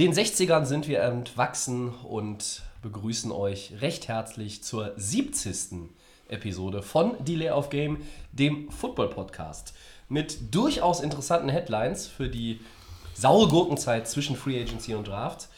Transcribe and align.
Den 0.00 0.14
60ern 0.14 0.64
sind 0.64 0.88
wir 0.88 1.02
entwachsen 1.02 1.90
und 1.90 2.62
begrüßen 2.80 3.30
euch 3.30 3.74
recht 3.82 4.08
herzlich 4.08 4.64
zur 4.64 4.94
70. 4.96 5.90
Episode 6.30 6.80
von 6.80 7.22
Delay 7.22 7.50
of 7.50 7.68
Game, 7.68 7.98
dem 8.32 8.70
Football-Podcast. 8.70 9.74
Mit 10.08 10.54
durchaus 10.54 11.00
interessanten 11.00 11.50
Headlines 11.50 12.06
für 12.06 12.30
die 12.30 12.60
saure 13.12 13.48
Gurkenzeit 13.48 14.08
zwischen 14.08 14.36
Free 14.36 14.62
Agency 14.62 14.94
und 14.94 15.06
Draft. 15.06 15.50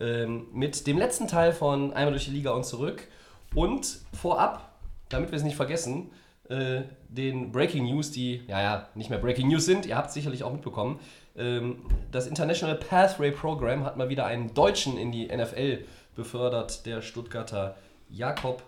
Ähm, 0.00 0.46
mit 0.50 0.86
dem 0.86 0.96
letzten 0.96 1.28
Teil 1.28 1.52
von 1.52 1.92
Einmal 1.92 2.12
durch 2.12 2.24
die 2.24 2.30
Liga 2.30 2.52
und 2.52 2.64
zurück. 2.64 3.06
Und 3.54 3.98
vorab, 4.18 4.78
damit 5.10 5.30
wir 5.30 5.36
es 5.36 5.44
nicht 5.44 5.56
vergessen, 5.56 6.10
äh, 6.48 6.84
den 7.10 7.52
Breaking 7.52 7.84
News, 7.84 8.10
die, 8.10 8.44
ja, 8.48 8.62
ja, 8.62 8.88
nicht 8.94 9.10
mehr 9.10 9.18
Breaking 9.18 9.48
News 9.48 9.66
sind, 9.66 9.84
ihr 9.84 9.98
habt 9.98 10.08
es 10.08 10.14
sicherlich 10.14 10.42
auch 10.42 10.52
mitbekommen. 10.52 11.00
Ähm, 11.40 11.78
das 12.12 12.26
International 12.26 12.76
Pathway 12.76 13.30
Program 13.30 13.84
hat 13.84 13.96
mal 13.96 14.08
wieder 14.08 14.26
einen 14.26 14.52
Deutschen 14.54 14.96
in 14.98 15.10
die 15.12 15.26
NFL 15.26 15.84
befördert, 16.16 16.84
der 16.86 17.02
Stuttgarter 17.02 17.76
Jakob 18.08 18.62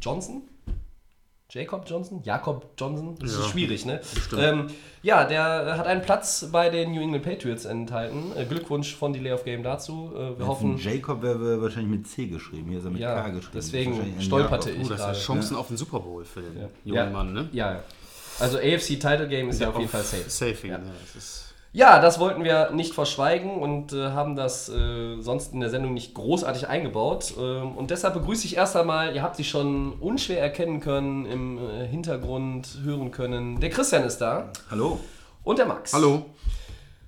Johnson. 0.00 0.42
Jacob 1.50 1.88
Johnson? 1.88 2.20
Jakob 2.24 2.66
Johnson? 2.76 3.16
Das 3.20 3.32
ist 3.32 3.46
schwierig, 3.46 3.86
ne? 3.86 4.02
Ähm, 4.36 4.66
ja, 5.02 5.24
der 5.24 5.78
hat 5.78 5.86
einen 5.86 6.02
Platz 6.02 6.46
bei 6.52 6.68
den 6.68 6.92
New 6.92 7.00
England 7.00 7.24
Patriots 7.24 7.64
enthalten. 7.64 8.32
Äh, 8.36 8.44
Glückwunsch 8.44 8.94
von 8.94 9.14
Delay 9.14 9.32
of 9.32 9.44
Game 9.44 9.62
dazu. 9.62 10.12
Äh, 10.14 10.38
wir 10.38 10.46
hoffen. 10.46 10.76
Jacob 10.76 11.22
wäre 11.22 11.62
wahrscheinlich 11.62 11.90
mit 11.90 12.06
C 12.06 12.26
geschrieben. 12.26 12.68
Hier 12.68 12.80
ist 12.80 12.84
er 12.84 12.90
mit 12.90 13.00
Ja, 13.00 13.14
K 13.22 13.28
geschrieben. 13.30 13.52
deswegen 13.54 14.20
stolperte 14.20 14.68
Jakob. 14.68 14.82
ich 14.82 14.88
Oh, 14.88 14.90
das 14.92 15.00
gerade. 15.00 15.12
ist 15.16 15.24
Chancen 15.24 15.56
auf 15.56 15.68
den 15.68 15.78
Super 15.78 16.00
Bowl 16.00 16.22
für 16.26 16.42
den 16.42 16.68
jungen 16.84 16.96
Ja. 16.98 17.06
Mann, 17.08 17.32
ne? 17.32 17.48
Ja, 17.52 17.72
ja. 17.76 17.82
Also 18.40 18.58
AFC 18.58 18.88
Title 19.00 19.26
Game 19.26 19.48
ist 19.48 19.58
ja, 19.62 19.70
auf 19.70 19.78
jeden 19.78 19.88
Fall 19.88 20.02
safe. 20.02 20.28
Safe, 20.28 20.66
Ja. 20.68 20.74
ja. 20.76 20.82
Ja, 21.72 22.00
das 22.00 22.18
wollten 22.18 22.44
wir 22.44 22.70
nicht 22.70 22.94
verschweigen 22.94 23.60
und 23.60 23.92
äh, 23.92 24.10
haben 24.10 24.36
das 24.36 24.68
äh, 24.70 25.20
sonst 25.20 25.52
in 25.52 25.60
der 25.60 25.68
Sendung 25.68 25.92
nicht 25.92 26.14
großartig 26.14 26.66
eingebaut. 26.68 27.34
Ähm, 27.38 27.76
und 27.76 27.90
deshalb 27.90 28.14
begrüße 28.14 28.46
ich 28.46 28.56
erst 28.56 28.74
einmal, 28.74 29.14
ihr 29.14 29.22
habt 29.22 29.36
sie 29.36 29.44
schon 29.44 29.92
unschwer 30.00 30.40
erkennen 30.40 30.80
können, 30.80 31.26
im 31.26 31.58
äh, 31.58 31.86
Hintergrund 31.86 32.78
hören 32.82 33.10
können. 33.10 33.60
Der 33.60 33.68
Christian 33.68 34.04
ist 34.04 34.18
da 34.18 34.50
Hallo. 34.70 34.98
und 35.44 35.58
der 35.58 35.66
Max. 35.66 35.92
Hallo. 35.92 36.24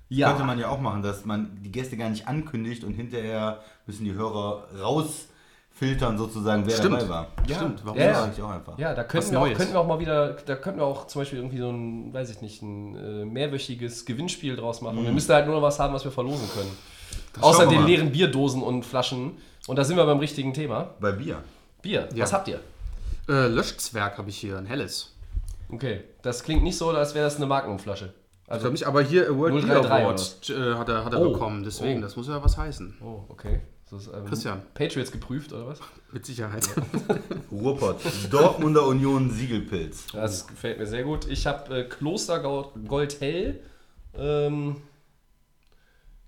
Ja, 0.09 0.27
Könnte 0.29 0.43
man 0.43 0.59
ja 0.59 0.69
auch 0.69 0.79
machen, 0.79 1.01
dass 1.01 1.25
man 1.25 1.57
die 1.63 1.71
Gäste 1.71 1.97
gar 1.97 2.09
nicht 2.09 2.27
ankündigt 2.27 2.83
und 2.83 2.93
hinterher 2.93 3.61
müssen 3.87 4.03
die 4.03 4.13
Hörer 4.13 4.67
rausfiltern 5.81 6.17
sozusagen, 6.17 6.65
wer 6.65 6.75
Stimmt. 6.75 6.93
dabei 7.01 7.09
war. 7.09 7.27
Ja. 7.47 7.55
Stimmt, 7.57 7.81
warum 7.83 7.99
Ja, 7.99 8.07
Das 8.07 8.15
ja. 8.15 8.21
sage 8.21 8.33
ich 8.37 8.43
auch 8.43 8.49
einfach. 8.49 8.77
Ja, 8.79 8.93
da 8.93 9.03
könnten 9.03 9.31
wir, 9.31 9.39
auch, 9.41 9.53
könnten 9.53 9.73
wir 9.73 9.79
auch 9.79 9.87
mal 9.87 9.99
wieder, 9.99 10.33
da 10.45 10.55
könnten 10.55 10.79
wir 10.79 10.85
auch 10.85 11.07
zum 11.07 11.21
Beispiel 11.21 11.39
irgendwie 11.39 11.57
so 11.57 11.69
ein, 11.69 12.13
weiß 12.13 12.29
ich 12.29 12.41
nicht, 12.41 12.61
ein 12.61 12.95
äh, 12.95 13.25
mehrwöchiges 13.25 14.05
Gewinnspiel 14.05 14.55
draus 14.55 14.81
machen. 14.81 15.03
Wir 15.03 15.11
müssten 15.11 15.33
halt 15.33 15.45
nur 15.45 15.55
noch 15.55 15.61
was 15.61 15.79
haben, 15.79 15.93
was 15.93 16.03
wir 16.03 16.11
verlosen 16.11 16.49
können. 16.53 16.71
Außer 17.41 17.63
schauen 17.63 17.71
wir 17.71 17.77
den 17.79 17.87
leeren 17.87 18.11
Bierdosen 18.11 18.61
und 18.61 18.83
Flaschen. 18.85 19.33
Und 19.67 19.75
da 19.75 19.83
sind 19.83 19.97
wir 19.97 20.05
beim 20.05 20.19
richtigen 20.19 20.53
Thema. 20.53 20.91
Bei 20.99 21.11
Bier. 21.11 21.43
Bier. 21.81 22.07
Ja. 22.13 22.23
Was 22.23 22.33
habt 22.33 22.47
ihr? 22.47 22.59
Äh, 23.29 23.47
Löschzwerg 23.47 24.17
habe 24.17 24.29
ich 24.29 24.37
hier, 24.37 24.57
ein 24.57 24.65
helles. 24.65 25.15
Okay, 25.71 26.01
das 26.21 26.43
klingt 26.43 26.63
nicht 26.63 26.77
so, 26.77 26.89
als 26.89 27.13
wäre 27.15 27.23
das 27.25 27.37
eine 27.37 27.45
Magnumflasche. 27.45 28.13
Ich 28.45 28.51
Also, 28.51 28.63
glaube 28.63 28.73
nicht, 28.73 28.85
aber 28.85 29.01
hier 29.01 29.27
äh, 29.27 29.37
World 29.37 29.63
033 29.63 29.67
Beer 29.69 29.91
Award 29.91 30.49
äh, 30.49 30.77
hat 30.79 30.89
er, 30.89 31.05
hat 31.05 31.13
er 31.13 31.21
Oh. 31.21 31.31
bekommen. 31.31 31.63
Deswegen, 31.63 31.99
Oh. 31.99 32.01
das 32.03 32.15
muss 32.17 32.27
ja 32.27 32.43
was 32.43 32.57
heißen. 32.57 32.95
oh, 33.01 33.21
okay. 33.29 33.61
Das 33.91 34.07
ist, 34.07 34.13
ähm, 34.13 34.25
Christian. 34.25 34.61
Patriots 34.73 35.11
geprüft, 35.11 35.51
oder 35.53 35.67
was? 35.67 35.79
Mit 36.11 36.25
Sicherheit. 36.25 36.67
Ruhrpott. 37.51 37.97
Dortmunder 38.29 38.85
Union 38.87 39.29
Siegelpilz. 39.29 40.07
Das 40.13 40.47
gefällt 40.47 40.79
mir 40.79 40.87
sehr 40.87 41.03
gut. 41.03 41.27
Ich 41.29 41.45
habe 41.45 41.79
äh, 41.79 41.83
Klostergold 41.83 43.19
Hell. 43.19 43.59
Ähm, 44.17 44.77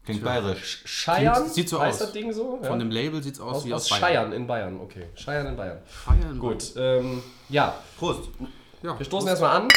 Klingt 0.05 0.23
bayerisch. 0.23 0.81
Scheiern. 0.85 1.45
Sieht- 1.45 1.53
sieht 1.53 1.69
so 1.69 1.79
heißt 1.79 2.01
aus. 2.01 2.07
das 2.07 2.11
Ding 2.13 2.33
so? 2.33 2.59
Ja. 2.61 2.67
Von 2.67 2.79
dem 2.79 2.91
Label 2.91 3.23
sieht 3.23 3.35
es 3.35 3.39
aus, 3.39 3.57
aus, 3.57 3.65
wie 3.65 3.73
aus 3.73 3.83
aus 3.83 3.89
Bayern. 3.99 4.01
Scheiern 4.01 4.33
in 4.33 4.47
Bayern. 4.47 4.79
Okay, 4.81 5.05
Scheiern 5.15 5.47
in 5.47 5.55
Bayern. 5.55 5.79
Bayern. 6.05 6.39
Gut, 6.39 6.73
ähm, 6.75 7.23
ja. 7.47 7.75
Prost. 7.97 8.29
Ja. 8.81 8.99
Wir 8.99 9.05
stoßen 9.05 9.29
erstmal 9.29 9.61
an 9.61 9.67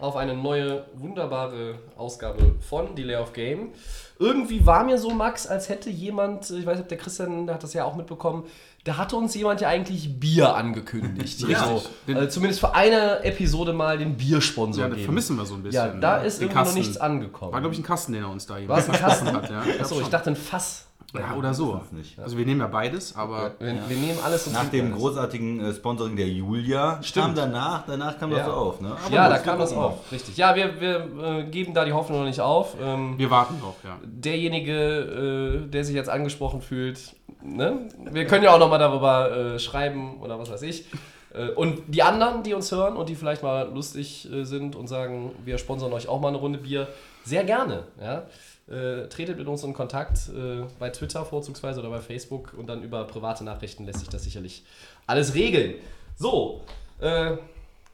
auf 0.00 0.16
eine 0.16 0.34
neue, 0.34 0.84
wunderbare 0.94 1.76
Ausgabe 1.96 2.54
von 2.60 2.94
Delay 2.94 3.16
of 3.16 3.32
Game. 3.32 3.70
Irgendwie 4.18 4.66
war 4.66 4.84
mir 4.84 4.98
so, 4.98 5.10
Max, 5.10 5.46
als 5.46 5.68
hätte 5.68 5.90
jemand, 5.90 6.50
ich 6.50 6.66
weiß 6.66 6.76
nicht, 6.76 6.82
ob 6.84 6.88
der 6.88 6.98
Christian, 6.98 7.46
der 7.46 7.54
hat 7.54 7.62
das 7.62 7.72
ja 7.72 7.84
auch 7.84 7.94
mitbekommen, 7.94 8.44
da 8.84 8.96
hatte 8.96 9.16
uns 9.16 9.34
jemand 9.34 9.60
ja 9.60 9.68
eigentlich 9.68 10.18
Bier 10.18 10.54
angekündigt. 10.54 11.40
Ja. 11.48 11.64
so, 11.66 11.82
also 12.14 12.26
zumindest 12.28 12.60
für 12.60 12.74
eine 12.74 13.22
Episode 13.24 13.72
mal 13.72 13.96
den 13.98 14.16
Biersponsor 14.16 14.82
Ja, 14.84 14.88
das 14.88 14.96
geben. 14.96 15.04
vermissen 15.06 15.36
wir 15.36 15.46
so 15.46 15.54
ein 15.54 15.62
bisschen. 15.62 15.94
Ja, 15.94 16.00
da 16.00 16.16
ist 16.18 16.40
Den 16.40 16.48
irgendwie 16.48 16.68
noch 16.68 16.74
nichts 16.74 16.96
angekommen. 16.96 17.52
War, 17.52 17.60
glaube 17.60 17.74
ich, 17.74 17.80
ein 17.80 17.84
Kasten, 17.84 18.12
den 18.12 18.22
er 18.24 18.30
uns 18.30 18.46
da 18.46 18.56
War 18.66 18.78
es 18.78 18.88
ein 18.88 18.96
Kasten? 18.98 19.32
hat. 19.32 19.50
Ja, 19.50 19.62
Achso, 19.80 20.00
ich 20.00 20.08
dachte 20.08 20.30
ein 20.30 20.36
Fass. 20.36 20.86
Ja, 21.14 21.34
oder 21.38 21.54
so. 21.54 21.80
Nicht. 21.90 22.18
Also 22.18 22.36
wir 22.36 22.44
nehmen 22.44 22.60
ja 22.60 22.66
beides, 22.66 23.16
aber 23.16 23.52
Wir, 23.58 23.68
wir 23.88 23.96
nehmen 23.96 24.18
alles 24.22 24.46
und 24.46 24.52
Nach 24.52 24.68
dem 24.68 24.86
alles. 24.92 24.98
großartigen 24.98 25.60
äh, 25.60 25.72
Sponsoring 25.72 26.16
der 26.16 26.28
Julia 26.28 27.00
kam 27.14 27.34
danach, 27.34 27.84
danach 27.86 28.18
kam 28.18 28.30
Ja. 28.30 28.36
das 28.38 28.46
so 28.46 28.52
auf. 28.52 28.80
Ne? 28.82 28.94
Aber 29.06 29.14
Ja, 29.14 29.28
da 29.30 29.38
kam 29.38 29.58
das 29.58 29.74
mal. 29.74 29.84
auf, 29.86 30.12
richtig. 30.12 30.36
Ja, 30.36 30.54
wir, 30.54 30.78
wir 30.78 31.08
äh, 31.24 31.44
geben 31.44 31.72
da 31.72 31.86
die 31.86 31.94
Hoffnung 31.94 32.18
noch 32.18 32.26
nicht 32.26 32.40
auf. 32.42 32.76
Ähm, 32.78 33.14
wir 33.16 33.30
warten 33.30 33.58
noch, 33.58 33.76
ja. 33.84 33.96
derjenige, 34.04 35.62
äh, 35.64 35.70
der 35.70 35.84
sich 35.84 35.94
jetzt 35.94 36.10
angesprochen 36.10 36.60
fühlt, 36.60 37.14
ne? 37.42 37.88
wir 38.10 38.26
können 38.26 38.44
ja 38.44 38.52
auch 38.54 38.58
nochmal 38.58 38.78
darüber 38.78 39.54
äh, 39.54 39.58
schreiben 39.58 40.18
oder 40.20 40.38
was 40.38 40.50
weiß 40.50 40.62
ich. 40.62 40.86
Äh, 41.32 41.50
und 41.52 41.80
die 41.88 42.02
anderen, 42.02 42.42
die 42.42 42.52
uns 42.52 42.70
hören 42.70 42.96
und 42.96 43.08
die 43.08 43.14
vielleicht 43.14 43.42
mal 43.42 43.70
lustig 43.72 44.30
äh, 44.30 44.44
sind 44.44 44.76
und 44.76 44.88
sagen, 44.88 45.32
wir 45.44 45.56
sponsern 45.56 45.90
euch 45.94 46.06
auch 46.06 46.20
mal 46.20 46.28
eine 46.28 46.36
Runde 46.36 46.58
Bier, 46.58 46.86
sehr 47.24 47.44
gerne. 47.44 47.84
Ja? 47.98 48.24
Äh, 48.70 49.08
tretet 49.08 49.38
mit 49.38 49.46
uns 49.46 49.62
in 49.64 49.72
Kontakt 49.72 50.28
äh, 50.28 50.64
bei 50.78 50.90
Twitter 50.90 51.24
vorzugsweise 51.24 51.80
oder 51.80 51.88
bei 51.88 52.00
Facebook 52.00 52.52
und 52.54 52.66
dann 52.66 52.82
über 52.82 53.04
private 53.04 53.42
Nachrichten 53.42 53.86
lässt 53.86 54.00
sich 54.00 54.10
das 54.10 54.24
sicherlich 54.24 54.62
alles 55.06 55.32
regeln. 55.32 55.76
So, 56.16 56.64
äh, 57.00 57.36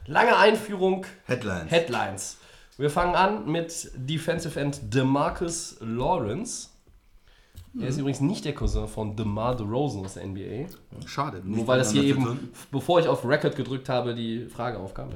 lange 0.06 0.36
Einführung, 0.36 1.06
Headlines. 1.26 1.70
Headlines. 1.70 2.38
Wir 2.76 2.90
fangen 2.90 3.14
an 3.14 3.48
mit 3.48 3.92
Defensive 3.94 4.58
End 4.58 4.80
DeMarcus 4.92 5.76
Lawrence. 5.80 6.70
Er 7.80 7.88
ist 7.88 7.98
übrigens 7.98 8.20
nicht 8.20 8.44
der 8.44 8.54
Cousin 8.54 8.86
von 8.86 9.16
DeMar 9.16 9.56
DeRozan 9.56 10.04
aus 10.04 10.14
der 10.14 10.26
NBA. 10.26 10.66
Schade. 11.06 11.40
Nur 11.44 11.66
weil 11.66 11.78
das 11.78 11.90
hier 11.90 12.04
eben, 12.04 12.24
tun. 12.24 12.48
bevor 12.70 13.00
ich 13.00 13.08
auf 13.08 13.24
Record 13.24 13.56
gedrückt 13.56 13.88
habe, 13.88 14.14
die 14.14 14.46
Frage 14.46 14.78
aufkam. 14.78 15.10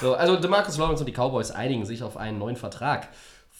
So, 0.00 0.14
also 0.14 0.36
DeMarcus 0.36 0.78
Lawrence 0.78 1.00
und 1.02 1.06
die 1.06 1.12
Cowboys 1.12 1.50
einigen 1.50 1.84
sich 1.84 2.02
auf 2.02 2.16
einen 2.16 2.38
neuen 2.38 2.56
Vertrag. 2.56 3.08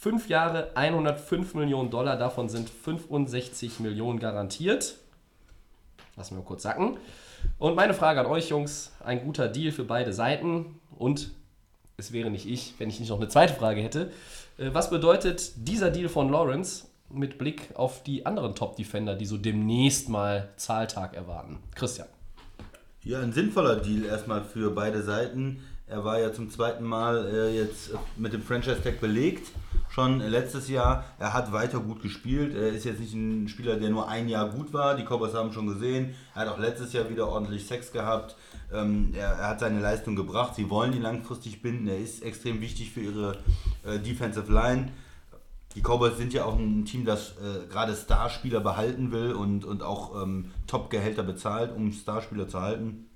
Fünf 0.01 0.29
Jahre, 0.29 0.71
105 0.77 1.55
Millionen 1.55 1.91
Dollar, 1.91 2.17
davon 2.17 2.49
sind 2.49 2.71
65 2.71 3.81
Millionen 3.81 4.21
garantiert. 4.21 4.95
Lassen 6.15 6.37
wir 6.37 6.45
kurz 6.45 6.63
sacken. 6.63 6.99
Und 7.59 7.75
meine 7.75 7.95
Frage 7.95 8.21
an 8.21 8.27
euch, 8.27 8.51
Jungs: 8.51 8.93
Ein 9.05 9.25
guter 9.25 9.49
Deal 9.49 9.73
für 9.73 9.83
beide 9.83 10.13
Seiten. 10.13 10.79
Und 10.97 11.33
es 11.97 12.13
wäre 12.13 12.31
nicht 12.31 12.49
ich, 12.49 12.75
wenn 12.79 12.89
ich 12.89 13.01
nicht 13.01 13.09
noch 13.09 13.17
eine 13.17 13.27
zweite 13.27 13.55
Frage 13.55 13.81
hätte. 13.83 14.13
Äh, 14.57 14.71
Was 14.73 14.89
bedeutet 14.89 15.51
dieser 15.57 15.91
Deal 15.91 16.09
von 16.09 16.31
Lawrence 16.31 16.87
mit 17.11 17.37
Blick 17.37 17.71
auf 17.75 18.05
die 18.05 18.25
anderen 18.25 18.55
Top-Defender, 18.55 19.17
die 19.17 19.27
so 19.27 19.37
demnächst 19.37 20.09
mal 20.09 20.51
Zahltag 20.55 21.17
erwarten? 21.17 21.59
Christian. 21.75 22.07
Ja, 23.03 23.21
ein 23.21 23.33
sinnvoller 23.33 23.75
Deal 23.75 24.05
erstmal 24.05 24.45
für 24.45 24.71
beide 24.71 25.03
Seiten. 25.03 25.61
Er 25.89 26.05
war 26.05 26.21
ja 26.21 26.33
zum 26.33 26.51
zweiten 26.51 26.85
Mal 26.85 27.27
äh, 27.27 27.57
jetzt 27.57 27.91
mit 28.17 28.33
dem 28.33 28.43
Franchise-Tag 28.43 29.01
belegt. 29.01 29.49
Schon 29.99 30.21
letztes 30.21 30.69
Jahr. 30.69 31.05
Er 31.19 31.35
hat 31.35 31.51
weiter 31.51 31.81
gut 31.81 32.01
gespielt. 32.03 32.55
Er 32.55 32.69
ist 32.69 32.85
jetzt 32.85 33.01
nicht 33.01 33.15
ein 33.15 33.49
Spieler, 33.49 33.75
der 33.75 33.91
nur 33.91 34.09
ein 34.09 34.29
Jahr 34.29 34.49
gut 34.49 34.73
war. 34.73 34.95
Die 34.95 35.03
Cowboys 35.03 35.35
haben 35.35 35.53
schon 35.53 35.67
gesehen. 35.67 36.15
Er 36.37 36.43
hat 36.43 36.49
auch 36.51 36.59
letztes 36.61 36.93
Jahr 36.93 37.11
wieder 37.11 37.27
ordentlich 37.27 37.67
Sex 37.67 37.91
gehabt. 37.91 38.37
Ähm, 38.73 39.13
er, 39.17 39.31
er 39.31 39.49
hat 39.49 39.59
seine 39.59 39.81
Leistung 39.81 40.15
gebracht. 40.15 40.55
Sie 40.55 40.71
wollen 40.71 40.93
ihn 40.93 41.03
langfristig 41.03 41.63
binden. 41.63 41.89
Er 41.89 41.99
ist 41.99 42.23
extrem 42.23 42.61
wichtig 42.61 42.93
für 42.93 43.01
ihre 43.01 43.39
äh, 43.85 43.99
Defensive 43.99 44.53
Line. 44.53 44.93
Die 45.75 45.81
Cowboys 45.81 46.17
sind 46.17 46.33
ja 46.33 46.45
auch 46.45 46.57
ein 46.57 46.85
Team, 46.85 47.05
das 47.05 47.33
äh, 47.33 47.67
gerade 47.69 47.97
Starspieler 47.97 48.61
behalten 48.61 49.11
will 49.11 49.33
und, 49.33 49.65
und 49.65 49.83
auch 49.83 50.23
ähm, 50.23 50.53
Top-Gehälter 50.69 51.25
bezahlt, 51.25 51.75
um 51.75 51.91
Starspieler 51.91 52.47
zu 52.47 52.61
halten. 52.61 53.08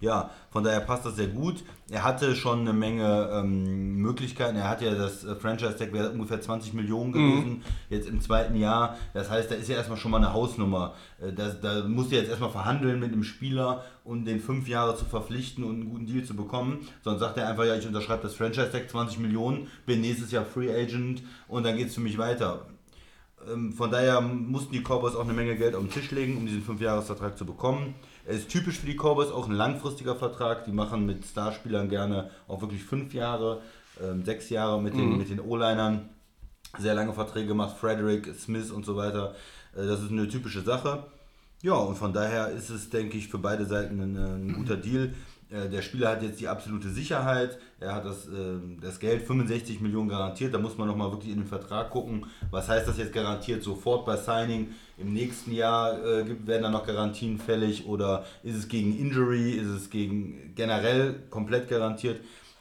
Ja, 0.00 0.30
von 0.50 0.64
daher 0.64 0.80
passt 0.80 1.04
das 1.04 1.16
sehr 1.16 1.26
gut. 1.26 1.62
Er 1.90 2.04
hatte 2.04 2.34
schon 2.34 2.60
eine 2.60 2.72
Menge 2.72 3.28
ähm, 3.32 3.96
Möglichkeiten. 3.96 4.56
Er 4.56 4.68
hat 4.68 4.80
ja 4.80 4.94
das 4.94 5.24
äh, 5.24 5.36
Franchise-Tag 5.36 5.92
wäre 5.92 6.10
ungefähr 6.10 6.40
20 6.40 6.72
Millionen 6.72 7.12
gewesen, 7.12 7.62
jetzt 7.90 8.08
im 8.08 8.22
zweiten 8.22 8.56
Jahr. 8.56 8.96
Das 9.12 9.28
heißt, 9.28 9.50
da 9.50 9.56
ist 9.56 9.68
ja 9.68 9.76
erstmal 9.76 9.98
schon 9.98 10.10
mal 10.10 10.16
eine 10.16 10.32
Hausnummer. 10.32 10.94
Äh, 11.20 11.34
da, 11.34 11.50
da 11.50 11.86
musst 11.86 12.12
du 12.12 12.16
jetzt 12.16 12.30
erstmal 12.30 12.50
verhandeln 12.50 12.98
mit 12.98 13.12
dem 13.12 13.22
Spieler, 13.24 13.84
um 14.02 14.24
den 14.24 14.40
fünf 14.40 14.68
Jahre 14.68 14.96
zu 14.96 15.04
verpflichten 15.04 15.64
und 15.64 15.74
einen 15.74 15.90
guten 15.90 16.06
Deal 16.06 16.24
zu 16.24 16.34
bekommen. 16.34 16.78
Sonst 17.02 17.20
sagt 17.20 17.36
er 17.36 17.48
einfach, 17.48 17.66
ja, 17.66 17.76
ich 17.76 17.86
unterschreibe 17.86 18.22
das 18.22 18.34
Franchise-Tag 18.34 18.88
20 18.88 19.18
Millionen, 19.18 19.68
bin 19.84 20.00
nächstes 20.00 20.30
Jahr 20.30 20.46
Free 20.46 20.74
Agent 20.74 21.22
und 21.46 21.64
dann 21.66 21.76
geht 21.76 21.88
es 21.88 21.94
für 21.94 22.00
mich 22.00 22.16
weiter. 22.16 22.66
Ähm, 23.50 23.72
von 23.74 23.90
daher 23.90 24.22
mussten 24.22 24.72
die 24.72 24.82
Cowboys 24.82 25.14
auch 25.14 25.24
eine 25.24 25.34
Menge 25.34 25.56
Geld 25.56 25.74
auf 25.74 25.82
den 25.82 25.90
Tisch 25.90 26.10
legen, 26.10 26.38
um 26.38 26.46
diesen 26.46 26.62
Fünfjahresvertrag 26.62 27.36
zu 27.36 27.44
bekommen. 27.44 27.94
Er 28.30 28.36
ist 28.36 28.48
typisch 28.48 28.78
für 28.78 28.86
die 28.86 28.94
Cowboys, 28.94 29.32
auch 29.32 29.48
ein 29.48 29.54
langfristiger 29.56 30.14
Vertrag. 30.14 30.64
Die 30.64 30.70
machen 30.70 31.04
mit 31.04 31.24
Starspielern 31.24 31.88
gerne 31.88 32.30
auch 32.46 32.60
wirklich 32.60 32.84
fünf 32.84 33.12
Jahre, 33.12 33.60
ähm, 34.00 34.24
sechs 34.24 34.50
Jahre 34.50 34.80
mit 34.80 34.94
den, 34.94 35.18
mit 35.18 35.30
den 35.30 35.40
O-Linern. 35.40 36.08
Sehr 36.78 36.94
lange 36.94 37.12
Verträge 37.12 37.48
gemacht, 37.48 37.76
Frederick, 37.76 38.32
Smith 38.38 38.70
und 38.70 38.86
so 38.86 38.94
weiter. 38.94 39.34
Äh, 39.74 39.84
das 39.84 40.00
ist 40.00 40.12
eine 40.12 40.28
typische 40.28 40.60
Sache. 40.60 41.06
Ja, 41.62 41.74
und 41.74 41.96
von 41.96 42.12
daher 42.12 42.50
ist 42.50 42.70
es, 42.70 42.88
denke 42.88 43.18
ich, 43.18 43.26
für 43.26 43.38
beide 43.38 43.66
Seiten 43.66 44.00
ein, 44.00 44.16
ein 44.16 44.52
guter 44.54 44.76
Deal. 44.76 45.12
Äh, 45.50 45.68
Der 45.68 45.82
Spieler 45.82 46.10
hat 46.10 46.22
jetzt 46.22 46.38
die 46.38 46.46
absolute 46.46 46.88
Sicherheit. 46.88 47.58
Er 47.80 47.96
hat 47.96 48.04
das, 48.04 48.26
ähm, 48.28 48.78
das 48.80 49.00
Geld 49.00 49.22
65 49.26 49.80
Millionen 49.80 50.08
garantiert. 50.08 50.54
Da 50.54 50.58
muss 50.58 50.78
man 50.78 50.86
nochmal 50.86 51.10
wirklich 51.10 51.32
in 51.32 51.38
den 51.40 51.48
Vertrag 51.48 51.90
gucken. 51.90 52.26
Was 52.52 52.68
heißt 52.68 52.86
das 52.86 52.96
jetzt 52.96 53.12
garantiert 53.12 53.64
sofort 53.64 54.06
bei 54.06 54.16
Signing? 54.16 54.68
Im 55.00 55.12
nächsten 55.12 55.52
Jahr 55.52 55.94
äh, 56.04 56.24
werden 56.46 56.62
dann 56.62 56.72
noch 56.72 56.86
Garantien 56.86 57.38
fällig 57.38 57.86
oder 57.86 58.24
ist 58.42 58.56
es 58.56 58.68
gegen 58.68 58.98
Injury? 58.98 59.52
Ist 59.52 59.68
es 59.68 59.90
gegen 59.90 60.52
generell 60.54 61.14
komplett 61.30 61.68
garantiert? 61.68 62.20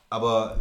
Aber 0.09 0.57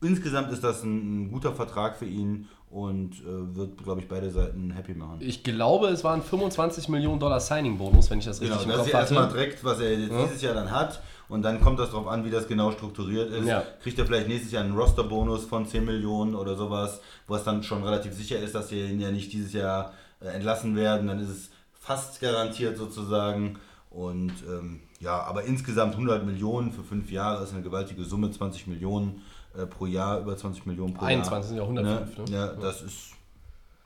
insgesamt 0.00 0.52
ist 0.52 0.62
das 0.64 0.82
ein, 0.82 1.24
ein 1.26 1.32
guter 1.32 1.52
Vertrag 1.54 1.96
für 1.96 2.04
ihn 2.06 2.48
und 2.70 3.12
äh, 3.20 3.56
wird, 3.56 3.82
glaube 3.82 4.00
ich, 4.02 4.08
beide 4.08 4.30
Seiten 4.30 4.70
happy 4.72 4.92
machen. 4.94 5.16
Ich 5.20 5.42
glaube, 5.42 5.88
es 5.88 6.04
waren 6.04 6.22
25 6.22 6.88
Millionen 6.90 7.18
Dollar 7.18 7.40
Signing-Bonus, 7.40 8.10
wenn 8.10 8.18
ich 8.18 8.26
das 8.26 8.40
Genau, 8.40 8.56
richtig 8.56 8.68
das 8.72 8.76
im 8.76 8.80
ist 8.80 8.84
Kopf 8.84 8.92
ja 8.92 9.00
erstmal 9.00 9.22
hatte. 9.24 9.34
direkt, 9.34 9.64
was 9.64 9.80
er 9.80 9.98
jetzt 9.98 10.12
dieses 10.26 10.42
Jahr 10.42 10.54
dann 10.54 10.70
hat. 10.70 11.00
Und 11.30 11.42
dann 11.42 11.60
kommt 11.60 11.78
das 11.78 11.90
darauf 11.90 12.08
an, 12.08 12.24
wie 12.24 12.30
das 12.30 12.46
genau 12.48 12.70
strukturiert 12.72 13.30
ist. 13.30 13.46
Ja. 13.46 13.62
Kriegt 13.82 13.98
er 13.98 14.06
vielleicht 14.06 14.28
nächstes 14.28 14.52
Jahr 14.52 14.64
einen 14.64 14.76
Roster-Bonus 14.76 15.44
von 15.44 15.66
10 15.66 15.84
Millionen 15.84 16.34
oder 16.34 16.56
sowas, 16.56 17.00
wo 17.26 17.34
es 17.36 17.44
dann 17.44 17.62
schon 17.62 17.82
relativ 17.84 18.12
sicher 18.14 18.38
ist, 18.38 18.54
dass 18.54 18.70
wir 18.70 18.86
ihn 18.86 19.00
ja 19.00 19.10
nicht 19.10 19.32
dieses 19.32 19.52
Jahr 19.52 19.92
entlassen 20.20 20.76
werden. 20.76 21.06
Dann 21.06 21.20
ist 21.20 21.28
es 21.28 21.50
fast 21.72 22.20
garantiert 22.20 22.76
sozusagen. 22.76 23.58
Und 23.90 24.32
ähm, 24.48 24.80
ja, 25.00 25.22
aber 25.22 25.44
insgesamt 25.44 25.94
100 25.94 26.24
Millionen 26.24 26.72
für 26.72 26.82
fünf 26.82 27.10
Jahre 27.10 27.44
ist 27.44 27.52
eine 27.52 27.62
gewaltige 27.62 28.04
Summe, 28.04 28.30
20 28.30 28.66
Millionen 28.66 29.22
äh, 29.56 29.66
pro 29.66 29.86
Jahr, 29.86 30.20
über 30.20 30.36
20 30.36 30.66
Millionen 30.66 30.94
pro 30.94 31.04
21 31.04 31.48
sind 31.48 31.56
ja 31.56 31.62
Jahr. 31.62 31.70
105, 31.70 32.30
ne? 32.30 32.36
Ja, 32.36 32.46
das 32.48 32.82
ist 32.82 33.12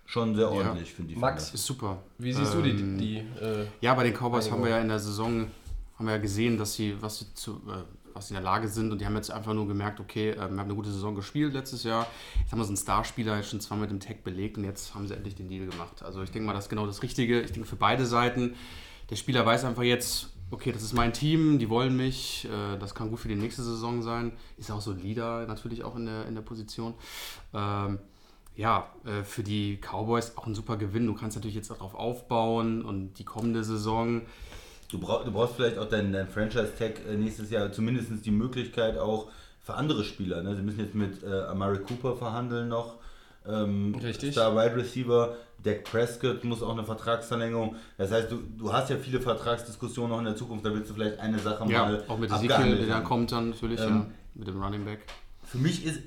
schon 0.06 0.34
sehr 0.34 0.50
ordentlich, 0.50 0.92
finde 0.92 1.12
ich. 1.12 1.18
Max, 1.18 1.54
Ist 1.54 1.64
super. 1.64 1.98
Wie 2.18 2.32
siehst 2.32 2.54
du 2.54 2.62
die, 2.62 2.74
die 2.74 3.18
äh, 3.18 3.66
Ja, 3.80 3.94
bei 3.94 4.04
den 4.04 4.14
Cowboys 4.14 4.50
haben 4.50 4.62
wir 4.62 4.70
ja 4.70 4.80
in 4.80 4.88
der 4.88 4.98
Saison 4.98 5.46
haben 5.96 6.06
wir 6.06 6.14
ja 6.14 6.20
gesehen, 6.20 6.58
dass 6.58 6.74
sie, 6.74 6.96
was 7.00 7.20
sie, 7.20 7.34
zu, 7.34 7.62
äh, 7.68 8.01
was 8.14 8.28
sie 8.28 8.34
in 8.34 8.42
der 8.42 8.44
Lage 8.44 8.68
sind 8.68 8.92
und 8.92 9.00
die 9.00 9.06
haben 9.06 9.16
jetzt 9.16 9.30
einfach 9.30 9.54
nur 9.54 9.66
gemerkt, 9.66 10.00
okay, 10.00 10.30
äh, 10.30 10.36
wir 10.36 10.42
haben 10.42 10.58
eine 10.58 10.74
gute 10.74 10.90
Saison 10.90 11.14
gespielt 11.14 11.52
letztes 11.52 11.84
Jahr. 11.84 12.06
Jetzt 12.40 12.52
haben 12.52 12.58
wir 12.58 12.64
so 12.64 12.70
einen 12.70 12.76
Starspieler 12.76 13.36
jetzt 13.36 13.50
schon 13.50 13.60
zweimal 13.60 13.88
mit 13.88 13.90
dem 13.90 14.00
Tag 14.00 14.24
belegt 14.24 14.58
und 14.58 14.64
jetzt 14.64 14.94
haben 14.94 15.06
sie 15.06 15.14
endlich 15.14 15.34
den 15.34 15.48
Deal 15.48 15.66
gemacht. 15.66 16.02
Also 16.02 16.22
ich 16.22 16.30
denke 16.30 16.46
mal, 16.46 16.54
das 16.54 16.64
ist 16.64 16.70
genau 16.70 16.86
das 16.86 17.02
Richtige. 17.02 17.40
Ich 17.40 17.52
denke 17.52 17.68
für 17.68 17.76
beide 17.76 18.06
Seiten. 18.06 18.54
Der 19.10 19.16
Spieler 19.16 19.44
weiß 19.44 19.64
einfach 19.64 19.82
jetzt, 19.82 20.30
okay, 20.50 20.72
das 20.72 20.82
ist 20.82 20.92
mein 20.92 21.12
Team, 21.12 21.58
die 21.58 21.68
wollen 21.68 21.96
mich, 21.96 22.46
äh, 22.46 22.78
das 22.78 22.94
kann 22.94 23.10
gut 23.10 23.20
für 23.20 23.28
die 23.28 23.34
nächste 23.34 23.62
Saison 23.62 24.02
sein. 24.02 24.32
Ist 24.58 24.70
auch 24.70 24.80
solider 24.80 25.46
natürlich 25.46 25.84
auch 25.84 25.96
in 25.96 26.06
der, 26.06 26.26
in 26.26 26.34
der 26.34 26.42
Position. 26.42 26.94
Ähm, 27.54 27.98
ja, 28.54 28.90
äh, 29.04 29.22
für 29.22 29.42
die 29.42 29.78
Cowboys 29.78 30.36
auch 30.36 30.46
ein 30.46 30.54
super 30.54 30.76
Gewinn. 30.76 31.06
Du 31.06 31.14
kannst 31.14 31.36
natürlich 31.36 31.56
jetzt 31.56 31.70
darauf 31.70 31.94
aufbauen 31.94 32.84
und 32.84 33.14
die 33.14 33.24
kommende 33.24 33.64
Saison. 33.64 34.22
Du, 34.92 34.98
brauch, 34.98 35.24
du 35.24 35.32
brauchst 35.32 35.56
vielleicht 35.56 35.78
auch 35.78 35.88
deinen, 35.88 36.12
deinen 36.12 36.28
Franchise-Tag 36.28 37.00
äh, 37.10 37.16
nächstes 37.16 37.50
Jahr 37.50 37.72
zumindest 37.72 38.10
die 38.26 38.30
Möglichkeit 38.30 38.98
auch 38.98 39.28
für 39.64 39.74
andere 39.74 40.04
Spieler. 40.04 40.42
Ne? 40.42 40.54
Sie 40.54 40.62
müssen 40.62 40.80
jetzt 40.80 40.94
mit 40.94 41.22
äh, 41.24 41.44
Amari 41.44 41.78
Cooper 41.78 42.14
verhandeln 42.14 42.68
noch. 42.68 42.96
Ähm, 43.48 43.94
Richtig. 44.02 44.32
Star 44.32 44.54
Wide 44.54 44.76
Receiver. 44.76 45.34
Dak 45.64 45.84
Prescott 45.84 46.44
muss 46.44 46.62
auch 46.62 46.72
eine 46.72 46.84
Vertragsverlängerung. 46.84 47.76
Das 47.96 48.10
heißt, 48.10 48.30
du, 48.32 48.40
du 48.58 48.72
hast 48.72 48.90
ja 48.90 48.96
viele 48.96 49.20
Vertragsdiskussionen 49.20 50.10
noch 50.10 50.18
in 50.18 50.24
der 50.26 50.36
Zukunft. 50.36 50.66
Da 50.66 50.74
willst 50.74 50.90
du 50.90 50.94
vielleicht 50.94 51.18
eine 51.20 51.38
Sache 51.38 51.64
Ja, 51.70 51.84
mal 51.86 52.04
auch 52.08 52.18
mit 52.18 52.30
Ezekiel, 52.30 52.84
der 52.86 52.96
haben. 52.96 53.04
kommt 53.04 53.32
dann 53.32 53.50
natürlich, 53.50 53.80
Ähm, 53.80 53.88
ja, 53.88 54.06
mit 54.34 54.48
dem 54.48 54.62
Running 54.62 54.84
Back. 54.84 55.00
Für 55.44 55.58
mich 55.58 55.84
ist, 55.86 56.00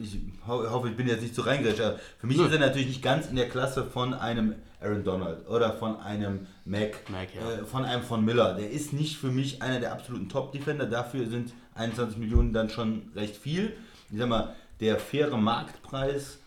ich 0.00 0.18
ho- 0.46 0.70
hoffe, 0.70 0.88
ich 0.90 0.96
bin 0.96 1.08
jetzt 1.08 1.22
nicht 1.22 1.34
zu 1.34 1.42
reingerätscht, 1.42 1.80
aber 1.80 1.98
für 2.18 2.26
mich 2.26 2.36
Nö. 2.38 2.46
ist 2.46 2.52
er 2.52 2.58
natürlich 2.60 2.88
nicht 2.88 3.02
ganz 3.02 3.28
in 3.28 3.36
der 3.36 3.48
Klasse 3.48 3.84
von 3.84 4.14
einem 4.14 4.54
Aaron 4.80 5.04
Donald 5.04 5.48
oder 5.48 5.72
von 5.72 5.98
einem 6.00 6.46
Mac, 6.64 7.08
Mac, 7.10 7.28
ja. 7.34 7.60
äh, 7.60 7.64
von 7.64 7.84
einem 7.84 8.02
von 8.02 8.24
Miller. 8.24 8.54
Der 8.54 8.70
ist 8.70 8.92
nicht 8.92 9.18
für 9.18 9.30
mich 9.30 9.62
einer 9.62 9.80
der 9.80 9.92
absoluten 9.92 10.28
Top-Defender. 10.28 10.86
Dafür 10.86 11.26
sind 11.26 11.52
21 11.74 12.18
Millionen 12.18 12.52
dann 12.52 12.68
schon 12.70 13.10
recht 13.14 13.36
viel. 13.36 13.76
Ich 14.10 14.18
sag 14.18 14.28
mal, 14.28 14.54
der 14.80 14.98
faire 14.98 15.36
Marktpreis 15.36 16.38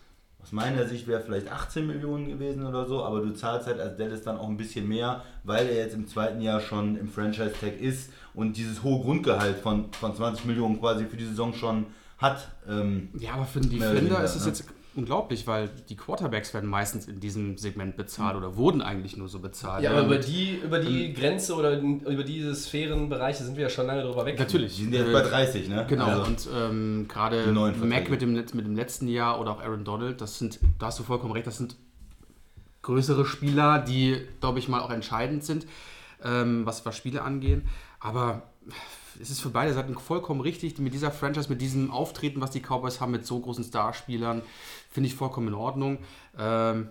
aus 0.42 0.50
meiner 0.50 0.86
Sicht 0.88 1.06
wäre 1.06 1.20
vielleicht 1.20 1.50
18 1.50 1.86
Millionen 1.86 2.26
gewesen 2.26 2.66
oder 2.66 2.84
so, 2.86 3.04
aber 3.04 3.20
du 3.20 3.32
zahlst 3.32 3.68
halt 3.68 3.78
als 3.78 3.96
Dallas 3.96 4.22
dann 4.22 4.36
auch 4.36 4.48
ein 4.48 4.56
bisschen 4.56 4.88
mehr, 4.88 5.22
weil 5.44 5.68
er 5.68 5.76
jetzt 5.76 5.94
im 5.94 6.08
zweiten 6.08 6.40
Jahr 6.40 6.60
schon 6.60 6.96
im 6.96 7.08
Franchise-Tag 7.08 7.80
ist 7.80 8.12
und 8.34 8.56
dieses 8.56 8.82
hohe 8.82 9.00
Grundgehalt 9.02 9.58
von, 9.58 9.92
von 9.92 10.16
20 10.16 10.44
Millionen 10.46 10.80
quasi 10.80 11.04
für 11.04 11.16
die 11.16 11.26
Saison 11.26 11.54
schon 11.54 11.86
hat. 12.18 12.48
Ähm, 12.68 13.10
Ja, 13.18 13.34
aber 13.34 13.44
für 13.44 13.60
einen 13.60 13.70
Defender 13.70 14.24
ist 14.24 14.34
es 14.34 14.42
ne? 14.42 14.48
jetzt 14.48 14.64
unglaublich, 14.94 15.46
weil 15.46 15.70
die 15.88 15.96
Quarterbacks 15.96 16.52
werden 16.54 16.68
meistens 16.68 17.06
in 17.06 17.20
diesem 17.20 17.56
Segment 17.56 17.96
bezahlt 17.96 18.36
oder 18.36 18.56
wurden 18.56 18.82
eigentlich 18.82 19.16
nur 19.16 19.28
so 19.28 19.38
bezahlt. 19.38 19.82
Ja, 19.82 19.90
aber 19.92 20.04
über 20.04 20.18
die, 20.18 20.60
über 20.62 20.78
die 20.78 21.12
Grenze 21.12 21.54
oder 21.54 21.78
über 21.78 22.24
diese 22.24 22.54
Sphärenbereiche 22.54 23.44
sind 23.44 23.56
wir 23.56 23.64
ja 23.64 23.70
schon 23.70 23.86
lange 23.86 24.02
drüber 24.02 24.26
weg. 24.26 24.38
Natürlich. 24.38 24.76
die 24.76 24.84
sind 24.84 24.94
jetzt 24.94 25.08
Äh, 25.08 25.12
bei 25.12 25.22
30, 25.22 25.68
ne? 25.68 25.86
Genau, 25.88 26.04
Also, 26.04 26.22
und 26.24 26.48
ähm, 26.54 27.06
gerade 27.08 27.46
Mac 27.84 28.10
mit 28.10 28.22
dem, 28.22 28.32
mit 28.32 28.52
dem 28.52 28.76
letzten 28.76 29.08
Jahr 29.08 29.40
oder 29.40 29.52
auch 29.52 29.60
Aaron 29.62 29.84
Donald, 29.84 30.20
das 30.20 30.38
sind, 30.38 30.58
da 30.78 30.86
hast 30.86 30.98
du 30.98 31.02
vollkommen 31.02 31.32
recht, 31.32 31.46
das 31.46 31.58
sind 31.58 31.76
größere 32.82 33.24
Spieler, 33.24 33.78
die, 33.78 34.20
glaube 34.40 34.58
ich, 34.58 34.68
mal 34.68 34.80
auch 34.80 34.90
entscheidend 34.90 35.44
sind, 35.44 35.66
ähm, 36.24 36.66
was, 36.66 36.84
was 36.84 36.96
Spiele 36.96 37.22
angehen. 37.22 37.68
Aber 38.00 38.42
es 39.20 39.30
ist 39.30 39.40
für 39.40 39.50
beide 39.50 39.72
Seiten 39.72 39.94
vollkommen 39.98 40.40
richtig, 40.40 40.78
mit 40.78 40.94
dieser 40.94 41.10
Franchise, 41.10 41.48
mit 41.48 41.60
diesem 41.60 41.90
Auftreten, 41.90 42.40
was 42.40 42.50
die 42.50 42.60
Cowboys 42.60 43.00
haben, 43.00 43.12
mit 43.12 43.26
so 43.26 43.38
großen 43.38 43.64
Starspielern, 43.64 44.42
finde 44.92 45.08
ich 45.08 45.14
vollkommen 45.14 45.48
in 45.48 45.54
Ordnung. 45.54 45.98
Ähm, 46.38 46.88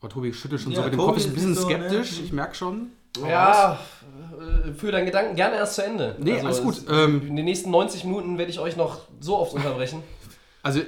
aber 0.00 0.08
Tobi 0.10 0.32
schüttelt 0.32 0.60
schon 0.60 0.72
Ja, 0.72 0.78
so 0.78 0.84
mit 0.84 0.92
dem 0.92 1.00
Kopf, 1.00 1.16
ist 1.16 1.26
ein 1.26 1.34
bisschen 1.34 1.54
so, 1.54 1.68
ne? 1.68 1.76
skeptisch, 1.76 2.20
ich 2.20 2.32
merke 2.32 2.54
schon. 2.54 2.88
Ja, 3.26 3.80
äh, 4.38 4.72
für 4.72 4.92
deinen 4.92 5.06
Gedanken 5.06 5.34
gerne 5.34 5.56
erst 5.56 5.76
zu 5.76 5.84
Ende. 5.84 6.16
Nee, 6.18 6.40
alles 6.40 6.62
gut. 6.62 6.82
Ähm, 6.90 7.26
in 7.26 7.36
den 7.36 7.44
nächsten 7.44 7.70
90 7.70 8.04
Minuten 8.04 8.38
werde 8.38 8.50
ich 8.50 8.60
euch 8.60 8.76
noch 8.76 9.00
so 9.20 9.38
oft 9.38 9.54
unterbrechen. 9.54 10.02
Also 10.60 10.80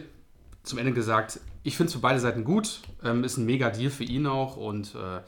zum 0.65 0.79
Ende 0.79 0.93
gesagt, 0.93 1.39
ich 1.63 1.77
finde 1.77 1.87
es 1.89 1.95
für 1.95 2.01
beide 2.01 2.19
Seiten 2.19 2.45
gut. 2.45 2.81
Ähm, 3.05 3.23
ist 3.23 3.37
ein 3.39 3.47
mega 3.47 3.71
Deal 3.71 3.89
für 3.89 4.03
ihn 4.05 4.27
auch 4.27 4.57
und 4.57 4.95
äh, 4.97 5.21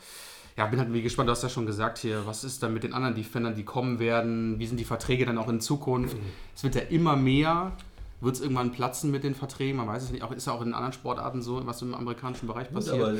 ja, 0.58 0.66
bin 0.66 0.80
halt 0.80 0.92
wie 0.92 1.00
gespannt, 1.00 1.28
du 1.28 1.30
hast 1.30 1.42
ja 1.42 1.48
schon 1.48 1.64
gesagt 1.64 1.98
hier, 1.98 2.26
was 2.26 2.44
ist 2.44 2.62
dann 2.62 2.74
mit 2.74 2.82
den 2.82 2.92
anderen 2.92 3.14
Defendern, 3.14 3.54
die 3.54 3.64
kommen 3.64 3.98
werden? 4.00 4.58
Wie 4.58 4.66
sind 4.66 4.78
die 4.78 4.84
Verträge 4.84 5.24
dann 5.24 5.38
auch 5.38 5.48
in 5.48 5.60
Zukunft? 5.60 6.16
Es 6.54 6.64
wird 6.64 6.74
ja 6.74 6.82
immer 6.82 7.16
mehr. 7.16 7.72
Wird 8.22 8.36
es 8.36 8.40
irgendwann 8.40 8.70
platzen 8.70 9.10
mit 9.10 9.24
den 9.24 9.34
Verträgen? 9.34 9.76
Man 9.76 9.88
weiß 9.88 10.04
es 10.04 10.10
nicht. 10.12 10.22
Auch, 10.22 10.30
ist 10.30 10.46
ja 10.46 10.52
auch 10.52 10.62
in 10.62 10.72
anderen 10.74 10.92
Sportarten 10.92 11.42
so, 11.42 11.60
was 11.66 11.82
im 11.82 11.92
amerikanischen 11.92 12.46
Bereich 12.46 12.68
Gut, 12.68 12.76
passiert. 12.76 12.94
aber 13.02 13.14
äh, 13.14 13.18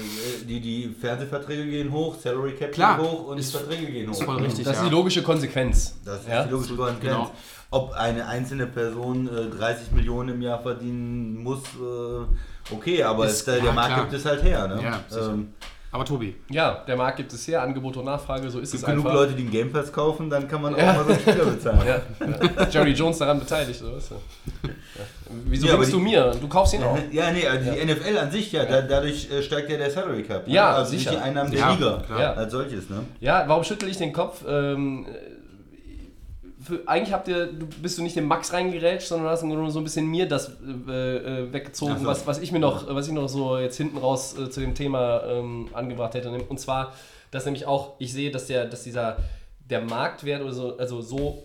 die, 0.49 0.61
die 0.61 0.88
Fernsehverträge 0.99 1.66
gehen 1.66 1.90
hoch, 1.90 2.14
Salary 2.18 2.52
Cap 2.54 2.71
Klar, 2.73 2.99
geht 2.99 3.06
hoch 3.09 3.26
und 3.26 3.38
ist- 3.38 3.52
die 3.52 3.59
Verträge 3.59 3.87
gehen 3.90 4.09
hoch. 4.09 4.12
ist 4.12 4.23
voll 4.23 4.37
richtig. 4.37 4.64
Das 4.64 4.76
ist 4.76 4.82
ja. 4.85 4.88
die 4.88 4.94
logische 4.94 5.23
Konsequenz. 5.25 5.97
Das 6.04 6.21
ist 6.21 6.28
Ja? 6.28 6.44
die 6.44 6.50
logische 6.50 6.76
Konsequenz. 6.76 7.02
Genau. 7.16 7.30
Ob 7.73 7.92
eine 7.94 8.26
einzelne 8.28 8.66
Person 8.66 9.26
äh, 9.28 9.50
30 9.50 9.90
Millionen 9.92 10.37
im 10.37 10.42
Jahr 10.42 10.62
verdienen 10.62 11.42
muss, 11.42 11.61
äh, 11.80 12.73
okay, 12.75 13.02
aber 13.02 13.26
Ist- 13.26 13.32
es, 13.40 13.44
der 13.47 13.59
ja, 13.64 13.73
Markt 13.73 13.88
klar. 13.94 14.00
gibt 14.02 14.12
es 14.12 14.25
halt 14.25 14.42
her. 14.44 14.68
Ne? 14.68 14.82
Ja, 14.85 15.00
Aber 15.95 16.07
Tobi, 16.07 16.35
Ja, 16.49 16.83
der 16.87 16.97
Markt 16.97 17.19
gibt 17.19 17.31
es 17.35 17.47
her, 17.47 17.61
Angebot 17.63 17.99
und 17.99 18.07
Nachfrage, 18.07 18.49
so 18.49 18.61
ist 18.61 18.73
es 18.73 18.81
gibt 18.81 18.87
genug 18.87 19.05
einfach. 19.05 19.15
Leute, 19.21 19.35
die 19.35 19.43
einen 19.43 19.51
Game 19.51 19.71
Pass 19.71 19.93
kaufen, 19.93 20.31
dann 20.31 20.49
kann 20.49 20.63
man 20.63 20.75
auch 20.75 20.79
Ja. 20.79 20.95
mal 20.95 21.05
so 21.05 21.11
einen 21.11 21.21
Spieler 21.21 21.45
bezahlen. 21.45 21.81
Ja, 21.87 22.01
ja. 22.63 22.69
Jerry 22.71 22.93
Jones 22.93 23.19
daran 23.19 23.39
beteiligt, 23.39 23.79
so 23.79 23.95
weißt 23.95 24.11
du. 24.13 24.15
Ja. 24.15 24.71
Wieso 25.45 25.67
Ja, 25.67 25.77
bringst 25.77 25.93
du 25.93 25.99
mir? 26.01 26.31
Du 26.41 26.49
kaufst 26.49 26.73
ihn 26.75 26.83
auch. 26.83 26.99
Ja, 27.13 27.31
nee, 27.31 27.47
also 27.47 27.71
die 27.71 27.85
NFL 27.85 28.17
an 28.17 28.31
sich, 28.31 28.53
ja, 28.53 28.65
da, 28.65 28.81
dadurch 28.81 29.31
äh, 29.31 29.43
steigt 29.43 29.69
ja 29.71 29.77
der 29.77 29.91
Salary 29.91 30.23
Cap. 30.23 30.47
ne? 30.49 30.55
Ja, 30.55 30.73
also 30.77 30.91
sicher. 30.93 31.11
nicht 31.11 31.21
die 31.23 31.25
Einnahmen 31.27 31.51
der 31.51 31.61
Ja, 31.61 31.73
Liga 31.73 32.03
klar. 32.07 32.21
Ja. 32.21 32.33
als 32.33 32.53
solches. 32.53 32.89
Ne? 32.89 33.01
Ja, 33.21 33.45
warum 33.47 33.63
schüttel 33.63 33.89
ich 33.91 33.99
den 33.99 34.15
Kopf? 34.15 34.43
Ähm, 34.49 35.07
für, 36.62 36.87
eigentlich 36.87 37.12
habt 37.12 37.28
ihr, 37.28 37.47
du, 37.47 37.66
bist 37.66 37.99
du 37.99 38.02
nicht 38.02 38.16
dem 38.16 38.26
Max 38.26 38.52
reingerätscht, 38.52 39.09
sondern 39.09 39.31
hast 39.31 39.42
nur 39.42 39.71
so 39.71 39.81
ein 39.81 39.85
bisschen 39.85 40.07
mir 40.07 40.26
das 40.28 40.49
äh, 40.49 40.90
äh, 40.90 41.52
weggezogen, 41.52 41.99
so. 41.99 42.07
was, 42.07 42.26
was 42.26 42.38
ich 42.38 42.52
mir 42.52 42.61
noch, 42.61 42.92
was 42.95 43.09
ich 43.09 43.12
noch 43.12 43.28
so 43.28 43.59
jetzt 43.59 43.76
hinten 43.76 43.99
raus 43.99 44.37
äh, 44.38 44.50
zu 44.50 44.61
dem 44.61 44.75
Thema 44.75 45.23
ähm, 45.25 45.69
angebracht 45.73 46.14
hätte. 46.14 46.31
Und 46.31 46.61
zwar, 46.61 46.92
dass 47.31 47.45
nämlich 47.45 47.66
auch, 47.66 47.95
ich 47.99 48.12
sehe, 48.12 48.31
dass 48.31 48.47
der, 48.47 48.66
dass 48.66 48.83
dieser 48.85 49.19
der 49.69 49.81
Marktwert 49.81 50.42
oder 50.42 50.52
so, 50.52 50.76
also 50.76 51.00
so 51.00 51.42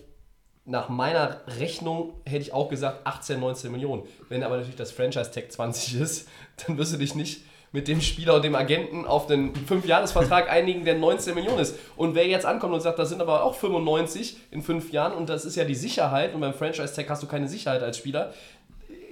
nach 0.64 0.90
meiner 0.90 1.40
Rechnung 1.58 2.12
hätte 2.26 2.42
ich 2.42 2.52
auch 2.52 2.68
gesagt 2.68 3.06
18, 3.06 3.40
19 3.40 3.72
Millionen. 3.72 4.02
Wenn 4.28 4.42
aber 4.42 4.56
natürlich 4.56 4.76
das 4.76 4.92
Franchise-Tag 4.92 5.50
20 5.50 5.94
ist, 6.00 6.28
dann 6.58 6.76
wirst 6.76 6.92
du 6.92 6.98
dich 6.98 7.14
nicht 7.14 7.42
mit 7.72 7.88
dem 7.88 8.00
Spieler 8.00 8.36
und 8.36 8.44
dem 8.44 8.54
Agenten 8.54 9.04
auf 9.04 9.26
den 9.26 9.52
5-Jahres-Vertrag 9.54 10.50
einigen, 10.50 10.84
der 10.84 10.96
19 10.96 11.34
Millionen 11.34 11.58
ist. 11.58 11.76
Und 11.96 12.14
wer 12.14 12.26
jetzt 12.26 12.46
ankommt 12.46 12.74
und 12.74 12.80
sagt, 12.80 12.98
das 12.98 13.08
sind 13.10 13.20
aber 13.20 13.44
auch 13.44 13.54
95 13.54 14.38
in 14.50 14.62
5 14.62 14.92
Jahren 14.92 15.12
und 15.12 15.28
das 15.28 15.44
ist 15.44 15.56
ja 15.56 15.64
die 15.64 15.74
Sicherheit 15.74 16.34
und 16.34 16.40
beim 16.40 16.54
Franchise-Tag 16.54 17.08
hast 17.10 17.22
du 17.22 17.26
keine 17.26 17.48
Sicherheit 17.48 17.82
als 17.82 17.98
Spieler, 17.98 18.32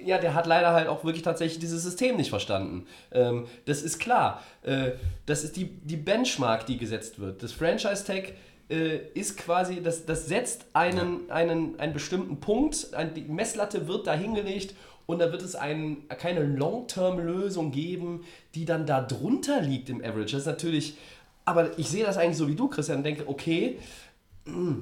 ja, 0.03 0.17
der 0.17 0.33
hat 0.33 0.47
leider 0.47 0.71
halt 0.71 0.87
auch 0.87 1.03
wirklich 1.03 1.23
tatsächlich 1.23 1.59
dieses 1.59 1.83
System 1.83 2.15
nicht 2.15 2.29
verstanden. 2.29 2.87
Ähm, 3.11 3.45
das 3.65 3.81
ist 3.81 3.99
klar. 3.99 4.41
Äh, 4.63 4.91
das 5.25 5.43
ist 5.43 5.57
die, 5.57 5.65
die 5.65 5.97
Benchmark, 5.97 6.65
die 6.65 6.77
gesetzt 6.77 7.19
wird. 7.19 7.43
Das 7.43 7.51
Franchise-Tag 7.51 8.33
äh, 8.69 8.97
ist 9.13 9.37
quasi, 9.37 9.81
das, 9.81 10.05
das 10.05 10.27
setzt 10.27 10.65
einen, 10.73 11.29
einen, 11.29 11.79
einen 11.79 11.93
bestimmten 11.93 12.39
Punkt, 12.39 12.93
ein, 12.93 13.13
die 13.13 13.21
Messlatte 13.21 13.87
wird 13.87 14.07
da 14.07 14.13
hingelegt 14.13 14.75
und 15.07 15.19
da 15.19 15.31
wird 15.31 15.41
es 15.41 15.55
ein, 15.55 16.07
keine 16.19 16.43
Long-Term-Lösung 16.43 17.71
geben, 17.71 18.23
die 18.53 18.65
dann 18.65 18.85
da 18.85 19.01
drunter 19.01 19.61
liegt 19.61 19.89
im 19.89 20.01
Average. 20.03 20.33
Das 20.33 20.41
ist 20.41 20.45
natürlich, 20.45 20.97
aber 21.45 21.77
ich 21.79 21.89
sehe 21.89 22.05
das 22.05 22.17
eigentlich 22.17 22.37
so 22.37 22.47
wie 22.47 22.55
du, 22.55 22.67
Christian, 22.67 22.99
und 22.99 23.03
denke, 23.03 23.27
okay, 23.27 23.79
mh, 24.45 24.75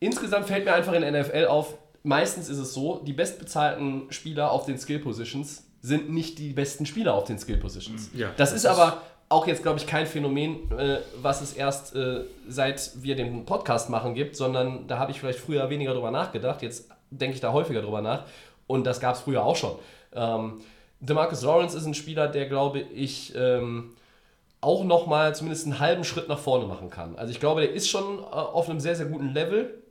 insgesamt 0.00 0.46
fällt 0.46 0.64
mir 0.64 0.72
einfach 0.74 0.92
in 0.92 1.02
der 1.02 1.12
NFL 1.22 1.46
auf, 1.46 1.74
meistens 2.02 2.48
ist 2.48 2.58
es 2.58 2.72
so, 2.74 3.00
die 3.06 3.12
bestbezahlten 3.12 4.04
Spieler 4.10 4.50
auf 4.50 4.64
den 4.66 4.78
Skill 4.78 4.98
Positions 5.00 5.64
sind 5.80 6.10
nicht 6.10 6.38
die 6.38 6.52
besten 6.52 6.86
Spieler 6.86 7.14
auf 7.14 7.24
den 7.24 7.38
Skill 7.38 7.56
Positions. 7.58 8.10
Ja, 8.14 8.28
das, 8.28 8.36
das 8.36 8.52
ist 8.52 8.56
ist- 8.64 8.66
aber 8.66 9.02
auch 9.28 9.46
jetzt, 9.46 9.62
glaube 9.62 9.78
ich, 9.78 9.86
kein 9.86 10.06
Phänomen, 10.06 10.70
äh, 10.78 10.98
was 11.22 11.40
es 11.40 11.54
erst 11.54 11.94
äh, 11.96 12.20
seit 12.48 12.90
wir 13.02 13.16
den 13.16 13.46
Podcast 13.46 13.88
machen 13.88 14.14
gibt, 14.14 14.36
sondern 14.36 14.86
da 14.88 14.98
habe 14.98 15.10
ich 15.10 15.18
vielleicht 15.20 15.38
früher 15.38 15.70
weniger 15.70 15.94
drüber 15.94 16.10
nachgedacht. 16.10 16.60
Jetzt 16.60 16.88
denke 17.10 17.34
ich 17.34 17.40
da 17.40 17.50
häufiger 17.52 17.80
drüber 17.80 18.02
nach. 18.02 18.24
Und 18.66 18.84
das 18.84 19.00
gab 19.00 19.14
es 19.14 19.22
früher 19.22 19.44
auch 19.44 19.56
schon. 19.56 19.72
Ähm, 20.14 20.60
Demarcus 21.00 21.42
Lawrence 21.42 21.76
ist 21.76 21.84
ein 21.84 21.94
Spieler, 21.94 22.28
der, 22.28 22.48
glaube 22.48 22.80
ich, 22.80 23.34
ähm, 23.34 23.90
auch 24.60 24.84
nochmal 24.84 25.34
zumindest 25.34 25.66
einen 25.66 25.80
halben 25.80 26.04
Schritt 26.04 26.28
nach 26.28 26.38
vorne 26.38 26.66
machen 26.66 26.88
kann. 26.88 27.16
Also 27.16 27.32
ich 27.32 27.40
glaube, 27.40 27.60
der 27.60 27.72
ist 27.72 27.88
schon 27.88 28.20
äh, 28.20 28.22
auf 28.22 28.70
einem 28.70 28.80
sehr, 28.80 28.94
sehr 28.94 29.06
guten 29.06 29.34
Level. 29.34 29.82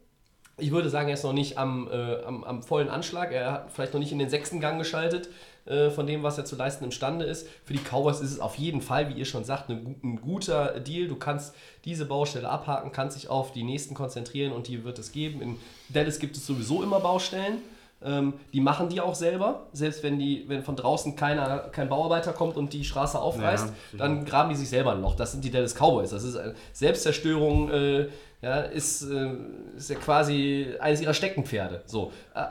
Ich 0.58 0.72
würde 0.72 0.90
sagen, 0.90 1.10
er 1.10 1.16
ist 1.16 1.24
noch 1.24 1.34
nicht 1.34 1.58
am, 1.58 1.90
äh, 1.92 2.24
am, 2.24 2.44
am 2.44 2.64
vollen 2.64 2.88
Anschlag. 2.88 3.34
Er 3.34 3.52
hat 3.52 3.72
vielleicht 3.72 3.94
noch 3.94 4.00
nicht 4.00 4.14
in 4.14 4.20
den 4.20 4.30
sechsten 4.30 4.62
Gang 4.62 4.80
geschaltet 4.80 5.30
äh, 5.66 5.90
von 5.90 6.08
dem, 6.08 6.24
was 6.24 6.38
er 6.38 6.46
zu 6.46 6.56
leisten 6.56 6.86
imstande 6.86 7.26
ist. 7.26 7.48
Für 7.66 7.74
die 7.74 7.80
Cowboys 7.80 8.22
ist 8.22 8.32
es 8.32 8.40
auf 8.40 8.56
jeden 8.56 8.82
Fall, 8.82 9.10
wie 9.10 9.20
ihr 9.20 9.26
schon 9.26 9.44
sagt, 9.44 9.70
ein, 9.70 9.96
ein 10.02 10.22
guter 10.22 10.80
Deal. 10.80 11.10
Du 11.10 11.18
kannst 11.18 11.54
diese 11.84 12.06
Baustelle 12.06 12.50
abhaken, 12.50 12.94
kannst 12.94 13.18
dich 13.18 13.28
auf 13.28 13.52
die 13.52 13.64
nächsten 13.64 13.94
konzentrieren 13.94 14.54
und 14.54 14.70
die 14.70 14.86
wird 14.86 14.98
es 15.00 15.12
geben. 15.12 15.42
In 15.42 15.58
Dallas 15.90 16.20
gibt 16.20 16.38
es 16.38 16.48
sowieso 16.48 16.82
immer 16.82 17.02
Baustellen. 17.02 17.58
Ähm, 18.04 18.34
die 18.52 18.62
machen 18.62 18.90
die 18.90 19.00
auch 19.00 19.16
selber. 19.16 19.68
Selbst 19.74 20.02
wenn, 20.04 20.18
die, 20.18 20.46
wenn 20.48 20.64
von 20.64 20.76
draußen 20.76 21.16
keiner, 21.16 21.60
kein 21.60 21.90
Bauarbeiter 21.90 22.34
kommt 22.34 22.58
und 22.58 22.74
die 22.74 22.84
Straße 22.84 23.20
aufreißt, 23.20 23.68
Ja, 23.68 23.98
dann 23.98 24.26
graben 24.26 24.50
die 24.50 24.56
sich 24.56 24.70
selber 24.70 24.94
ein 24.94 25.02
Loch. 25.02 25.16
Das 25.16 25.32
sind 25.32 25.44
die 25.44 25.52
Dallas 25.52 25.76
Cowboys. 25.76 26.10
Das 26.10 26.24
ist 26.24 26.36
äh, 26.36 26.54
Selbstzerstörung, 26.74 27.70
äh, 27.70 28.08
ja, 28.42 28.62
ist, 28.62 29.04
äh, 29.04 29.34
ist 29.78 29.90
ja 29.90 29.98
quasi 29.98 30.76
eines 30.80 31.02
ihrer 31.02 31.14
Steckenpferde. 31.14 31.84
So. 31.86 32.12
Äh, 32.34 32.46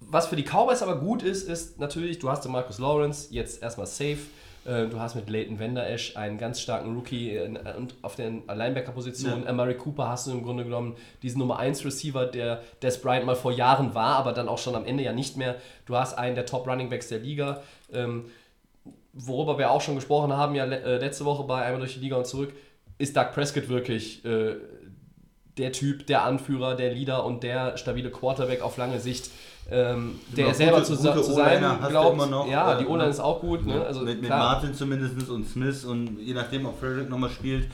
was 0.00 0.26
für 0.26 0.36
die 0.36 0.44
Cowboys 0.44 0.82
aber 0.82 0.98
gut 0.98 1.22
ist, 1.22 1.48
ist 1.48 1.80
natürlich, 1.80 2.18
du 2.18 2.28
hast 2.30 2.44
den 2.44 2.52
Marcus 2.52 2.78
Lawrence 2.78 3.28
jetzt 3.30 3.62
erstmal 3.62 3.86
safe. 3.86 4.18
Äh, 4.66 4.88
Du 4.88 4.98
hast 4.98 5.14
mit 5.14 5.30
Leighton 5.30 5.58
Vander 5.58 5.88
Esch 5.88 6.16
einen 6.16 6.38
ganz 6.38 6.60
starken 6.60 6.94
Rookie 6.94 7.36
in- 7.36 7.56
und 7.56 7.94
auf 8.02 8.16
der 8.16 8.30
Linebacker-Position. 8.30 9.44
Ja. 9.44 9.48
Amari 9.48 9.74
Cooper 9.74 10.08
hast 10.08 10.26
du 10.26 10.32
im 10.32 10.42
Grunde 10.42 10.64
genommen 10.64 10.96
diesen 11.22 11.38
Nummer 11.38 11.58
1 11.58 11.84
Receiver, 11.84 12.26
der 12.26 12.62
Des 12.82 13.00
Bryant 13.00 13.26
mal 13.26 13.36
vor 13.36 13.52
Jahren 13.52 13.94
war, 13.94 14.16
aber 14.16 14.32
dann 14.32 14.48
auch 14.48 14.58
schon 14.58 14.74
am 14.74 14.84
Ende 14.84 15.04
ja 15.04 15.12
nicht 15.12 15.36
mehr. 15.36 15.56
Du 15.86 15.96
hast 15.96 16.14
einen 16.14 16.34
der 16.34 16.46
Top 16.46 16.66
Running 16.66 16.90
Backs 16.90 17.08
der 17.08 17.20
Liga. 17.20 17.62
Ähm, 17.92 18.26
worüber 19.12 19.58
wir 19.58 19.70
auch 19.70 19.80
schon 19.80 19.94
gesprochen 19.94 20.32
haben, 20.32 20.54
ja 20.54 20.64
le 20.64 20.82
äh, 20.82 20.98
letzte 20.98 21.24
Woche 21.24 21.44
bei 21.44 21.62
Einmal 21.62 21.80
durch 21.80 21.94
die 21.94 22.00
Liga 22.00 22.16
und 22.16 22.26
zurück, 22.26 22.52
ist 22.98 23.16
Doug 23.16 23.32
Prescott 23.34 23.68
wirklich 23.68 24.24
äh, 24.24 24.56
der 25.56 25.72
Typ, 25.72 26.06
der 26.06 26.22
Anführer, 26.22 26.74
der 26.74 26.92
Leader 26.92 27.24
und 27.24 27.42
der 27.42 27.76
stabile 27.76 28.10
Quarterback 28.10 28.62
auf 28.62 28.76
lange 28.76 29.00
Sicht, 29.00 29.30
ähm, 29.70 30.14
der 30.36 30.44
Genau, 30.46 30.56
selber 30.56 30.80
gute- 30.80 30.96
zu, 30.96 31.02
gute 31.02 31.22
zu 31.22 31.32
O-Liner 31.34 31.44
sein 31.60 31.62
hast 31.80 31.84
du 31.84 31.88
glaubt. 31.90 32.14
immer 32.14 32.26
noch, 32.26 32.48
ja, 32.48 32.74
äh, 32.74 32.78
die 32.78 32.86
O-Line 32.86 33.10
ist 33.10 33.20
auch 33.20 33.40
gut. 33.40 33.66
Ne? 33.66 33.84
Also, 33.84 34.00
mit, 34.02 34.20
mit. 34.20 34.30
Martin 34.30 34.74
zumindest 34.74 35.28
und 35.28 35.48
Smith 35.48 35.84
und 35.84 36.18
je 36.20 36.34
nachdem, 36.34 36.66
ob 36.66 36.78
Frederick 36.78 37.08
nochmal 37.10 37.30
spielt. 37.30 37.68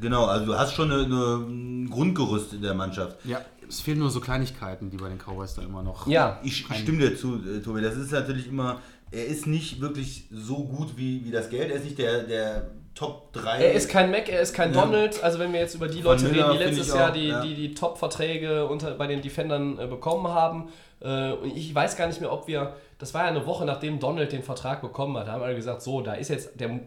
Genau, 0.00 0.24
also 0.24 0.46
du 0.46 0.54
hast 0.58 0.72
schon 0.72 0.90
ein 0.90 1.90
Grundgerüst 1.90 2.54
in 2.54 2.62
der 2.62 2.72
Mannschaft. 2.72 3.18
Ja, 3.26 3.40
es 3.68 3.80
fehlen 3.80 3.98
nur 3.98 4.10
so 4.10 4.20
Kleinigkeiten, 4.20 4.88
die 4.88 4.96
bei 4.96 5.08
den 5.10 5.18
Cowboys 5.18 5.54
da 5.54 5.62
immer 5.62 5.82
noch. 5.82 6.06
Ja, 6.06 6.40
Ich, 6.42 6.64
ich 6.70 6.76
stimme 6.78 6.98
dir 6.98 7.16
zu, 7.16 7.34
äh, 7.36 7.60
Tobi. 7.60 7.82
Das 7.82 7.96
ist 7.96 8.10
natürlich 8.10 8.48
immer, 8.48 8.80
er 9.10 9.26
ist 9.26 9.46
nicht 9.46 9.80
wirklich 9.82 10.26
so 10.32 10.64
gut 10.64 10.96
wie, 10.96 11.22
wie 11.26 11.30
das 11.30 11.50
Geld. 11.50 11.70
Er 11.70 11.76
ist 11.76 11.84
nicht 11.84 11.98
der, 11.98 12.22
der 12.22 12.70
Top 13.00 13.32
3. 13.32 13.64
Er 13.64 13.72
ist 13.72 13.88
kein 13.88 14.10
Mac, 14.10 14.28
er 14.28 14.40
ist 14.42 14.52
kein 14.52 14.74
Ja. 14.74 14.82
Donald. 14.84 15.24
Also 15.24 15.38
wenn 15.38 15.54
wir 15.54 15.60
jetzt 15.60 15.74
über 15.74 15.88
die 15.88 16.02
Leute 16.02 16.24
Miller 16.24 16.50
reden, 16.50 16.58
die 16.58 16.64
letztes 16.64 16.94
Jahr 16.94 17.08
auch, 17.08 17.14
die, 17.14 17.28
ja. 17.28 17.40
die, 17.40 17.54
die 17.54 17.72
Top-Verträge 17.74 18.66
unter, 18.66 18.90
bei 18.92 19.06
den 19.06 19.22
Defendern 19.22 19.78
äh, 19.78 19.86
bekommen 19.86 20.28
haben. 20.28 20.68
Äh, 21.00 21.32
und 21.32 21.56
ich 21.56 21.74
weiß 21.74 21.96
gar 21.96 22.06
nicht 22.08 22.20
mehr, 22.20 22.30
ob 22.30 22.46
wir, 22.46 22.74
das 22.98 23.14
war 23.14 23.22
ja 23.22 23.28
eine 23.28 23.46
Woche, 23.46 23.64
nachdem 23.64 23.98
Donald 24.00 24.32
den 24.32 24.42
Vertrag 24.42 24.82
bekommen 24.82 25.16
hat, 25.16 25.28
da 25.28 25.32
haben 25.32 25.42
alle 25.42 25.54
gesagt, 25.56 25.80
so, 25.80 26.02
da 26.02 26.12
ist 26.12 26.28
jetzt 26.28 26.60
der 26.60 26.78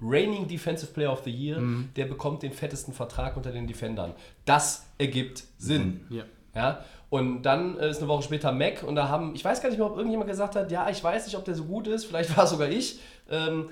reigning 0.00 0.46
Defensive 0.46 0.92
Player 0.92 1.12
of 1.12 1.22
the 1.24 1.30
Year, 1.32 1.58
Mhm. 1.58 1.90
der 1.96 2.04
bekommt 2.06 2.44
den 2.44 2.52
fettesten 2.52 2.94
Vertrag 2.94 3.36
unter 3.36 3.50
den 3.50 3.66
Defendern. 3.66 4.14
Das 4.44 4.86
ergibt 4.98 5.42
Sinn. 5.58 6.06
Ja. 6.10 6.22
Ja, 6.54 6.84
und 7.10 7.42
dann 7.42 7.78
äh, 7.78 7.90
ist 7.90 7.98
eine 7.98 8.08
Woche 8.08 8.22
später 8.22 8.50
Mac 8.52 8.82
und 8.84 8.94
da 8.96 9.08
haben, 9.08 9.34
ich 9.34 9.44
weiß 9.44 9.60
gar 9.62 9.68
nicht 9.68 9.78
mehr, 9.78 9.86
ob 9.86 9.96
irgendjemand 9.96 10.28
gesagt 10.30 10.56
hat, 10.56 10.70
ja, 10.72 10.88
ich 10.90 11.02
weiß 11.02 11.26
nicht, 11.26 11.36
ob 11.36 11.44
der 11.44 11.54
so 11.54 11.64
gut 11.64 11.86
ist, 11.86 12.04
vielleicht 12.06 12.36
war 12.36 12.44
es 12.44 12.50
sogar 12.50 12.68
ich. 12.68 12.98
Ähm, 13.30 13.68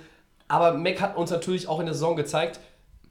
aber 0.49 0.77
Mac 0.77 1.01
hat 1.01 1.17
uns 1.17 1.31
natürlich 1.31 1.69
auch 1.69 1.79
in 1.81 1.87
der 1.87 1.95
Saison 1.95 2.17
gezeigt, 2.17 2.59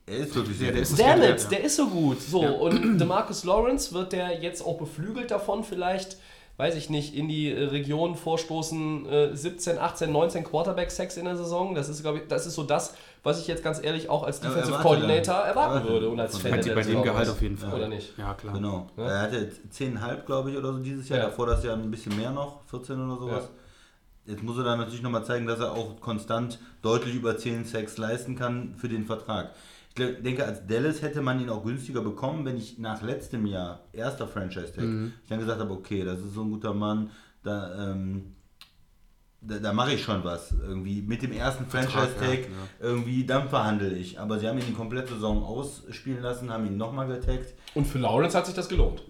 Er 0.07 0.17
ist 0.17 0.35
wirklich 0.35 0.57
sehr 0.57 0.71
der 0.71 0.81
gut. 0.81 0.89
ist- 0.91 0.97
wert, 0.97 1.41
ja. 1.43 1.49
der 1.49 1.63
ist 1.63 1.75
so 1.75 1.87
gut. 1.87 2.21
So, 2.21 2.41
und 2.41 2.97
Demarcus 2.99 3.43
Lawrence 3.43 3.93
wird 3.93 4.11
der 4.13 4.41
jetzt 4.41 4.65
auch 4.65 4.77
beflügelt 4.77 5.29
davon, 5.31 5.63
vielleicht, 5.63 6.17
weiß 6.57 6.75
ich 6.75 6.89
nicht, 6.89 7.13
in 7.13 7.27
die 7.27 7.51
äh, 7.51 7.65
Region 7.65 8.15
vorstoßen, 8.15 9.05
äh, 9.07 9.35
17, 9.35 9.77
18, 9.77 10.11
19 10.11 10.43
Quarterback-Sacks 10.43 11.17
in 11.17 11.25
der 11.25 11.35
Saison. 11.37 11.75
Das 11.75 11.87
ist, 11.89 12.01
glaube 12.01 12.19
ich, 12.19 12.27
das 12.27 12.47
ist 12.47 12.55
so 12.55 12.63
das, 12.63 12.95
was 13.23 13.39
ich 13.39 13.47
jetzt 13.47 13.63
ganz 13.63 13.83
ehrlich 13.83 14.09
auch 14.09 14.23
als 14.23 14.37
Ja, 14.41 14.47
Defensive 14.47 14.73
erwarte 14.77 14.87
Coordinator 14.87 15.35
erwarten 15.35 15.73
Erwarte. 15.75 15.89
würde 15.89 16.09
und 16.09 16.19
als 16.19 16.37
Fan 16.37 16.51
Bei, 16.51 16.57
der 16.57 16.73
bei 16.75 16.81
dem. 16.81 17.03
Gehalt 17.03 17.29
auf 17.29 17.41
jeden 17.41 17.57
Fall. 17.57 17.73
Oder 17.73 17.87
nicht? 17.89 18.17
Ja, 18.17 18.33
klar. 18.33 18.53
Genau. 18.53 18.87
Ja. 18.97 19.03
Er 19.07 19.21
hatte 19.23 19.51
10,5 19.71 20.25
glaube 20.25 20.49
ich 20.51 20.57
oder 20.57 20.71
so 20.73 20.79
dieses 20.79 21.07
Jahr. 21.09 21.19
Ja. 21.19 21.25
Davor 21.25 21.45
das 21.47 21.63
Jahr 21.63 21.75
ein 21.75 21.91
bisschen 21.91 22.15
mehr 22.17 22.31
noch, 22.31 22.61
14 22.71 22.95
oder 23.05 23.19
sowas. 23.19 23.49
Jetzt 24.27 24.43
muss 24.43 24.57
er 24.57 24.65
dann 24.65 24.77
natürlich 24.77 25.01
nochmal 25.01 25.23
zeigen, 25.23 25.47
dass 25.47 25.61
er 25.61 25.71
auch 25.71 26.01
konstant 26.01 26.59
deutlich 26.81 27.15
über 27.15 27.37
10 27.37 27.63
Sacks 27.63 27.97
leisten 27.97 28.35
kann 28.35 28.75
für 28.75 28.89
den 28.89 29.05
Vertrag. 29.05 29.53
Ich 29.97 30.21
denke, 30.21 30.45
als 30.45 30.67
Dallas 30.67 31.01
hätte 31.01 31.21
man 31.21 31.39
ihn 31.39 31.49
auch 31.49 31.63
günstiger 31.63 32.01
bekommen, 32.01 32.45
wenn 32.45 32.57
ich 32.57 32.77
nach 32.77 33.01
letztem 33.01 33.47
Jahr, 33.47 33.79
erster 33.93 34.27
Franchise-Tag, 34.27 34.83
ich 34.83 35.29
dann 35.29 35.39
gesagt 35.39 35.59
habe, 35.59 35.71
okay, 35.73 36.03
das 36.03 36.19
ist 36.19 36.33
so 36.33 36.43
ein 36.43 36.51
guter 36.51 36.73
Mann, 36.73 37.09
da, 37.41 37.91
ähm, 37.91 38.35
da, 39.41 39.57
da 39.59 39.73
mache 39.73 39.93
ich 39.93 40.03
schon 40.03 40.23
was. 40.23 40.51
Irgendwie 40.51 41.01
mit 41.01 41.23
dem 41.23 41.31
ersten 41.31 41.65
Franchise-Tag, 41.65 42.39
ja, 42.39 42.45
ja. 42.45 42.47
irgendwie, 42.81 43.25
dann 43.25 43.49
verhandle 43.49 43.93
ich. 43.93 44.19
Aber 44.19 44.39
sie 44.39 44.47
haben 44.47 44.59
ihn 44.59 44.67
die 44.67 44.73
komplette 44.73 45.13
Saison 45.13 45.41
ausspielen 45.41 46.21
lassen, 46.21 46.51
haben 46.51 46.67
ihn 46.67 46.77
nochmal 46.77 47.07
getaggt. 47.07 47.55
Und 47.73 47.87
für 47.87 47.97
Lawrence 47.97 48.37
hat 48.37 48.45
sich 48.45 48.55
das 48.55 48.67
gelohnt. 48.67 49.01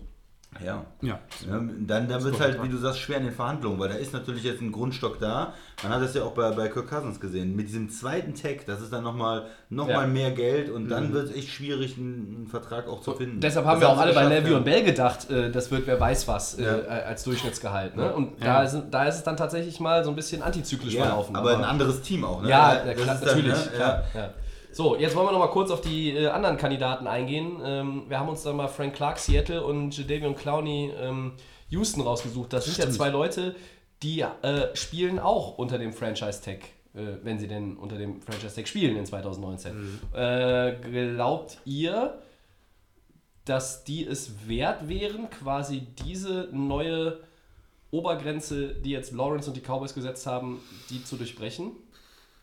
Ja. 0.65 0.83
Ja. 1.01 1.19
Dann 1.47 1.85
dann 1.87 2.23
wird 2.23 2.35
es 2.35 2.39
halt, 2.39 2.61
wie 2.63 2.69
du 2.69 2.77
sagst, 2.77 2.99
schwer 2.99 3.17
in 3.17 3.25
den 3.25 3.33
Verhandlungen, 3.33 3.79
weil 3.79 3.89
da 3.89 3.95
ist 3.95 4.13
natürlich 4.13 4.43
jetzt 4.43 4.61
ein 4.61 4.71
Grundstock 4.71 5.19
da. 5.19 5.53
Man 5.83 5.91
hat 5.93 6.01
es 6.01 6.13
ja 6.13 6.23
auch 6.23 6.31
bei, 6.31 6.49
bei 6.51 6.67
Kirk 6.69 6.89
Cousins 6.89 7.19
gesehen. 7.19 7.55
Mit 7.55 7.67
diesem 7.67 7.89
zweiten 7.89 8.33
Tag, 8.35 8.65
das 8.65 8.81
ist 8.81 8.91
dann 8.93 9.03
nochmal 9.03 9.45
noch 9.69 9.87
Ja. 9.87 9.97
mal 9.97 10.07
mehr 10.07 10.31
Geld 10.31 10.69
und 10.69 10.89
dann 10.89 11.13
wird 11.13 11.29
es 11.29 11.35
echt 11.35 11.49
schwierig, 11.49 11.97
einen, 11.97 12.47
Vertrag 12.49 12.87
auch 12.87 13.01
zu 13.01 13.13
finden. 13.13 13.39
Deshalb 13.41 13.65
haben 13.65 13.79
Das 13.81 13.89
wir 13.89 13.93
auch 13.93 13.99
alle 13.99 14.13
bei 14.13 14.23
Levy 14.25 14.51
ja. 14.51 14.57
und 14.57 14.63
Bell 14.63 14.83
gedacht, 14.83 15.29
äh, 15.29 15.51
das 15.51 15.69
wird 15.69 15.85
wer 15.87 15.99
weiß 15.99 16.27
was 16.27 16.57
äh, 16.57 16.63
Ja. 16.63 16.77
als 17.05 17.23
Durchschnittsgehalt. 17.23 17.95
Ne? 17.95 18.13
Und 18.13 18.41
da, 18.43 18.63
ist, 18.63 18.77
da 18.91 19.05
ist 19.05 19.15
es 19.15 19.23
dann 19.23 19.35
tatsächlich 19.37 19.79
mal 19.79 20.03
so 20.03 20.09
ein 20.11 20.15
bisschen 20.15 20.41
antizyklisch 20.41 20.93
Ja, 20.93 21.05
verlaufen. 21.05 21.35
aber 21.35 21.57
ein 21.57 21.63
anderes 21.63 22.01
Team 22.01 22.23
auch, 22.23 22.41
ne? 22.41 22.49
Ja, 22.49 22.75
Das 22.85 22.95
klar, 22.95 23.15
dann, 23.15 23.25
natürlich. 23.25 23.53
ne, 23.53 23.71
klar. 23.75 24.03
So, 24.77 24.95
jetzt 24.95 25.15
wollen 25.15 25.25
wir 25.25 25.31
noch 25.31 25.39
mal 25.39 25.47
kurz 25.47 25.71
auf 25.71 25.81
die 25.81 26.11
äh, 26.11 26.27
anderen 26.27 26.55
Kandidaten 26.55 27.07
eingehen. 27.07 27.59
Ähm, 27.65 28.03
wir 28.07 28.19
haben 28.19 28.29
uns 28.29 28.43
dann 28.43 28.55
mal 28.57 28.67
Frank 28.67 28.93
Clark, 28.93 29.17
Seattle 29.17 29.65
und 29.65 29.97
Jadavion 29.97 30.35
Clowney, 30.35 30.93
ähm, 30.95 31.31
Houston 31.69 32.01
rausgesucht. 32.01 32.53
Das 32.53 32.65
sind 32.65 32.77
ja 32.77 32.87
zwei 32.91 33.09
Leute, 33.09 33.55
die 34.03 34.19
äh, 34.21 34.75
spielen 34.75 35.17
auch 35.17 35.57
unter 35.57 35.79
dem 35.79 35.93
Franchise-Tag, 35.93 36.59
äh, 36.93 37.17
wenn 37.23 37.39
sie 37.39 37.47
denn 37.47 37.75
unter 37.75 37.97
dem 37.97 38.21
Franchise-Tag 38.21 38.67
spielen 38.67 38.97
in 38.97 39.05
2019. 39.07 39.99
Äh, 40.13 40.75
glaubt 41.15 41.57
ihr, 41.65 42.19
dass 43.45 43.83
die 43.83 44.05
es 44.05 44.47
wert 44.47 44.87
wären, 44.87 45.27
quasi 45.31 45.87
diese 46.05 46.49
neue 46.51 47.21
Obergrenze, 47.89 48.75
die 48.75 48.91
jetzt 48.91 49.11
Lawrence 49.11 49.49
und 49.49 49.57
die 49.57 49.61
Cowboys 49.61 49.95
gesetzt 49.95 50.27
haben, 50.27 50.59
die 50.91 51.03
zu 51.03 51.15
durchbrechen? 51.15 51.71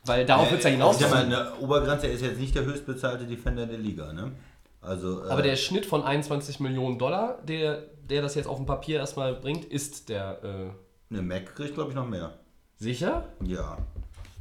Weil 0.06 0.26
darauf 0.26 0.50
wird 0.50 0.58
es 0.58 0.64
ja 0.64 0.70
Äh, 0.70 0.74
hinaus. 0.74 0.96
Ich 0.96 1.02
sag 1.06 1.10
mal, 1.10 1.24
eine 1.24 1.54
Obergrenze 1.60 2.06
er 2.06 2.12
ist 2.12 2.22
jetzt 2.22 2.38
nicht 2.38 2.54
der 2.54 2.64
höchstbezahlte 2.64 3.24
Defender 3.24 3.66
der 3.66 3.78
Liga, 3.78 4.12
ne? 4.12 4.32
Also, 4.80 5.24
äh, 5.24 5.30
Aber 5.30 5.42
der 5.42 5.56
Schnitt 5.56 5.86
von 5.86 6.02
21 6.02 6.60
Millionen 6.60 6.98
Dollar, 6.98 7.38
der, 7.48 7.84
der 8.08 8.20
das 8.22 8.34
jetzt 8.34 8.46
auf 8.46 8.58
dem 8.58 8.66
Papier 8.66 8.98
erstmal 8.98 9.34
bringt, 9.34 9.64
ist 9.64 10.08
der 10.10 10.38
äh, 10.42 11.14
ne, 11.14 11.22
Mac 11.22 11.56
kriegt, 11.56 11.74
glaube 11.74 11.90
ich, 11.90 11.96
noch 11.96 12.06
mehr. 12.06 12.34
sicher? 12.76 13.24
Ja. 13.42 13.78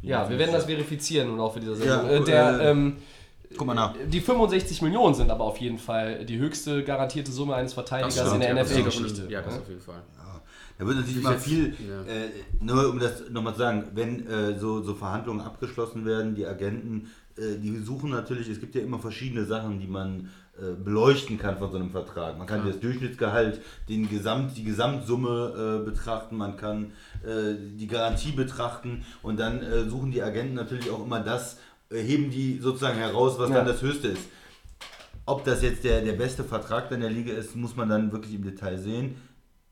Ja, 0.01 0.29
wir 0.29 0.37
werden 0.37 0.51
das 0.51 0.65
verifizieren 0.65 1.29
im 1.29 1.37
Laufe 1.37 1.61
dieser 1.61 1.77
Sendung. 1.77 2.09
Ja, 2.09 2.11
äh, 2.11 2.23
der, 2.25 2.59
äh, 2.59 2.71
ähm, 2.71 2.97
Guck 3.57 3.67
mal 3.67 3.73
nach. 3.73 3.93
die 4.05 4.19
65 4.19 4.81
Millionen 4.81 5.13
sind 5.13 5.31
aber 5.31 5.45
auf 5.45 5.57
jeden 5.57 5.77
Fall 5.77 6.25
die 6.25 6.37
höchste 6.37 6.83
garantierte 6.83 7.31
Summe 7.31 7.55
eines 7.55 7.73
Verteidigers 7.73 8.33
in 8.33 8.41
der 8.41 8.53
ja, 8.53 8.63
NFL-Geschichte. 8.63 9.27
Ja, 9.29 9.41
das 9.41 9.59
auf 9.59 9.69
jeden 9.69 9.79
Fall. 9.79 10.01
Da 10.77 10.85
wird 10.87 10.97
natürlich 10.97 11.17
Ich 11.17 11.23
mal 11.23 11.37
viel, 11.39 11.75
ja. 11.87 12.01
äh, 12.11 12.29
nur 12.59 12.89
um 12.89 12.99
das 12.99 13.29
nochmal 13.29 13.53
zu 13.53 13.59
sagen, 13.59 13.85
wenn 13.93 14.27
äh, 14.27 14.57
so, 14.57 14.81
so 14.81 14.95
Verhandlungen 14.95 15.41
abgeschlossen 15.41 16.05
werden, 16.05 16.35
die 16.35 16.45
Agenten, 16.45 17.11
äh, 17.37 17.57
die 17.61 17.77
suchen 17.77 18.09
natürlich, 18.09 18.49
es 18.49 18.59
gibt 18.59 18.73
ja 18.75 18.81
immer 18.81 18.99
verschiedene 18.99 19.45
Sachen, 19.45 19.79
die 19.79 19.87
man 19.87 20.29
äh, 20.57 20.73
beleuchten 20.83 21.37
kann 21.37 21.57
von 21.57 21.71
so 21.71 21.77
einem 21.77 21.91
Vertrag. 21.91 22.37
Man 22.37 22.47
kann 22.47 22.65
das 22.65 22.79
Durchschnittsgehalt, 22.79 23.61
den 23.87 24.09
Gesamt, 24.09 24.57
die 24.57 24.63
Gesamtsumme 24.63 25.81
äh, 25.81 25.85
betrachten, 25.85 26.37
man 26.37 26.57
kann 26.57 26.91
äh, 27.23 27.53
die 27.77 27.87
Garantie 27.87 28.31
betrachten 28.31 29.05
und 29.21 29.39
dann 29.39 29.61
äh, 29.61 29.87
suchen 29.89 30.11
die 30.11 30.21
Agenten 30.23 30.55
natürlich 30.55 30.89
auch 30.89 31.03
immer 31.05 31.19
das, 31.21 31.57
äh, 31.91 32.01
heben 32.01 32.29
die 32.31 32.57
sozusagen 32.59 32.97
heraus, 32.97 33.37
was 33.37 33.49
Ja. 33.49 33.57
dann 33.57 33.67
das 33.67 33.81
Höchste 33.81 34.09
ist. 34.09 34.23
Ob 35.25 35.45
das 35.45 35.61
jetzt 35.61 35.83
der, 35.85 36.01
der 36.01 36.13
beste 36.13 36.43
Vertrag 36.43 36.91
in 36.91 36.99
der 36.99 37.09
Liga 37.09 37.33
ist, 37.33 37.55
muss 37.55 37.75
man 37.75 37.87
dann 37.87 38.11
wirklich 38.11 38.33
im 38.35 38.43
Detail 38.43 38.77
sehen. 38.77 39.15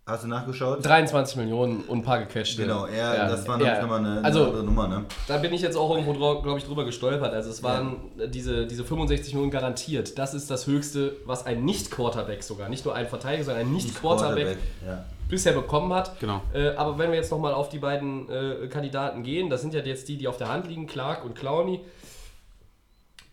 Hast 0.03 0.23
du 0.23 0.27
nachgeschaut? 0.27 0.83
23 0.83 1.37
Millionen 1.37 1.81
und 1.83 1.99
ein 1.99 2.03
paar 2.03 2.17
gequetschte. 2.19 2.63
Genau, 2.63 2.85
er, 2.87 3.15
Ja, 3.17 3.29
das 3.29 3.47
war 3.47 3.61
ja. 3.61 3.79
nochmal 3.81 3.99
eine, 3.99 4.09
eine 4.17 4.23
Also, 4.25 4.45
andere 4.45 4.63
Nummer, 4.63 4.87
ne? 4.87 5.05
Da 5.27 5.37
bin 5.37 5.53
ich 5.53 5.61
jetzt 5.61 5.77
auch 5.77 5.91
irgendwo, 5.95 6.13
glaube 6.41 6.57
ich, 6.57 6.65
drüber 6.65 6.85
gestolpert. 6.85 7.31
Also 7.33 7.51
es 7.51 7.61
waren 7.61 7.97
äh, 8.17 8.27
diese, 8.27 8.65
diese 8.65 8.83
65 8.83 9.33
Millionen 9.35 9.51
garantiert. 9.51 10.17
Das 10.17 10.33
ist 10.33 10.49
das 10.49 10.65
Höchste, 10.65 11.17
was 11.25 11.45
ein 11.45 11.63
Nicht-Quarterback 11.65 12.41
sogar, 12.41 12.67
nicht 12.67 12.83
nur 12.83 12.95
ein 12.95 13.07
Verteidiger, 13.07 13.43
sondern 13.43 13.67
ein 13.67 13.73
Nicht-Quarterback 13.73 14.57
Ja. 14.85 15.05
bisher 15.29 15.53
bekommen 15.53 15.93
hat. 15.93 16.19
Genau. 16.19 16.41
Äh, 16.51 16.69
aber 16.75 16.97
wenn 16.97 17.11
wir 17.11 17.17
jetzt 17.17 17.31
nochmal 17.31 17.53
auf 17.53 17.69
die 17.69 17.77
beiden 17.79 18.27
äh, 18.27 18.67
Kandidaten 18.69 19.21
gehen, 19.21 19.51
das 19.51 19.61
sind 19.61 19.75
ja 19.75 19.81
jetzt 19.81 20.09
die, 20.09 20.17
die 20.17 20.27
auf 20.27 20.37
der 20.37 20.49
Hand 20.49 20.67
liegen, 20.67 20.87
Clark 20.87 21.23
und 21.23 21.35
Clowney. 21.35 21.79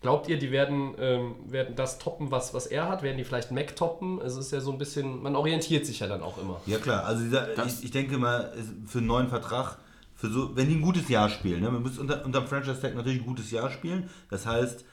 Glaubt 0.01 0.29
ihr, 0.29 0.39
die 0.39 0.53
werden, 0.53 0.95
ähm, 0.99 1.35
werden 1.47 1.75
das 1.75 1.99
toppen, 1.99 2.31
was, 2.31 2.55
was 2.55 2.67
er 2.67 2.89
hat? 2.89 3.03
Werden 3.03 3.17
die 3.19 3.25
vielleicht 3.25 3.51
Mac 3.51 3.75
toppen? 3.75 4.21
Es 4.21 4.37
ist 4.37 4.53
ja 4.53 4.61
so 4.61 4.71
ein 4.71 4.79
bisschen, 4.79 5.23
man 5.23 5.35
orientiert 5.35 5.87
sich 5.87 5.99
ja 6.01 6.07
dann 6.07 6.23
auch 6.23 6.39
immer. 6.39 6.61
ja 6.67 6.79
klar, 6.79 7.05
also 7.05 7.25
dieser, 7.25 7.67
ich, 7.67 7.83
ich 7.83 7.91
denke 7.91 8.17
mal, 8.17 8.53
für 8.87 8.99
einen 8.99 9.09
neuen 9.09 9.29
Vertrag, 9.29 9.79
für 10.15 10.29
so, 10.29 10.55
wenn 10.57 10.69
die 10.69 10.77
ein 10.77 10.83
gutes 10.83 11.09
Jahr 11.09 11.29
spielen, 11.29 11.63
ne? 11.63 11.71
man 11.71 11.83
muss 11.83 11.99
unter, 11.99 12.25
unter 12.25 12.41
dem 12.41 12.47
Franchise-Tag 12.49 12.95
natürlich 12.95 13.21
ein 13.21 13.27
gutes 13.27 13.51
Jahr 13.51 13.71
spielen, 13.71 14.09
das 14.31 14.47
heißt 14.47 14.85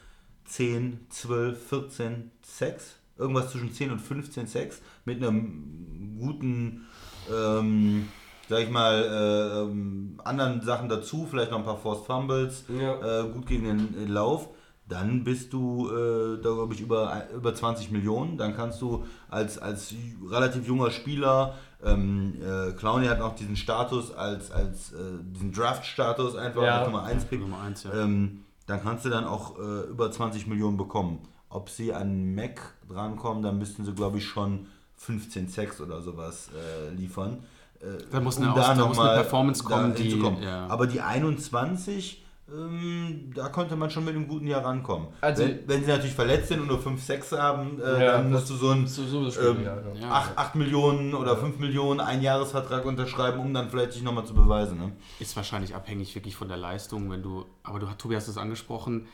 10, 0.45 1.05
12, 1.09 1.67
14 1.69 2.31
Sex, 2.43 2.95
irgendwas 3.17 3.51
zwischen 3.51 3.71
10 3.71 3.91
und 3.91 3.99
15 3.99 4.47
Sex 4.47 4.81
mit 5.05 5.17
einem 5.23 6.17
guten, 6.19 6.85
ähm, 7.31 8.07
sag 8.49 8.59
ich 8.63 8.69
mal, 8.69 9.03
äh, 9.03 9.61
ähm, 9.61 10.19
anderen 10.23 10.61
Sachen 10.61 10.89
dazu, 10.89 11.27
vielleicht 11.29 11.51
noch 11.51 11.59
ein 11.59 11.65
paar 11.65 11.77
Forced 11.77 12.05
Fumbles, 12.05 12.63
Ja. 12.69 13.21
äh, 13.25 13.29
gut 13.29 13.45
gegen 13.47 13.63
den 13.65 14.03
äh, 14.03 14.05
Lauf, 14.11 14.49
dann 14.87 15.23
bist 15.23 15.51
du, 15.53 15.89
äh, 15.89 16.41
da 16.41 16.51
glaube 16.53 16.73
ich, 16.75 16.81
über, 16.81 17.23
über 17.35 17.55
20 17.55 17.89
Millionen. 17.91 18.37
Dann 18.37 18.55
kannst 18.55 18.81
du 18.81 19.03
als, 19.29 19.57
als 19.57 19.93
relativ 20.29 20.67
junger 20.67 20.91
Spieler, 20.91 21.55
ähm, 21.83 22.35
äh, 22.41 22.71
Clowney 22.73 23.07
hat 23.07 23.19
noch 23.19 23.35
diesen 23.35 23.55
Status 23.57 24.13
als, 24.13 24.51
als 24.51 24.91
äh, 24.93 24.97
diesen 25.33 25.51
Draft-Status 25.51 26.35
einfach, 26.35 26.61
Ja. 26.63 26.77
als 26.79 26.87
Nummer 26.87 27.03
1 27.03 27.25
Pick. 27.25 27.39
Nummer 27.39 27.61
eins, 27.61 27.83
ja. 27.83 27.93
ähm, 27.93 28.41
dann 28.67 28.81
kannst 28.81 29.05
du 29.05 29.09
dann 29.09 29.25
auch 29.25 29.57
äh, 29.59 29.89
über 29.89 30.11
20 30.11 30.47
Millionen 30.47 30.77
bekommen. 30.77 31.19
Ob 31.49 31.69
sie 31.69 31.93
an 31.93 32.33
Mac 32.35 32.59
drankommen, 32.89 33.41
dann 33.43 33.57
müssten 33.57 33.85
sie, 33.85 33.93
glaube 33.93 34.17
ich, 34.17 34.25
schon 34.25 34.67
15 34.97 35.47
Sex 35.49 35.81
oder 35.81 36.01
sowas 36.01 36.49
äh, 36.55 36.93
liefern. 36.93 37.43
Äh, 37.79 37.85
Da 38.11 38.19
muss 38.19 38.37
eine 38.37 38.51
Aus- 38.51 38.55
da 38.59 38.73
noch 38.75 38.87
muss 38.89 38.99
eine 38.99 39.15
Performance 39.21 39.63
da 39.63 39.69
kommen, 39.69 39.95
die- 39.95 40.43
ja. 40.43 40.67
Aber 40.67 40.87
die 40.87 41.01
21, 41.01 42.23
ähm, 42.51 43.31
da 43.33 43.49
konnte 43.49 43.75
man 43.75 43.89
schon 43.89 44.05
mit 44.05 44.15
einem 44.15 44.27
guten 44.27 44.47
Jahr 44.47 44.63
rankommen. 44.63 45.07
Also- 45.21 45.43
wenn, 45.43 45.67
wenn 45.67 45.81
sie 45.83 45.89
natürlich 45.89 46.13
verletzt 46.13 46.49
sind 46.49 46.59
und 46.61 46.67
nur 46.67 46.79
5 46.79 47.03
Sex 47.03 47.31
haben, 47.31 47.81
äh, 47.81 47.83
Ja, 48.05 48.11
dann 48.13 48.31
das- 48.31 48.41
musst 48.41 48.51
du 48.51 48.55
so 48.55 48.69
ein 48.71 48.87
So, 48.87 49.03
so 49.05 49.41
ähm, 49.41 49.63
ja, 49.63 49.75
ja. 49.75 49.93
Ja. 50.01 50.11
8, 50.11 50.37
8 50.37 50.55
Millionen 50.55 51.13
oder 51.15 51.37
5 51.37 51.57
Millionen 51.59 51.99
Einjahresvertrag 51.99 52.85
unterschreiben, 52.85 53.39
um 53.39 53.53
dann 53.53 53.69
vielleicht 53.69 53.95
dich 53.95 54.03
nochmal 54.03 54.25
zu 54.25 54.33
beweisen. 54.35 54.77
Ne? 54.77 54.91
Ist 55.19 55.35
wahrscheinlich 55.35 55.73
abhängig 55.75 56.13
wirklich 56.13 56.35
von 56.35 56.47
der 56.47 56.57
Leistung, 56.57 57.09
wenn 57.09 57.23
du, 57.23 57.45
aber 57.63 57.79
du, 57.79 57.87
Tobi 57.97 58.15
hast 58.15 58.27
es 58.27 58.37
angesprochen, 58.37 59.07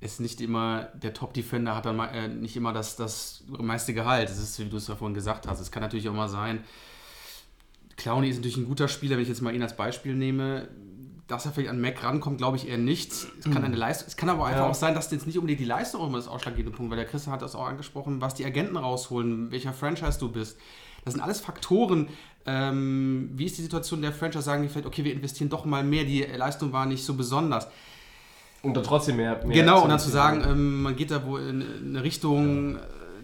ist 0.00 0.20
nicht 0.20 0.40
immer, 0.40 0.88
der 0.94 1.12
Top-Defender 1.14 1.76
hat 1.76 1.84
dann 1.86 1.96
mal, 1.96 2.08
äh, 2.08 2.26
nicht 2.26 2.56
immer 2.56 2.72
das, 2.72 2.96
das 2.96 3.44
meiste 3.48 3.94
Gehalt. 3.94 4.28
Das 4.30 4.38
ist, 4.38 4.58
wie 4.58 4.64
du 4.64 4.78
es 4.78 4.88
ja 4.88 4.96
vorhin 4.96 5.14
gesagt 5.14 5.46
hast. 5.46 5.60
Es 5.60 5.70
kann 5.70 5.82
natürlich 5.82 6.08
auch 6.08 6.14
mal 6.14 6.28
sein, 6.28 6.64
Clowney 7.96 8.28
ist 8.30 8.36
natürlich 8.36 8.56
ein 8.56 8.64
guter 8.66 8.88
Spieler, 8.88 9.16
wenn 9.16 9.22
ich 9.22 9.28
jetzt 9.28 9.42
mal 9.42 9.54
ihn 9.54 9.62
als 9.62 9.76
Beispiel 9.76 10.14
nehme. 10.14 10.68
Dass 11.28 11.46
er 11.46 11.52
vielleicht 11.52 11.70
an 11.70 11.80
Mac 11.80 12.02
rankommt, 12.02 12.38
glaube 12.38 12.56
ich 12.56 12.68
eher 12.68 12.78
nicht. 12.78 13.12
Es 13.12 13.44
kann 13.44 13.64
eine 13.64 13.76
Leistung, 13.76 14.08
es 14.08 14.16
kann 14.16 14.28
aber 14.28 14.44
einfach 14.46 14.62
Ja. 14.62 14.68
auch 14.68 14.74
sein, 14.74 14.94
dass 14.94 15.10
jetzt 15.10 15.26
nicht 15.26 15.38
unbedingt 15.38 15.60
die 15.60 15.64
Leistung 15.64 16.04
immer 16.06 16.18
das 16.18 16.28
ausschlaggebende 16.28 16.76
Punkt, 16.76 16.90
weil 16.90 16.96
der 16.98 17.06
Christian 17.06 17.32
hat 17.32 17.42
das 17.42 17.54
auch 17.54 17.66
angesprochen, 17.66 18.20
was 18.20 18.34
die 18.34 18.44
Agenten 18.44 18.76
rausholen, 18.76 19.50
welcher 19.52 19.72
Franchise 19.72 20.18
du 20.18 20.30
bist. 20.30 20.58
Das 21.04 21.14
sind 21.14 21.22
alles 21.22 21.40
Faktoren. 21.40 22.08
Ähm, 22.44 23.30
wie 23.34 23.46
ist 23.46 23.56
die 23.56 23.62
Situation 23.62 24.02
der 24.02 24.12
Franchise? 24.12 24.42
Sagen 24.42 24.62
die 24.62 24.68
vielleicht, 24.68 24.86
okay, 24.86 25.04
wir 25.04 25.12
investieren 25.12 25.48
doch 25.48 25.64
mal 25.64 25.84
mehr, 25.84 26.04
die 26.04 26.22
Leistung 26.22 26.72
war 26.72 26.86
nicht 26.86 27.04
so 27.04 27.14
besonders. 27.14 27.68
Und 28.62 28.74
dann 28.74 28.84
trotzdem 28.84 29.16
mehr. 29.16 29.44
mehr 29.44 29.56
Genau, 29.56 29.82
und 29.82 29.88
dann 29.88 29.98
zu 29.98 30.10
sagen, 30.10 30.42
ähm, 30.46 30.82
man 30.82 30.96
geht 30.96 31.10
da 31.10 31.24
wohl 31.26 31.40
in 31.40 31.62
eine 31.88 32.02
Richtung, 32.02 32.76
äh, 32.76 32.78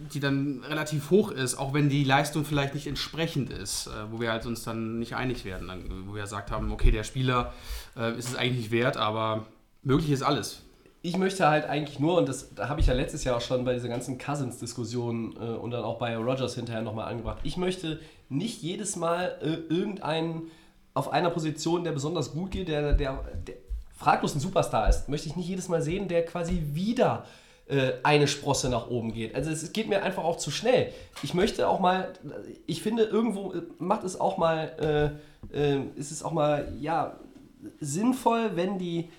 die 0.09 0.19
dann 0.19 0.63
relativ 0.63 1.09
hoch 1.09 1.31
ist, 1.31 1.55
auch 1.55 1.73
wenn 1.73 1.89
die 1.89 2.03
Leistung 2.03 2.45
vielleicht 2.45 2.73
nicht 2.73 2.87
entsprechend 2.87 3.49
ist, 3.49 3.87
äh, 3.87 4.11
wo 4.11 4.19
wir 4.19 4.31
halt 4.31 4.45
uns 4.45 4.63
dann 4.63 4.99
nicht 4.99 5.15
einig 5.15 5.45
werden, 5.45 5.67
dann, 5.67 6.07
wo 6.07 6.15
wir 6.15 6.23
gesagt 6.23 6.51
haben, 6.51 6.71
okay, 6.71 6.91
der 6.91 7.03
Spieler 7.03 7.53
äh, 7.97 8.17
ist 8.17 8.29
es 8.29 8.35
eigentlich 8.35 8.57
nicht 8.57 8.71
wert, 8.71 8.97
aber 8.97 9.45
möglich 9.83 10.11
ist 10.11 10.21
alles. 10.21 10.61
ich 11.01 11.17
möchte 11.17 11.47
halt 11.47 11.65
eigentlich 11.65 11.99
nur, 11.99 12.17
und 12.17 12.27
das 12.27 12.53
da 12.55 12.67
habe 12.67 12.81
ich 12.81 12.87
ja 12.87 12.93
letztes 12.93 13.23
Jahr 13.23 13.37
auch 13.37 13.41
schon 13.41 13.63
bei 13.63 13.73
dieser 13.73 13.87
ganzen 13.87 14.17
Cousins-Diskussion 14.17 15.35
äh, 15.37 15.55
und 15.55 15.71
dann 15.71 15.83
auch 15.83 15.97
bei 15.97 16.15
Rogers 16.17 16.55
hinterher 16.55 16.81
nochmal 16.81 17.09
angebracht, 17.09 17.39
ich 17.43 17.57
möchte 17.57 17.99
nicht 18.27 18.61
jedes 18.61 18.95
Mal 18.95 19.37
äh, 19.41 19.73
irgendeinen 19.73 20.51
auf 20.93 21.11
einer 21.11 21.29
Position, 21.29 21.83
der 21.83 21.93
besonders 21.93 22.31
gut 22.31 22.51
geht, 22.51 22.67
der, 22.67 22.93
der, 22.93 23.23
der 23.47 23.55
fraglos 23.95 24.35
ein 24.35 24.39
Superstar 24.39 24.89
ist, 24.89 25.07
möchte 25.07 25.29
ich 25.29 25.35
nicht 25.35 25.47
jedes 25.47 25.69
Mal 25.69 25.81
sehen, 25.81 26.07
der 26.07 26.25
quasi 26.25 26.61
wieder 26.73 27.25
äh, 27.69 27.93
eine 28.03 28.27
Sprosse 28.27 28.69
nach 28.69 28.89
oben 28.89 29.13
geht. 29.13 29.35
Also 29.35 29.51
es 29.51 29.71
geht 29.73 29.89
mir 29.89 30.03
einfach 30.03 30.23
auch 30.23 30.37
zu 30.37 30.51
schnell. 30.51 30.91
Ich 31.21 31.33
möchte 31.33 31.67
auch 31.67 31.79
mal, 31.79 32.13
ich 32.65 32.81
finde 32.81 33.03
irgendwo 33.03 33.53
äh, 33.53 33.61
macht 33.77 34.03
es 34.03 34.19
auch 34.19 34.37
mal, 34.37 35.13
äh, 35.53 35.57
äh, 35.57 35.81
ist 35.95 36.11
es 36.11 36.23
auch 36.23 36.31
mal, 36.31 36.73
ja, 36.79 37.17
sinnvoll, 37.79 38.51
wenn 38.55 38.79
die 38.79 39.09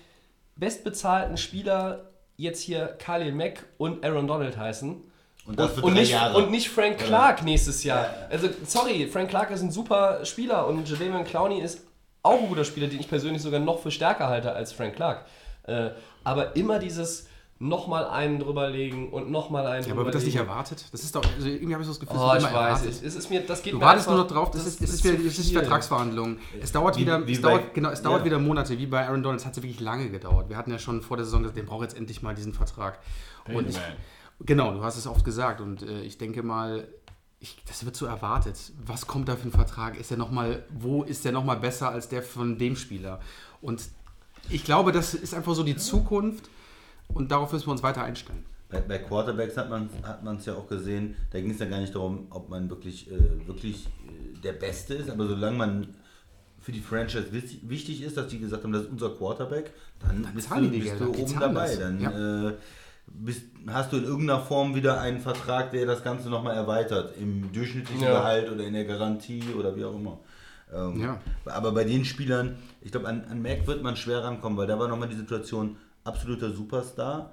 bestbezahlten 0.55 1.37
Spieler 1.37 2.09
jetzt 2.35 2.61
hier 2.61 2.87
Khalil 2.99 3.31
Mack 3.31 3.65
und 3.77 4.03
Aaron 4.03 4.27
Donald 4.27 4.57
heißen. 4.57 5.01
Und 5.45 5.59
und, 5.59 5.81
drei 5.81 5.89
nicht, 5.91 6.11
Jahre. 6.11 6.37
und 6.37 6.51
nicht 6.51 6.69
Frank 6.69 6.99
Clark 6.99 7.43
nächstes 7.43 7.83
Jahr. 7.83 8.07
Also, 8.29 8.49
sorry, 8.65 9.07
Frank 9.07 9.29
Clark 9.29 9.51
ist 9.51 9.61
ein 9.61 9.71
super 9.71 10.23
Spieler 10.25 10.67
und 10.67 10.87
Jadavion 10.87 11.23
Clowney 11.23 11.61
ist 11.61 11.81
auch 12.21 12.39
ein 12.39 12.47
guter 12.47 12.65
Spieler, 12.65 12.87
den 12.87 12.99
ich 12.99 13.09
persönlich 13.09 13.41
sogar 13.41 13.59
noch 13.59 13.79
für 13.79 13.91
stärker 13.91 14.27
halte 14.27 14.51
als 14.51 14.71
Frank 14.73 14.95
Clark. 14.95 15.25
Äh, 15.63 15.91
aber 16.23 16.55
immer 16.55 16.77
dieses 16.77 17.27
nochmal 17.61 18.05
einen 18.07 18.39
drüberlegen 18.39 19.09
und 19.09 19.29
nochmal 19.29 19.67
einen 19.67 19.85
Ja, 19.85 19.93
aber 19.93 20.05
wird 20.05 20.15
das 20.15 20.23
nicht 20.25 20.35
erwartet? 20.35 20.83
Das 20.91 21.03
ist 21.03 21.15
doch, 21.15 21.23
also 21.23 21.47
irgendwie 21.47 21.73
habe 21.73 21.83
ich 21.83 21.87
so 21.87 21.93
das 21.93 21.99
Gefühl, 21.99 22.15
es 22.17 22.21
Oh, 22.21 22.33
ich 22.33 22.39
immer 22.39 22.47
weiß, 22.47 22.53
erwartet. 22.81 22.89
es, 22.89 23.01
es 23.03 23.15
ist 23.15 23.29
mir, 23.29 23.41
das 23.41 23.61
geht 23.61 23.73
Du 23.73 23.77
mir 23.77 23.85
wartest 23.85 24.07
nur 24.07 24.19
einfach- 24.19 24.29
noch 24.35 24.35
drauf, 24.35 24.51
das, 24.51 24.65
ist, 24.65 24.81
es 24.81 24.93
ist, 24.95 25.03
wieder, 25.03 25.13
es 25.25 25.37
ist. 25.37 25.51
Vertragsverhandlungen. 25.53 26.39
Es 26.59 26.71
dauert 26.71 26.97
Wie- 26.97 27.01
wieder, 27.01 27.25
wie 27.27 27.33
es 27.33 27.41
bei- 27.41 27.49
dauert, 27.57 27.73
genau, 27.73 27.89
es 27.89 28.01
dauert 28.01 28.19
ja. 28.21 28.25
wieder 28.25 28.39
Monate, 28.39 28.77
wie 28.79 28.87
bei 28.87 29.07
Aaron 29.07 29.21
Donald, 29.23 29.39
es 29.41 29.45
hat 29.45 29.55
wirklich 29.57 29.79
lange 29.79 30.09
gedauert. 30.09 30.49
Wir 30.49 30.57
hatten 30.57 30.71
ja 30.71 30.79
schon 30.79 31.01
vor 31.01 31.17
der 31.17 31.25
Saison 31.25 31.41
gesagt, 31.43 31.57
der 31.57 31.63
braucht 31.63 31.83
jetzt 31.83 31.95
endlich 31.97 32.21
mal 32.23 32.33
diesen 32.33 32.53
Vertrag. 32.53 32.99
Und 33.53 33.69
ich, 33.69 33.79
genau, 34.43 34.73
du 34.73 34.83
hast 34.83 34.97
es 34.97 35.05
oft 35.07 35.23
gesagt 35.23 35.61
und 35.61 35.83
äh, 35.83 36.01
ich 36.01 36.17
denke 36.17 36.41
mal, 36.43 36.87
ich, 37.39 37.57
das 37.67 37.85
wird 37.85 37.95
so 37.95 38.05
erwartet. 38.07 38.57
Was 38.85 39.07
kommt 39.07 39.27
da 39.29 39.35
für 39.35 39.47
ein 39.47 39.51
Vertrag? 39.51 39.99
Ist 39.99 40.09
der 40.11 40.17
noch 40.17 40.31
mal, 40.31 40.63
wo 40.69 41.03
ist 41.03 41.25
der 41.25 41.31
nochmal 41.31 41.57
besser 41.57 41.89
als 41.89 42.07
der 42.09 42.21
von 42.23 42.57
dem 42.57 42.75
Spieler? 42.75 43.19
Und 43.61 43.83
ich 44.49 44.63
glaube, 44.63 44.91
das 44.91 45.13
ist 45.13 45.33
einfach 45.33 45.53
so 45.53 45.63
die 45.63 45.75
Zukunft 45.77 46.49
und 47.13 47.31
darauf 47.31 47.51
müssen 47.51 47.67
wir 47.67 47.71
uns 47.71 47.83
weiter 47.83 48.03
einstellen. 48.03 48.43
Bei, 48.69 48.79
bei 48.79 48.97
Quarterbacks 48.99 49.57
hat 49.57 49.69
man 49.69 49.89
hat 50.03 50.21
es 50.39 50.45
ja 50.45 50.53
auch 50.55 50.67
gesehen, 50.67 51.15
da 51.31 51.41
ging 51.41 51.51
es 51.51 51.59
ja 51.59 51.65
gar 51.65 51.79
nicht 51.79 51.93
darum, 51.93 52.27
ob 52.29 52.49
man 52.49 52.69
wirklich, 52.69 53.11
äh, 53.11 53.45
wirklich 53.47 53.87
äh, 54.07 54.39
der 54.41 54.53
Beste 54.53 54.93
ist, 54.93 55.09
aber 55.09 55.27
solange 55.27 55.57
man 55.57 55.87
für 56.61 56.71
die 56.71 56.79
Franchise 56.79 57.31
wichtig, 57.33 58.01
ist, 58.03 58.15
dass 58.17 58.27
die 58.27 58.39
gesagt 58.39 58.63
haben, 58.63 58.71
das 58.71 58.83
ist 58.83 58.89
unser 58.91 59.09
Quarterback, 59.09 59.71
dann, 59.99 60.25
bist 60.33 60.47
zahlen 60.47 60.65
du, 60.65 60.69
bist 60.69 60.83
Gelder, 60.97 61.05
du 61.05 61.21
oben 61.21 61.39
dabei. 61.39 61.65
das. 61.67 61.79
Dann 61.79 61.99
Ja. 62.01 62.47
äh, 62.49 62.53
bist, 63.07 63.41
hast 63.67 63.91
du 63.91 63.97
in 63.97 64.03
irgendeiner 64.05 64.39
Form 64.39 64.73
wieder 64.75 65.01
einen 65.01 65.19
Vertrag, 65.19 65.71
der 65.71 65.85
das 65.85 66.03
Ganze 66.03 66.29
nochmal 66.29 66.55
erweitert, 66.55 67.17
im 67.19 67.51
durchschnittlichen 67.51 68.03
Ja. 68.03 68.11
Gehalt 68.19 68.51
oder 68.51 68.63
in 68.63 68.73
der 68.73 68.85
Garantie 68.85 69.43
oder 69.57 69.75
wie 69.75 69.83
auch 69.83 69.95
immer. 69.95 70.19
Ähm, 70.73 71.01
Ja. 71.01 71.19
Aber 71.45 71.71
bei 71.73 71.83
den 71.83 72.05
Spielern, 72.05 72.57
ich 72.79 72.91
glaube, 72.91 73.07
an, 73.09 73.25
an 73.29 73.41
Mac 73.41 73.65
wird 73.67 73.81
man 73.83 73.95
schwer 73.97 74.23
rankommen, 74.23 74.57
weil 74.57 74.67
da 74.67 74.77
war 74.79 74.87
nochmal 74.87 75.09
die 75.09 75.15
Situation, 75.17 75.75
absoluter 76.03 76.51
Superstar, 76.51 77.31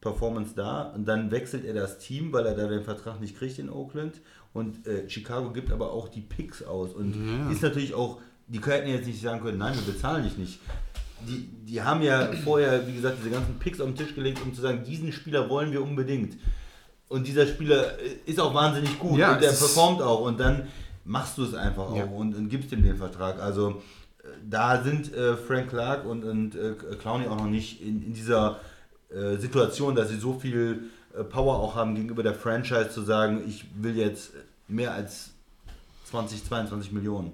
Performance 0.00 0.52
da 0.54 0.82
und 0.94 1.06
dann 1.06 1.30
wechselt 1.30 1.64
er 1.64 1.74
das 1.74 1.98
Team, 1.98 2.32
weil 2.32 2.46
er 2.46 2.54
da 2.54 2.68
den 2.68 2.84
Vertrag 2.84 3.20
nicht 3.20 3.36
kriegt 3.36 3.58
in 3.58 3.68
Oakland 3.68 4.20
und 4.54 4.86
äh, 4.86 5.08
Chicago 5.10 5.50
gibt 5.50 5.72
aber 5.72 5.92
auch 5.92 6.08
die 6.08 6.20
Picks 6.20 6.62
aus 6.62 6.92
und 6.94 7.14
ist 7.50 7.62
natürlich 7.62 7.94
auch, 7.94 8.20
die 8.46 8.60
könnten 8.60 8.88
jetzt 8.88 9.06
nicht 9.06 9.20
sagen 9.20 9.40
können, 9.42 9.58
nein, 9.58 9.74
wir 9.74 9.92
bezahlen 9.92 10.22
dich 10.24 10.38
nicht. 10.38 10.60
Die, 11.26 11.48
die 11.66 11.82
haben 11.82 12.00
ja 12.02 12.30
vorher, 12.44 12.86
wie 12.86 12.94
gesagt, 12.94 13.16
diese 13.18 13.30
ganzen 13.30 13.58
Picks 13.58 13.80
auf 13.80 13.88
den 13.88 13.96
Tisch 13.96 14.14
gelegt, 14.14 14.40
um 14.40 14.54
zu 14.54 14.60
sagen, 14.60 14.84
diesen 14.84 15.10
Spieler 15.10 15.50
wollen 15.50 15.72
wir 15.72 15.82
unbedingt. 15.82 16.36
Und 17.08 17.26
dieser 17.26 17.46
Spieler 17.46 17.98
äh, 17.98 18.30
ist 18.30 18.38
auch 18.38 18.54
wahnsinnig 18.54 18.98
gut 19.00 19.18
Ja, 19.18 19.32
und 19.32 19.42
der 19.42 19.48
performt 19.48 20.00
auch 20.00 20.20
und 20.20 20.38
dann 20.38 20.68
machst 21.04 21.36
du 21.38 21.42
es 21.44 21.54
einfach 21.54 21.92
Ja. 21.96 22.04
auch 22.04 22.10
und, 22.12 22.36
und 22.36 22.48
gibst 22.50 22.70
ihm 22.70 22.84
den 22.84 22.96
Vertrag. 22.96 23.40
Also 23.40 23.82
da 24.48 24.82
sind 24.82 25.12
äh, 25.14 25.36
Frank 25.36 25.70
Clark 25.70 26.04
und, 26.04 26.24
und 26.24 26.54
äh, 26.54 26.74
Clowney 27.00 27.26
auch 27.28 27.38
noch 27.38 27.46
nicht 27.46 27.80
in, 27.82 28.02
in 28.02 28.12
dieser 28.12 28.60
äh, 29.10 29.36
Situation, 29.36 29.94
dass 29.94 30.08
sie 30.08 30.18
so 30.18 30.34
viel 30.34 30.90
äh, 31.16 31.24
Power 31.24 31.56
auch 31.56 31.74
haben 31.74 31.94
gegenüber 31.94 32.22
der 32.22 32.34
Franchise 32.34 32.90
zu 32.90 33.02
sagen, 33.02 33.42
ich 33.46 33.66
will 33.74 33.96
jetzt 33.96 34.32
mehr 34.66 34.92
als 34.92 35.30
20, 36.06 36.44
22 36.44 36.92
Millionen. 36.92 37.32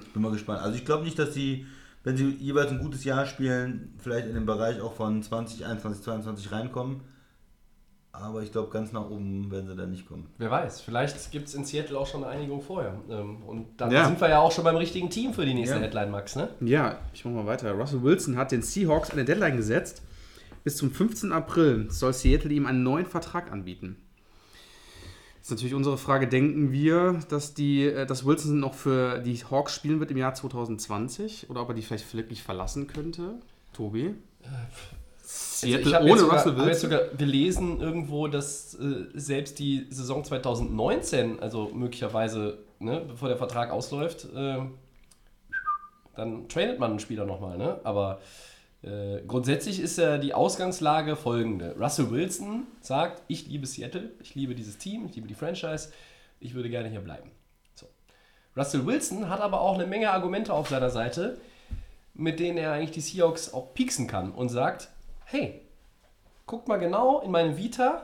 Ich 0.00 0.12
bin 0.14 0.22
mal 0.22 0.32
gespannt. 0.32 0.62
Also 0.62 0.76
ich 0.76 0.86
glaube 0.86 1.04
nicht, 1.04 1.18
dass 1.18 1.34
sie, 1.34 1.66
wenn 2.02 2.16
sie 2.16 2.30
jeweils 2.40 2.70
ein 2.70 2.78
gutes 2.78 3.04
Jahr 3.04 3.26
spielen, 3.26 3.94
vielleicht 3.98 4.26
in 4.26 4.34
den 4.34 4.46
Bereich 4.46 4.80
auch 4.80 4.94
von 4.94 5.22
20, 5.22 5.66
21, 5.66 6.02
22 6.04 6.52
reinkommen. 6.52 7.02
Aber 8.10 8.42
ich 8.42 8.50
glaube, 8.50 8.70
ganz 8.70 8.90
nach 8.92 9.08
oben 9.10 9.50
werden 9.50 9.68
sie 9.68 9.76
da 9.76 9.86
nicht 9.86 10.08
kommen. 10.08 10.28
Wer 10.38 10.50
weiß, 10.50 10.80
vielleicht 10.80 11.30
gibt 11.30 11.46
es 11.48 11.54
in 11.54 11.64
Seattle 11.64 11.96
auch 11.98 12.06
schon 12.06 12.24
eine 12.24 12.32
Einigung 12.32 12.62
vorher. 12.62 12.94
Ähm, 13.10 13.42
Und 13.46 13.80
dann 13.80 13.90
Ja. 13.90 14.06
sind 14.06 14.20
wir 14.20 14.28
ja 14.28 14.40
auch 14.40 14.50
schon 14.50 14.64
beim 14.64 14.76
richtigen 14.76 15.08
Team 15.10 15.32
für 15.34 15.44
die 15.46 15.54
nächste 15.54 15.76
Ja. 15.76 15.82
Headline, 15.82 16.10
Max, 16.10 16.34
ne? 16.34 16.48
Ja, 16.60 16.98
ich 17.12 17.24
mache 17.24 17.34
mal 17.34 17.46
weiter. 17.46 17.70
Russell 17.72 18.02
Wilson 18.02 18.36
hat 18.36 18.50
den 18.50 18.62
Seahawks 18.62 19.10
eine 19.10 19.24
Deadline 19.24 19.56
gesetzt. 19.56 20.02
Bis 20.64 20.76
zum 20.76 20.90
15. 20.90 21.32
April 21.32 21.90
soll 21.90 22.12
Seattle 22.12 22.50
ihm 22.52 22.66
einen 22.66 22.82
neuen 22.82 23.06
Vertrag 23.06 23.52
anbieten. 23.52 23.96
Jetzt 25.36 25.44
ist 25.46 25.50
natürlich 25.50 25.74
unsere 25.74 25.96
Frage, 25.96 26.26
denken 26.28 26.72
wir, 26.72 27.20
dass, 27.28 27.54
die, 27.54 27.84
äh, 27.84 28.04
dass 28.06 28.26
Wilson 28.26 28.58
noch 28.58 28.74
für 28.74 29.20
die 29.20 29.36
Hawks 29.50 29.74
spielen 29.74 30.00
wird 30.00 30.10
im 30.10 30.16
Jahr 30.16 30.34
2020 30.34 31.48
oder 31.50 31.62
ob 31.62 31.68
er 31.68 31.74
die 31.74 31.82
vielleicht 31.82 32.12
wirklich 32.14 32.42
verlassen 32.42 32.86
könnte? 32.86 33.36
Tobi? 33.72 34.14
Seattle 35.30 35.76
Also 35.78 35.88
ich 35.90 35.94
habe 35.94 36.04
ohne 36.10 36.18
sogar- 36.20 36.36
Russell 36.36 36.52
hab 36.52 36.58
jetzt 36.68 36.82
Wilson? 36.84 36.90
sogar 36.90 37.16
gelesen 37.16 37.80
irgendwo, 37.80 38.28
dass 38.28 38.74
äh, 38.74 39.04
selbst 39.14 39.58
die 39.58 39.86
Saison 39.90 40.24
2019, 40.24 41.40
also 41.40 41.68
möglicherweise, 41.74 42.58
ne, 42.78 43.02
bevor 43.06 43.28
der 43.28 43.36
Vertrag 43.36 43.70
ausläuft, 43.70 44.26
äh, 44.34 44.58
dann 46.16 46.48
tradet 46.48 46.78
man 46.78 46.92
einen 46.92 46.98
Spieler 47.00 47.26
nochmal. 47.26 47.58
Ne? 47.58 47.78
Aber 47.84 48.20
äh, 48.82 49.18
grundsätzlich 49.26 49.80
ist 49.80 49.98
ja 49.98 50.16
die 50.18 50.32
Ausgangslage 50.32 51.14
folgende. 51.14 51.76
Russell 51.78 52.10
Wilson 52.10 52.66
sagt, 52.80 53.22
ich 53.28 53.46
liebe 53.46 53.66
Seattle, 53.66 54.10
ich 54.22 54.34
liebe 54.34 54.54
dieses 54.54 54.78
Team, 54.78 55.06
ich 55.06 55.14
liebe 55.14 55.28
die 55.28 55.34
Franchise, 55.34 55.90
ich 56.40 56.54
würde 56.54 56.70
gerne 56.70 56.88
hier 56.88 57.00
bleiben. 57.00 57.30
So. 57.74 57.86
Russell 58.56 58.86
Wilson 58.86 59.28
hat 59.28 59.40
aber 59.40 59.60
auch 59.60 59.74
eine 59.74 59.86
Menge 59.86 60.10
Argumente 60.10 60.54
auf 60.54 60.68
seiner 60.70 60.90
Seite, 60.90 61.38
mit 62.14 62.40
denen 62.40 62.56
er 62.58 62.72
eigentlich 62.72 62.92
die 62.92 63.00
Seahawks 63.00 63.52
auch 63.52 63.74
pieksen 63.74 64.06
kann 64.06 64.32
und 64.32 64.48
sagt, 64.48 64.88
hey, 65.30 65.60
guck 66.46 66.68
mal 66.68 66.78
genau 66.78 67.20
in 67.20 67.30
meine 67.30 67.56
Vita 67.56 68.02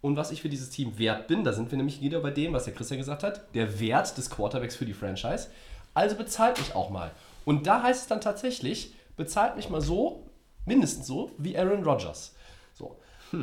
und 0.00 0.16
was 0.16 0.30
ich 0.30 0.40
für 0.40 0.48
dieses 0.48 0.70
Team 0.70 0.98
wert 0.98 1.28
bin. 1.28 1.44
Da 1.44 1.52
sind 1.52 1.70
wir 1.70 1.76
nämlich 1.76 2.00
wieder 2.00 2.20
bei 2.20 2.30
dem, 2.30 2.54
was 2.54 2.64
der 2.64 2.74
Christian 2.74 2.98
gesagt 2.98 3.22
hat, 3.22 3.54
der 3.54 3.80
Wert 3.80 4.16
des 4.16 4.30
Quarterbacks 4.30 4.74
für 4.74 4.86
die 4.86 4.94
Franchise. 4.94 5.48
Also 5.92 6.16
bezahlt 6.16 6.58
mich 6.58 6.74
auch 6.74 6.88
mal. 6.88 7.10
Und 7.44 7.66
da 7.66 7.82
heißt 7.82 8.02
es 8.02 8.08
dann 8.08 8.22
tatsächlich, 8.22 8.94
bezahlt 9.16 9.56
mich 9.56 9.68
mal 9.68 9.82
so, 9.82 10.24
mindestens 10.64 11.06
so, 11.06 11.30
wie 11.36 11.58
Aaron 11.58 11.84
Rodgers. 11.84 12.34
So. 12.74 12.96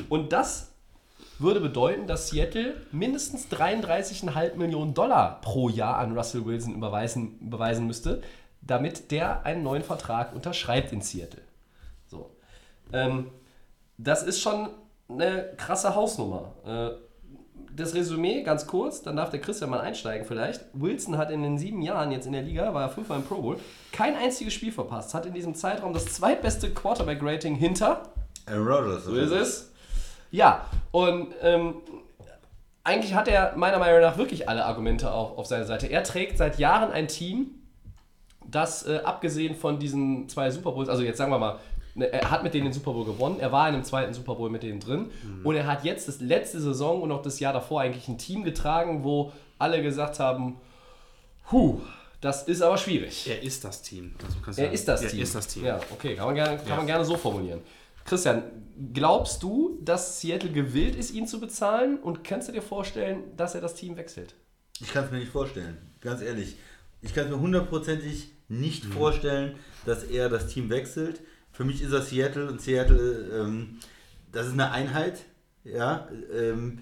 Und 0.10 0.32
das 0.32 0.72
würde 1.38 1.60
bedeuten, 1.60 2.08
dass 2.08 2.30
Seattle 2.30 2.76
mindestens 2.92 3.48
33,5 3.52 4.56
Millionen 4.56 4.96
Dollar 4.96 5.42
pro 5.42 5.70
Jahr 5.70 5.98
an 5.98 6.18
Russell 6.18 6.46
Wilson 6.46 6.74
überweisen, 6.74 7.38
überweisen 7.40 7.86
müsste, 7.86 8.24
damit 8.62 9.12
der 9.12 9.46
einen 9.46 9.62
neuen 9.62 9.84
Vertrag 9.84 10.34
unterschreibt 10.34 10.92
in 10.92 11.02
Seattle. 11.02 11.45
Ähm, 12.94 13.32
das 13.98 14.24
ist 14.24 14.42
schon 14.42 14.70
eine 15.10 15.54
krasse 15.58 15.96
Hausnummer. 15.96 16.52
Äh, 16.66 17.06
das 17.76 17.94
Resümee, 17.94 18.44
ganz 18.44 18.68
kurz, 18.68 19.02
dann 19.02 19.18
darf 19.18 19.30
der 19.30 19.42
Christian 19.42 19.70
mal 19.70 19.82
einsteigen 19.82 20.26
vielleicht. 20.26 20.62
Wilson 20.74 21.18
hat 21.18 21.30
in 21.30 21.44
den 21.44 21.58
sieben 21.58 21.82
Jahren 21.82 22.12
jetzt 22.12 22.26
in 22.26 22.32
der 22.32 22.42
Liga, 22.42 22.74
war 22.74 22.84
er 22.84 22.90
fünfmal 22.90 23.20
im 23.20 23.26
Pro 23.26 23.42
Bowl, 23.42 23.58
kein 23.92 24.16
einziges 24.16 24.54
Spiel 24.54 24.72
verpasst, 24.72 25.14
hat 25.14 25.26
in 25.26 25.34
diesem 25.34 25.56
Zeitraum 25.56 25.94
das 25.94 26.06
zweitbeste 26.06 26.72
Quarterback-Rating 26.72 27.56
hinter 27.56 28.04
Aaron 28.46 28.68
Rodgers. 28.68 29.04
so 29.06 29.16
ist 29.16 29.32
es. 29.32 29.72
Ja, 30.32 30.66
und 30.92 31.34
ähm, 31.42 31.76
eigentlich 32.84 33.14
hat 33.14 33.28
er 33.28 33.56
meiner 33.58 33.80
Meinung 33.80 34.02
nach 34.02 34.18
wirklich 34.18 34.48
alle 34.48 34.66
Argumente 34.66 35.12
auf, 35.12 35.38
auf 35.38 35.46
seiner 35.48 35.66
Seite. 35.66 35.88
Er 35.88 36.04
trägt 36.04 36.38
seit 36.38 36.60
Jahren 36.60 36.92
ein 36.92 37.08
Team, 37.08 37.48
das 38.46 38.88
äh, 38.88 39.02
abgesehen 39.04 39.56
von 39.56 39.80
diesen 39.80 40.30
zwei 40.30 40.52
Super 40.52 40.72
Bowls, 40.72 40.88
also 40.88 41.04
jetzt 41.04 41.18
sagen 41.18 41.32
wir 41.32 41.40
mal, 41.40 41.60
er 41.96 42.30
hat 42.30 42.44
mit 42.44 42.54
denen 42.54 42.66
den 42.66 42.74
Super 42.74 42.92
Bowl 42.94 43.06
gewonnen, 43.06 43.40
er 43.40 43.52
war 43.52 43.68
in 43.70 43.76
einem 43.76 43.84
zweiten 43.84 44.14
Super 44.14 44.36
Bowl 44.36 44.50
mit 44.50 44.64
denen 44.64 44.80
drin 44.80 45.10
und 45.44 45.56
er 45.56 45.66
hat 45.68 45.84
jetzt 45.86 46.08
das 46.08 46.20
letzte 46.20 46.60
Saison 46.60 47.02
und 47.02 47.12
auch 47.12 47.22
das 47.22 47.40
Jahr 47.40 47.54
davor 47.54 47.82
eigentlich 47.82 48.08
ein 48.08 48.18
Team 48.18 48.44
getragen, 48.44 49.04
wo 49.04 49.32
alle 49.58 49.82
gesagt 49.82 50.20
haben, 50.20 50.58
huh, 51.52 51.80
das 52.22 52.44
ist 52.48 52.62
aber 52.62 52.78
schwierig. 52.78 53.28
Er 53.30 53.42
ist 53.44 53.64
das 53.64 53.82
Team. 53.82 54.14
Also 54.26 54.38
kannst 54.44 54.60
Er 54.60 54.72
ist 54.72 54.88
das 54.88 55.04
er 55.04 55.10
Team. 55.10 55.22
ist 55.22 55.36
das 55.36 55.48
Team. 55.48 55.66
Ja, 55.66 55.80
okay, 55.94 56.16
kann 56.16 56.26
man 56.26 56.36
gerne, 56.36 56.58
kann 56.58 56.68
Ja. 56.68 56.76
man 56.78 56.86
gerne 56.88 57.06
so 57.06 57.16
formulieren. 57.18 57.62
Christian, 58.04 58.44
glaubst 58.94 59.42
du, 59.44 59.80
dass 59.82 60.20
Seattle 60.22 60.52
gewillt 60.52 60.96
ist, 60.96 61.12
ihn 61.12 61.28
zu 61.28 61.40
bezahlen? 61.40 61.98
Und 62.00 62.24
kannst 62.24 62.48
du 62.48 62.52
dir 62.52 62.62
vorstellen, 62.62 63.24
dass 63.38 63.56
er 63.56 63.62
das 63.62 63.74
Team 63.76 63.96
wechselt? 63.98 64.36
Ich 64.82 64.92
kann 64.92 65.06
es 65.06 65.12
mir 65.12 65.20
nicht 65.20 65.32
vorstellen, 65.32 65.78
ganz 66.02 66.22
ehrlich. 66.22 66.56
Ich 67.02 67.14
kann 67.14 67.26
es 67.26 67.32
mir 67.32 67.40
hundertprozentig 67.40 68.32
nicht 68.48 68.86
vorstellen, 68.86 69.56
dass 69.86 70.04
er 70.04 70.30
das 70.30 70.48
Team 70.48 70.70
wechselt. 70.70 71.22
Für 71.56 71.64
mich 71.64 71.82
ist 71.82 71.92
er 71.94 72.02
Seattle 72.02 72.48
und 72.50 72.60
Seattle, 72.62 73.30
ähm, 73.42 73.78
das 74.32 74.48
ist 74.48 74.54
eine 74.54 74.72
Einheit. 74.72 75.24
Ja, 75.64 76.08
ähm, 76.34 76.80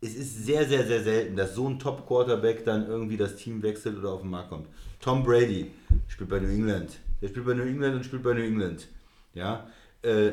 es 0.00 0.14
ist 0.16 0.44
sehr, 0.44 0.66
sehr, 0.66 0.84
sehr 0.84 1.02
selten, 1.02 1.36
dass 1.36 1.54
so 1.54 1.68
ein 1.68 1.78
Top-Quarterback 1.78 2.64
dann 2.64 2.86
irgendwie 2.88 3.16
das 3.16 3.36
Team 3.36 3.62
wechselt 3.62 3.96
oder 3.98 4.10
auf 4.10 4.22
den 4.22 4.30
Markt 4.30 4.48
kommt. 4.50 4.66
Tom 5.00 5.22
Brady 5.22 5.70
spielt 6.08 6.28
bei 6.28 6.40
New 6.40 6.48
England. 6.48 6.98
Der 7.20 7.28
spielt 7.28 7.46
bei 7.46 7.54
New 7.54 7.62
England 7.62 7.94
und 7.96 8.04
spielt 8.04 8.22
bei 8.24 8.34
New 8.34 8.40
England. 8.42 8.88
Ja, 9.34 9.68
äh, 10.02 10.32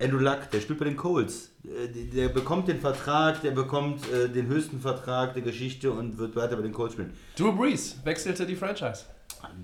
Andrew 0.00 0.18
Luck, 0.18 0.50
der 0.52 0.60
spielt 0.60 0.78
bei 0.78 0.84
den 0.84 0.96
Colts. 0.96 1.50
Äh, 1.64 1.88
der- 1.88 2.04
Der 2.28 2.28
bekommt 2.28 2.68
den 2.68 2.80
Vertrag, 2.80 3.40
der 3.40 3.52
bekommt 3.52 4.08
äh, 4.12 4.28
den 4.28 4.46
höchsten 4.46 4.78
Vertrag 4.78 5.32
der 5.32 5.42
Geschichte 5.42 5.90
und 5.90 6.18
wird 6.18 6.36
weiter 6.36 6.54
bei 6.56 6.62
den 6.62 6.72
Colts 6.72 6.92
spielen. 6.92 7.12
Drew 7.36 7.52
Brees 7.52 7.96
wechselte 8.04 8.44
die 8.46 8.54
Franchise. 8.56 9.06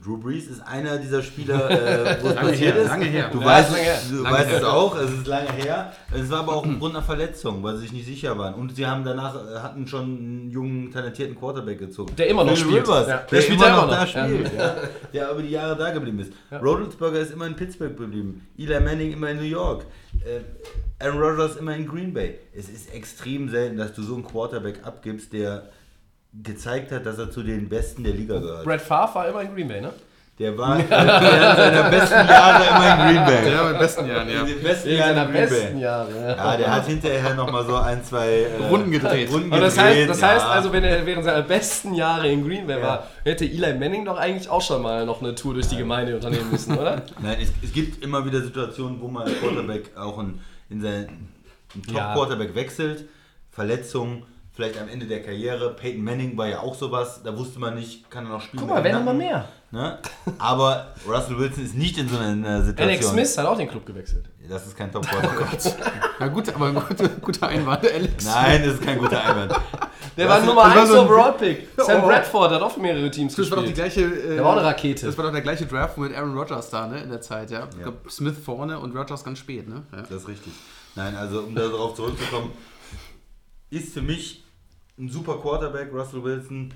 Drew 0.02 0.18
Brees 0.18 0.46
ist 0.48 0.60
einer 0.60 0.98
dieser 0.98 1.22
Spieler, 1.22 1.70
äh, 1.70 2.16
wo 2.22 2.28
es 2.28 2.34
passiert 2.34 2.74
her, 2.74 2.82
ist. 2.82 2.88
lange 2.88 3.04
her. 3.06 3.30
Du 3.32 3.40
Ja, 3.40 3.46
weißt. 3.46 3.70
Du 4.10 4.22
Lange 4.22 4.36
weißt 4.36 4.48
her. 4.50 4.58
es 4.58 4.64
auch, 4.64 4.96
es 4.98 5.10
ist 5.10 5.26
lange 5.26 5.52
her. 5.52 5.92
Es 6.12 6.30
war 6.30 6.40
aber 6.40 6.52
auch 6.56 6.66
aufgrund 6.66 6.94
einer 6.94 7.02
Verletzung, 7.02 7.62
weil 7.62 7.76
sie 7.76 7.82
sich 7.82 7.92
nicht 7.92 8.06
sicher 8.06 8.36
waren. 8.38 8.54
Und 8.54 8.76
sie 8.76 8.86
haben 8.86 9.04
danach, 9.04 9.34
äh, 9.34 9.58
hatten 9.60 9.86
schon 9.86 10.02
einen 10.04 10.50
jungen, 10.50 10.90
talentierten 10.90 11.36
Quarterback 11.38 11.78
gezogen. 11.78 12.14
Der 12.16 12.28
immer 12.28 12.44
noch 12.44 12.56
Phil 12.56 12.66
spielt. 12.66 12.82
Rivers, 12.86 13.08
Ja, 13.08 13.16
der, 13.18 13.26
der 13.26 13.40
spielt 13.40 13.58
immer 13.58 13.68
ja 13.68 13.76
noch 13.76 13.82
immer 13.84 13.92
da 13.92 14.04
noch, 14.04 14.14
ja. 14.14 14.24
spielt. 14.26 14.52
Ja. 14.58 14.76
Der 15.12 15.30
über 15.32 15.42
die 15.42 15.50
Jahre 15.50 15.76
da 15.76 15.90
geblieben 15.90 16.18
ist. 16.20 16.32
Rodelsberger 16.62 17.18
ist 17.20 17.32
immer 17.32 17.46
in 17.46 17.56
Pittsburgh 17.56 17.96
geblieben. 17.96 18.46
Eli 18.58 18.80
Manning 18.80 19.12
immer 19.12 19.30
in 19.30 19.38
New 19.38 19.42
York. 19.44 19.86
Äh, 20.24 20.40
Aaron 21.04 21.20
Rodgers 21.20 21.56
immer 21.56 21.74
in 21.74 21.86
Green 21.86 22.12
Bay. 22.14 22.38
Es 22.54 22.68
ist 22.68 22.94
extrem 22.94 23.48
selten, 23.48 23.76
dass 23.78 23.92
du 23.94 24.02
so 24.02 24.14
einen 24.14 24.24
Quarterback 24.24 24.80
abgibst, 24.84 25.32
der 25.32 25.70
gezeigt 26.42 26.90
hat, 26.92 27.06
dass 27.06 27.18
er 27.18 27.30
zu 27.30 27.42
den 27.42 27.68
Besten 27.68 28.02
der 28.04 28.12
Liga 28.14 28.38
gehört. 28.38 28.64
Brad 28.64 28.80
Favre 28.82 29.14
war 29.14 29.28
immer 29.28 29.42
in 29.42 29.54
Green 29.54 29.68
Bay, 29.68 29.80
ne? 29.80 29.92
Der 30.36 30.58
war 30.58 30.76
während 30.78 30.90
seiner 30.90 31.90
besten 31.90 32.28
Jahre 32.28 32.64
immer 32.66 32.90
in 32.90 33.14
Green 33.14 33.24
Bay. 33.24 33.52
Ja, 33.52 33.62
bei 33.62 33.70
den 33.70 33.78
besten 33.78 34.06
Jahren, 34.08 34.28
ja. 34.28 34.40
In 34.40 34.46
den 34.48 34.62
besten 34.64 34.88
In 34.88 34.96
Jahren 34.96 35.08
seiner 35.14 35.26
in 35.26 35.32
Green 35.32 35.48
besten 35.48 35.72
Bay. 35.74 35.82
Jahre. 35.82 36.36
Ja, 36.36 36.56
der 36.56 36.74
hat 36.74 36.86
hinterher 36.86 37.34
nochmal 37.34 37.64
so 37.64 37.76
ein, 37.76 38.02
zwei 38.04 38.28
äh, 38.42 38.66
Runden 38.68 38.90
gedreht. 38.90 39.30
Runden 39.30 39.52
Aber 39.52 39.60
das 39.60 39.76
gedreht, 39.76 39.96
heißt, 39.96 40.10
das 40.10 40.20
ja. 40.22 40.28
heißt 40.30 40.44
also, 40.46 40.72
wenn 40.72 40.82
er 40.82 41.06
während 41.06 41.24
seiner 41.24 41.42
besten 41.42 41.94
Jahre 41.94 42.28
in 42.28 42.44
Green 42.44 42.66
Bay 42.66 42.80
Ja. 42.80 42.82
war, 42.82 43.06
hätte 43.22 43.44
Eli 43.44 43.74
Manning 43.78 44.04
doch 44.04 44.18
eigentlich 44.18 44.48
auch 44.48 44.60
schon 44.60 44.82
mal 44.82 45.06
noch 45.06 45.22
eine 45.22 45.36
Tour 45.36 45.54
durch 45.54 45.68
die 45.68 45.76
Gemeinde 45.76 46.16
unternehmen 46.16 46.50
müssen, 46.50 46.76
oder? 46.76 47.02
Nein, 47.22 47.36
es, 47.40 47.52
es 47.62 47.72
gibt 47.72 48.02
immer 48.02 48.26
wieder 48.26 48.40
Situationen, 48.42 49.00
wo 49.00 49.06
man 49.06 49.22
als 49.28 49.38
Quarterback 49.38 49.96
auch 49.96 50.18
in, 50.18 50.40
in 50.68 50.80
seinen 50.82 51.28
Ja. 51.92 52.12
Top-Quarterback 52.12 52.56
wechselt. 52.56 53.04
Verletzungen, 53.52 54.24
vielleicht 54.54 54.80
am 54.80 54.88
Ende 54.88 55.06
der 55.06 55.22
Karriere. 55.22 55.74
Peyton 55.74 56.02
Manning 56.02 56.36
war 56.36 56.46
ja 56.48 56.60
auch 56.60 56.74
sowas, 56.74 57.20
da 57.22 57.36
wusste 57.36 57.58
man 57.58 57.74
nicht, 57.74 58.10
kann 58.10 58.24
er 58.26 58.30
noch 58.30 58.40
spielen. 58.40 58.62
Guck 58.62 58.70
mal, 58.70 58.84
immer 58.86 59.00
Nacken, 59.00 59.18
mehr. 59.18 59.48
Ne? 59.72 59.98
Aber 60.38 60.94
Russell 61.08 61.36
Wilson 61.36 61.64
ist 61.64 61.74
nicht 61.74 61.98
in 61.98 62.08
so 62.08 62.16
einer 62.16 62.62
Situation. 62.62 62.88
Alex 62.88 63.08
Smith 63.08 63.38
hat 63.38 63.46
auch 63.46 63.56
den 63.56 63.68
Club 63.68 63.84
gewechselt. 63.84 64.24
Das 64.48 64.64
ist 64.66 64.76
kein 64.76 64.92
Top-Quarterback. 64.92 65.48
Na 66.20 66.28
gut, 66.28 66.48
aber 66.54 66.66
ein 66.66 66.74
guter, 66.76 67.08
guter 67.08 67.48
Einwand, 67.48 67.84
Alex. 67.90 68.24
Nein, 68.24 68.62
das 68.64 68.74
ist 68.74 68.82
kein 68.84 68.98
guter 68.98 69.20
Einwand. 69.20 69.52
Der 70.16 70.28
war 70.28 70.38
Nummer 70.42 70.64
das 70.66 70.74
war 70.74 70.80
1 70.82 70.88
so 70.90 71.00
ein- 71.00 71.06
Overall 71.06 71.32
Pick. 71.32 71.68
Sam 71.76 72.04
Oh. 72.04 72.06
Bradford 72.06 72.50
hat 72.52 72.62
auch 72.62 72.70
für 72.70 72.78
mehrere 72.80 73.10
Teams 73.10 73.34
Das 73.34 73.50
war 73.50 73.56
doch 73.56 73.64
die 73.64 73.72
gespielt. 73.72 73.94
gleiche. 74.12 74.28
Äh, 74.32 74.34
Der 74.36 74.44
war 74.44 74.52
eine 74.52 74.62
Rakete. 74.64 75.06
Das 75.06 75.18
war 75.18 75.24
doch 75.24 75.32
der 75.32 75.40
gleiche 75.42 75.66
Draft 75.66 75.98
mit 75.98 76.14
Aaron 76.14 76.38
Rodgers 76.38 76.70
da, 76.70 76.86
ne? 76.86 77.00
In 77.02 77.08
der 77.10 77.20
Zeit, 77.20 77.50
ja. 77.50 77.66
Ich 77.68 77.76
Ja. 77.78 77.82
glaub, 77.90 78.08
Smith 78.08 78.36
vorne 78.44 78.78
und 78.78 78.96
Rodgers 78.96 79.24
ganz 79.24 79.40
spät, 79.40 79.68
ne? 79.68 79.82
Ja. 79.90 80.02
Das 80.02 80.10
ist 80.22 80.28
richtig. 80.28 80.52
Nein, 80.94 81.16
also 81.16 81.40
um 81.40 81.54
darauf 81.56 81.94
zurückzukommen, 81.96 82.52
ist 83.70 83.92
für 83.92 84.02
mich 84.02 84.43
ein 84.98 85.08
super 85.08 85.38
Quarterback, 85.38 85.92
Russell 85.92 86.22
Wilson. 86.22 86.72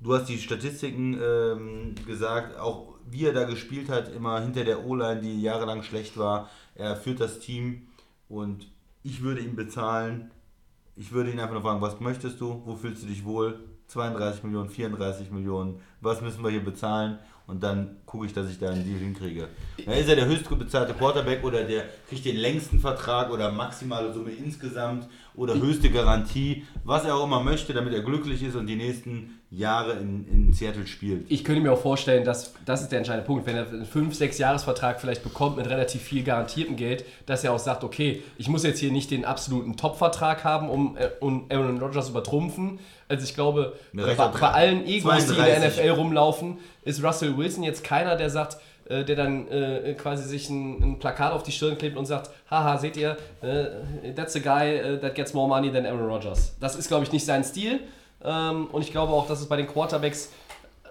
Du 0.00 0.14
hast 0.14 0.28
die 0.28 0.38
Statistiken 0.38 1.18
ähm, 1.22 1.94
gesagt, 2.06 2.58
auch 2.58 2.94
wie 3.08 3.24
er 3.24 3.32
da 3.32 3.44
gespielt 3.44 3.88
hat, 3.88 4.12
immer 4.12 4.40
hinter 4.40 4.64
der 4.64 4.84
O-Line, 4.84 5.20
die 5.20 5.40
jahrelang 5.40 5.82
schlecht 5.82 6.18
war. 6.18 6.50
Er 6.74 6.96
führt 6.96 7.20
das 7.20 7.38
Team 7.38 7.86
und 8.28 8.68
ich 9.02 9.22
würde 9.22 9.40
ihn 9.40 9.56
bezahlen. 9.56 10.30
Ich 10.96 11.12
würde 11.12 11.30
ihn 11.30 11.38
einfach 11.38 11.54
nur 11.54 11.62
fragen, 11.62 11.80
was 11.80 12.00
möchtest 12.00 12.40
du? 12.40 12.62
Wo 12.64 12.74
fühlst 12.74 13.02
du 13.02 13.06
dich 13.06 13.24
wohl? 13.24 13.60
32 13.88 14.42
Millionen, 14.42 14.68
34 14.68 15.30
Millionen, 15.30 15.80
was 16.00 16.20
müssen 16.20 16.42
wir 16.42 16.50
hier 16.50 16.64
bezahlen? 16.64 17.20
Und 17.46 17.62
dann 17.62 17.98
gucke 18.16 18.26
ich, 18.26 18.32
dass 18.32 18.50
ich 18.50 18.58
da 18.58 18.70
einen 18.70 18.82
Deal 18.82 18.98
hinkriege. 18.98 19.48
Ja, 19.84 19.92
ist 19.92 20.08
er 20.08 20.16
der 20.16 20.24
höchst 20.24 20.48
bezahlte 20.48 20.94
Quarterback 20.94 21.44
oder 21.44 21.64
der 21.64 21.84
kriegt 22.08 22.24
den 22.24 22.36
längsten 22.36 22.80
Vertrag 22.80 23.30
oder 23.30 23.52
maximale 23.52 24.12
Summe 24.14 24.30
insgesamt 24.30 25.06
oder 25.34 25.54
höchste 25.54 25.90
Garantie, 25.90 26.64
was 26.84 27.04
er 27.04 27.14
auch 27.14 27.24
immer 27.24 27.42
möchte, 27.42 27.74
damit 27.74 27.92
er 27.92 28.00
glücklich 28.00 28.42
ist 28.42 28.56
und 28.56 28.66
die 28.66 28.76
nächsten 28.76 29.38
Jahre 29.50 29.92
in, 29.92 30.26
in 30.26 30.52
Seattle 30.52 30.86
spielt. 30.86 31.30
Ich 31.30 31.44
könnte 31.44 31.60
mir 31.60 31.72
auch 31.72 31.80
vorstellen, 31.80 32.24
dass 32.24 32.54
das 32.64 32.82
ist 32.82 32.90
der 32.90 32.98
entscheidende 32.98 33.26
Punkt, 33.26 33.46
wenn 33.46 33.56
er 33.56 33.68
einen 33.68 33.86
5-6-Jahres-Vertrag 33.86 35.00
vielleicht 35.00 35.22
bekommt 35.22 35.56
mit 35.56 35.68
relativ 35.68 36.02
viel 36.02 36.24
garantiertem 36.24 36.76
Geld, 36.76 37.04
dass 37.26 37.44
er 37.44 37.52
auch 37.52 37.58
sagt, 37.58 37.84
okay, 37.84 38.22
ich 38.38 38.48
muss 38.48 38.64
jetzt 38.64 38.80
hier 38.80 38.90
nicht 38.90 39.10
den 39.10 39.24
absoluten 39.24 39.76
Top-Vertrag 39.76 40.42
haben, 40.42 40.68
um, 40.68 40.96
äh, 40.96 41.10
um 41.20 41.46
Aaron 41.48 41.78
Rodgers 41.78 42.08
übertrumpfen. 42.08 42.80
Also 43.08 43.24
ich 43.24 43.34
glaube, 43.34 43.74
bei, 43.92 44.14
bei 44.14 44.50
allen 44.50 44.84
Egos, 44.84 45.26
die 45.26 45.32
in 45.32 45.36
der 45.36 45.70
32. 45.70 45.84
NFL 45.84 45.90
rumlaufen, 45.90 46.58
ist 46.82 47.02
Russell 47.04 47.36
Wilson 47.36 47.62
jetzt 47.62 47.84
keiner, 47.84 48.05
der 48.14 48.30
sagt, 48.30 48.58
äh, 48.88 49.04
der 49.04 49.16
dann 49.16 49.48
äh, 49.48 49.94
quasi 49.94 50.28
sich 50.28 50.48
ein, 50.48 50.82
ein 50.82 50.98
Plakat 50.98 51.32
auf 51.32 51.42
die 51.42 51.52
Stirn 51.52 51.76
klebt 51.76 51.96
und 51.96 52.06
sagt, 52.06 52.30
haha, 52.50 52.78
seht 52.78 52.96
ihr, 52.96 53.16
äh, 53.42 54.12
that's 54.14 54.36
a 54.36 54.38
guy 54.38 54.76
äh, 54.76 55.00
that 55.00 55.14
gets 55.14 55.34
more 55.34 55.48
money 55.48 55.72
than 55.72 55.84
Aaron 55.84 56.06
Rodgers. 56.06 56.54
Das 56.60 56.76
ist, 56.76 56.88
glaube 56.88 57.04
ich, 57.04 57.12
nicht 57.12 57.24
sein 57.24 57.42
Stil. 57.42 57.80
Ähm, 58.24 58.66
und 58.66 58.82
ich 58.82 58.92
glaube 58.92 59.12
auch, 59.12 59.26
dass 59.26 59.40
es 59.40 59.48
bei 59.48 59.56
den 59.56 59.66
Quarterbacks, 59.66 60.30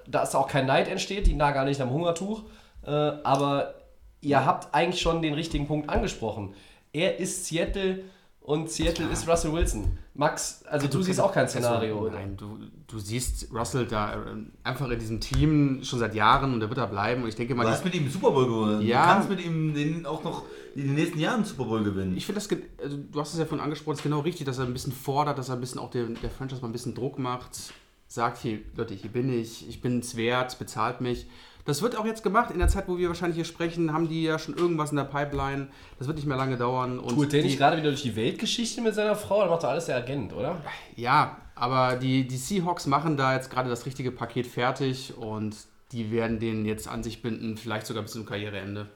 da 0.08 0.24
ist 0.24 0.36
auch 0.36 0.48
kein 0.48 0.66
Neid 0.66 0.88
entsteht, 0.88 1.28
die 1.28 1.34
nagen 1.34 1.56
gar 1.56 1.66
nicht 1.66 1.80
am 1.80 1.92
Hungertuch. 1.92 2.44
Äh, 2.86 2.90
aber 2.90 3.76
ihr 4.22 4.46
habt 4.46 4.74
eigentlich 4.74 5.02
schon 5.02 5.22
den 5.22 5.34
richtigen 5.34 5.68
Punkt 5.68 5.90
angesprochen. 5.90 6.54
Er 6.92 7.20
ist 7.20 7.46
Seattle 7.46 8.00
und 8.46 8.70
Seattle 8.70 9.08
ist 9.10 9.28
Russell 9.28 9.52
Wilson. 9.54 9.98
Max, 10.14 10.64
also 10.70 10.88
du, 10.88 11.02
siehst 11.02 11.20
auch 11.20 11.34
kein 11.34 11.48
Szenario, 11.48 11.96
Also, 11.96 12.08
oder? 12.08 12.20
nein, 12.20 12.38
du, 12.38 12.60
du 12.86 13.00
siehst 13.00 13.52
Russell 13.52 13.88
da 13.88 14.14
äh, 14.14 14.18
einfach 14.64 14.88
in 14.90 15.00
diesem 15.00 15.20
Team 15.20 15.84
schon 15.84 15.98
seit 15.98 16.14
Jahren 16.14 16.54
und 16.54 16.60
der 16.60 16.70
wird 16.70 16.78
da 16.78 16.86
bleiben. 16.86 17.24
Und 17.24 17.30
ich 17.30 17.36
denke 17.36 17.56
mal, 17.56 17.64
Du 17.64 17.70
hast 17.70 17.84
mit 17.84 17.96
ihm 17.96 18.04
einen 18.04 18.12
Super 18.12 18.30
Bowl 18.30 18.46
gewonnen. 18.46 18.82
Ja. 18.84 19.02
Du 19.02 19.14
kannst 19.14 19.30
mit 19.30 19.44
ihm 19.44 19.74
den 19.74 20.06
auch 20.06 20.24
noch 20.24 20.44
in 20.76 20.84
den 20.84 20.94
nächsten 20.94 21.20
Jahren 21.20 21.38
einen 21.38 21.46
Super 21.46 21.66
Bowl 21.66 21.84
gewinnen. 21.84 22.16
Ich 22.16 22.28
finde 22.28 22.40
das, 22.40 22.48
also 22.84 22.98
du 22.98 23.20
hast 23.20 23.34
es 23.34 23.40
ja 23.40 23.46
vorhin 23.46 23.64
angesprochen, 23.64 23.96
ist 23.98 24.04
genau 24.04 24.20
richtig, 24.20 24.46
dass 24.46 24.60
er 24.60 24.66
ein 24.66 24.74
bisschen 24.74 24.94
fordert, 24.94 25.40
dass 25.40 25.50
er 25.50 25.56
ein 25.56 25.62
bisschen 25.62 25.80
auch 25.80 25.90
der, 25.90 26.06
der 26.06 26.30
Franchise 26.30 26.62
mal 26.62 26.68
ein 26.70 26.72
bisschen 26.74 26.94
Druck 26.94 27.18
macht, 27.18 27.74
sagt 28.08 28.38
hier, 28.38 28.60
Leute, 28.76 28.94
hier 28.94 29.10
bin 29.12 29.34
ich, 29.34 29.68
ich 29.68 29.82
bin 29.82 30.00
es 30.00 30.16
wert, 30.16 30.60
bezahlt 30.60 31.02
mich. 31.02 31.26
Das 31.66 31.82
wird 31.82 31.98
auch 31.98 32.06
jetzt 32.06 32.22
gemacht. 32.24 32.52
In 32.52 32.60
der 32.60 32.68
Zeit, 32.68 32.88
wo 32.88 32.98
wir 32.98 33.08
wahrscheinlich 33.08 33.36
hier 33.38 33.46
sprechen, 33.46 33.92
haben 33.92 34.08
die 34.08 34.24
ja 34.24 34.38
schon 34.38 34.56
irgendwas 34.56 34.92
in 34.92 34.98
der 34.98 35.04
Pipeline. 35.06 35.68
Das 35.98 36.08
wird 36.08 36.18
nicht 36.18 36.28
mehr 36.28 36.38
lange 36.38 36.58
dauern. 36.58 37.00
Und 37.00 37.16
Tut 37.16 37.34
der 37.34 37.42
nicht 37.44 37.58
gerade 37.58 37.78
wieder 37.78 37.90
durch 37.90 38.04
die 38.04 38.16
Weltgeschichte 38.16 38.82
mit 38.82 38.94
seiner 38.94 39.16
Frau? 39.16 39.42
Dann 39.42 39.50
macht 39.50 39.64
doch 39.64 39.70
alles 39.70 39.88
der 39.88 39.96
Agent, 39.98 40.32
oder? 40.34 40.62
Ja, 40.96 41.38
aber 41.56 41.96
die, 41.96 42.28
die 42.28 42.38
Seahawks 42.38 42.86
machen 42.86 43.18
da 43.18 43.34
jetzt 43.34 43.50
gerade 43.50 43.70
das 43.70 43.86
richtige 43.88 44.12
Paket 44.12 44.46
fertig 44.46 45.18
und 45.18 45.56
die 45.92 46.12
werden 46.12 46.40
den 46.40 46.66
jetzt 46.66 46.88
an 46.88 47.02
sich 47.04 47.22
binden, 47.24 47.58
vielleicht 47.58 47.88
sogar 47.88 48.04
bis 48.04 48.12
zum 48.12 48.26
Karriereende. 48.26 48.88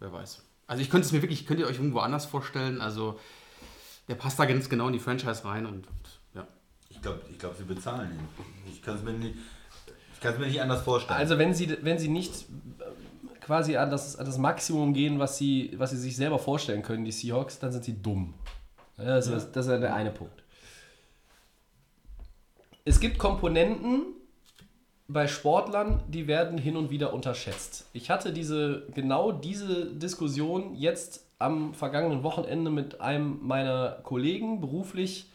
Wer 0.00 0.12
weiß. 0.12 0.42
Also 0.66 0.82
ich 0.82 0.90
könnte 0.90 1.06
es 1.06 1.12
mir 1.12 1.22
wirklich, 1.22 1.46
könnt 1.46 1.60
ihr 1.60 1.66
euch 1.66 1.76
irgendwo 1.76 2.00
anders 2.00 2.26
vorstellen. 2.26 2.80
Also 2.80 3.18
der 4.08 4.14
passt 4.16 4.38
da 4.40 4.44
ganz 4.44 4.68
genau 4.68 4.88
in 4.88 4.92
die 4.92 4.98
Franchise 4.98 5.44
rein 5.44 5.66
und, 5.66 5.86
und 5.86 6.20
ja. 6.34 6.46
Ich 6.88 7.00
glaube, 7.00 7.20
ich 7.30 7.38
glaub, 7.38 7.54
sie 7.56 7.64
bezahlen 7.64 8.10
ihn. 8.10 8.28
Ich 8.72 8.82
kann 8.82 8.96
es 8.96 9.02
mir, 9.02 9.12
nicht- 9.12 9.36
ich 10.18 10.22
kann's 10.22 10.38
mir 10.38 10.46
nicht 10.46 10.60
anders 10.60 10.82
vorstellen. 10.82 11.16
Also 11.16 11.38
wenn 11.38 11.54
sie, 11.54 11.76
wenn 11.82 11.96
sie 11.96 12.08
nicht 12.08 12.32
äh, 12.80 13.38
quasi 13.40 13.76
an 13.76 13.88
das, 13.88 14.16
an 14.16 14.26
das 14.26 14.36
Maximum 14.36 14.92
gehen, 14.92 15.20
was 15.20 15.38
sie, 15.38 15.74
was 15.76 15.90
sie 15.90 15.96
sich 15.96 16.16
selber 16.16 16.40
vorstellen 16.40 16.82
können, 16.82 17.04
die 17.04 17.12
Seahawks, 17.12 17.60
dann 17.60 17.70
sind 17.70 17.84
sie 17.84 18.02
dumm. 18.02 18.34
Ja, 18.96 19.04
das, 19.04 19.28
ist, 19.28 19.52
das 19.52 19.68
ist 19.68 19.80
der 19.80 19.94
eine 19.94 20.10
Punkt. 20.10 20.42
Es 22.84 22.98
gibt 22.98 23.16
Komponenten 23.16 24.06
bei 25.06 25.28
Sportlern, 25.28 26.02
die 26.08 26.26
werden 26.26 26.58
hin 26.58 26.76
und 26.76 26.90
wieder 26.90 27.14
unterschätzt. 27.14 27.86
Ich 27.92 28.10
hatte 28.10 28.32
diese, 28.32 28.88
genau 28.94 29.30
diese 29.30 29.86
Diskussion 29.86 30.74
jetzt 30.74 31.26
am 31.38 31.74
vergangenen 31.74 32.24
Wochenende 32.24 32.72
mit 32.72 33.00
einem 33.00 33.38
meiner 33.42 34.00
Kollegen 34.02 34.60
beruflich 34.60 35.30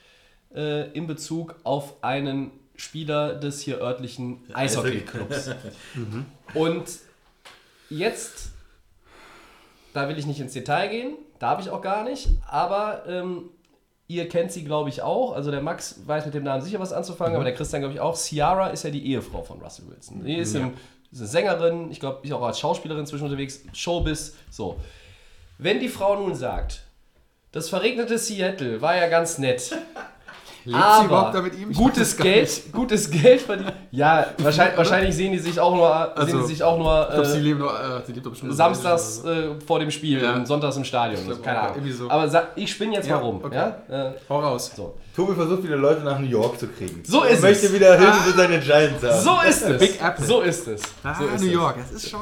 äh, 0.54 0.92
in 0.92 1.08
Bezug 1.08 1.56
auf 1.64 2.04
einen 2.04 2.52
Spieler 2.84 3.36
des 3.36 3.62
hier 3.62 3.80
örtlichen 3.80 4.42
Eishockey-Clubs. 4.54 5.52
Und 6.54 6.86
jetzt, 7.90 8.52
da 9.94 10.10
will 10.10 10.18
ich 10.20 10.26
nicht 10.26 10.40
ins 10.40 10.54
Detail 10.54 10.90
gehen, 10.90 11.16
darf 11.40 11.62
ich 11.62 11.70
auch 11.70 11.82
gar 11.82 12.04
nicht, 12.04 12.30
aber 12.46 13.04
ähm, 13.08 13.50
ihr 14.08 14.28
kennt 14.28 14.52
sie, 14.52 14.64
glaube 14.64 14.90
ich, 14.90 15.02
auch. 15.02 15.34
Also 15.34 15.50
der 15.50 15.62
Max 15.62 16.02
weiß 16.06 16.26
mit 16.26 16.34
dem 16.34 16.44
Namen 16.44 16.62
sicher 16.62 16.80
was 16.80 16.92
anzufangen, 16.92 17.36
aber 17.36 17.46
der 17.46 17.54
Christian, 17.54 17.82
glaube 17.82 17.94
ich, 17.94 18.02
auch. 18.02 18.16
Ciara 18.16 18.68
ist 18.68 18.84
ja 18.84 18.90
die 18.90 19.06
Ehefrau 19.08 19.44
von 19.44 19.62
Russell 19.62 19.86
Wilson. 19.88 20.24
Die 20.24 20.38
ist, 20.38 20.54
im, 20.54 20.74
ist 21.12 21.20
eine 21.20 21.28
Sängerin, 21.28 21.90
ich 21.90 22.00
glaube, 22.00 22.26
ist 22.26 22.34
auch 22.34 22.42
als 22.42 22.60
Schauspielerin 22.60 23.06
zwischen 23.06 23.24
unterwegs, 23.24 23.64
Showbiz, 23.74 24.36
so. 24.50 24.78
Wenn 25.58 25.80
die 25.80 25.90
Frau 25.90 26.20
nun 26.20 26.36
sagt, 26.36 26.84
das 27.54 27.70
verregnete 27.70 28.18
Seattle 28.18 28.82
war 28.82 28.98
ja 28.98 29.08
ganz 29.08 29.38
nett, 29.38 29.72
Lebt 30.66 30.78
sie 30.78 30.84
aber 30.84 31.06
überhaupt 31.06 31.36
da 31.36 31.42
mit 31.42 31.58
ihm? 31.60 31.72
Ich 31.72 31.78
gutes 31.78 32.16
Geld, 32.16 32.72
gutes 32.72 33.10
Geld 33.12 33.42
verdienen. 33.42 33.72
Ja, 33.92 34.28
wahrscheinlich, 34.38 34.78
wahrscheinlich 34.78 35.14
sehen 35.16 35.32
die 35.34 35.40
sich 35.40 35.60
auch 35.60 35.76
nur, 35.76 35.88
sehen 35.90 36.12
Also, 36.16 36.42
die 36.42 36.48
sich 36.48 36.64
auch 36.64 36.78
nur 36.78 37.02
Ich 37.10 37.14
glaube, 37.16 37.26
sie 37.30 37.38
äh, 37.38 37.42
leben 37.42 37.60
nur, 37.60 37.72
äh, 37.74 38.02
sie 38.06 38.14
lebt 38.14 38.26
doch 38.26 38.32
bestimmt 38.32 38.56
samstags 38.56 39.24
äh, 39.26 39.50
vor 39.66 39.80
dem 39.80 39.92
Spiel 39.92 40.22
Ja. 40.24 40.36
und 40.36 40.48
sonntags 40.48 40.78
im 40.78 40.86
Stadion. 40.86 41.20
Ich 41.22 41.28
glaub 41.28 41.44
Keine 41.44 41.60
Ahnung. 41.62 41.92
so. 41.92 42.10
Aber 42.10 42.48
ich 42.56 42.72
spinne 42.72 42.94
jetzt 42.94 43.08
Ja, 43.08 43.16
mal 43.18 43.24
rum. 43.24 43.42
okay. 43.44 43.56
Ja? 43.90 44.10
Äh, 44.10 44.14
Hau 44.30 44.40
raus. 44.40 44.72
so. 44.76 44.96
Tobi 45.16 45.34
versucht 45.36 45.64
wieder 45.64 45.76
Leute 45.76 46.02
nach 46.02 46.18
New 46.20 46.28
York 46.28 46.58
zu 46.60 46.68
kriegen. 46.68 47.04
So 47.06 47.24
Er 47.24 47.32
ist 47.32 47.42
möchte 47.42 47.66
es. 47.68 47.74
wieder 47.74 47.98
Hilfe 47.98 48.14
für 48.32 48.38
seine 48.38 48.60
Giants 48.60 49.04
haben. 49.04 49.20
so 49.22 49.38
ist 49.48 49.62
es. 49.64 49.80
Big 49.80 50.02
Apple. 50.02 50.26
So 50.26 50.42
ist 50.42 50.68
es. 50.68 50.82
Ah, 51.04 51.14
so 51.14 51.26
ist 51.26 51.42
New 51.42 51.48
es. 51.48 51.54
York, 51.54 51.76
das 51.78 51.92
ist 51.92 52.10
schon... 52.10 52.22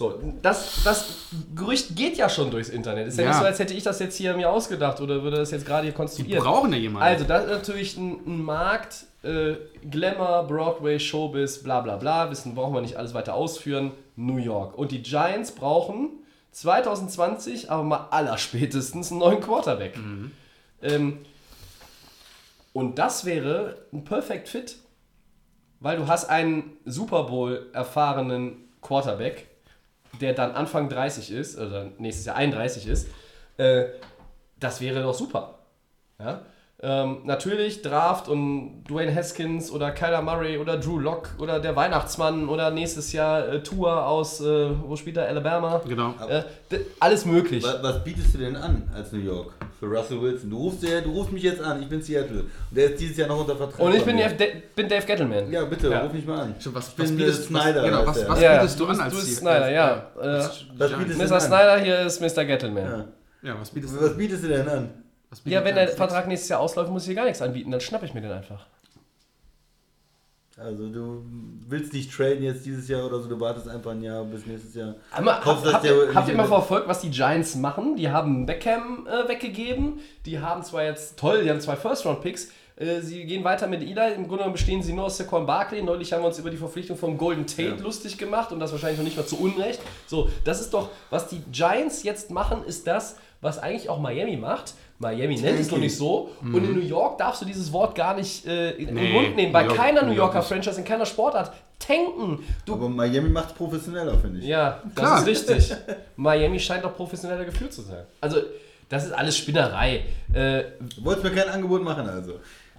So, 0.00 0.18
das, 0.40 0.82
das 0.82 1.26
Gerücht 1.54 1.94
geht 1.94 2.16
ja 2.16 2.30
schon 2.30 2.50
durchs 2.50 2.70
Internet. 2.70 3.08
Ist 3.08 3.18
ja, 3.18 3.24
Ja. 3.24 3.28
nicht 3.32 3.38
so, 3.40 3.44
als 3.44 3.58
hätte 3.58 3.74
ich 3.74 3.82
das 3.82 3.98
jetzt 3.98 4.16
hier 4.16 4.34
mir 4.34 4.48
ausgedacht 4.48 4.98
oder 5.02 5.22
würde 5.22 5.36
das 5.36 5.50
jetzt 5.50 5.66
gerade 5.66 5.82
hier 5.82 5.90
Die 5.92 5.96
konstruieren. 5.96 6.42
brauchen 6.42 6.72
ja 6.72 6.78
jemanden. 6.78 7.06
Also, 7.06 7.24
das 7.26 7.44
ist 7.44 7.50
natürlich 7.50 7.96
ein, 7.98 8.12
ein 8.26 8.42
Markt, 8.42 9.04
äh, 9.22 9.56
Glamour, 9.90 10.44
Broadway, 10.48 10.98
Showbiz, 10.98 11.62
bla 11.62 11.82
bla 11.82 11.96
bla, 11.96 12.30
wissen, 12.30 12.54
brauchen 12.54 12.72
wir 12.72 12.80
nicht 12.80 12.96
alles 12.96 13.12
weiter 13.12 13.34
ausführen, 13.34 13.90
New 14.16 14.38
York. 14.38 14.78
Und 14.78 14.90
die 14.90 15.02
Giants 15.02 15.52
brauchen 15.52 16.08
2020 16.52 17.70
aber 17.70 17.82
mal 17.82 18.06
allerspätestens 18.10 19.10
einen 19.10 19.20
neuen 19.20 19.40
Quarterback. 19.42 19.98
Ähm, 20.80 21.18
und 22.72 22.98
das 22.98 23.26
wäre 23.26 23.76
ein 23.92 24.04
Perfect 24.04 24.48
Fit, 24.48 24.76
weil 25.80 25.98
du 25.98 26.06
hast 26.06 26.24
einen 26.30 26.72
Super 26.86 27.24
Bowl 27.24 27.66
erfahrenen 27.74 28.66
Quarterback, 28.80 29.46
der 30.20 30.32
dann 30.34 30.52
Anfang 30.52 30.88
30 30.88 31.30
ist, 31.30 31.58
oder 31.58 31.90
nächstes 31.98 32.26
Jahr 32.26 32.36
31 32.36 32.86
ist. 32.86 33.08
Äh, 33.56 33.86
das 34.58 34.80
wäre 34.80 35.02
doch 35.02 35.14
super. 35.14 35.58
Ja? 36.18 36.42
Ähm, 36.82 37.18
natürlich 37.24 37.82
Draft 37.82 38.26
und 38.28 38.84
Dwayne 38.88 39.14
Haskins 39.14 39.70
oder 39.70 39.90
Kyler 39.90 40.22
Murray 40.22 40.56
oder 40.56 40.78
Drew 40.78 40.98
Lock 40.98 41.28
oder 41.38 41.60
der 41.60 41.76
Weihnachtsmann 41.76 42.48
oder 42.48 42.70
nächstes 42.70 43.12
Jahr 43.12 43.46
äh, 43.48 43.62
Tour 43.62 44.06
aus, 44.06 44.40
äh, 44.40 44.70
wo 44.86 44.96
spielt 44.96 45.18
er, 45.18 45.28
Alabama? 45.28 45.82
Genau. 45.86 46.14
Äh, 46.28 46.42
alles 46.98 47.26
möglich. 47.26 47.62
Was, 47.64 47.82
was 47.82 48.02
bietest 48.02 48.32
du 48.32 48.38
denn 48.38 48.56
an 48.56 48.88
als 48.94 49.12
New 49.12 49.18
York 49.18 49.52
für 49.78 49.86
Russell 49.86 50.22
Wilson? 50.22 50.48
Du 50.48 50.56
rufst, 50.56 50.82
dir, 50.82 51.02
du 51.02 51.10
rufst 51.10 51.32
mich 51.32 51.42
jetzt 51.42 51.60
an, 51.60 51.82
ich 51.82 51.88
bin 51.90 52.00
Seattle. 52.00 52.40
Und 52.40 52.48
der 52.70 52.92
ist 52.92 53.00
dieses 53.00 53.18
Jahr 53.18 53.28
noch 53.28 53.40
unter 53.40 53.56
Vertrag. 53.56 53.80
Und 53.80 53.94
ich 53.94 54.02
bin. 54.04 54.16
Dave, 54.16 54.34
Da- 54.38 54.44
bin 54.74 54.88
Dave 54.88 55.04
Gettleman. 55.04 55.52
Ja, 55.52 55.64
bitte, 55.66 55.90
Ja. 55.90 56.00
ruf 56.04 56.12
mich 56.14 56.24
mal 56.26 56.40
an. 56.40 56.54
Schon, 56.58 56.74
was, 56.74 56.88
Ich 56.88 56.98
was 56.98 57.08
bin 57.08 57.16
bietest 57.18 57.42
äh, 57.42 57.44
Snyder. 57.48 57.82
Genau, 57.82 58.06
was, 58.06 58.26
was 58.26 58.40
Ja, 58.40 58.56
bietest 58.56 58.80
du 58.80 58.84
du 58.86 58.90
an 58.92 59.00
als 59.00 59.12
du 59.14 59.20
bist? 59.20 59.36
Snyder, 59.36 59.70
ja. 59.70 59.96
Äh, 60.18 60.26
Was 60.78 60.92
bietest 60.96 61.20
du 61.20 61.24
Mr. 61.26 61.32
an? 61.34 61.40
Snyder, 61.42 61.78
hier 61.80 62.00
ist 62.06 62.20
Mr. 62.22 62.44
Gettleman. 62.46 62.84
Ja. 62.84 63.04
Ja, 63.42 63.56
was 63.60 63.68
bietest 63.70 64.00
Was 64.02 64.16
bietest 64.16 64.44
du 64.44 64.48
denn 64.48 64.68
an? 64.68 64.90
Was 65.30 65.42
Ja, 65.44 65.64
wenn 65.64 65.74
der? 65.74 65.88
Vertrag 65.88 66.26
nächstes 66.26 66.48
Jahr 66.48 66.60
ausläuft, 66.60 66.90
muss 66.90 67.04
ich 67.04 67.10
dir 67.10 67.14
gar 67.14 67.24
nichts 67.24 67.40
anbieten, 67.40 67.70
dann 67.70 67.80
schnapp 67.80 68.02
ich 68.02 68.14
mir 68.14 68.20
den 68.20 68.32
einfach. 68.32 68.66
Also 70.56 70.88
du 70.90 71.24
willst 71.68 71.94
nicht 71.94 72.12
traden 72.12 72.42
jetzt 72.42 72.66
dieses 72.66 72.86
Jahr 72.88 73.06
oder 73.06 73.20
so, 73.20 73.28
du 73.28 73.40
wartest 73.40 73.66
einfach 73.66 73.92
ein 73.92 74.02
Jahr 74.02 74.24
bis 74.24 74.44
nächstes 74.44 74.74
Jahr. 74.74 74.94
Habt, 75.10 75.46
Hoffst, 75.46 75.64
dass 75.64 75.74
habt, 75.74 75.84
ihr, 75.86 76.14
habt 76.14 76.28
ihr 76.28 76.36
mal 76.36 76.46
verfolgt, 76.46 76.86
was 76.86 77.00
die 77.00 77.10
Giants 77.10 77.54
machen? 77.54 77.96
Die 77.96 78.10
haben 78.10 78.44
Beckham 78.44 79.06
äh, 79.06 79.26
weggegeben. 79.26 80.00
Die 80.26 80.38
haben 80.38 80.62
zwar 80.62 80.84
jetzt, 80.84 81.18
toll, 81.18 81.44
die 81.44 81.50
haben 81.50 81.60
zwei 81.60 81.76
First-Round-Picks. 81.76 82.50
Äh, 82.76 83.00
sie 83.00 83.24
gehen 83.24 83.42
weiter 83.42 83.68
mit 83.68 83.80
Eli. 83.80 84.14
Im 84.14 84.24
Grunde 84.24 84.38
genommen 84.38 84.52
bestehen 84.52 84.82
sie 84.82 84.92
nur 84.92 85.06
aus 85.06 85.16
Saquon 85.16 85.46
Barkley. 85.46 85.82
Neulich 85.82 86.12
haben 86.12 86.22
wir 86.22 86.26
uns 86.26 86.38
über 86.38 86.50
die 86.50 86.58
Verpflichtung 86.58 86.98
von 86.98 87.16
Golden 87.16 87.46
Tate 87.46 87.82
lustig 87.82 88.18
gemacht 88.18 88.52
und 88.52 88.60
das 88.60 88.72
wahrscheinlich 88.72 88.98
noch 88.98 89.04
nicht 89.04 89.16
mal 89.16 89.26
zu 89.26 89.40
Unrecht. 89.40 89.80
So, 90.06 90.28
das 90.44 90.60
ist 90.60 90.74
doch, 90.74 90.90
was 91.08 91.28
die 91.28 91.42
Giants 91.52 92.02
jetzt 92.02 92.30
machen, 92.30 92.64
ist 92.64 92.86
das, 92.86 93.16
was 93.40 93.58
eigentlich 93.58 93.88
auch 93.88 93.98
Miami 93.98 94.36
macht. 94.36 94.74
Miami 95.00 95.36
nennt 95.40 95.58
es 95.58 95.70
noch 95.70 95.78
nicht 95.78 95.96
so. 95.96 96.30
Und 96.42 96.56
in 96.56 96.74
New 96.74 96.80
York 96.86 97.18
darfst 97.18 97.40
du 97.42 97.46
dieses 97.46 97.72
Wort 97.72 97.94
gar 97.94 98.14
nicht 98.14 98.46
äh, 98.46 98.72
in 98.72 98.86
den 98.86 98.94
Nee, 98.96 99.12
Mund 99.12 99.34
nehmen. 99.34 99.52
Bei 99.52 99.62
New 99.62 99.68
York- 99.70 99.76
keiner 99.78 100.02
New 100.02 100.08
New 100.10 100.14
York 100.14 100.34
Yorker. 100.34 100.46
Franchise, 100.46 100.78
in 100.78 100.84
keiner 100.84 101.06
Sportart. 101.06 101.52
Tanken. 101.78 102.44
Du 102.66 102.74
Aber 102.74 102.88
Miami 102.88 103.30
macht 103.30 103.48
es 103.48 103.54
professioneller, 103.54 104.16
finde 104.18 104.40
ich. 104.40 104.44
ja, 104.46 104.82
das 104.84 104.94
Klar. 104.94 105.18
ist 105.20 105.26
richtig. 105.26 105.74
Miami 106.16 106.60
scheint 106.60 106.84
doch 106.84 106.94
professioneller 106.94 107.44
geführt 107.46 107.72
zu 107.72 107.80
sein. 107.82 108.04
Also, 108.20 108.36
das 108.90 109.06
ist 109.06 109.12
alles 109.12 109.36
Spinnerei. 109.38 110.04
Äh, 110.34 110.64
Du 110.96 111.04
wolltest 111.04 111.24
mir 111.24 111.30
kein 111.32 111.48
Angebot 111.48 111.82
machen, 111.82 112.06
also. 112.06 112.34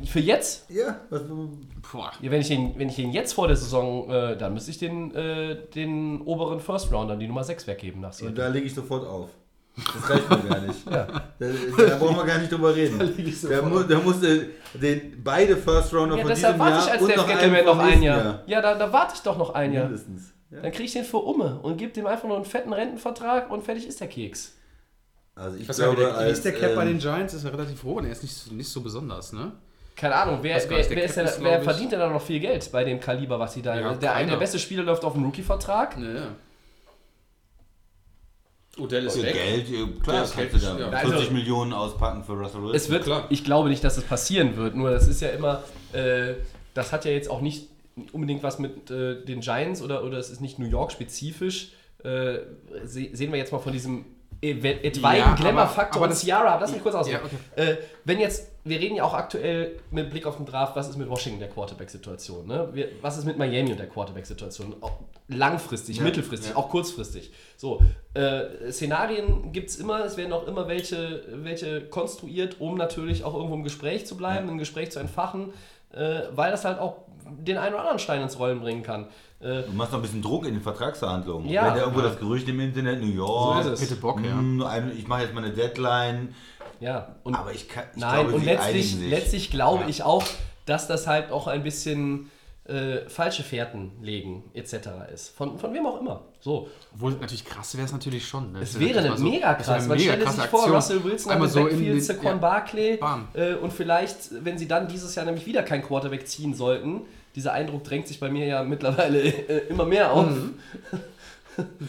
für 0.05 0.19
jetzt, 0.19 0.69
Ja, 0.69 0.97
was 1.09 1.21
ja, 2.21 2.31
wenn, 2.31 2.41
ich 2.41 2.51
ihn, 2.51 2.73
wenn 2.77 2.89
ich 2.89 2.99
ihn 2.99 3.11
jetzt 3.11 3.33
vor 3.33 3.47
der 3.47 3.55
Saison, 3.57 4.09
äh, 4.11 4.37
dann 4.37 4.53
müsste 4.53 4.69
ich 4.71 4.77
den, 4.77 5.13
äh, 5.15 5.55
den 5.73 6.21
oberen 6.21 6.59
First 6.59 6.91
Rounder, 6.93 7.15
die 7.15 7.27
Nummer 7.27 7.43
6 7.43 7.65
weggeben 7.65 8.01
nach 8.01 8.13
Und 8.21 8.37
da 8.37 8.47
lege 8.49 8.67
ich 8.67 8.75
sofort 8.75 9.07
auf. 9.07 9.29
Das 9.75 10.09
reicht 10.09 10.29
mir 10.29 10.37
gar 10.49 10.59
nicht. 10.59 10.79
Da, 10.85 11.07
da 11.39 11.97
brauchen 11.97 12.17
wir 12.17 12.25
gar 12.25 12.37
nicht 12.39 12.51
drüber 12.51 12.75
reden. 12.75 12.99
Da, 13.49 13.61
mu 13.61 13.83
da 13.83 13.99
musste 13.99 14.49
den, 14.73 15.21
beide 15.23 15.55
First 15.57 15.93
Rounder 15.93 16.17
Ja, 16.17 16.21
von 16.21 16.29
deshalb 16.29 16.55
diesem 16.55 16.59
warte 16.59 16.75
Jahr 16.75 16.85
ich 16.85 16.91
als 16.91 17.01
und 17.01 17.15
noch 17.15 17.29
einen 17.29 17.65
noch 17.65 17.79
ein 17.79 17.85
nächsten 17.85 18.03
Jahr. 18.03 18.43
Ja, 18.45 18.61
da, 18.61 18.75
da 18.75 18.93
warte 18.93 19.13
ich 19.15 19.21
doch 19.21 19.37
noch 19.37 19.53
ein 19.53 19.73
Jahr. 19.73 19.85
Mindestens. 19.85 20.33
Ja. 20.51 20.61
Dann 20.61 20.71
kriege 20.71 20.83
ich 20.83 20.93
den 20.93 21.05
für 21.05 21.17
Umme 21.17 21.59
und 21.61 21.77
gebe 21.77 21.93
dem 21.93 22.05
einfach 22.05 22.27
nur 22.27 22.35
einen 22.35 22.45
fetten 22.45 22.73
Rentenvertrag 22.73 23.49
und 23.49 23.63
fertig 23.63 23.87
ist 23.87 24.01
der 24.01 24.09
Keks. 24.09 24.55
Also 25.35 25.57
ich 25.57 25.65
gar 25.65 25.75
glaube, 25.75 26.03
nicht, 26.03 26.19
wie 26.19 26.29
ist 26.29 26.45
der 26.45 26.51
Cap 26.51 26.75
bei 26.75 26.81
ähm, 26.83 26.89
den 26.89 26.99
Giants? 26.99 27.33
Ist 27.33 27.45
ja 27.45 27.49
relativ 27.51 27.81
hoch 27.83 27.95
und 27.95 28.05
er 28.05 28.11
ist 28.11 28.21
nicht, 28.21 28.51
nicht 28.51 28.69
so 28.69 28.81
besonders, 28.81 29.31
ne? 29.31 29.53
Keine 29.95 30.15
Ahnung, 30.15 30.39
wer, 30.41 30.55
wer, 30.67 30.77
nicht, 30.77 30.89
der 30.89 30.97
wer, 30.97 31.05
ist 31.05 31.41
wer 31.41 31.61
verdient 31.61 31.91
denn 31.91 31.99
da 31.99 32.09
noch 32.09 32.21
viel 32.21 32.39
Geld 32.39 32.69
bei 32.71 32.83
dem 32.83 32.99
Kaliber, 32.99 33.39
was 33.39 33.53
sie 33.53 33.61
da. 33.61 33.79
Ja, 33.79 33.93
der, 33.93 34.13
eine 34.13 34.31
der 34.31 34.37
beste 34.37 34.59
Spieler 34.59 34.83
läuft 34.83 35.05
auf 35.05 35.15
einen 35.15 35.25
Rookie-Vertrag. 35.25 35.97
Ja, 35.97 36.11
ja. 36.11 36.27
Odell 38.77 39.05
ist 39.05 39.17
Ja, 39.17 39.23
weg. 39.23 39.33
Geld, 39.33 40.03
klar, 40.03 40.21
das 40.21 40.33
kannst 40.33 40.53
du 40.55 40.59
da 40.59 40.79
ja. 40.79 40.91
40 40.91 41.13
Also- 41.19 41.31
Millionen 41.31 41.73
auspacken 41.73 42.23
für 42.23 42.33
Russell 42.33 42.61
Wilson. 42.61 42.75
Es 42.75 42.89
wird, 42.89 43.03
klar. 43.03 43.25
ich 43.29 43.43
glaube 43.43 43.69
nicht, 43.69 43.83
dass 43.83 43.97
es 43.97 44.03
passieren 44.03 44.55
wird. 44.55 44.75
Nur 44.75 44.91
das 44.91 45.07
ist 45.07 45.21
ja 45.21 45.29
immer, 45.29 45.63
äh, 45.93 46.35
das 46.73 46.91
hat 46.93 47.03
ja 47.05 47.11
jetzt 47.11 47.29
auch 47.29 47.41
nicht 47.41 47.67
unbedingt 48.13 48.43
was 48.43 48.59
mit 48.59 48.89
äh, 48.89 49.23
den 49.25 49.41
Giants 49.41 49.81
oder, 49.81 50.03
oder 50.05 50.17
es 50.17 50.29
ist 50.29 50.39
nicht 50.39 50.57
New 50.59 50.65
York 50.67 50.91
spezifisch. 50.93 51.73
Äh, 52.03 52.39
se 52.85 53.09
sehen 53.13 53.31
wir 53.31 53.37
jetzt 53.37 53.51
mal 53.51 53.59
von 53.59 53.73
diesem 53.73 54.05
etwaigen 54.41 55.19
Ja, 55.19 55.25
aber- 55.27 55.35
Glamour-Faktor 55.35 55.97
aber 55.97 56.03
und 56.05 56.09
das- 56.11 56.21
Ciara, 56.21 56.57
lass 56.59 56.71
mich 56.71 56.81
kurz 56.81 56.95
ausreden. 56.95 57.19
Ja, 57.23 57.63
okay. 57.63 57.71
äh, 57.71 57.77
wenn 58.05 58.19
jetzt, 58.19 58.51
wir 58.63 58.79
reden 58.79 58.95
ja 58.95 59.03
auch 59.03 59.13
aktuell 59.13 59.79
mit 59.91 60.09
Blick 60.09 60.25
auf 60.25 60.37
den 60.37 60.45
Draft, 60.45 60.75
was 60.75 60.89
ist 60.89 60.97
mit 60.97 61.07
Washington 61.09 61.39
der 61.39 61.49
Quarterback-Situation? 61.49 62.47
Ne? 62.47 62.69
Wir- 62.73 62.89
Was 63.01 63.17
ist 63.17 63.25
mit 63.25 63.37
Miami 63.37 63.71
und 63.71 63.79
der 63.79 63.87
Quarterback-Situation? 63.87 64.75
Langfristig, 65.27 66.01
mittelfristig, 66.01 66.55
auch 66.55 66.69
kurzfristig. 66.69 67.31
So, 67.55 67.81
äh, 68.15 68.71
Szenarien 68.71 69.51
gibt 69.53 69.69
es 69.69 69.77
immer, 69.77 70.03
es 70.03 70.17
werden 70.17 70.33
auch 70.33 70.45
immer 70.47 70.67
welche, 70.67 71.23
welche 71.31 71.81
konstruiert, 71.81 72.57
um 72.59 72.75
natürlich 72.77 73.23
auch 73.23 73.33
irgendwo 73.35 73.55
im 73.55 73.63
Gespräch 73.63 74.05
zu 74.05 74.17
bleiben, 74.17 74.49
im 74.49 74.57
Gespräch 74.57 74.91
zu 74.91 74.99
entfachen, 74.99 75.53
äh, 75.93 76.21
weil 76.35 76.51
das 76.51 76.65
halt 76.65 76.79
auch 76.79 76.97
den 77.25 77.57
einen 77.57 77.73
oder 77.73 77.81
anderen 77.83 77.99
Stein 77.99 78.21
ins 78.21 78.37
Rollen 78.39 78.59
bringen 78.59 78.83
kann. 78.83 79.07
Äh, 79.39 79.63
Du 79.63 79.71
machst 79.73 79.91
noch 79.91 79.99
ein 79.99 80.01
bisschen 80.03 80.21
Druck 80.21 80.45
in 80.45 80.53
den 80.53 80.61
Vertragsverhandlungen. 80.61 81.49
Ja. 81.49 81.65
Wenn 81.67 81.73
da 81.75 81.79
irgendwo 81.81 82.01
das 82.01 82.19
Gerücht 82.19 82.47
im 82.49 82.59
Internet, 82.59 82.99
New 83.01 83.07
York, 83.07 83.63
So 83.63 83.69
ist 83.71 83.81
es. 83.81 83.89
Bitte 83.89 84.01
Bock, 84.01 84.19
ja. 84.23 84.31
hm, 84.31 84.63
ich 84.97 85.07
mache 85.07 85.21
jetzt 85.23 85.33
mal 85.33 85.43
eine 85.43 85.53
Deadline. 85.53 86.35
ja, 86.79 87.15
und 87.23 87.35
Aber 87.35 87.51
ich, 87.53 87.67
kann, 87.69 87.85
ich 87.95 88.01
Nein, 88.01 88.13
glaube, 88.21 88.33
und 88.33 88.39
sie 88.41 88.45
letztlich, 88.45 88.95
letztlich 89.09 89.49
glaube 89.51 89.83
Ja. 89.83 89.89
ich 89.89 90.03
auch, 90.03 90.23
dass 90.65 90.87
das 90.87 91.07
halt 91.07 91.31
auch 91.31 91.47
ein 91.47 91.63
bisschen 91.63 92.29
äh, 92.65 93.09
falsche 93.09 93.43
Fährten 93.43 93.91
legen 94.01 94.43
etc. 94.53 94.73
ist. 95.13 95.29
Von, 95.35 95.57
von 95.57 95.73
wem 95.73 95.85
auch 95.85 95.99
immer. 95.99 96.23
So. 96.39 96.69
Obwohl, 96.93 97.13
natürlich 97.13 97.43
krass 97.43 97.75
wäre 97.75 97.85
es 97.85 97.91
natürlich 97.91 98.25
schon. 98.27 98.51
Ne? 98.51 98.59
Es 98.61 98.79
wäre 98.79 98.93
das 98.93 99.05
eine 99.05 99.17
so- 99.17 99.23
mega 99.23 99.53
krass. 99.55 99.87
Man 99.87 99.99
stelle 99.99 100.29
sich 100.29 100.41
vor, 100.43 100.59
Aktion. 100.59 100.75
Russell 100.75 101.03
Wilson 101.03 101.31
Einmal 101.31 101.47
hat 101.47 101.53
so 101.53 101.63
Backfield, 101.63 102.03
Saquon 102.03 102.25
ja. 102.31 102.37
Barkley 102.37 102.97
Bam. 102.97 103.27
äh, 103.33 103.53
und 103.55 103.73
vielleicht, 103.73 104.45
wenn 104.45 104.57
sie 104.57 104.67
dann 104.67 104.87
dieses 104.87 105.15
Jahr 105.15 105.25
nämlich 105.25 105.45
wieder 105.45 105.63
keinen 105.63 105.81
Quarterback 105.83 106.27
ziehen 106.27 106.53
sollten, 106.53 107.01
dieser 107.35 107.53
Eindruck 107.53 107.83
drängt 107.83 108.07
sich 108.07 108.19
bei 108.19 108.29
mir 108.29 108.45
ja 108.45 108.63
mittlerweile 108.63 109.21
äh, 109.23 109.67
immer 109.69 109.85
mehr 109.85 110.11
auf. 110.13 110.29
Mhm. 110.29 110.53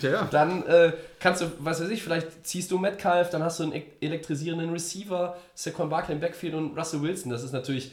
Ja. 0.01 0.27
Dann 0.31 0.67
äh, 0.67 0.93
kannst 1.21 1.41
du, 1.43 1.47
was 1.61 1.81
weiß 1.81 1.89
ich, 1.91 2.03
vielleicht 2.03 2.45
ziehst 2.47 2.71
du 2.71 2.79
Metcalf, 2.79 3.31
dann 3.31 3.43
hast 3.45 3.61
du 3.61 3.65
einen 3.65 3.73
e- 3.75 3.85
elektrisierenden 4.01 4.71
Receiver, 4.71 5.37
Saquon 5.55 5.89
Barkley 5.89 6.15
im 6.17 6.21
Backfield 6.21 6.55
und 6.55 6.77
Russell 6.77 7.01
Wilson. 7.03 7.31
Das 7.31 7.45
ist 7.45 7.53
natürlich 7.53 7.93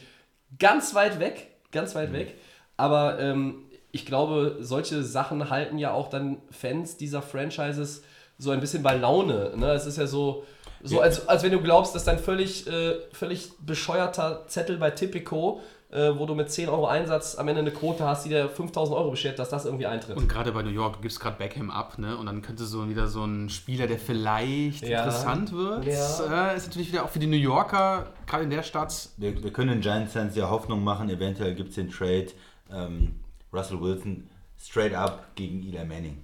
ganz 0.58 0.94
weit 0.94 1.20
weg, 1.20 1.46
ganz 1.70 1.94
weit 1.94 2.12
weg. 2.12 2.34
Aber 2.80 3.18
ähm, 3.20 3.66
ich 3.92 4.06
glaube, 4.06 4.56
solche 4.60 5.02
Sachen 5.02 5.50
halten 5.50 5.76
ja 5.78 5.92
auch 5.92 6.08
dann 6.08 6.38
Fans 6.50 6.96
dieser 6.96 7.20
Franchises 7.20 8.02
so 8.38 8.50
ein 8.50 8.60
bisschen 8.60 8.82
bei 8.82 8.96
Laune. 8.96 9.52
Ne? 9.56 9.72
Es 9.72 9.84
ist 9.84 9.98
ja 9.98 10.06
so, 10.06 10.44
so 10.82 11.00
als, 11.00 11.28
als 11.28 11.42
wenn 11.42 11.52
du 11.52 11.60
glaubst, 11.60 11.94
dass 11.94 12.04
dein 12.04 12.18
völlig, 12.18 12.66
äh, 12.66 12.94
völlig 13.12 13.50
bescheuerter 13.60 14.44
Zettel 14.46 14.78
bei 14.78 14.90
Tipico, 14.92 15.60
äh, 15.90 16.12
wo 16.16 16.24
du 16.24 16.34
mit 16.34 16.50
10 16.50 16.68
Euro 16.68 16.86
Einsatz 16.86 17.34
am 17.36 17.48
Ende 17.48 17.60
eine 17.60 17.72
Quote 17.72 18.04
hast, 18.04 18.24
die 18.24 18.28
dir 18.30 18.48
5000 18.48 18.96
Euro 18.96 19.10
beschert, 19.10 19.38
dass 19.38 19.50
das 19.50 19.66
irgendwie 19.66 19.86
eintritt. 19.86 20.16
Und 20.16 20.28
gerade 20.28 20.52
bei 20.52 20.62
New 20.62 20.70
York, 20.70 20.96
du 20.96 21.02
gibst 21.02 21.18
gerade 21.20 21.36
Beckham 21.36 21.70
ab, 21.70 21.98
ne? 21.98 22.16
Und 22.16 22.26
dann 22.26 22.40
könnte 22.42 22.64
so 22.64 22.88
wieder 22.88 23.08
so 23.08 23.24
ein 23.24 23.50
Spieler, 23.50 23.88
der 23.88 23.98
vielleicht 23.98 24.86
Ja. 24.86 25.00
interessant 25.00 25.52
wird. 25.52 25.84
Ja. 25.84 26.52
Äh, 26.52 26.56
ist 26.56 26.68
natürlich 26.68 26.92
wieder 26.92 27.04
auch 27.04 27.10
für 27.10 27.18
die 27.18 27.26
New 27.26 27.36
Yorker, 27.36 28.06
gerade 28.26 28.44
in 28.44 28.50
der 28.50 28.62
Stadt. 28.62 29.08
Wir, 29.16 29.42
wir 29.42 29.52
können 29.52 29.70
den 29.70 29.80
Giants-Fans 29.80 30.36
ja 30.36 30.48
Hoffnung 30.48 30.82
machen, 30.84 31.10
eventuell 31.10 31.54
gibt 31.56 31.70
es 31.70 31.74
den 31.74 31.90
Trade 31.90 32.28
ähm, 32.72 33.14
Russell 33.52 33.80
Wilson 33.80 34.28
straight 34.58 34.94
up 34.94 35.34
gegen 35.34 35.62
Eli 35.62 35.84
Manning. 35.84 36.18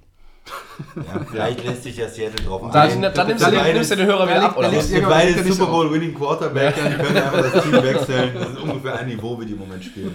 Ja, 0.96 1.20
vielleicht 1.28 1.64
lässt 1.64 1.82
sich 1.82 1.96
ja 1.96 2.08
Seattle 2.08 2.44
drauf 2.44 2.70
Dann, 2.72 3.04
ein. 3.04 3.12
dann, 3.12 3.26
nimmst, 3.26 3.46
du, 3.46 3.50
nimmst 3.50 3.90
du 3.90 3.96
den 3.96 4.06
Hörer 4.06 4.28
wieder 4.28 4.42
ab, 4.42 4.56
oder 4.56 4.70
da 4.70 4.76
was? 4.76 4.90
Ja, 4.90 5.08
beide 5.08 5.30
ja 5.32 5.38
Super 5.38 5.54
so. 5.54 5.66
Bowl 5.66 5.92
Winning 5.92 6.14
Quarterback, 6.14 6.74
die 6.76 7.02
können 7.02 7.16
einfach 7.16 7.50
das 7.50 7.62
Team 7.64 7.72
wechseln. 7.82 8.34
Das 8.34 8.50
ist 8.50 8.58
ungefähr 8.58 8.96
ein 8.96 9.06
Niveau, 9.08 9.40
wie 9.40 9.46
die 9.46 9.52
im 9.52 9.58
Moment 9.58 9.82
spielen. 9.84 10.14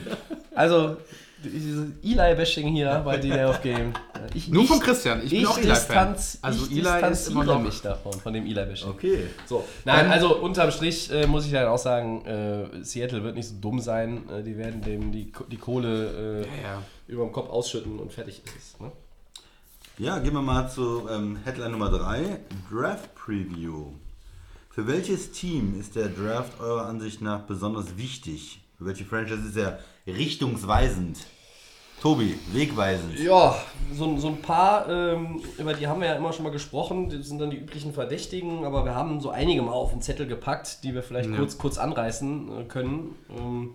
Also, 0.55 0.97
dieses 1.43 1.87
Eli-Bashing 2.03 2.67
hier 2.69 3.01
bei 3.05 3.17
Delay 3.17 3.45
of 3.45 3.61
Game. 3.61 3.93
Ich, 4.33 4.49
Nur 4.49 4.63
ich, 4.63 4.69
von 4.69 4.79
Christian. 4.79 5.21
Ich 5.23 5.31
bin 5.31 5.39
ich 5.41 5.47
auch 5.47 5.57
Eli-Fan. 5.57 6.15
Also 6.41 6.65
ich 6.69 6.85
Eli 6.85 7.11
ist 7.11 7.27
immer 7.29 7.43
noch... 7.43 7.61
mich 7.61 7.81
davon, 7.81 8.13
von 8.13 8.33
dem 8.33 8.45
Eli-Bashing. 8.45 8.89
Okay. 8.89 9.27
So, 9.45 9.65
nein, 9.85 10.11
also 10.11 10.37
unterm 10.37 10.71
Strich 10.71 11.11
äh, 11.11 11.27
muss 11.27 11.45
ich 11.45 11.51
dann 11.51 11.67
auch 11.67 11.77
sagen, 11.77 12.25
äh, 12.25 12.83
Seattle 12.83 13.23
wird 13.23 13.35
nicht 13.35 13.49
so 13.49 13.55
dumm 13.59 13.79
sein. 13.79 14.29
Äh, 14.29 14.43
die 14.43 14.57
werden 14.57 14.81
dem 14.81 15.11
die, 15.11 15.31
die 15.49 15.57
Kohle 15.57 16.41
äh, 16.41 16.63
Ja, 16.63 16.81
über 17.07 17.23
dem 17.23 17.31
Kopf 17.31 17.49
ausschütten 17.49 17.99
und 17.99 18.11
fertig 18.11 18.41
ist 18.45 18.75
es. 18.75 18.79
Ne? 18.79 18.91
Ja, 19.97 20.19
gehen 20.19 20.33
wir 20.33 20.41
mal 20.41 20.69
zu 20.69 21.07
ähm, 21.09 21.37
Headline 21.43 21.71
Nummer 21.71 21.89
3, 21.89 22.39
Draft 22.71 23.13
Preview. 23.15 23.87
Für 24.69 24.87
welches 24.87 25.31
Team 25.31 25.77
ist 25.79 25.95
der 25.95 26.07
Draft 26.07 26.59
eurer 26.61 26.85
Ansicht 26.85 27.21
nach 27.21 27.41
besonders 27.41 27.97
wichtig? 27.97 28.60
Welche 28.83 29.05
Franchise 29.05 29.47
ist 29.47 29.57
er 29.57 29.79
richtungsweisend? 30.07 31.19
Tobi, 32.01 32.35
wegweisend. 32.51 33.19
Ja, 33.19 33.55
so, 33.93 34.17
so 34.17 34.29
ein 34.29 34.41
paar, 34.41 34.89
ähm, 34.89 35.39
über 35.59 35.73
die 35.75 35.85
haben 35.85 36.01
wir 36.01 36.07
ja 36.07 36.15
immer 36.15 36.33
schon 36.33 36.43
mal 36.43 36.49
gesprochen, 36.51 37.09
das 37.09 37.27
sind 37.27 37.37
dann 37.39 37.51
die 37.51 37.57
üblichen 37.57 37.93
Verdächtigen, 37.93 38.65
aber 38.65 38.85
wir 38.85 38.95
haben 38.95 39.21
so 39.21 39.29
einige 39.29 39.61
mal 39.61 39.73
auf 39.73 39.91
den 39.91 40.01
Zettel 40.01 40.25
gepackt, 40.25 40.83
die 40.83 40.95
wir 40.95 41.03
vielleicht 41.03 41.29
Ja. 41.29 41.35
kurz, 41.37 41.59
kurz 41.59 41.77
anreißen 41.77 42.61
äh, 42.61 42.63
können. 42.63 43.15
Ähm, 43.29 43.73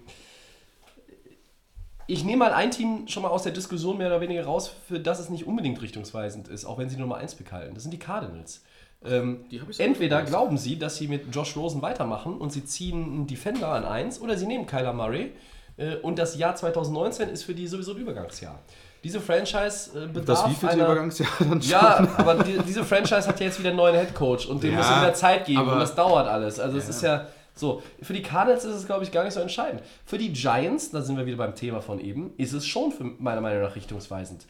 ich 2.09 2.25
nehme 2.25 2.39
mal 2.39 2.53
ein 2.53 2.73
Team 2.73 3.07
schon 3.07 3.23
mal 3.23 3.29
aus 3.29 3.45
der 3.45 3.53
Diskussion 3.53 3.99
mehr 3.99 4.09
oder 4.09 4.21
weniger 4.21 4.45
raus, 4.45 4.75
für 4.89 4.99
das 4.99 5.21
es 5.21 5.29
nicht 5.29 5.47
unbedingt 5.47 5.81
richtungsweisend 5.81 6.49
ist, 6.49 6.65
auch 6.65 6.79
wenn 6.79 6.89
sie 6.89 6.97
Nummer 6.97 7.17
1 7.19 7.37
bekalten. 7.37 7.75
Das 7.75 7.85
sind 7.85 7.93
die 7.93 7.99
Cardinals. 7.99 8.63
Ähm, 9.05 9.45
entweder 9.79 10.23
glauben 10.23 10.57
sie, 10.59 10.79
dass 10.79 10.97
sie 10.97 11.07
mit 11.07 11.35
Josh 11.35 11.57
Rosen 11.57 11.83
weitermachen 11.83 12.39
und 12.39 12.53
sie 12.53 12.65
ziehen 12.65 13.05
einen 13.05 13.27
Defender 13.27 13.69
an 13.69 13.85
1 13.85 14.21
oder 14.21 14.37
sie 14.37 14.47
nehmen 14.47 14.67
Kyler 14.67 14.93
Murray 14.93 15.33
äh, 15.77 15.97
und 15.97 16.19
das 16.19 16.37
Jahr 16.37 16.57
2019 16.57 17.29
ist 17.29 17.45
für 17.45 17.55
die 17.55 17.67
sowieso 17.67 17.93
ein 17.93 17.99
Übergangsjahr. 17.99 18.59
Diese 19.05 19.21
Franchise 19.21 19.91
äh, 19.95 20.07
bedarf 20.09 20.43
Das 20.43 20.51
wievielte 20.51 20.75
einer, 20.75 20.85
Übergangsjahr 20.87 21.29
dann 21.39 21.63
schon? 21.63 21.71
ja, 21.71 22.09
aber 22.17 22.43
die, 22.43 22.59
diese 22.67 22.83
Franchise 22.85 23.29
hat 23.29 23.39
ja 23.39 23.47
jetzt 23.47 23.59
wieder 23.61 23.69
einen 23.69 23.77
neuen 23.77 23.95
Headcoach 23.95 24.49
und 24.49 24.63
dem 24.63 24.73
Ja, 24.73 24.79
muss 24.79 24.89
er 24.89 25.03
wieder 25.03 25.15
Zeit 25.15 25.45
geben 25.45 25.59
aber- 25.61 25.75
und 25.75 25.81
das 25.81 25.95
dauert 25.95 26.27
alles. 26.27 26.59
Also 26.59 26.79
es 26.79 26.89
ist 26.89 27.03
ja 27.03 27.27
so. 27.55 27.83
Für 28.03 28.13
die 28.13 28.23
Cardinals 28.23 28.65
ist 28.65 28.75
es, 28.75 28.87
glaube 28.87 29.05
ich, 29.05 29.13
gar 29.13 29.23
nicht 29.25 29.35
so 29.35 29.41
entscheidend. 29.41 29.83
Für 30.05 30.19
die 30.19 30.33
Giants, 30.33 30.91
da 30.91 31.03
sind 31.03 31.17
wir 31.17 31.27
wieder 31.27 31.37
beim 31.37 31.55
Thema 31.55 31.81
von 31.81 32.01
eben, 32.01 32.33
ist 32.37 32.53
es 32.53 32.67
schon 32.67 32.91
für 32.91 33.05
meiner 33.05 33.41
Meinung 33.41 33.63
nach 33.63 33.77
richtungsweisend. 33.77 34.47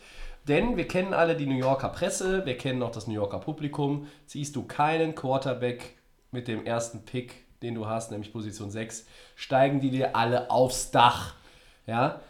Denn 0.49 0.77
wir 0.77 0.87
kennen 0.87 1.15
alle 1.15 1.37
die 1.37 1.47
New 1.47 1.57
Yorker 1.57 1.89
Presse, 1.89 2.47
wir 2.47 2.57
kennen 2.57 2.83
auch 2.83 2.91
das 2.91 3.07
New 3.07 3.15
Yorker 3.15 3.39
Publikum. 3.39 4.07
Siehst 4.27 4.55
du 4.55 4.65
keinen 4.65 5.15
Quarterback 5.15 5.97
mit 6.31 6.49
dem 6.49 6.65
ersten 6.65 7.05
Pick, 7.05 7.45
den 7.63 7.75
du 7.75 7.87
hast, 7.87 8.11
nämlich 8.11 8.33
Position 8.33 8.71
6, 8.71 9.07
steigen 9.35 9.81
die 9.81 9.91
dir 9.91 10.15
alle 10.15 10.51
aufs 10.51 10.91
Dach. 10.91 11.35
Ja? 11.87 12.21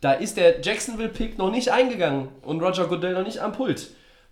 Da 0.00 0.12
ist 0.12 0.36
der 0.36 0.60
Jacksonville-Pick 0.60 1.38
noch 1.38 1.50
nicht 1.50 1.70
eingegangen 1.70 2.28
und 2.42 2.60
Roger 2.60 2.86
Goodell 2.86 3.14
noch 3.14 3.24
nicht 3.24 3.40
am 3.40 3.52
Pult. 3.52 3.90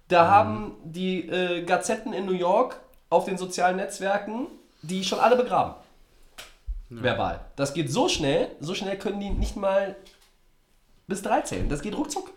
Da 0.08 0.28
haben 0.28 0.76
die 0.84 1.28
äh, 1.28 1.62
Gazetten 1.64 2.12
in 2.12 2.26
New 2.26 2.32
York 2.32 2.78
auf 3.08 3.24
den 3.24 3.38
sozialen 3.38 3.76
Netzwerken 3.76 4.46
die 4.82 5.04
schon 5.04 5.20
alle 5.20 5.36
begraben. 5.36 5.74
Verbal. 6.90 7.40
Das 7.56 7.72
geht 7.72 7.90
so 7.90 8.08
schnell, 8.08 8.50
so 8.60 8.74
schnell 8.74 8.98
können 8.98 9.20
die 9.20 9.30
nicht 9.30 9.56
mal 9.56 9.96
bis 11.06 11.22
drei 11.22 11.40
zählen. 11.40 11.68
Das 11.68 11.80
geht 11.80 11.96
ruckzuck. 11.96 12.30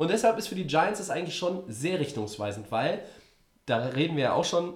Und 0.00 0.08
deshalb 0.08 0.38
ist 0.38 0.48
für 0.48 0.54
die 0.54 0.66
Giants 0.66 0.98
das 0.98 1.10
eigentlich 1.10 1.36
schon 1.36 1.62
sehr 1.68 2.00
richtungsweisend, 2.00 2.72
weil 2.72 3.02
da 3.66 3.76
reden 3.88 4.16
wir 4.16 4.22
ja 4.22 4.32
auch 4.32 4.46
schon 4.46 4.72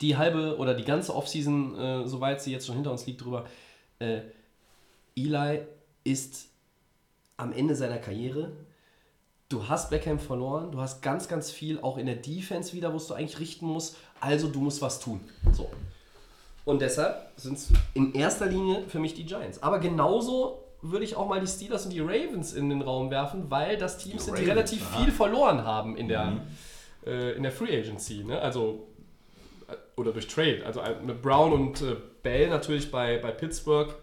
die 0.00 0.16
halbe 0.16 0.56
oder 0.58 0.72
die 0.72 0.84
ganze 0.84 1.16
Offseason, 1.16 1.76
äh, 1.76 2.06
soweit 2.06 2.40
sie 2.40 2.52
jetzt 2.52 2.64
schon 2.64 2.76
hinter 2.76 2.92
uns 2.92 3.04
liegt, 3.06 3.24
drüber. 3.24 3.46
Äh, 3.98 4.20
Eli 5.16 5.62
ist 6.04 6.46
am 7.36 7.52
Ende 7.52 7.74
seiner 7.74 7.98
Karriere. 7.98 8.52
Du 9.48 9.68
hast 9.68 9.90
Beckham 9.90 10.20
verloren, 10.20 10.70
du 10.70 10.80
hast 10.80 11.02
ganz, 11.02 11.26
ganz 11.26 11.50
viel 11.50 11.80
auch 11.80 11.98
in 11.98 12.06
der 12.06 12.14
Defense 12.14 12.72
wieder, 12.72 12.94
wo 12.94 12.98
du 12.98 13.14
eigentlich 13.14 13.40
richten 13.40 13.66
musst. 13.66 13.96
Also 14.20 14.46
du 14.46 14.60
musst 14.60 14.80
was 14.80 15.00
tun. 15.00 15.22
So. 15.50 15.68
Und 16.64 16.80
deshalb 16.82 17.32
sind 17.34 17.58
es 17.58 17.70
in 17.94 18.14
erster 18.14 18.46
Linie 18.46 18.84
für 18.86 19.00
mich 19.00 19.14
die 19.14 19.26
Giants. 19.26 19.60
Aber 19.60 19.80
genauso 19.80 20.65
würde 20.90 21.04
ich 21.04 21.16
auch 21.16 21.28
mal 21.28 21.40
die 21.40 21.46
Steelers 21.46 21.84
und 21.84 21.92
die 21.92 22.00
Ravens 22.00 22.52
in 22.52 22.68
den 22.68 22.82
Raum 22.82 23.10
werfen, 23.10 23.50
weil 23.50 23.76
das 23.76 23.98
Teams 23.98 24.24
sind, 24.24 24.36
die 24.38 24.42
Ravens, 24.42 24.56
relativ 24.72 24.86
aha. 24.92 25.02
viel 25.02 25.12
verloren 25.12 25.64
haben 25.64 25.96
in 25.96 26.08
der, 26.08 26.26
Mhm. 26.26 26.40
äh, 27.06 27.32
in 27.32 27.42
der 27.42 27.52
Free 27.52 27.78
Agency. 27.78 28.24
Ne? 28.24 28.40
Also, 28.40 28.86
äh, 29.68 29.74
oder 30.00 30.12
durch 30.12 30.26
Trade. 30.28 30.62
Also 30.64 30.80
äh, 30.80 30.94
mit 31.04 31.22
Brown 31.22 31.52
und 31.52 31.82
äh, 31.82 31.96
Bell 32.22 32.48
natürlich 32.48 32.90
bei, 32.90 33.18
bei 33.18 33.30
Pittsburgh, 33.30 33.94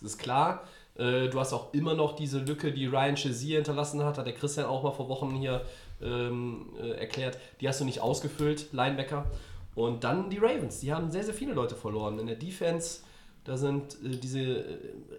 das 0.00 0.12
ist 0.12 0.18
klar. 0.18 0.64
Äh, 0.96 1.28
du 1.28 1.40
hast 1.40 1.52
auch 1.52 1.74
immer 1.74 1.94
noch 1.94 2.14
diese 2.14 2.38
Lücke, 2.38 2.70
die 2.72 2.86
Ryan 2.86 3.16
Shazier 3.16 3.56
hinterlassen 3.56 4.04
hat, 4.04 4.16
hat 4.18 4.26
der 4.26 4.34
Christian 4.34 4.66
auch 4.66 4.82
mal 4.82 4.92
vor 4.92 5.08
Wochen 5.08 5.32
hier 5.34 5.62
ähm, 6.02 6.66
äh, 6.80 6.90
erklärt. 6.90 7.38
Die 7.60 7.68
hast 7.68 7.80
du 7.80 7.84
nicht 7.84 8.00
ausgefüllt, 8.00 8.72
Linebacker. 8.72 9.26
Und 9.74 10.04
dann 10.04 10.30
die 10.30 10.38
Ravens, 10.38 10.80
die 10.80 10.92
haben 10.92 11.10
sehr, 11.10 11.24
sehr 11.24 11.34
viele 11.34 11.52
Leute 11.52 11.74
verloren. 11.74 12.20
In 12.20 12.26
der 12.26 12.36
Defense, 12.36 13.00
da 13.44 13.56
sind 13.56 13.94
äh, 14.04 14.16
diese 14.16 14.40
äh, 14.40 14.64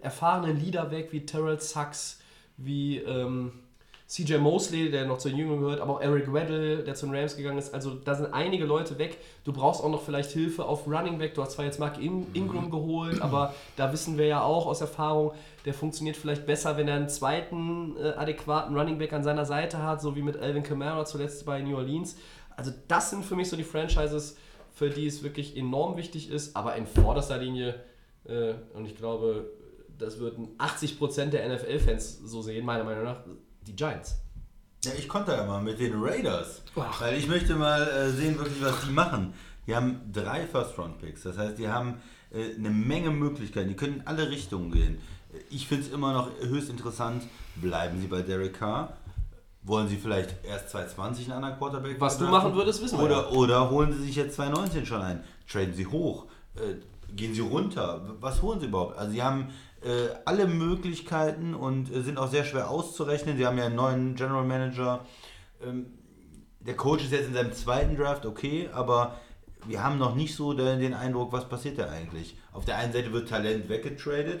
erfahrenen 0.02 0.60
Leader 0.60 0.90
weg, 0.90 1.08
wie 1.12 1.24
Terrell 1.24 1.60
Sachs, 1.60 2.20
wie 2.56 2.98
ähm, 2.98 3.52
CJ 4.08 4.36
Mosley, 4.36 4.88
der 4.90 5.04
noch 5.04 5.18
zur 5.18 5.32
Jüngern 5.32 5.58
gehört, 5.58 5.80
aber 5.80 5.94
auch 5.94 6.00
Eric 6.00 6.32
Weddle, 6.32 6.84
der 6.84 6.94
zu 6.94 7.06
den 7.06 7.14
Rams 7.16 7.36
gegangen 7.36 7.58
ist. 7.58 7.74
Also 7.74 7.94
da 7.94 8.14
sind 8.14 8.32
einige 8.32 8.64
Leute 8.64 8.98
weg. 8.98 9.18
Du 9.42 9.52
brauchst 9.52 9.82
auch 9.82 9.90
noch 9.90 10.02
vielleicht 10.02 10.30
Hilfe 10.30 10.64
auf 10.64 10.86
Running 10.86 11.18
Back. 11.18 11.34
Du 11.34 11.42
hast 11.42 11.52
zwar 11.52 11.64
jetzt 11.64 11.80
Mark 11.80 12.00
In 12.00 12.26
Ingram 12.32 12.70
geholt, 12.70 13.20
aber 13.20 13.52
da 13.74 13.92
wissen 13.92 14.16
wir 14.16 14.26
ja 14.26 14.42
auch 14.42 14.66
aus 14.66 14.80
Erfahrung, 14.80 15.32
der 15.64 15.74
funktioniert 15.74 16.16
vielleicht 16.16 16.46
besser, 16.46 16.76
wenn 16.76 16.86
er 16.86 16.94
einen 16.94 17.08
zweiten 17.08 17.96
äh, 17.96 18.10
adäquaten 18.10 18.76
Running 18.76 18.98
Back 18.98 19.12
an 19.12 19.24
seiner 19.24 19.44
Seite 19.44 19.82
hat, 19.82 20.00
so 20.00 20.14
wie 20.14 20.22
mit 20.22 20.36
Alvin 20.36 20.62
Kamara 20.62 21.04
zuletzt 21.04 21.44
bei 21.44 21.60
New 21.60 21.76
Orleans. 21.76 22.16
Also 22.56 22.70
das 22.86 23.10
sind 23.10 23.24
für 23.24 23.34
mich 23.34 23.48
so 23.48 23.56
die 23.56 23.64
Franchises, 23.64 24.36
für 24.72 24.88
die 24.88 25.06
es 25.06 25.24
wirklich 25.24 25.56
enorm 25.56 25.96
wichtig 25.96 26.30
ist, 26.30 26.54
aber 26.54 26.76
in 26.76 26.86
vorderster 26.86 27.38
Linie, 27.38 27.74
äh, 28.28 28.54
und 28.74 28.86
ich 28.86 28.96
glaube, 28.96 29.50
das 29.98 30.18
würden 30.18 30.56
80% 30.58 31.26
der 31.26 31.48
NFL-Fans 31.54 32.20
so 32.24 32.42
sehen, 32.42 32.64
meiner 32.64 32.84
Meinung 32.84 33.04
nach, 33.04 33.20
die 33.66 33.74
Giants. 33.74 34.16
Ja, 34.84 34.92
ich 34.96 35.08
konnte 35.08 35.32
ja 35.32 35.44
mal 35.44 35.62
mit 35.62 35.80
den 35.80 35.94
Raiders. 35.96 36.62
Weil 36.74 37.16
ich 37.16 37.26
möchte 37.26 37.54
mal 37.54 37.82
äh, 37.82 38.10
sehen, 38.10 38.38
wirklich, 38.38 38.62
was 38.62 38.82
die 38.82 38.92
machen. 38.92 39.34
Die 39.66 39.74
haben 39.74 40.00
drei 40.12 40.46
First-Round-Picks. 40.46 41.22
Das 41.22 41.38
heißt, 41.38 41.58
die 41.58 41.68
haben 41.68 42.00
äh, 42.30 42.54
eine 42.54 42.70
Menge 42.70 43.10
Möglichkeiten. 43.10 43.68
Die 43.68 43.74
können 43.74 43.96
in 43.96 44.06
alle 44.06 44.30
Richtungen 44.30 44.70
gehen. 44.70 44.98
Ich 45.50 45.66
finde 45.66 45.86
es 45.86 45.92
immer 45.92 46.12
noch 46.12 46.30
höchst 46.40 46.70
interessant. 46.70 47.24
Bleiben 47.56 48.00
sie 48.00 48.06
bei 48.06 48.22
Derek 48.22 48.58
Carr? 48.58 48.96
Wollen 49.62 49.88
sie 49.88 49.96
vielleicht 49.96 50.44
erst 50.44 50.70
2020 50.70 51.24
einen 51.24 51.42
anderen 51.42 51.58
Quarterback? 51.58 52.00
Was 52.00 52.18
du 52.18 52.26
machen 52.26 52.54
würdest, 52.54 52.80
wissen 52.82 52.98
wir 52.98 53.04
oder, 53.04 53.32
oder 53.32 53.70
holen 53.70 53.92
sie 53.92 54.04
sich 54.04 54.14
jetzt 54.14 54.36
2019 54.36 54.86
schon 54.86 55.02
ein? 55.02 55.24
Traden 55.50 55.74
sie 55.74 55.86
hoch? 55.86 56.26
Äh, 56.54 56.76
gehen 57.14 57.34
sie 57.34 57.40
runter? 57.40 58.16
Was 58.20 58.42
holen 58.42 58.60
sie 58.60 58.66
überhaupt? 58.66 58.96
Also 58.98 59.12
sie 59.12 59.22
haben 59.22 59.50
äh, 59.82 60.08
alle 60.24 60.46
Möglichkeiten 60.46 61.54
und 61.54 61.92
äh, 61.94 62.02
sind 62.02 62.18
auch 62.18 62.30
sehr 62.30 62.44
schwer 62.44 62.70
auszurechnen. 62.70 63.36
Sie 63.36 63.46
haben 63.46 63.58
ja 63.58 63.66
einen 63.66 63.76
neuen 63.76 64.14
General 64.14 64.44
Manager. 64.44 65.04
Ähm, 65.64 65.86
der 66.60 66.74
Coach 66.76 67.04
ist 67.04 67.12
jetzt 67.12 67.28
in 67.28 67.34
seinem 67.34 67.52
zweiten 67.52 67.96
Draft, 67.96 68.26
okay, 68.26 68.68
aber 68.72 69.20
wir 69.66 69.82
haben 69.84 69.98
noch 69.98 70.14
nicht 70.14 70.34
so 70.34 70.52
den, 70.52 70.80
den 70.80 70.94
Eindruck, 70.94 71.32
was 71.32 71.48
passiert 71.48 71.78
da 71.78 71.88
eigentlich. 71.88 72.36
Auf 72.52 72.64
der 72.64 72.76
einen 72.76 72.92
Seite 72.92 73.12
wird 73.12 73.28
Talent 73.28 73.68
weggetradet. 73.68 74.40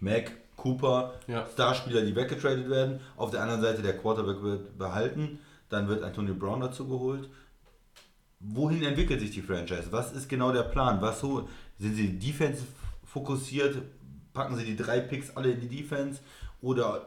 Mac, 0.00 0.32
Cooper, 0.56 1.14
Ja. 1.26 1.46
Starspieler, 1.52 2.02
die 2.02 2.14
weggetradet 2.14 2.68
werden. 2.68 3.00
Auf 3.16 3.30
der 3.30 3.42
anderen 3.42 3.62
Seite 3.62 3.82
der 3.82 3.96
Quarterback 3.96 4.42
wird 4.42 4.78
behalten. 4.78 5.38
Dann 5.68 5.88
wird 5.88 6.02
Antonio 6.02 6.34
Brown 6.34 6.60
dazu 6.60 6.86
geholt. 6.86 7.28
Wohin 8.44 8.82
entwickelt 8.82 9.20
sich 9.20 9.30
die 9.30 9.42
Franchise? 9.42 9.88
Was 9.90 10.12
ist 10.12 10.28
genau 10.28 10.52
der 10.52 10.64
Plan? 10.64 11.00
Was 11.00 11.20
so, 11.20 11.48
sind 11.78 11.94
sie 11.94 12.18
defensive 12.18 12.66
fokussiert? 13.04 13.78
Packen 14.34 14.56
sie 14.56 14.64
die 14.64 14.76
drei 14.76 15.00
Picks 15.00 15.36
alle 15.36 15.52
in 15.52 15.60
die 15.60 15.68
Defense? 15.68 16.20
Oder 16.60 17.06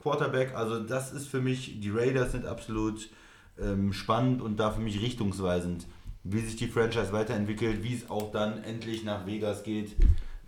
Quarterback? 0.00 0.54
Also 0.54 0.80
das 0.80 1.12
ist 1.12 1.26
für 1.26 1.40
mich, 1.40 1.80
die 1.80 1.90
Raiders 1.90 2.32
sind 2.32 2.46
absolut 2.46 3.08
ähm, 3.60 3.92
spannend 3.92 4.40
und 4.40 4.58
da 4.58 4.70
für 4.70 4.80
mich 4.80 5.00
richtungsweisend, 5.00 5.86
wie 6.22 6.40
sich 6.40 6.56
die 6.56 6.68
Franchise 6.68 7.12
weiterentwickelt, 7.12 7.82
wie 7.82 7.94
es 7.94 8.08
auch 8.10 8.30
dann 8.30 8.62
endlich 8.62 9.02
nach 9.04 9.26
Vegas 9.26 9.64
geht. 9.64 9.96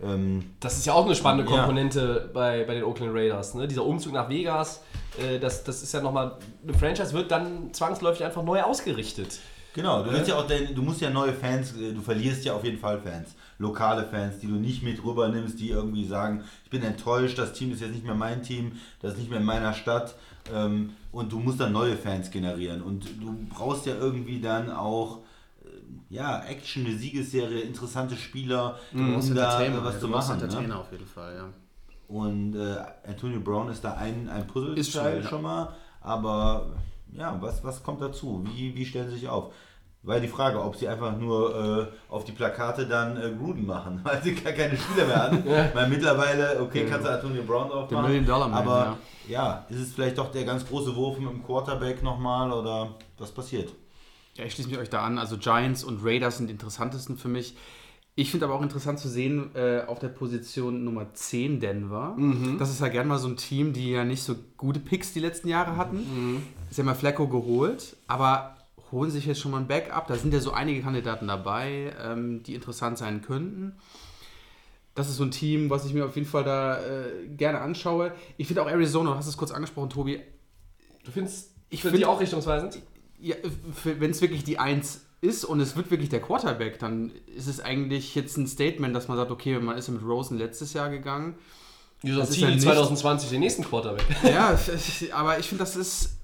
Ähm, 0.01 0.51
Das 0.61 0.77
ist 0.77 0.85
ja 0.85 0.93
auch 0.93 1.05
eine 1.05 1.15
spannende 1.15 1.51
Ja. 1.51 1.57
Komponente 1.57 2.29
bei, 2.33 2.63
bei 2.63 2.75
den 2.75 2.83
Oakland 2.83 3.13
Raiders. 3.13 3.53
Ne? 3.55 3.67
Dieser 3.67 3.83
Umzug 3.83 4.13
nach 4.13 4.29
Vegas, 4.29 4.81
äh, 5.17 5.39
das, 5.39 5.63
das 5.63 5.83
ist 5.83 5.93
ja 5.93 6.01
nochmal, 6.01 6.37
eine 6.63 6.77
Franchise 6.77 7.11
wird 7.13 7.31
dann 7.31 7.73
zwangsläufig 7.73 8.23
einfach 8.23 8.43
neu 8.43 8.61
ausgerichtet. 8.61 9.39
Genau, 9.73 10.03
du, 10.03 10.11
ja 10.11 10.35
auch 10.35 10.47
dein, 10.47 10.73
du 10.73 10.81
musst 10.81 11.01
ja 11.01 11.09
neue 11.09 11.33
Fans, 11.33 11.73
äh, 11.77 11.93
du 11.93 12.01
verlierst 12.01 12.43
ja 12.43 12.53
auf 12.53 12.63
jeden 12.63 12.79
Fall 12.79 12.99
Fans. 12.99 13.35
Lokale 13.59 14.03
Fans, 14.05 14.39
die 14.39 14.47
du 14.47 14.53
nicht 14.55 14.83
mit 14.83 15.03
rüber 15.03 15.29
nimmst, 15.29 15.59
die 15.59 15.69
irgendwie 15.69 16.05
sagen, 16.05 16.43
ich 16.63 16.69
bin 16.69 16.81
enttäuscht, 16.81 17.37
das 17.37 17.53
Team 17.53 17.71
ist 17.71 17.81
jetzt 17.81 17.93
nicht 17.93 18.05
mehr 18.05 18.15
mein 18.15 18.41
Team, 18.41 18.73
das 19.01 19.13
ist 19.13 19.19
nicht 19.19 19.29
mehr 19.29 19.39
in 19.39 19.45
meiner 19.45 19.73
Stadt. 19.73 20.15
Ähm, 20.53 20.91
und 21.11 21.31
du 21.31 21.39
musst 21.39 21.59
dann 21.59 21.71
neue 21.71 21.95
Fans 21.95 22.31
generieren. 22.31 22.81
Und 22.81 23.05
du 23.21 23.35
brauchst 23.49 23.85
ja 23.85 23.95
irgendwie 23.95 24.39
dann 24.39 24.71
auch 24.71 25.19
äh, 25.63 25.67
ja, 26.09 26.43
Action, 26.45 26.85
eine 26.85 26.95
Siegesserie, 26.95 27.61
interessante 27.61 28.15
Spieler, 28.15 28.79
Du 28.91 29.13
brauchst 29.13 29.29
um 29.29 29.35
da 29.35 29.83
was 29.83 29.99
zu 29.99 30.07
du 30.07 30.11
brauchst 30.11 30.29
machen. 30.29 30.41
Entertainer 30.41 30.75
Ne? 30.75 30.79
auf 30.79 30.91
jeden 30.91 31.07
Fall, 31.07 31.35
ja. 31.35 31.49
Und 32.07 32.55
äh, 32.55 32.77
Antonio 33.07 33.39
Brown 33.39 33.69
ist 33.69 33.83
da 33.83 33.93
ein, 33.93 34.27
ein 34.29 34.47
Puzzleteil 34.47 35.23
schon 35.23 35.43
mal. 35.43 35.75
Aber 36.01 36.71
ja, 37.13 37.37
was, 37.41 37.63
was 37.63 37.83
kommt 37.83 38.01
dazu? 38.01 38.43
Wie, 38.45 38.75
wie 38.75 38.85
stellen 38.85 39.09
sie 39.09 39.17
sich 39.17 39.29
auf? 39.29 39.53
War 40.01 40.19
die 40.21 40.29
Frage, 40.29 40.63
ob 40.63 40.77
sie 40.77 40.87
einfach 40.87 41.17
nur 41.17 41.89
äh, 41.89 42.11
auf 42.11 42.23
die 42.23 42.31
Plakate 42.31 42.87
dann 42.87 43.17
äh, 43.17 43.35
Gruden 43.35 43.65
machen, 43.65 43.99
weil 44.03 44.21
sie 44.23 44.33
gar 44.33 44.53
keine 44.53 44.77
Spieler 44.77 45.07
mehr 45.07 45.23
hatten. 45.23 45.43
Weil 45.45 45.89
mittlerweile, 45.89 46.61
okay, 46.61 46.85
kannst 46.89 47.05
du 47.05 47.11
Antonio 47.11 47.43
Brown 47.43 47.69
drauf 47.69 47.89
Der 47.89 47.97
machen. 47.97 48.07
Million-Dollar-Man, 48.11 48.57
Aber 48.57 48.97
ja. 49.27 49.65
ist 49.69 49.79
es 49.79 49.93
vielleicht 49.93 50.17
doch 50.17 50.31
der 50.31 50.45
ganz 50.45 50.65
große 50.65 50.95
Wurf 50.95 51.19
mit 51.19 51.29
dem 51.29 51.43
Quarterback 51.43 52.01
nochmal 52.01 52.51
oder 52.53 52.95
was 53.17 53.31
passiert? 53.31 53.73
Ja, 54.37 54.45
ich 54.45 54.53
schließe 54.53 54.69
mich 54.69 54.77
euch 54.77 54.89
da 54.89 55.03
an. 55.03 55.17
Also 55.17 55.37
Giants 55.37 55.83
und 55.83 55.99
Raiders 56.01 56.37
sind 56.37 56.47
die 56.47 56.53
interessantesten 56.53 57.17
für 57.17 57.27
mich. 57.27 57.57
Ich 58.21 58.31
finde 58.31 58.47
aber 58.47 58.55
auch 58.55 58.61
interessant 58.61 58.99
zu 58.99 59.07
sehen, 59.07 59.51
äh, 59.55 59.83
auf 59.87 59.99
der 59.99 60.09
Position 60.09 60.83
Nummer 60.83 61.13
10 61.13 61.61
Denver. 61.61 62.17
Das 62.59 62.69
ist 62.69 62.81
ja 62.81 62.89
gern 62.89 63.07
mal 63.07 63.17
so 63.17 63.29
ein 63.29 63.37
Team, 63.37 63.71
die 63.71 63.91
ja 63.91 64.03
nicht 64.03 64.23
so 64.23 64.35
gute 64.57 64.81
Picks 64.81 65.13
die 65.13 65.21
letzten 65.21 65.47
Jahre 65.47 65.77
hatten. 65.77 66.43
Sie 66.69 66.81
haben 66.81 66.87
ja 66.87 66.95
Flacco 66.95 67.27
geholt, 67.29 67.95
aber 68.07 68.57
holen 68.91 69.09
sich 69.09 69.25
jetzt 69.25 69.39
schon 69.39 69.51
mal 69.51 69.59
ein 69.59 69.67
Backup. 69.67 70.07
Da 70.07 70.15
sind 70.15 70.33
ja 70.33 70.41
so 70.41 70.51
einige 70.51 70.81
Kandidaten 70.81 71.27
dabei, 71.27 71.93
ähm, 72.03 72.43
die 72.43 72.55
interessant 72.55 72.97
sein 72.97 73.21
könnten. 73.21 73.77
Das 74.95 75.07
ist 75.07 75.15
so 75.15 75.23
ein 75.23 75.31
Team, 75.31 75.69
was 75.69 75.85
ich 75.85 75.93
mir 75.93 76.03
auf 76.05 76.15
jeden 76.15 76.27
Fall 76.27 76.43
da 76.43 76.77
äh, 76.81 77.27
gerne 77.37 77.61
anschaue. 77.61 78.11
Ich 78.35 78.47
finde 78.47 78.63
auch 78.63 78.67
Arizona, 78.69 79.11
du 79.11 79.15
hast 79.15 79.27
es 79.27 79.37
kurz 79.37 79.51
angesprochen, 79.51 79.89
Tobi, 79.91 80.19
Du 81.05 81.11
findest, 81.11 81.51
Ich 81.69 81.81
finde 81.83 81.97
die 81.99 82.03
find- 82.03 82.13
auch 82.13 82.19
richtungsweisend? 82.19 82.81
ja, 83.21 83.35
wenn 83.85 84.11
es 84.11 84.19
wirklich 84.21 84.43
die 84.43 84.59
Eins 84.59 85.05
ist 85.21 85.43
und 85.45 85.59
es 85.59 85.75
wird 85.75 85.91
wirklich 85.91 86.09
der 86.09 86.21
Quarterback, 86.21 86.79
dann 86.79 87.11
ist 87.35 87.47
es 87.47 87.59
eigentlich 87.59 88.15
jetzt 88.15 88.37
ein 88.37 88.47
Statement, 88.47 88.95
dass 88.95 89.07
man 89.07 89.17
sagt, 89.17 89.31
okay, 89.31 89.59
man 89.59 89.77
ist 89.77 89.87
ja 89.87 89.93
mit 89.93 90.03
Rosen 90.03 90.37
letztes 90.37 90.73
Jahr 90.73 90.89
gegangen. 90.89 91.35
Dieser 92.03 92.19
Das 92.19 92.29
ist 92.29 92.35
Ziel 92.35 92.43
ja 92.45 92.49
nicht- 92.51 92.61
2020 92.63 93.29
den 93.29 93.41
nächsten 93.41 93.63
Quarterback. 93.63 94.05
Ja, 94.23 94.57
aber 95.13 95.37
ich 95.39 95.47
finde, 95.49 95.63
das 95.63 95.75
ist, 95.75 96.17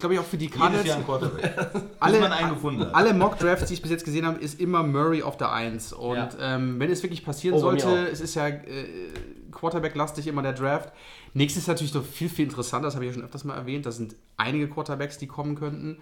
glaube 0.00 0.14
ich, 0.14 0.20
auch 0.20 0.24
für 0.24 0.36
die 0.36 0.46
Jedes 0.46 0.58
Cardinals, 0.58 0.86
Jahr 0.88 0.96
ein 0.96 1.04
Quarterback. 1.04 1.54
alle, 2.00 2.12
Bis 2.14 2.20
man 2.20 2.32
einen 2.32 2.50
gefunden 2.50 2.80
hat. 2.80 2.94
alle 2.94 3.14
Mock-Drafts, 3.14 3.66
die 3.68 3.74
ich 3.74 3.82
bis 3.82 3.92
jetzt 3.92 4.04
gesehen 4.04 4.26
habe, 4.26 4.40
ist 4.40 4.58
immer 4.60 4.82
Murray 4.82 5.22
auf 5.22 5.36
der 5.36 5.52
Eins. 5.52 5.92
Und 5.92 6.16
Ja. 6.16 6.28
ähm, 6.40 6.80
wenn 6.80 6.90
es 6.90 7.04
wirklich 7.04 7.24
passieren 7.24 7.56
Oh, 7.56 7.60
sollte, 7.60 8.08
es 8.08 8.20
ist 8.20 8.34
ja 8.34 8.48
äh, 8.48 8.86
Quarterback-lastig 9.52 10.26
immer 10.26 10.42
der 10.42 10.52
Draft. 10.54 10.92
Nächstes 11.34 11.62
ist 11.64 11.68
natürlich 11.68 11.94
noch 11.94 12.04
viel, 12.04 12.28
viel 12.28 12.46
interessanter, 12.46 12.88
das 12.88 12.94
habe 12.96 13.04
ich 13.04 13.10
ja 13.10 13.14
schon 13.14 13.24
öfters 13.24 13.44
mal 13.44 13.54
erwähnt. 13.54 13.86
Da 13.86 13.92
sind 13.92 14.16
einige 14.36 14.68
Quarterbacks, 14.68 15.18
die 15.18 15.28
kommen 15.28 15.54
könnten. 15.54 15.98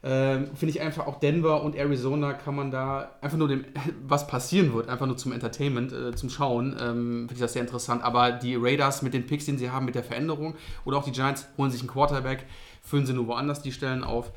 Ähm, 0.00 0.50
Finde 0.54 0.70
ich 0.70 0.80
einfach 0.80 1.08
auch 1.08 1.18
Denver 1.18 1.62
und 1.62 1.74
Arizona 1.74 2.32
kann 2.32 2.54
man 2.54 2.70
da 2.70 3.16
einfach 3.20 3.36
nur 3.36 3.48
dem, 3.48 3.64
was 4.06 4.28
passieren 4.28 4.72
wird, 4.72 4.88
einfach 4.88 5.06
nur 5.06 5.16
zum 5.16 5.32
Entertainment, 5.32 5.92
äh, 5.92 6.14
zum 6.14 6.30
Schauen, 6.30 6.76
ähm, 6.80 7.26
finde 7.26 7.34
ich 7.34 7.40
das 7.40 7.54
sehr 7.54 7.62
interessant. 7.62 8.04
Aber 8.04 8.30
die 8.30 8.54
Raiders 8.54 9.02
mit 9.02 9.12
den 9.12 9.26
Picks, 9.26 9.46
den 9.46 9.58
sie 9.58 9.70
haben, 9.70 9.86
mit 9.86 9.96
der 9.96 10.04
Veränderung 10.04 10.54
oder 10.84 10.98
auch 10.98 11.04
die 11.04 11.10
Giants 11.12 11.48
holen 11.56 11.72
sich 11.72 11.80
einen 11.80 11.90
Quarterback, 11.90 12.46
füllen 12.80 13.06
sie 13.06 13.12
nur 13.12 13.26
woanders 13.26 13.60
die 13.60 13.72
Stellen 13.72 14.04
auf. 14.04 14.30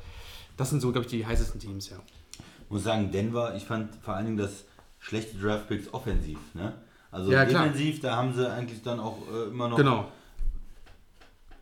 Das 0.56 0.70
sind 0.70 0.80
so, 0.80 0.90
glaube 0.90 1.06
ich, 1.06 1.10
die 1.10 1.24
heißesten 1.24 1.60
Teams, 1.60 1.90
ja. 1.90 1.96
Ich 2.64 2.70
muss 2.70 2.82
sagen, 2.84 3.12
Denver, 3.12 3.54
ich 3.54 3.64
fand 3.64 3.94
vor 4.02 4.14
allen 4.14 4.26
Dingen 4.26 4.38
das 4.38 4.64
schlechte 4.98 5.36
Draftpicks 5.36 5.92
offensiv. 5.92 6.38
Ne? 6.54 6.72
Also 7.10 7.30
Ja, 7.30 7.44
defensiv, 7.44 8.00
da 8.00 8.16
haben 8.16 8.34
sie 8.34 8.50
eigentlich 8.50 8.82
dann 8.82 8.98
auch 8.98 9.18
äh, 9.32 9.50
immer 9.50 9.68
noch 9.68 9.76
Genau. 9.76 10.08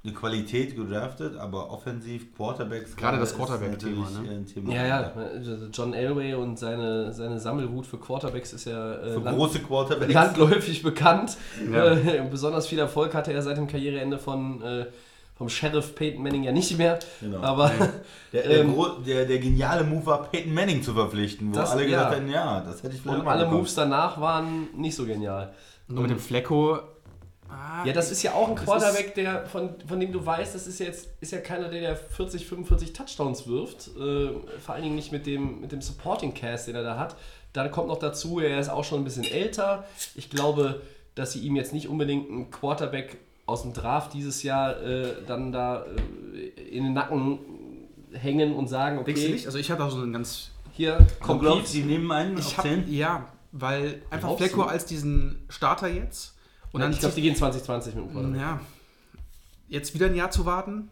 Eine 0.02 0.14
Qualität 0.14 0.76
gedraftet, 0.76 1.36
aber 1.36 1.70
offensiv, 1.70 2.34
Quarterbacks. 2.34 2.96
Gerade 2.96 3.18
das 3.18 3.36
Quarterback-Thema, 3.36 4.08
natürlich, 4.10 4.30
ne? 4.38 4.44
Thema. 4.46 4.72
Ja, 4.74 4.86
ja, 4.86 5.12
also 5.34 5.66
John 5.72 5.92
Elway 5.92 6.32
und 6.34 6.58
seine, 6.58 7.12
seine 7.12 7.38
Sammelwut 7.38 7.86
für 7.86 7.98
Quarterbacks 7.98 8.54
ist 8.54 8.64
ja 8.64 8.94
äh, 8.94 9.12
Für 9.12 9.20
land- 9.20 9.36
große 9.36 9.58
Quarterbacks. 9.58 10.12
landläufig 10.14 10.82
bekannt. 10.84 11.36
Ja. 11.70 11.92
Äh, 11.92 12.26
besonders 12.30 12.66
viel 12.66 12.78
Erfolg 12.78 13.12
hatte 13.14 13.32
er 13.34 13.42
seit 13.42 13.58
dem 13.58 13.66
Karriereende 13.66 14.18
von, 14.18 14.62
äh, 14.62 14.86
vom 15.36 15.50
Sheriff 15.50 15.94
Peyton 15.94 16.22
Manning 16.22 16.44
ja 16.44 16.52
nicht 16.52 16.78
mehr. 16.78 16.98
Genau. 17.20 17.40
Aber 17.40 17.70
Der, 18.32 18.42
der, 18.44 18.60
Ähm, 18.60 18.74
der, 19.06 19.26
der 19.26 19.38
geniale 19.38 19.84
Move 19.84 20.06
war, 20.06 20.22
Peyton 20.30 20.54
Manning 20.54 20.82
zu 20.82 20.94
verpflichten, 20.94 21.50
wo 21.50 21.56
Das- 21.56 21.72
alle 21.72 21.84
gesagt 21.84 22.12
ja. 22.12 22.16
hätten, 22.18 22.30
ja, 22.30 22.60
das 22.62 22.82
hätte 22.82 22.94
ich 22.94 23.02
vielleicht 23.02 23.20
und 23.20 23.28
alle 23.28 23.40
bekommen. 23.44 23.58
Moves 23.58 23.74
danach 23.74 24.18
waren 24.18 24.68
nicht 24.76 24.94
so 24.94 25.04
genial. 25.04 25.52
Nur 25.88 26.02
mit 26.02 26.10
dem 26.12 26.18
Flecko. 26.20 26.78
Ah, 27.50 27.84
Ja, 27.84 27.92
das 27.92 28.10
ist 28.10 28.22
ja 28.22 28.32
auch 28.32 28.48
ein 28.48 28.54
Quarterback, 28.54 29.14
der, 29.14 29.46
von, 29.46 29.74
von 29.86 30.00
dem 30.00 30.12
du 30.12 30.24
weißt, 30.24 30.54
das 30.54 30.66
ist 30.66 30.80
ja 30.80 30.86
jetzt 30.86 31.08
ist 31.20 31.32
ja 31.32 31.40
keiner, 31.40 31.68
der, 31.68 31.80
der 31.80 31.96
40, 31.96 32.46
45 32.46 32.92
Touchdowns 32.92 33.46
wirft. 33.46 33.88
Äh, 33.96 34.30
vor 34.60 34.74
allen 34.74 34.84
Dingen 34.84 34.94
nicht 34.94 35.12
mit 35.12 35.26
dem, 35.26 35.60
mit 35.60 35.72
dem 35.72 35.82
Supporting 35.82 36.34
Cast, 36.34 36.68
den 36.68 36.76
er 36.76 36.82
da 36.82 36.98
hat. 36.98 37.16
Dann 37.52 37.70
kommt 37.70 37.88
noch 37.88 37.98
dazu, 37.98 38.40
er 38.40 38.60
ist 38.60 38.68
auch 38.68 38.84
schon 38.84 39.00
ein 39.00 39.04
bisschen 39.04 39.24
älter. 39.24 39.84
Ich 40.14 40.30
glaube, 40.30 40.80
dass 41.14 41.32
sie 41.32 41.40
ihm 41.40 41.56
jetzt 41.56 41.72
nicht 41.72 41.88
unbedingt 41.88 42.30
einen 42.30 42.50
Quarterback 42.50 43.18
aus 43.46 43.62
dem 43.62 43.72
Draft 43.72 44.14
dieses 44.14 44.42
Jahr 44.42 44.80
äh, 44.80 45.08
dann 45.26 45.50
da 45.50 45.84
äh, 46.34 46.60
in 46.60 46.84
den 46.84 46.92
Nacken 46.92 47.38
hängen 48.12 48.54
und 48.54 48.68
sagen, 48.68 49.04
Denkst 49.04 49.20
du 49.20 49.26
okay, 49.26 49.32
nicht? 49.34 49.46
Also 49.46 49.58
ich 49.58 49.70
hatte 49.70 49.84
auch 49.84 49.90
so 49.90 50.00
einen 50.00 50.12
ganz 50.12 50.50
hier, 50.72 50.98
complete. 51.20 51.72
die 51.72 51.82
nehmen 51.82 52.10
einen 52.12 52.38
Ich 52.38 52.46
auf 52.46 52.58
hab, 52.58 52.64
10? 52.64 52.92
ja, 52.92 53.26
weil 53.52 54.02
einfach 54.10 54.36
Flecko 54.36 54.62
als 54.62 54.86
diesen 54.86 55.44
Starter 55.48 55.88
jetzt 55.88 56.34
und 56.72 56.80
dann 56.80 56.92
ich 56.92 56.98
glaube, 56.98 57.14
die 57.14 57.22
gehen 57.22 57.36
2020 57.36 57.94
mit 57.94 58.04
dem 58.04 58.12
Quarterback. 58.12 58.40
ja, 58.40 58.60
jetzt 59.68 59.94
wieder 59.94 60.06
ein 60.06 60.14
Jahr 60.14 60.30
zu 60.30 60.46
warten. 60.46 60.90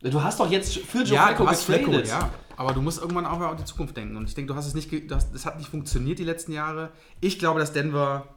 Du 0.00 0.22
hast 0.22 0.38
doch 0.38 0.50
jetzt 0.50 0.78
für 0.78 0.98
Joe 0.98 1.16
ja, 1.16 1.26
Flacco 1.34 1.90
getradet. 1.90 2.08
ja. 2.08 2.30
Aber 2.56 2.72
du 2.72 2.80
musst 2.80 3.00
irgendwann 3.00 3.26
auch 3.26 3.38
mal 3.38 3.50
an 3.50 3.56
die 3.56 3.64
Zukunft 3.64 3.96
denken. 3.96 4.16
Und 4.16 4.28
ich 4.28 4.34
denke, 4.34 4.52
du 4.52 4.56
hast 4.56 4.66
es 4.66 4.74
nicht, 4.74 4.90
das, 5.10 5.32
das 5.32 5.46
hat 5.46 5.58
nicht 5.58 5.70
funktioniert 5.70 6.18
die 6.18 6.24
letzten 6.24 6.52
Jahre. 6.52 6.90
Ich 7.20 7.38
glaube, 7.38 7.60
dass 7.60 7.72
Denver 7.72 8.28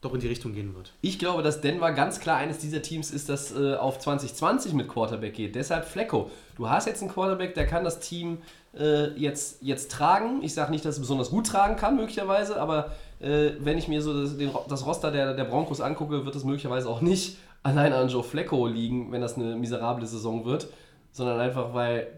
doch 0.00 0.14
in 0.14 0.20
die 0.20 0.28
Richtung 0.28 0.54
gehen 0.54 0.74
wird. 0.74 0.92
Ich 1.00 1.18
glaube, 1.18 1.42
dass 1.42 1.60
Denver 1.60 1.90
ganz 1.92 2.20
klar 2.20 2.36
eines 2.36 2.58
dieser 2.58 2.82
Teams 2.82 3.10
ist, 3.10 3.28
das 3.28 3.52
äh, 3.52 3.74
auf 3.74 3.98
2020 3.98 4.72
mit 4.74 4.88
Quarterback 4.88 5.34
geht. 5.34 5.56
Deshalb 5.56 5.86
Flecko. 5.86 6.30
Du 6.56 6.68
hast 6.68 6.86
jetzt 6.86 7.02
einen 7.02 7.10
Quarterback, 7.10 7.54
der 7.54 7.66
kann 7.66 7.84
das 7.84 7.98
Team 8.00 8.38
äh, 8.78 9.08
jetzt, 9.18 9.62
jetzt 9.62 9.90
tragen. 9.90 10.42
Ich 10.42 10.54
sage 10.54 10.70
nicht, 10.70 10.84
dass 10.84 10.96
er 10.96 11.00
besonders 11.00 11.30
gut 11.30 11.46
tragen 11.46 11.76
kann, 11.76 11.96
möglicherweise, 11.96 12.60
aber 12.60 12.92
äh, 13.20 13.50
wenn 13.60 13.78
ich 13.78 13.88
mir 13.88 14.02
so 14.02 14.22
das, 14.22 14.36
den, 14.36 14.50
das 14.68 14.84
Roster 14.86 15.10
der, 15.10 15.34
der 15.34 15.44
Broncos 15.44 15.80
angucke, 15.80 16.24
wird 16.24 16.34
es 16.36 16.44
möglicherweise 16.44 16.88
auch 16.88 17.00
nicht 17.00 17.38
allein 17.62 17.92
an 17.92 18.08
Joe 18.08 18.22
Flecko 18.22 18.66
liegen, 18.66 19.10
wenn 19.12 19.20
das 19.20 19.36
eine 19.36 19.56
miserable 19.56 20.06
Saison 20.06 20.44
wird, 20.44 20.68
sondern 21.12 21.40
einfach, 21.40 21.72
weil. 21.74 22.08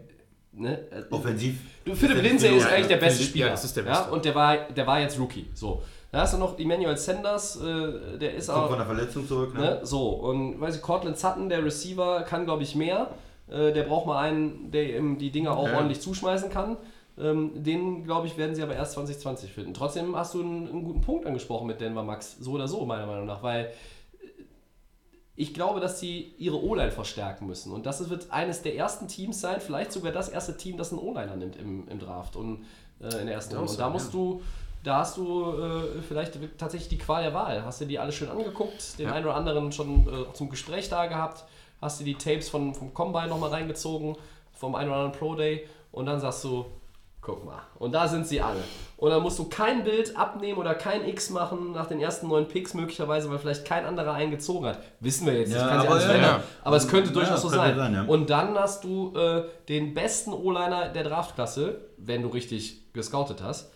Ne, 0.53 0.79
äh, 0.91 1.03
Offensiv. 1.09 1.59
Du, 1.85 1.95
Philipp 1.95 2.21
Lindsay 2.21 2.55
ist 2.57 2.67
eigentlich 2.67 2.87
der 2.87 2.97
beste 2.97 3.23
Spieler. 3.23 3.45
ja, 3.45 3.51
das 3.53 3.63
ist 3.63 3.77
der 3.77 3.85
Ja, 3.85 3.99
Beste. 3.99 4.11
und 4.11 4.25
der 4.25 4.35
war, 4.35 4.57
der 4.57 4.85
war 4.85 4.99
jetzt 4.99 5.17
Rookie. 5.17 5.47
So. 5.53 5.81
Da 6.11 6.19
hast 6.23 6.33
du 6.33 6.37
noch 6.39 6.59
Emmanuel 6.59 6.97
Sanders, 6.97 7.55
äh, 7.55 8.17
der 8.19 8.35
ist 8.35 8.47
Kommt 8.49 8.63
auch. 8.65 8.67
von 8.67 8.77
der 8.77 8.85
Verletzung 8.85 9.25
zurück, 9.25 9.53
ne? 9.53 9.61
Ne? 9.61 9.79
So, 9.83 10.09
und 10.09 10.59
weiß 10.59 10.75
ich, 10.75 10.81
Cortland 10.81 11.17
Sutton, 11.17 11.47
der 11.47 11.63
Receiver, 11.63 12.23
kann, 12.23 12.43
glaube 12.43 12.63
ich, 12.63 12.75
mehr. 12.75 13.07
Äh, 13.51 13.73
der 13.73 13.83
braucht 13.83 14.05
mal 14.07 14.19
einen, 14.19 14.71
der 14.71 14.97
ihm 14.97 15.17
die 15.17 15.29
Dinger 15.31 15.57
auch 15.57 15.67
Ja. 15.67 15.75
ordentlich 15.75 16.01
zuschmeißen 16.01 16.49
kann. 16.49 16.77
Ähm, 17.19 17.63
den, 17.63 18.03
glaube 18.05 18.27
ich, 18.27 18.37
werden 18.37 18.55
sie 18.55 18.63
aber 18.63 18.73
erst 18.75 18.93
2020 18.93 19.51
finden. 19.51 19.73
Trotzdem 19.73 20.15
hast 20.15 20.33
du 20.33 20.41
einen, 20.41 20.69
einen 20.69 20.83
guten 20.83 21.01
Punkt 21.01 21.25
angesprochen 21.25 21.67
mit 21.67 21.81
Denver 21.81 22.03
Max. 22.03 22.37
So 22.39 22.51
oder 22.53 22.67
so, 22.67 22.85
meiner 22.85 23.05
Meinung 23.05 23.25
nach. 23.27 23.43
Weil 23.43 23.65
äh, 23.65 23.71
ich 25.35 25.53
glaube, 25.53 25.79
dass 25.79 25.99
sie 25.99 26.33
ihre 26.37 26.61
O-Line 26.63 26.91
verstärken 26.91 27.47
müssen. 27.47 27.71
Und 27.71 27.85
das 27.85 28.09
wird 28.09 28.31
eines 28.31 28.61
der 28.61 28.75
ersten 28.75 29.07
Teams 29.07 29.41
sein, 29.41 29.59
vielleicht 29.59 29.91
sogar 29.91 30.11
das 30.11 30.29
erste 30.29 30.55
Team, 30.57 30.77
das 30.77 30.91
einen 30.91 30.99
O-Liner 31.01 31.35
nimmt 31.35 31.55
im, 31.55 31.87
im 31.87 31.99
Draft 31.99 32.35
und 32.35 32.65
äh, 33.01 33.05
in 33.19 33.25
der 33.25 33.35
ersten 33.35 33.55
Runde. 33.55 33.71
Und 33.71 33.79
da 33.79 33.89
musst 33.89 34.13
du, 34.13 34.41
da 34.83 34.99
hast 34.99 35.17
du 35.17 35.51
äh, 35.51 36.01
vielleicht 36.07 36.37
tatsächlich 36.57 36.89
die 36.89 36.97
Qual 36.97 37.23
der 37.23 37.33
Wahl. 37.33 37.63
Hast 37.65 37.81
du 37.81 37.85
die 37.85 37.99
alle 37.99 38.11
schön 38.11 38.29
angeguckt, 38.29 38.97
den 38.99 39.07
Ja. 39.07 39.13
einen 39.13 39.25
oder 39.25 39.35
anderen 39.35 39.71
schon 39.71 40.07
äh, 40.07 40.33
zum 40.33 40.49
Gespräch 40.49 40.89
da 40.89 41.05
gehabt, 41.07 41.43
hast 41.81 41.99
du 41.99 42.03
die 42.03 42.15
Tapes 42.15 42.49
von, 42.49 42.73
vom 42.75 42.93
Combine 42.93 43.27
nochmal 43.27 43.49
reingezogen, 43.49 44.15
vom 44.53 44.75
einen 44.75 44.89
oder 44.89 44.99
anderen 44.99 45.19
Pro 45.19 45.35
Day 45.35 45.67
und 45.91 46.05
dann 46.05 46.19
sagst 46.19 46.43
du, 46.43 46.65
guck 47.21 47.45
mal. 47.45 47.61
Und 47.79 47.93
da 47.93 48.07
sind 48.07 48.27
sie 48.27 48.41
alle. 48.41 48.63
Und 48.97 49.09
dann 49.09 49.21
musst 49.21 49.37
du 49.39 49.45
kein 49.49 49.83
Bild 49.83 50.15
abnehmen 50.15 50.59
oder 50.59 50.75
kein 50.75 51.07
X 51.07 51.29
machen 51.31 51.71
nach 51.71 51.87
den 51.87 51.99
ersten 51.99 52.27
neun 52.27 52.47
Picks 52.47 52.73
möglicherweise, 52.73 53.29
weil 53.31 53.39
vielleicht 53.39 53.65
kein 53.65 53.85
anderer 53.85 54.13
einen 54.13 54.31
gezogen 54.31 54.65
hat. 54.67 54.79
Wissen 54.99 55.25
wir 55.25 55.33
jetzt 55.33 55.49
nicht, 55.49 55.57
Ja, 55.57 55.67
kann 55.67 55.81
sich 55.81 55.89
aber 55.89 56.15
ja, 56.15 56.15
ja. 56.17 56.43
Aber 56.63 56.75
es 56.77 56.87
könnte 56.87 57.09
Ja, 57.09 57.13
durchaus 57.13 57.41
so 57.41 57.49
sein. 57.49 57.75
sein, 57.75 57.93
ja. 57.93 58.03
Und 58.03 58.29
dann 58.29 58.55
hast 58.57 58.83
du 58.83 59.15
äh, 59.15 59.43
den 59.69 59.93
besten 59.93 60.33
O-Liner 60.33 60.89
der 60.89 61.03
Draftklasse, 61.03 61.81
wenn 61.97 62.21
du 62.21 62.29
richtig 62.29 62.93
gescoutet 62.93 63.41
hast. 63.41 63.71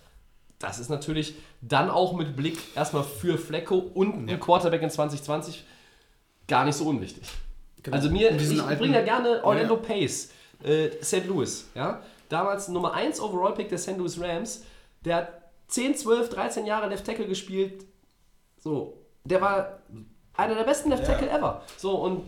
Das 0.60 0.80
ist 0.80 0.90
natürlich 0.90 1.36
dann 1.62 1.90
auch 1.90 2.14
mit 2.14 2.36
Blick 2.36 2.58
erstmal 2.76 3.04
für 3.04 3.38
Flecko 3.38 3.76
und 3.78 4.30
ein 4.30 4.40
Quarterback 4.40 4.82
in 4.82 4.90
2020 4.90 5.66
gar 6.48 6.66
nicht 6.66 6.76
so 6.76 6.86
unwichtig. 6.88 7.24
Also 7.92 8.10
mir, 8.10 8.32
ich, 8.32 8.52
ich 8.52 8.78
bringe 8.78 8.96
ja 8.96 9.04
gerne 9.04 9.44
Orlando 9.44 9.76
Ja. 9.76 9.82
Pace, 9.82 10.30
äh, 10.64 10.90
St. 11.04 11.26
Louis, 11.28 11.68
ja. 11.76 12.02
Damals 12.30 12.68
Nummer 12.70 12.94
1 12.94 13.20
Overall-Pick 13.20 13.70
der 13.70 13.78
St. 13.78 13.98
Louis 13.98 14.20
Rams. 14.20 14.64
Der 15.04 15.16
hat 15.18 15.30
10, 15.68 15.96
12, 15.96 16.30
13 16.30 16.66
Jahre 16.66 16.88
Left 16.90 17.06
Tackle 17.06 17.28
gespielt. 17.28 17.86
So, 18.58 18.98
der 19.24 19.42
war 19.42 19.80
einer 20.36 20.56
der 20.56 20.64
besten 20.64 20.90
Left 20.90 21.06
Tackle 21.06 21.30
ever. 21.30 21.62
So, 21.78 21.92
und 21.96 22.24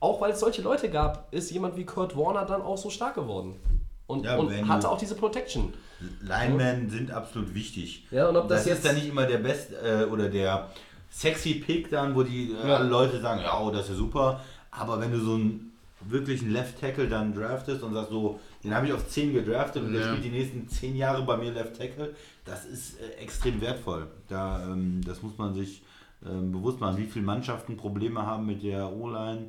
auch 0.00 0.20
weil 0.20 0.32
es 0.32 0.40
solche 0.40 0.60
Leute 0.62 0.90
gab, 0.90 1.32
ist 1.32 1.50
jemand 1.50 1.76
wie 1.76 1.84
Kurt 1.84 2.16
Warner 2.16 2.44
dann 2.44 2.60
auch 2.62 2.76
so 2.76 2.90
stark 2.90 3.14
geworden. 3.14 3.56
Und, 4.06 4.24
Ja, 4.24 4.36
und 4.36 4.68
hatte 4.68 4.88
auch 4.88 4.98
diese 4.98 5.14
Protection. 5.16 5.72
Linemen 6.20 6.90
sind 6.90 7.10
absolut 7.10 7.54
wichtig. 7.54 8.06
Ja, 8.10 8.28
und 8.28 8.36
ob 8.36 8.46
das 8.48 8.58
das 8.60 8.66
jetzt- 8.66 8.76
ist 8.78 8.86
dann 8.86 8.94
nicht 8.96 9.08
immer 9.08 9.26
der 9.26 9.38
Best 9.38 9.70
äh, 9.72 10.04
oder 10.04 10.28
der 10.28 10.70
sexy 11.16 11.54
Pick 11.54 11.88
dann, 11.90 12.14
wo 12.14 12.22
die 12.22 12.52
äh, 12.52 12.68
Ja. 12.68 12.76
alle 12.76 12.88
Leute 12.88 13.20
sagen, 13.20 13.40
ja, 13.40 13.58
oh, 13.60 13.70
das 13.70 13.82
ist 13.84 13.90
ja 13.90 13.94
super. 13.96 14.40
Aber 14.70 15.00
wenn 15.00 15.12
du 15.12 15.18
so 15.20 15.34
einen 15.34 15.72
wirklichen 16.00 16.50
Left 16.50 16.78
Tackle 16.78 17.08
dann 17.08 17.34
draftest 17.34 17.82
und 17.82 17.94
sagst 17.94 18.10
so, 18.10 18.38
den 18.62 18.74
habe 18.74 18.86
ich 18.86 18.92
auf 18.92 19.08
10 19.08 19.32
gedraftet 19.32 19.82
und 19.82 19.92
der 19.92 20.02
Ja. 20.02 20.08
spielt 20.08 20.24
die 20.24 20.36
nächsten 20.38 20.68
10 20.68 20.94
Jahre 20.96 21.22
bei 21.22 21.36
mir 21.38 21.52
Left 21.52 21.78
Tackle, 21.78 22.14
das 22.44 22.64
ist 22.66 23.00
äh, 23.00 23.14
extrem 23.22 23.60
wertvoll. 23.60 24.06
Da, 24.28 24.62
ähm, 24.70 25.00
das 25.04 25.22
muss 25.22 25.38
man 25.38 25.54
sich 25.54 25.82
ähm, 26.24 26.52
bewusst 26.52 26.80
machen, 26.80 26.98
wie 26.98 27.06
viele 27.06 27.24
Mannschaften 27.24 27.76
Probleme 27.76 28.24
haben 28.26 28.46
mit 28.46 28.62
der 28.62 28.92
O-Line. 28.92 29.48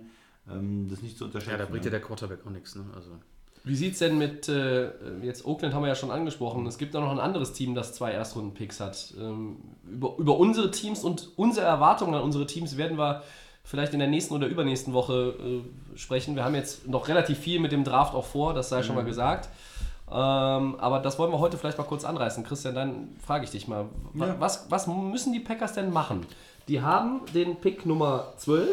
Ähm, 0.49 0.88
das 0.89 1.01
nicht 1.01 1.18
zu 1.18 1.26
unterschätzen. 1.26 1.51
Ja, 1.51 1.57
da 1.57 1.65
bringt 1.65 1.84
ne? 1.84 1.91
ja 1.91 1.91
der 1.91 2.01
Quarterback 2.01 2.39
auch 2.45 2.51
nichts. 2.51 2.76
Ne? 2.76 2.86
Also, 2.95 3.11
Wie 3.68 3.76
sieht 3.76 3.93
es 3.93 3.99
denn 3.99 4.18
mit, 4.18 4.47
äh, 4.49 4.89
jetzt 5.24 5.45
Oakland 5.45 5.74
haben 5.74 5.82
wir 5.84 5.89
ja 5.89 5.95
schon 5.95 6.11
angesprochen, 6.11 6.65
es 6.68 6.78
gibt 6.78 6.93
da 6.95 6.99
noch 7.01 7.11
ein 7.11 7.20
anderes 7.20 7.53
Team, 7.53 7.76
das 7.76 7.93
zwei 7.93 8.11
Erstrunden-Picks 8.11 8.80
hat. 8.80 9.13
Ähm, 9.20 9.57
über, 9.89 10.15
über 10.18 10.38
unsere 10.38 10.72
Teams 10.72 11.03
und 11.03 11.30
unsere 11.36 11.65
Erwartungen 11.65 12.13
an 12.15 12.22
unsere 12.22 12.45
Teams 12.45 12.78
werden 12.78 12.97
wir 12.97 13.24
vielleicht 13.63 13.93
in 13.93 13.99
der 13.99 14.07
nächsten 14.07 14.34
oder 14.34 14.47
übernächsten 14.47 14.93
Woche 14.93 15.36
äh, 15.93 15.97
sprechen. 15.97 16.36
Wir 16.36 16.45
haben 16.45 16.55
jetzt 16.55 16.88
noch 16.88 17.07
relativ 17.09 17.38
viel 17.39 17.59
mit 17.59 17.72
dem 17.74 17.84
Draft 17.84 18.13
auch 18.15 18.26
vor, 18.26 18.53
das 18.53 18.70
sei 18.70 18.82
schon 18.84 18.95
mal 18.95 19.03
gesagt. 19.03 19.49
Ähm, 20.09 20.76
aber 20.80 20.99
das 20.99 21.20
wollen 21.20 21.32
wir 21.34 21.39
heute 21.39 21.57
vielleicht 21.57 21.78
mal 21.78 21.84
kurz 21.84 22.05
anreißen. 22.05 22.43
Christian, 22.45 22.74
dann 22.76 23.09
frage 23.26 23.43
ich 23.43 23.51
dich 23.51 23.68
mal, 23.68 23.86
Ja. 24.13 24.36
was, 24.39 24.68
was 24.70 24.88
müssen 24.88 25.34
die 25.34 25.41
Packers 25.41 25.74
denn 25.74 25.91
machen? 25.91 26.26
Die 26.70 26.82
haben 26.82 27.22
den 27.34 27.57
Pick 27.57 27.86
Nummer 27.86 28.28
12, 28.38 28.70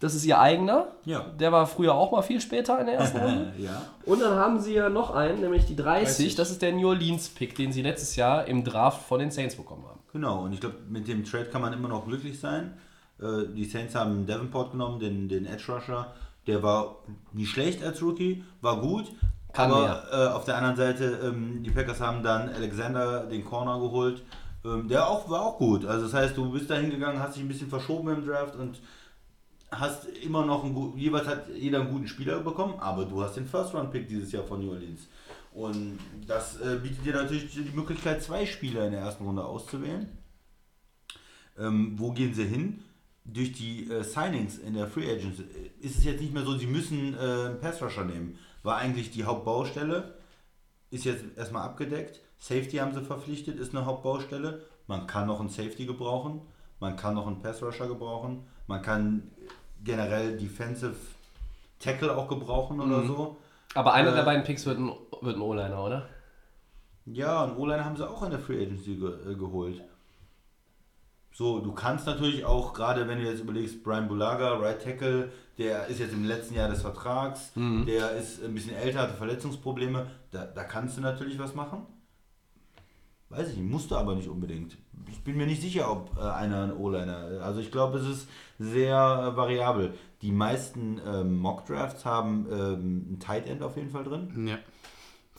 das 0.00 0.14
ist 0.14 0.24
ihr 0.26 0.38
eigener. 0.38 0.88
Ja. 1.04 1.20
Der 1.38 1.52
war 1.52 1.66
früher 1.66 1.94
auch 1.94 2.12
mal 2.12 2.22
viel 2.22 2.40
später 2.40 2.78
in 2.80 2.86
der 2.86 2.96
ersten 2.96 3.18
Runde. 3.24 3.52
ja. 3.58 3.82
Und 4.04 4.20
dann 4.20 4.36
haben 4.38 4.60
sie 4.60 4.74
ja 4.74 4.88
noch 4.88 5.10
einen, 5.14 5.40
nämlich 5.40 5.64
die 5.66 5.76
30. 5.76 6.06
30. 6.16 6.34
Das 6.36 6.50
ist 6.50 6.62
der 6.62 6.72
New 6.72 6.88
Orleans-Pick, 6.88 7.54
den 7.56 7.72
sie 7.72 7.82
letztes 7.82 8.16
Jahr 8.16 8.46
im 8.46 8.62
Draft 8.64 9.02
von 9.06 9.18
den 9.20 9.30
Saints 9.30 9.56
bekommen 9.56 9.84
haben. 9.88 10.00
Genau, 10.12 10.44
und 10.44 10.52
ich 10.52 10.60
glaube, 10.60 10.76
mit 10.88 11.08
dem 11.08 11.24
Trade 11.24 11.46
kann 11.46 11.62
man 11.62 11.72
immer 11.72 11.88
noch 11.88 12.06
glücklich 12.06 12.38
sein. 12.40 12.74
Äh, 13.20 13.52
Die 13.54 13.64
Saints 13.64 13.94
haben 13.94 14.26
Davenport 14.26 14.72
genommen, 14.72 14.98
den, 15.00 15.28
den 15.28 15.46
Edge 15.46 15.72
Rusher. 15.72 16.12
Der 16.46 16.62
war 16.62 16.96
nicht 17.32 17.50
schlecht 17.50 17.82
als 17.82 18.00
Rookie, 18.02 18.44
war 18.60 18.80
gut. 18.80 19.06
Kann 19.52 19.72
aber 19.72 20.04
äh, 20.12 20.26
auf 20.34 20.44
der 20.44 20.56
anderen 20.58 20.76
Seite, 20.76 21.18
ähm, 21.24 21.62
die 21.62 21.70
Packers 21.70 22.00
haben 22.00 22.22
dann 22.22 22.50
Alexander, 22.50 23.24
den 23.24 23.44
Corner, 23.44 23.80
geholt. 23.80 24.22
Ähm, 24.64 24.86
der 24.86 25.08
auch, 25.08 25.28
war 25.30 25.40
auch 25.42 25.58
gut. 25.58 25.86
Also 25.86 26.04
das 26.04 26.14
heißt, 26.14 26.36
du 26.36 26.50
bist 26.52 26.68
da 26.70 26.74
hingegangen, 26.74 27.20
hast 27.20 27.36
dich 27.36 27.42
ein 27.42 27.48
bisschen 27.48 27.68
verschoben 27.68 28.08
im 28.10 28.26
Draft 28.26 28.54
und 28.56 28.78
hast 29.78 30.06
immer 30.22 30.44
noch 30.44 30.64
einen 30.64 30.96
jeweils 30.96 31.26
hat 31.26 31.48
jeder 31.54 31.80
einen 31.80 31.90
guten 31.90 32.06
Spieler 32.06 32.40
bekommen, 32.40 32.74
aber 32.78 33.04
du 33.04 33.22
hast 33.22 33.36
den 33.36 33.46
First-Round-Pick 33.46 34.08
dieses 34.08 34.32
Jahr 34.32 34.44
von 34.44 34.60
New 34.60 34.72
Orleans. 34.72 35.08
Und 35.52 35.98
das 36.26 36.60
äh, 36.60 36.78
bietet 36.82 37.04
dir 37.04 37.14
natürlich 37.14 37.50
die 37.50 37.74
Möglichkeit, 37.74 38.22
zwei 38.22 38.44
Spieler 38.44 38.86
in 38.86 38.92
der 38.92 39.00
ersten 39.00 39.24
Runde 39.24 39.44
auszuwählen. 39.44 40.06
Ähm, 41.58 41.94
wo 41.96 42.12
gehen 42.12 42.34
sie 42.34 42.44
hin? 42.44 42.82
Durch 43.24 43.52
die 43.52 43.90
äh, 43.90 44.04
Signings 44.04 44.58
in 44.58 44.74
der 44.74 44.86
Free 44.86 45.10
Agents 45.10 45.40
ist 45.80 45.98
es 45.98 46.04
jetzt 46.04 46.20
nicht 46.20 46.34
mehr 46.34 46.44
so, 46.44 46.56
sie 46.56 46.66
müssen 46.66 47.14
äh, 47.14 47.18
einen 47.18 47.60
Pass 47.60 47.82
Rusher 47.82 48.04
nehmen. 48.04 48.38
War 48.62 48.76
eigentlich 48.76 49.10
die 49.10 49.24
Hauptbaustelle, 49.24 50.14
ist 50.90 51.04
jetzt 51.04 51.24
erstmal 51.36 51.62
abgedeckt. 51.62 52.20
Safety 52.38 52.76
haben 52.76 52.94
sie 52.94 53.02
verpflichtet, 53.02 53.58
ist 53.58 53.74
eine 53.74 53.86
Hauptbaustelle. 53.86 54.62
Man 54.86 55.06
kann 55.06 55.26
noch 55.26 55.40
einen 55.40 55.48
Safety 55.48 55.86
gebrauchen, 55.86 56.42
man 56.80 56.96
kann 56.96 57.14
noch 57.14 57.26
einen 57.26 57.40
Pass 57.40 57.62
Rusher 57.62 57.88
gebrauchen, 57.88 58.46
man 58.66 58.82
kann 58.82 59.30
generell 59.86 60.36
Defensive 60.36 60.96
Tackle 61.78 62.14
auch 62.16 62.28
gebrauchen 62.28 62.80
oder 62.80 63.06
so. 63.06 63.36
Aber 63.74 63.94
einer 63.94 64.12
Äh, 64.12 64.16
der 64.16 64.22
beiden 64.22 64.44
Picks 64.44 64.66
wird 64.66 64.78
ein, 64.78 64.92
wird 65.22 65.36
ein 65.36 65.40
O-Liner, 65.42 65.82
oder? 65.82 66.08
Ja, 67.06 67.44
und 67.44 67.56
O-Line 67.56 67.84
haben 67.84 67.96
sie 67.96 68.08
auch 68.08 68.22
in 68.22 68.30
der 68.30 68.40
Free 68.40 68.62
Agency 68.62 68.96
ge 68.96 69.10
äh, 69.30 69.34
geholt. 69.34 69.80
So, 71.32 71.60
du 71.60 71.72
kannst 71.72 72.06
natürlich 72.06 72.46
auch, 72.46 72.72
gerade 72.72 73.06
wenn 73.08 73.18
du 73.18 73.24
jetzt 73.26 73.40
überlegst, 73.40 73.84
Brian 73.84 74.08
Bulaga, 74.08 74.54
Right 74.54 74.82
Tackle, 74.82 75.30
der 75.58 75.86
ist 75.86 76.00
jetzt 76.00 76.14
im 76.14 76.24
letzten 76.24 76.54
Jahr 76.54 76.68
des 76.70 76.80
Vertrags, 76.80 77.52
der 77.86 78.12
ist 78.12 78.42
ein 78.42 78.54
bisschen 78.54 78.74
älter, 78.74 79.02
hatte 79.02 79.12
Verletzungsprobleme, 79.14 80.06
da, 80.30 80.46
da 80.46 80.64
kannst 80.64 80.96
du 80.96 81.02
natürlich 81.02 81.38
was 81.38 81.54
machen. 81.54 81.86
Weiß 83.36 83.50
ich 83.50 83.56
nicht, 83.56 83.70
musst 83.70 83.90
du 83.90 83.96
aber 83.96 84.14
nicht 84.14 84.28
unbedingt. 84.28 84.78
Ich 85.10 85.22
bin 85.22 85.36
mir 85.36 85.46
nicht 85.46 85.60
sicher, 85.60 85.90
ob 85.90 86.16
äh, 86.16 86.20
einer 86.22 86.64
ein 86.64 86.72
O-Liner, 86.72 87.42
also 87.42 87.60
ich 87.60 87.70
glaube, 87.70 87.98
es 87.98 88.08
ist 88.08 88.28
sehr 88.58 88.94
äh, 88.96 89.36
variabel. 89.36 89.92
Die 90.22 90.32
meisten 90.32 91.00
ähm, 91.06 91.38
Mock-Drafts 91.38 92.06
haben 92.06 92.46
ähm, 92.50 93.12
ein 93.12 93.20
Tight 93.20 93.46
End 93.46 93.62
auf 93.62 93.76
jeden 93.76 93.90
Fall 93.90 94.04
drin. 94.04 94.46
Ja. 94.46 94.58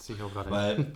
Ich 0.08 0.22
auch 0.22 0.32
gerade. 0.32 0.52
Weil 0.52 0.94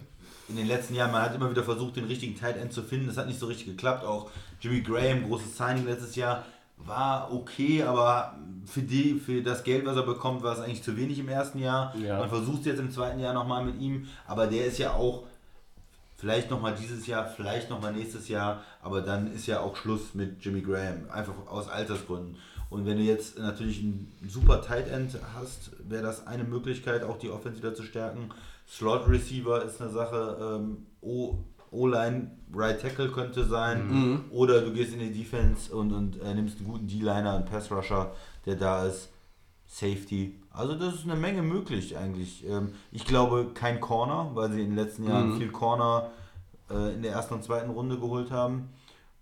in 0.48 0.56
den 0.56 0.68
letzten 0.68 0.94
Jahren, 0.94 1.12
man 1.12 1.24
hat 1.24 1.34
immer 1.34 1.50
wieder 1.50 1.64
versucht, 1.64 1.96
den 1.96 2.06
richtigen 2.06 2.36
Tight 2.36 2.58
End 2.58 2.72
zu 2.72 2.84
finden. 2.84 3.08
Das 3.08 3.18
hat 3.18 3.28
nicht 3.28 3.40
so 3.40 3.48
richtig 3.48 3.66
geklappt. 3.66 4.06
Auch 4.06 4.30
Jimmy 4.60 4.82
Graham, 4.82 5.28
großes 5.28 5.58
Signing 5.58 5.86
letztes 5.86 6.16
Jahr, 6.16 6.46
war 6.78 7.34
okay, 7.34 7.84
aber 7.84 8.38
für, 8.66 8.82
die, 8.82 9.16
für 9.16 9.42
das 9.42 9.64
Geld, 9.64 9.86
was 9.86 9.96
er 9.96 10.04
bekommt, 10.04 10.44
war 10.44 10.54
es 10.54 10.60
eigentlich 10.60 10.84
zu 10.84 10.96
wenig 10.98 11.18
im 11.18 11.30
ersten 11.30 11.60
Jahr. 11.60 11.96
Ja. 11.98 12.20
Man 12.20 12.30
versucht 12.30 12.62
es 12.62 12.66
jetzt 12.68 12.80
im 12.80 12.92
zweiten 12.92 13.20
Jahr 13.20 13.34
nochmal 13.34 13.66
mit 13.66 13.80
ihm, 13.80 14.08
aber 14.28 14.48
der 14.48 14.66
ist 14.66 14.78
ja 14.78 14.94
auch 14.94 15.24
vielleicht 16.22 16.52
nochmal 16.52 16.76
dieses 16.76 17.08
Jahr, 17.08 17.28
vielleicht 17.28 17.72
nochmal 17.72 17.94
nächstes 17.94 18.28
Jahr, 18.28 18.62
aber 18.84 19.02
dann 19.02 19.34
ist 19.34 19.48
ja 19.48 19.60
auch 19.60 19.76
Schluss 19.76 20.14
mit 20.14 20.46
Jimmy 20.46 20.62
Graham, 20.62 21.10
einfach 21.12 21.34
aus 21.48 21.68
Altersgründen. 21.68 22.38
Und 22.70 22.86
wenn 22.86 22.98
du 22.98 23.04
jetzt 23.04 23.40
natürlich 23.40 23.80
einen 23.80 24.14
super 24.28 24.62
Tight 24.62 24.88
End 24.88 25.18
hast, 25.36 25.72
wäre 25.90 26.04
das 26.04 26.28
eine 26.28 26.44
Möglichkeit, 26.44 27.04
auch 27.04 27.18
die 27.18 27.32
Offense 27.32 27.58
wieder 27.58 27.74
zu 27.74 27.82
stärken. 27.82 28.30
Slot 28.70 29.10
Receiver 29.10 29.66
ist 29.66 29.82
eine 29.82 29.90
Sache, 29.90 30.60
ähm, 30.62 30.86
O-Line, 31.72 32.32
Right 32.54 32.80
Tackle 32.80 33.10
könnte 33.10 33.44
sein, 33.46 34.22
oder 34.30 34.62
du 34.62 34.72
gehst 34.74 34.94
in 34.94 35.00
die 35.00 35.12
Defense 35.12 35.76
und, 35.76 35.92
und 35.92 36.22
äh, 36.22 36.36
nimmst 36.36 36.60
einen 36.60 36.68
guten 36.68 36.88
D-Liner, 36.88 37.34
einen 37.34 37.46
Pass 37.46 37.72
Rusher, 37.72 38.14
der 38.46 38.56
da 38.56 38.86
ist. 38.86 39.10
Safety. 39.66 40.41
Also 40.54 40.76
das 40.76 40.96
ist 40.96 41.04
eine 41.06 41.16
Menge 41.16 41.42
möglich 41.42 41.98
eigentlich. 41.98 42.46
Ähm, 42.48 42.74
ich 42.92 43.06
glaube 43.06 43.52
kein 43.54 43.80
Corner, 43.80 44.32
weil 44.34 44.52
sie 44.52 44.62
in 44.62 44.72
den 44.72 44.76
letzten 44.76 45.08
Jahren 45.08 45.38
viel 45.38 45.50
Corner 45.52 46.10
äh, 46.70 46.94
in 46.94 47.02
der 47.04 47.14
ersten 47.14 47.36
und 47.36 47.44
zweiten 47.44 47.70
Runde 47.72 47.98
geholt 47.98 48.32
haben. 48.32 48.70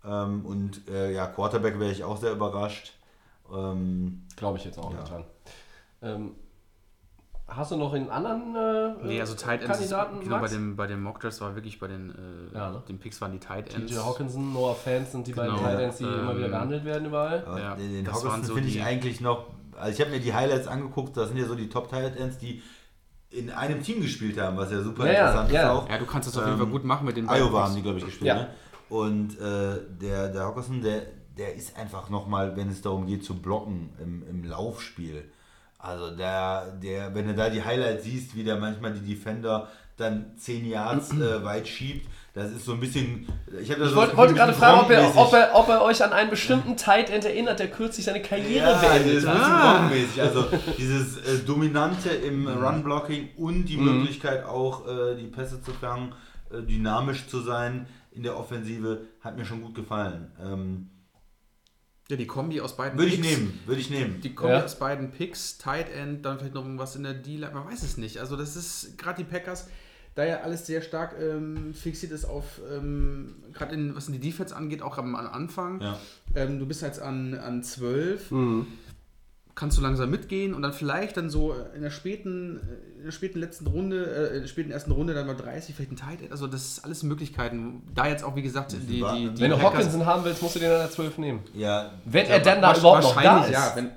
Ähm, 0.04 0.44
und 0.44 0.88
äh, 0.88 1.12
ja, 1.14 1.26
Quarterback 1.26 1.78
wäre 1.78 1.92
ich 1.92 2.02
auch 2.04 2.16
sehr 2.16 2.32
überrascht. 2.32 2.94
Ähm, 3.54 4.22
Glaube 4.36 4.58
ich 4.58 4.64
jetzt 4.64 4.78
auch 4.78 4.90
Ja. 4.92 4.98
nicht 4.98 5.10
dran. 5.10 5.24
Ähm, 6.02 6.30
hast 7.46 7.70
du 7.72 7.76
noch 7.76 7.92
einen 7.92 8.10
anderen 8.10 8.56
äh, 8.56 9.06
Nee, 9.06 9.20
also 9.20 9.34
Tight 9.34 9.62
Ends, 9.62 9.80
ist- 9.80 9.90
Kandidaten? 9.90 10.20
genau, 10.24 10.38
bei 10.40 10.48
dem, 10.48 10.76
bei 10.76 10.86
dem 10.86 11.02
Mock 11.02 11.20
Drafts 11.20 11.40
war 11.40 11.54
wirklich 11.54 11.78
bei 11.78 11.86
den, 11.88 12.10
äh, 12.10 12.56
Ja, 12.56 12.70
ne? 12.70 12.82
den 12.88 12.98
Picks 12.98 13.20
waren 13.20 13.32
die 13.32 13.38
Tight 13.40 13.72
Ends. 13.74 13.92
TJ 13.92 13.98
Hawkinson, 14.00 14.52
Noah 14.52 14.74
Fans 14.74 15.12
sind 15.12 15.26
die 15.26 15.32
beiden 15.32 15.54
Genau, 15.54 15.66
Tight 15.68 15.78
Ends, 15.80 15.98
die 15.98 16.04
ähm, 16.04 16.20
immer 16.20 16.36
wieder 16.38 16.48
behandelt 16.48 16.84
werden 16.84 17.06
überall. 17.06 17.44
Ja, 17.58 17.74
den 17.76 17.92
den 17.92 18.06
Hawkinson 18.12 18.42
so 18.44 18.54
finde 18.54 18.68
ich 18.68 18.82
eigentlich 18.82 19.20
noch. 19.20 19.46
Also 19.80 19.94
ich 19.94 20.00
habe 20.00 20.10
mir 20.10 20.20
die 20.20 20.32
Highlights 20.32 20.66
angeguckt, 20.66 21.16
das 21.16 21.28
sind 21.28 21.38
ja 21.38 21.46
so 21.46 21.54
die 21.54 21.68
Top 21.68 21.88
Tight 21.88 22.16
Ends, 22.16 22.38
die 22.38 22.62
in 23.30 23.50
einem 23.50 23.82
Team 23.82 24.00
gespielt 24.00 24.38
haben, 24.40 24.56
was 24.56 24.72
ja 24.72 24.82
super 24.82 25.06
Ja, 25.06 25.12
ja, 25.12 25.20
interessant 25.20 25.52
ja. 25.52 25.62
ist 25.62 25.68
auch. 25.68 25.88
Ja, 25.88 25.98
du 25.98 26.06
kannst 26.06 26.28
das 26.28 26.36
auf 26.36 26.44
jeden 26.44 26.58
Fall 26.58 26.66
Ähm, 26.66 26.72
gut 26.72 26.84
machen 26.84 27.06
mit 27.06 27.16
den 27.16 27.26
beiden 27.26 27.46
Iowa 27.46 27.64
haben 27.64 27.74
die, 27.76 27.82
glaube 27.82 27.98
ich, 27.98 28.04
gespielt. 28.04 28.26
Ja. 28.26 28.34
Ne? 28.34 28.48
Und 28.88 29.38
äh, 29.38 29.78
der, 30.00 30.28
der 30.28 30.42
Hawkinson, 30.42 30.82
der, 30.82 31.02
der 31.38 31.54
ist 31.54 31.76
einfach 31.76 32.10
nochmal, 32.10 32.56
wenn 32.56 32.68
es 32.70 32.82
darum 32.82 33.06
geht 33.06 33.24
zu 33.24 33.40
blocken 33.40 33.90
im, 34.02 34.24
im 34.28 34.44
Laufspiel. 34.44 35.30
Also 35.78 36.14
der, 36.14 36.72
der, 36.72 37.14
wenn 37.14 37.28
du 37.28 37.34
da 37.34 37.48
die 37.48 37.64
Highlights 37.64 38.04
siehst, 38.04 38.34
wie 38.34 38.44
der 38.44 38.56
manchmal 38.56 38.92
die 38.92 39.14
Defender 39.14 39.68
dann 39.96 40.36
10 40.36 40.66
Yards 40.66 41.12
äh, 41.12 41.44
weit 41.44 41.68
schiebt, 41.68 42.08
das 42.32 42.52
ist 42.52 42.64
so 42.64 42.72
ein 42.74 42.80
bisschen. 42.80 43.26
Ich, 43.60 43.70
Ich 43.70 43.76
so 43.76 43.96
wollte, 43.96 44.16
wollte 44.16 44.34
gerade 44.34 44.52
fragen, 44.52 44.80
ob 44.80 44.90
er, 44.90 45.16
ob, 45.16 45.32
er, 45.32 45.50
ob 45.54 45.68
er 45.68 45.82
euch 45.82 46.02
an 46.04 46.12
einen 46.12 46.30
bestimmten 46.30 46.76
Tight 46.76 47.10
End 47.10 47.24
erinnert, 47.24 47.58
der 47.58 47.68
kürzlich 47.70 48.06
seine 48.06 48.22
Karriere 48.22 48.66
Ja, 48.66 48.72
das 48.72 48.80
beendet 48.82 49.14
ist 49.14 49.26
ein 49.26 49.34
hat. 49.38 49.90
bisschen 49.90 50.22
Ah. 50.22 50.26
Also 50.26 50.44
dieses 50.78 51.16
äh, 51.18 51.38
Dominante 51.44 52.10
im 52.10 52.46
Run-Blocking 52.46 53.30
und 53.36 53.64
die 53.66 53.76
Möglichkeit 53.76 54.44
auch, 54.44 54.86
äh, 54.86 55.16
die 55.16 55.26
Pässe 55.26 55.60
zu 55.60 55.72
fangen, 55.72 56.12
äh, 56.52 56.62
dynamisch 56.62 57.26
zu 57.26 57.40
sein 57.40 57.86
in 58.12 58.22
der 58.22 58.36
Offensive, 58.38 59.02
hat 59.20 59.36
mir 59.36 59.44
schon 59.44 59.62
gut 59.62 59.74
gefallen. 59.74 60.30
Ähm, 60.42 60.90
Ja, 62.08 62.16
die 62.16 62.26
Kombi 62.26 62.60
aus 62.60 62.76
beiden 62.76 62.98
würde 62.98 63.12
ich 63.12 63.20
Picks. 63.20 63.36
nehmen, 63.36 63.60
würde 63.66 63.80
ich 63.80 63.90
nehmen. 63.90 64.20
Die 64.20 64.34
Kombi 64.34 64.54
Ja. 64.54 64.64
aus 64.64 64.78
beiden 64.78 65.10
Picks, 65.12 65.58
Tight 65.58 65.88
End, 65.92 66.24
dann 66.24 66.38
vielleicht 66.38 66.54
noch 66.54 66.64
was 66.76 66.96
in 66.96 67.04
der 67.04 67.14
D-Line, 67.14 67.52
man 67.54 67.66
weiß 67.66 67.82
es 67.84 67.96
nicht. 67.98 68.18
Also 68.18 68.36
das 68.36 68.56
ist 68.56 68.98
gerade 68.98 69.18
die 69.22 69.30
Packers, 69.30 69.68
da 70.14 70.24
ja 70.24 70.40
alles 70.40 70.66
sehr 70.66 70.82
stark 70.82 71.14
ähm, 71.20 71.72
fixiert 71.74 72.12
ist 72.12 72.24
auf, 72.24 72.60
ähm, 72.72 73.36
gerade 73.52 73.74
in, 73.74 73.94
was 73.94 74.08
in 74.08 74.12
die 74.14 74.18
Defense 74.20 74.54
angeht, 74.54 74.82
auch 74.82 74.98
am, 74.98 75.14
am 75.14 75.26
Anfang. 75.26 75.80
Ja. 75.80 75.98
Ähm, 76.34 76.58
du 76.58 76.66
bist 76.66 76.82
jetzt 76.82 77.00
an, 77.00 77.34
an 77.34 77.62
12, 77.62 78.30
Mhm. 78.32 78.66
kannst 79.54 79.76
du 79.78 79.82
langsam 79.82 80.10
mitgehen 80.10 80.54
und 80.54 80.62
dann 80.62 80.72
vielleicht 80.72 81.16
dann 81.16 81.28
so 81.30 81.54
in 81.74 81.82
der 81.82 81.90
späten, 81.90 82.56
äh, 82.58 82.98
in 82.98 83.04
der 83.04 83.12
späten 83.12 83.38
letzten 83.38 83.66
Runde, 83.66 84.04
äh, 84.32 84.34
in 84.36 84.40
der 84.42 84.48
späten 84.48 84.70
ersten 84.70 84.90
Runde 84.90 85.14
dann 85.14 85.26
mal 85.26 85.36
30, 85.36 85.74
vielleicht 85.74 85.92
ein 85.92 85.96
Tight 85.96 86.22
End. 86.22 86.32
Also 86.32 86.46
das 86.46 86.64
ist 86.66 86.84
alles 86.84 87.02
Möglichkeiten. 87.02 87.82
Da 87.94 88.08
jetzt 88.08 88.24
auch, 88.24 88.34
wie 88.36 88.42
gesagt, 88.42 88.72
die, 88.72 88.78
die, 88.78 89.00
warten. 89.02 89.34
die 89.34 89.40
Wenn 89.42 89.50
du 89.50 89.60
Hawkinson 89.62 90.06
haben 90.06 90.24
willst, 90.24 90.42
musst 90.42 90.56
du 90.56 90.58
den 90.60 90.70
an 90.72 90.78
der 90.78 90.90
12 90.90 91.18
nehmen. 91.18 91.40
Ja, 91.54 91.92
Wenn 92.04 92.24
ich 92.24 92.30
er 92.30 92.40
dann 92.40 92.60
da 92.62 92.76
überhaupt 92.76 93.02
noch 93.04 93.14
da 93.14 93.16
wahrscheinlich, 93.16 93.50
ist. 93.50 93.52
Ja, 93.52 93.72
wenn, 93.76 93.90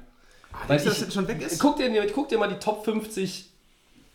Weil 0.68 0.78
du, 0.78 0.86
dass 0.86 0.97
ich- 0.97 1.05
er 1.05 1.11
schon 1.11 1.28
weg 1.28 1.41
ist? 1.41 1.59
Guck 1.59 1.78
dir, 1.78 2.07
guck 2.14 2.30
dir 2.30 2.38
mal 2.38 2.49
die 2.49 2.59
Top 2.59 2.86
50 2.86 3.49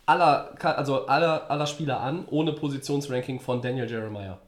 aller, 0.08 0.54
also 0.62 1.06
aller, 1.06 1.50
aller 1.50 1.66
Spieler 1.66 2.00
an, 2.00 2.24
ohne 2.30 2.52
Positionsranking 2.52 3.40
von 3.40 3.60
Daniel 3.62 3.88
Jeremiah. 3.90 4.38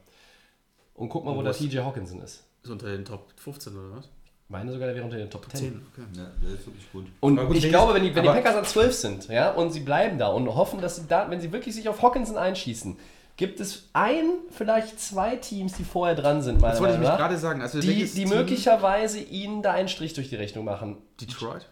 Und 0.95 1.09
guck 1.09 1.23
mal, 1.25 1.35
wo 1.35 1.41
der 1.41 1.53
TJ 1.53 1.79
Hawkinson 1.79 2.21
ist. 2.21 2.43
Ist 2.63 2.69
unter 2.69 2.87
den 2.87 3.05
Top 3.05 3.27
15 3.37 3.73
oder 3.75 3.97
was? 3.97 4.05
Ich 4.05 4.49
meine 4.49 4.71
sogar, 4.71 4.87
der 4.87 4.95
wäre 4.95 5.05
unter 5.05 5.17
den 5.17 5.29
Top 5.29 5.45
10. 5.49 5.59
10, 5.59 5.81
okay. 5.93 6.01
Ja, 6.17 6.25
der 6.43 6.53
ist 6.55 6.65
wirklich 6.67 6.91
gut. 6.91 7.05
Und 7.21 7.37
gut, 7.47 7.55
ich 7.55 7.69
glaube, 7.69 7.93
wenn 7.93 8.03
die, 8.03 8.13
wenn 8.13 8.23
die 8.23 8.29
Packers 8.29 8.55
an 8.55 8.65
12 8.65 8.93
sind, 8.93 9.27
ja, 9.29 9.51
und 9.51 9.71
sie 9.71 9.79
bleiben 9.79 10.17
da 10.17 10.27
und 10.27 10.47
hoffen, 10.53 10.81
dass 10.81 10.97
sie 10.97 11.07
da, 11.07 11.29
wenn 11.29 11.39
sie 11.39 11.51
wirklich 11.53 11.73
sich 11.75 11.87
auf 11.87 12.01
Hawkinson 12.01 12.37
einschießen, 12.37 12.97
gibt 13.37 13.59
es 13.61 13.89
ein, 13.93 14.25
vielleicht 14.51 14.99
zwei 14.99 15.37
Teams, 15.37 15.73
die 15.73 15.83
vorher 15.85 16.15
dran 16.15 16.41
sind, 16.41 16.59
meiner 16.59 16.73
Das 16.73 16.81
wollte 16.81 16.95
ich 16.95 16.99
mich 16.99 17.09
gerade 17.09 17.37
sagen. 17.37 17.61
Also 17.61 17.79
die, 17.79 17.95
die 17.95 18.05
Team- 18.05 18.29
möglicherweise 18.29 19.19
ihnen 19.19 19.61
da 19.63 19.71
einen 19.71 19.87
Strich 19.87 20.13
durch 20.13 20.29
die 20.29 20.35
Rechnung 20.35 20.65
machen. 20.65 20.97
Detroit? 21.19 21.67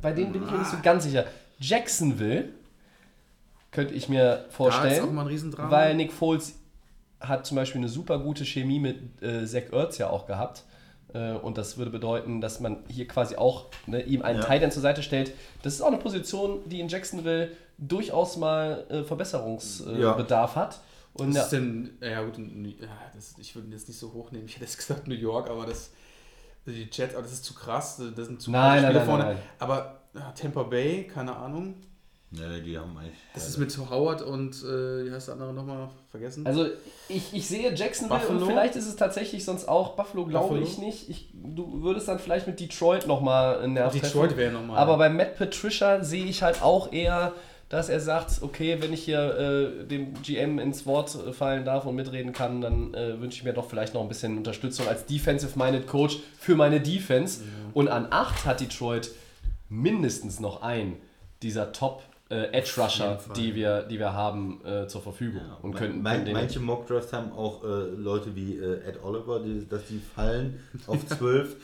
Bei 0.00 0.12
denen 0.12 0.32
bin 0.32 0.44
ich 0.44 0.50
mir 0.50 0.58
nicht 0.58 0.70
so 0.70 0.76
Ah. 0.76 0.80
ganz 0.82 1.04
sicher. 1.04 1.24
Jacksonville 1.62 2.48
könnte 3.70 3.94
ich 3.94 4.08
mir 4.08 4.44
ist 4.48 4.54
vorstellen, 4.54 5.14
mal 5.14 5.22
ein 5.22 5.26
Riesendrama. 5.28 5.70
weil 5.70 5.94
Nick 5.94 6.12
Foles 6.12 6.54
hat 7.20 7.46
zum 7.46 7.56
Beispiel 7.56 7.80
eine 7.80 7.88
super 7.88 8.18
gute 8.18 8.44
Chemie 8.44 8.80
mit 8.80 9.22
äh, 9.22 9.46
Zach 9.46 9.72
Ertz 9.72 9.96
ja 9.98 10.10
auch 10.10 10.26
gehabt. 10.26 10.64
Äh, 11.14 11.32
und 11.32 11.56
das 11.56 11.78
würde 11.78 11.90
bedeuten, 11.90 12.40
dass 12.40 12.60
man 12.60 12.78
hier 12.88 13.06
quasi 13.06 13.36
auch 13.36 13.66
ne, 13.86 14.02
ihm 14.02 14.22
einen 14.22 14.40
Ja. 14.40 14.44
Tight 14.44 14.62
End 14.62 14.72
zur 14.72 14.82
Seite 14.82 15.02
stellt. 15.02 15.32
Das 15.62 15.74
ist 15.74 15.80
auch 15.82 15.86
eine 15.88 15.98
Position, 15.98 16.60
die 16.68 16.80
in 16.80 16.88
Jacksonville 16.88 17.50
durchaus 17.78 18.36
mal 18.36 18.84
äh, 18.90 19.02
Verbesserungsbedarf 19.04 20.56
Ja. 20.56 20.60
Hat. 20.62 20.80
Und 21.14 21.28
Was 21.28 21.36
ja, 21.36 21.42
ist 21.42 21.50
denn, 21.52 21.90
ja 22.00 22.22
gut, 22.22 22.34
das, 23.14 23.34
ich 23.38 23.54
würde 23.54 23.68
ihn 23.68 23.72
jetzt 23.72 23.86
nicht 23.88 23.98
so 23.98 24.12
hochnehmen. 24.14 24.46
Ich 24.46 24.54
hätte 24.54 24.64
jetzt 24.64 24.78
gesagt 24.78 25.06
New 25.06 25.14
York, 25.14 25.48
aber 25.50 25.66
das, 25.66 25.90
die 26.66 26.88
Jets, 26.90 27.14
aber 27.14 27.22
das 27.22 27.32
ist 27.32 27.44
zu 27.44 27.54
krass. 27.54 28.00
Das 28.16 28.26
sind 28.26 28.40
zu 28.40 28.50
Nein, 28.50 28.78
viele 28.80 28.86
nein, 28.86 28.96
nein, 28.96 29.06
vorne. 29.06 29.24
nein, 29.24 29.34
nein. 29.36 29.42
Aber 29.58 30.01
Tampa 30.34 30.62
Bay, 30.64 31.04
keine 31.04 31.36
Ahnung. 31.36 31.74
Ja, 32.34 32.58
die 32.58 32.78
haben 32.78 32.96
eigentlich. 32.96 33.18
Das 33.34 33.46
ist 33.46 33.58
mit 33.58 33.76
Howard 33.76 34.22
und, 34.22 34.54
äh, 34.62 35.04
wie 35.04 35.12
heißt 35.12 35.28
der 35.28 35.34
andere 35.34 35.52
nochmal, 35.52 35.90
vergessen? 36.10 36.46
Also 36.46 36.66
ich, 37.08 37.34
ich 37.34 37.46
sehe 37.46 37.74
Jacksonville 37.74 38.20
Buffalo? 38.20 38.40
und 38.40 38.46
vielleicht 38.46 38.74
ist 38.74 38.86
es 38.86 38.96
tatsächlich 38.96 39.44
sonst 39.44 39.68
auch 39.68 39.96
Buffalo, 39.96 40.24
glaube 40.24 40.58
ich 40.60 40.78
nicht. 40.78 41.10
Ich, 41.10 41.28
du 41.34 41.82
würdest 41.82 42.08
dann 42.08 42.18
vielleicht 42.18 42.46
mit 42.46 42.58
Detroit 42.58 43.06
nochmal 43.06 43.58
einen 43.58 43.74
Nerv 43.74 43.92
Detroit 43.92 44.36
wäre 44.38 44.52
nochmal. 44.52 44.78
Aber 44.78 44.96
bei 44.96 45.10
Matt 45.10 45.36
Patricia 45.36 46.02
sehe 46.02 46.24
ich 46.24 46.42
halt 46.42 46.62
auch 46.62 46.90
eher, 46.90 47.34
dass 47.68 47.90
er 47.90 48.00
sagt, 48.00 48.40
okay, 48.40 48.78
wenn 48.80 48.94
ich 48.94 49.04
hier 49.04 49.80
äh, 49.82 49.86
dem 49.86 50.14
GM 50.22 50.58
ins 50.58 50.86
Wort 50.86 51.10
fallen 51.32 51.66
darf 51.66 51.84
und 51.84 51.96
mitreden 51.96 52.32
kann, 52.32 52.62
dann 52.62 52.94
äh, 52.94 53.20
wünsche 53.20 53.38
ich 53.38 53.44
mir 53.44 53.52
doch 53.52 53.68
vielleicht 53.68 53.92
noch 53.92 54.00
ein 54.00 54.08
bisschen 54.08 54.38
Unterstützung 54.38 54.88
als 54.88 55.04
Defensive-Minded 55.04 55.86
Coach 55.86 56.18
für 56.38 56.54
meine 56.54 56.80
Defense. 56.80 57.42
Und 57.74 57.88
an 57.88 58.06
8 58.10 58.46
hat 58.46 58.60
Detroit 58.60 59.10
mindestens 59.72 60.38
noch 60.40 60.62
einen 60.62 60.96
dieser 61.42 61.72
Top 61.72 62.02
äh, 62.30 62.52
Edge 62.52 62.70
Rusher, 62.78 63.18
die 63.36 63.54
wir, 63.54 63.82
die 63.82 63.98
wir 63.98 64.12
haben, 64.12 64.60
äh, 64.64 64.86
zur 64.86 65.02
Verfügung. 65.02 65.42
und 65.62 65.74
könnten, 65.74 66.04
können 66.04 66.24
den- 66.24 66.34
manche 66.34 66.60
Mockdrafts 66.60 67.12
haben 67.12 67.32
auch 67.32 67.64
äh, 67.64 67.66
Leute 67.96 68.34
wie 68.36 68.56
äh, 68.56 68.80
Ed 68.86 69.02
Oliver, 69.02 69.40
die, 69.40 69.66
dass 69.68 69.86
die 69.86 70.00
fallen 70.14 70.60
auf 70.86 71.04
12. 71.18 71.56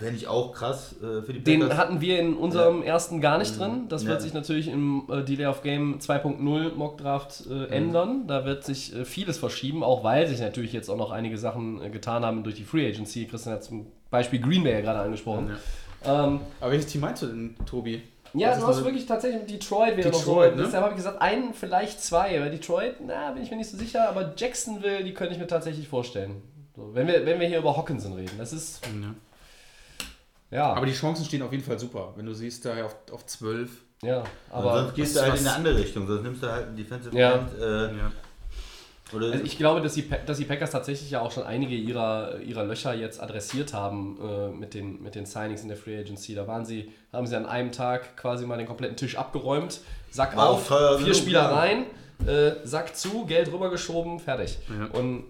Fände 0.00 0.16
ich 0.16 0.26
auch 0.26 0.50
krass 0.52 0.96
äh, 1.00 1.22
für 1.22 1.32
die 1.32 1.44
Den 1.44 1.60
Packers. 1.60 1.78
hatten 1.78 2.00
wir 2.00 2.18
in 2.18 2.34
unserem 2.34 2.82
ersten 2.82 3.20
gar 3.20 3.38
nicht 3.38 3.56
drin. 3.56 3.84
Das 3.88 4.04
wird 4.04 4.16
Ja. 4.18 4.20
sich 4.20 4.34
natürlich 4.34 4.66
im 4.66 5.04
äh, 5.08 5.22
Delay 5.22 5.46
of 5.46 5.62
Game 5.62 5.98
2.0 6.00 6.74
Mockdraft 6.74 7.46
äh, 7.48 7.66
ändern. 7.66 8.26
Da 8.26 8.44
wird 8.44 8.64
sich 8.64 8.92
vieles 9.04 9.38
verschieben, 9.38 9.84
auch 9.84 10.02
weil 10.02 10.26
sich 10.26 10.40
natürlich 10.40 10.72
jetzt 10.72 10.88
auch 10.88 10.96
noch 10.96 11.12
einige 11.12 11.38
Sachen 11.38 11.92
getan 11.92 12.24
haben 12.24 12.42
durch 12.42 12.56
die 12.56 12.64
Free 12.64 12.88
Agency. 12.88 13.26
Christian 13.26 13.54
hat 13.54 13.62
zum 13.62 13.86
Beispiel 14.10 14.40
Green 14.40 14.64
Bay 14.64 14.72
ja 14.72 14.80
gerade 14.80 14.98
angesprochen. 14.98 15.50
Ja, 15.50 15.56
ähm, 16.04 16.40
Aber 16.60 16.70
welches 16.72 16.86
Team 16.90 17.00
meinst 17.02 17.22
du 17.22 17.26
denn, 17.26 17.56
Tobi? 17.66 18.02
ja 18.32 18.50
Das 18.50 18.60
du 18.60 18.66
hast 18.68 18.84
wirklich 18.84 19.06
tatsächlich 19.06 19.40
mit 19.42 19.50
Detroit 19.50 19.96
wieder 19.96 20.10
Detroit, 20.10 20.50
noch 20.52 20.56
so. 20.56 20.56
ne? 20.58 20.64
Deshalb 20.64 20.82
habe 20.84 20.92
ich 20.92 20.96
gesagt, 20.96 21.20
einen, 21.20 21.52
vielleicht 21.54 22.00
zwei. 22.02 22.40
Weil 22.40 22.50
Detroit, 22.50 22.96
na, 23.04 23.32
bin 23.32 23.42
ich 23.42 23.50
mir 23.50 23.56
nicht 23.56 23.70
so 23.70 23.76
sicher, 23.76 24.08
aber 24.08 24.32
Jacksonville, 24.36 25.02
die 25.04 25.14
könnte 25.14 25.34
ich 25.34 25.40
mir 25.40 25.46
tatsächlich 25.46 25.88
vorstellen. 25.88 26.42
So, 26.76 26.94
wenn, 26.94 27.06
wir, 27.08 27.26
wenn 27.26 27.40
wir 27.40 27.48
hier 27.48 27.58
über 27.58 27.76
Hawkinson 27.76 28.12
reden. 28.14 28.32
Das 28.38 28.52
ist, 28.52 28.80
Ja. 28.86 29.14
ja, 30.50 30.72
Aber 30.72 30.86
die 30.86 30.92
Chancen 30.92 31.24
stehen 31.24 31.42
auf 31.42 31.52
jeden 31.52 31.64
Fall 31.64 31.78
super. 31.78 32.12
Wenn 32.16 32.26
du 32.26 32.32
siehst, 32.34 32.64
daher 32.64 32.86
auf, 32.86 32.96
auf 33.12 33.26
12. 33.26 33.70
ja, 34.02 34.22
Aber 34.50 34.70
aber 34.72 34.82
sonst 34.84 34.94
gehst 34.94 35.16
was- 35.16 35.22
du 35.24 35.30
halt 35.30 35.40
in 35.40 35.46
eine 35.46 35.56
andere 35.56 35.78
Richtung, 35.78 36.06
sonst 36.06 36.22
nimmst 36.22 36.42
du 36.42 36.50
halt 36.50 36.68
einen 36.68 36.76
Defensive 36.76 37.16
Ja. 37.18 37.32
End. 37.34 37.48
Äh, 37.60 37.84
Ja. 37.96 38.12
Oder 39.14 39.32
Also 39.32 39.44
ich 39.44 39.56
glaube, 39.58 39.80
dass 39.80 39.94
die, 39.94 40.08
dass 40.26 40.38
die 40.38 40.44
Packers 40.44 40.70
tatsächlich 40.70 41.10
ja 41.10 41.20
auch 41.20 41.30
schon 41.32 41.44
einige 41.44 41.74
ihrer, 41.74 42.38
ihrer 42.40 42.64
Löcher 42.64 42.94
jetzt 42.94 43.22
adressiert 43.22 43.72
haben 43.74 44.18
äh, 44.22 44.48
mit, 44.48 44.74
den, 44.74 45.02
mit 45.02 45.14
den 45.14 45.26
Signings 45.26 45.62
in 45.62 45.68
der 45.68 45.76
Free 45.76 45.98
Agency. 45.98 46.34
Da 46.34 46.46
waren 46.46 46.64
sie, 46.64 46.90
haben 47.12 47.26
sie 47.26 47.36
an 47.36 47.46
einem 47.46 47.72
Tag 47.72 48.16
quasi 48.16 48.46
mal 48.46 48.56
den 48.58 48.66
kompletten 48.66 48.96
Tisch 48.96 49.16
abgeräumt, 49.16 49.80
Sack 50.10 50.36
War 50.36 50.50
auf, 50.50 50.68
teuer 50.68 50.96
vier 50.98 51.06
genug, 51.06 51.16
Spieler 51.20 51.42
ja. 51.42 51.56
rein, 51.56 51.86
äh, 52.26 52.52
Sack 52.64 52.96
zu, 52.96 53.26
Geld 53.26 53.52
rübergeschoben, 53.52 54.18
fertig. 54.18 54.58
Ja. 54.68 54.98
Und 54.98 55.24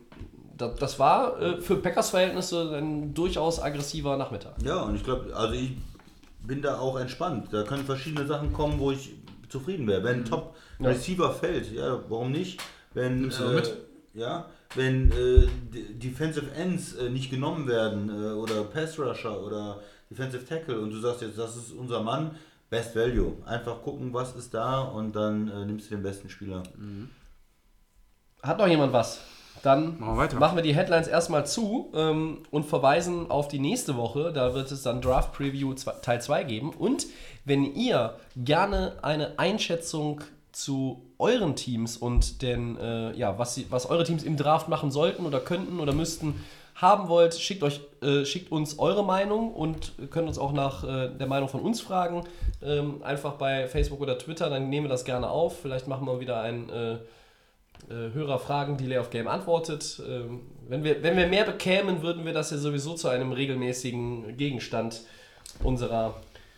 das, 0.56 0.74
das 0.76 0.98
war 0.98 1.40
äh, 1.40 1.60
für 1.60 1.76
Packers-Verhältnisse 1.76 2.76
ein 2.76 3.14
durchaus 3.14 3.62
aggressiver 3.62 4.16
Nachmittag. 4.16 4.54
ja, 4.64 4.82
und 4.82 4.96
ich 4.96 5.04
glaube, 5.04 5.34
also 5.34 5.54
ich 5.54 5.72
bin 6.42 6.62
da 6.62 6.78
auch 6.78 6.98
entspannt. 6.98 7.48
Da 7.52 7.62
können 7.62 7.84
verschiedene 7.84 8.26
Sachen 8.26 8.52
kommen, 8.52 8.78
wo 8.78 8.90
ich 8.90 9.12
zufrieden 9.48 9.86
wäre. 9.86 10.02
Wenn 10.02 10.20
ein 10.20 10.24
Top 10.24 10.54
Ja. 10.78 10.88
Receiver 10.88 11.30
fällt, 11.32 11.70
ja, 11.72 12.00
warum 12.08 12.32
nicht? 12.32 12.60
Wenn, 12.94 13.20
Nimmst 13.22 13.40
du 13.40 13.44
äh, 13.44 13.54
mit. 13.54 13.76
Ja, 14.14 14.46
wenn 14.74 15.12
äh, 15.12 15.46
Defensive 15.94 16.50
Ends 16.52 16.94
äh, 16.94 17.08
nicht 17.10 17.30
genommen 17.30 17.68
werden 17.68 18.08
äh, 18.08 18.32
oder 18.32 18.64
Pass 18.64 18.98
Rusher 18.98 19.40
oder 19.42 19.80
Defensive 20.10 20.44
Tackle 20.44 20.80
und 20.80 20.90
du 20.90 20.98
sagst 20.98 21.22
jetzt, 21.22 21.38
das 21.38 21.56
ist 21.56 21.72
unser 21.72 22.02
Mann, 22.02 22.32
Best 22.70 22.94
Value. 22.96 23.34
Einfach 23.46 23.82
gucken, 23.82 24.12
was 24.12 24.34
ist 24.34 24.52
da 24.54 24.80
und 24.80 25.14
dann 25.14 25.48
äh, 25.48 25.64
nimmst 25.64 25.86
du 25.90 25.94
den 25.94 26.02
besten 26.02 26.28
Spieler. 26.28 26.62
Hat 28.42 28.58
noch 28.58 28.66
jemand 28.66 28.92
was? 28.92 29.20
Dann 29.62 29.98
Machen 30.00 30.14
wir 30.14 30.22
weiter. 30.22 30.38
machen 30.38 30.56
wir 30.56 30.62
die 30.62 30.74
Headlines 30.74 31.06
erstmal 31.06 31.46
zu 31.46 31.90
ähm, 31.94 32.38
und 32.50 32.64
verweisen 32.64 33.30
auf 33.30 33.48
die 33.48 33.58
nächste 33.58 33.96
Woche. 33.96 34.32
Da 34.32 34.54
wird 34.54 34.70
es 34.72 34.82
dann 34.82 35.02
Draft 35.02 35.32
Preview 35.32 35.74
Teil 35.74 36.22
2 36.22 36.44
geben. 36.44 36.70
Und 36.70 37.06
wenn 37.44 37.74
ihr 37.74 38.16
gerne 38.36 38.94
eine 39.02 39.38
Einschätzung 39.38 40.22
zu 40.52 41.02
euren 41.20 41.56
Teams 41.56 41.96
und 41.96 42.42
den, 42.42 42.76
äh, 42.78 43.12
ja, 43.12 43.38
was, 43.38 43.54
sie, 43.54 43.66
was 43.70 43.88
eure 43.88 44.04
Teams 44.04 44.22
im 44.22 44.36
Draft 44.36 44.68
machen 44.68 44.90
sollten 44.90 45.26
oder 45.26 45.40
könnten 45.40 45.80
oder 45.80 45.92
müssten, 45.92 46.34
haben 46.74 47.08
wollt, 47.08 47.34
schickt, 47.34 47.62
euch, 47.62 47.80
äh, 48.02 48.24
schickt 48.24 48.50
uns 48.50 48.78
eure 48.78 49.04
Meinung 49.04 49.52
und 49.52 49.92
könnt 50.10 50.28
uns 50.28 50.38
auch 50.38 50.52
nach 50.52 50.82
äh, 50.82 51.10
der 51.10 51.26
Meinung 51.26 51.48
von 51.48 51.60
uns 51.60 51.80
fragen. 51.80 52.24
Ähm, 52.62 53.02
einfach 53.02 53.34
bei 53.34 53.68
Facebook 53.68 54.00
oder 54.00 54.16
Twitter, 54.18 54.48
dann 54.48 54.70
nehmen 54.70 54.86
wir 54.86 54.90
das 54.90 55.04
gerne 55.04 55.28
auf. 55.28 55.60
Vielleicht 55.60 55.88
machen 55.88 56.06
wir 56.06 56.20
wieder 56.20 56.40
ein 56.40 56.70
äh, 56.70 56.92
äh, 57.90 58.12
Hörer 58.14 58.38
fragen, 58.38 58.76
die 58.76 58.86
Lay 58.86 58.98
of 58.98 59.10
Game 59.10 59.28
antwortet. 59.28 60.02
Ähm, 60.08 60.40
wenn, 60.68 60.84
wir, 60.84 61.02
wenn 61.02 61.16
wir 61.16 61.26
mehr 61.26 61.44
bekämen, 61.44 62.02
würden 62.02 62.24
wir 62.24 62.32
das 62.32 62.50
ja 62.50 62.56
sowieso 62.56 62.94
zu 62.94 63.08
einem 63.08 63.32
regelmäßigen 63.32 64.36
Gegenstand 64.36 65.02
unserer 65.62 66.14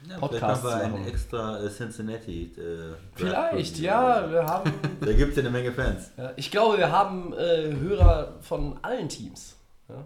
Ja, 0.08 0.18
Podcasts 0.18 0.60
vielleicht 0.60 0.62
machen 0.62 0.82
wir 0.82 0.88
machen. 0.88 0.94
einen 1.02 1.08
extra 1.08 1.60
äh, 1.60 1.68
Cincinnati 1.68 2.52
äh, 2.56 2.94
Vielleicht, 3.14 3.78
ja, 3.78 4.30
wir 4.30 4.44
haben. 4.44 4.72
Da 5.00 5.12
gibt 5.12 5.30
es 5.30 5.36
ja 5.36 5.42
eine 5.42 5.50
Menge 5.50 5.72
Fans. 5.72 6.10
ja, 6.16 6.32
ich 6.36 6.50
glaube, 6.50 6.78
wir 6.78 6.90
haben 6.90 7.32
äh, 7.34 7.74
Hörer 7.74 8.34
von 8.40 8.78
allen 8.82 9.08
Teams. 9.08 9.56
Ja? 9.88 10.04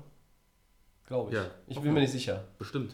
Glaube 1.07 1.31
ich. 1.31 1.37
Ja. 1.37 1.45
ich 1.67 1.81
bin 1.81 1.93
mir 1.93 2.01
nicht 2.01 2.13
sicher. 2.13 2.45
Bestimmt. 2.59 2.93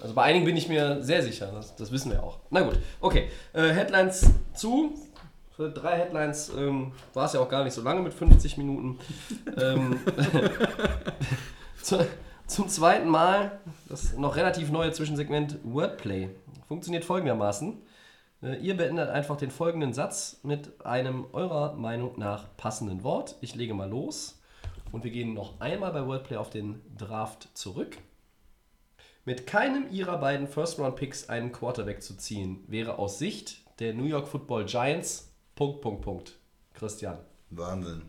Also 0.00 0.14
bei 0.14 0.22
einigen 0.22 0.44
bin 0.44 0.56
ich 0.56 0.68
mir 0.68 1.02
sehr 1.02 1.22
sicher, 1.22 1.50
das, 1.52 1.74
das 1.74 1.90
wissen 1.90 2.10
wir 2.12 2.22
auch. 2.22 2.38
Na 2.50 2.60
gut, 2.60 2.78
okay. 3.00 3.28
Äh, 3.52 3.70
Headlines 3.70 4.30
zu. 4.54 4.94
Für 5.56 5.70
drei 5.70 5.96
Headlines 5.96 6.50
ähm, 6.56 6.92
war 7.12 7.26
es 7.26 7.32
ja 7.32 7.40
auch 7.40 7.48
gar 7.48 7.62
nicht 7.64 7.74
so 7.74 7.82
lange 7.82 8.02
mit 8.02 8.12
50 8.12 8.56
Minuten. 8.56 8.98
ähm, 9.56 10.00
zum 12.46 12.68
zweiten 12.68 13.08
Mal 13.08 13.60
das 13.88 14.16
noch 14.16 14.36
relativ 14.36 14.70
neue 14.70 14.92
Zwischensegment 14.92 15.58
Wordplay. 15.64 16.30
Funktioniert 16.68 17.04
folgendermaßen. 17.04 17.82
Äh, 18.42 18.56
Ihr 18.56 18.76
beendet 18.76 19.08
einfach 19.08 19.36
den 19.36 19.50
folgenden 19.50 19.92
Satz 19.92 20.40
mit 20.42 20.84
einem 20.84 21.26
eurer 21.32 21.74
Meinung 21.74 22.18
nach 22.18 22.56
passenden 22.56 23.02
Wort. 23.02 23.36
Ich 23.40 23.54
lege 23.54 23.74
mal 23.74 23.88
los 23.88 24.40
und 24.92 25.04
wir 25.04 25.10
gehen 25.10 25.34
noch 25.34 25.60
einmal 25.60 25.92
bei 25.92 26.06
Wordplay 26.06 26.36
auf 26.36 26.50
den 26.50 26.80
Draft 26.96 27.48
zurück. 27.54 27.98
Mit 29.24 29.46
keinem 29.46 29.90
ihrer 29.90 30.18
beiden 30.18 30.46
First-Round-Picks 30.46 31.30
einen 31.30 31.50
Quarterback 31.50 32.02
zu 32.02 32.14
ziehen, 32.14 32.62
wäre 32.68 32.98
aus 32.98 33.18
Sicht 33.18 33.62
der 33.80 33.94
New 33.94 34.04
York 34.04 34.28
Football 34.28 34.66
Giants. 34.66 35.32
Punkt, 35.54 35.80
Punkt, 35.80 36.02
Punkt. 36.02 36.38
Christian. 36.74 37.18
Wahnsinn. 37.50 38.02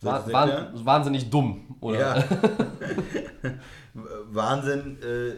War, 0.00 0.32
erklären? 0.32 0.84
wahnsinnig 0.84 1.28
dumm, 1.30 1.76
oder? 1.80 1.98
Ja. 1.98 2.24
Wahnsinn. 4.30 4.98
Äh, 5.02 5.32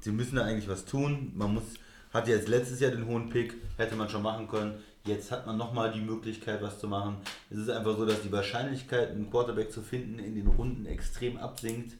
sie 0.00 0.12
müssen 0.12 0.36
da 0.36 0.44
eigentlich 0.44 0.68
was 0.68 0.84
tun. 0.84 1.32
Man 1.34 1.54
muss, 1.54 1.64
hat 2.12 2.28
jetzt 2.28 2.48
letztes 2.48 2.80
Jahr 2.80 2.90
den 2.90 3.06
hohen 3.06 3.30
Pick, 3.30 3.54
hätte 3.76 3.96
man 3.96 4.08
schon 4.08 4.22
machen 4.22 4.48
können. 4.48 4.74
Jetzt 5.04 5.30
hat 5.30 5.46
man 5.46 5.56
nochmal 5.56 5.92
die 5.92 6.00
Möglichkeit, 6.00 6.62
was 6.62 6.80
zu 6.80 6.88
machen. 6.88 7.16
Es 7.48 7.58
ist 7.58 7.70
einfach 7.70 7.96
so, 7.96 8.04
dass 8.04 8.22
die 8.22 8.32
Wahrscheinlichkeit, 8.32 9.10
einen 9.10 9.30
Quarterback 9.30 9.72
zu 9.72 9.80
finden, 9.80 10.18
in 10.18 10.34
den 10.34 10.48
Runden 10.48 10.84
extrem 10.86 11.36
absinkt. 11.36 11.96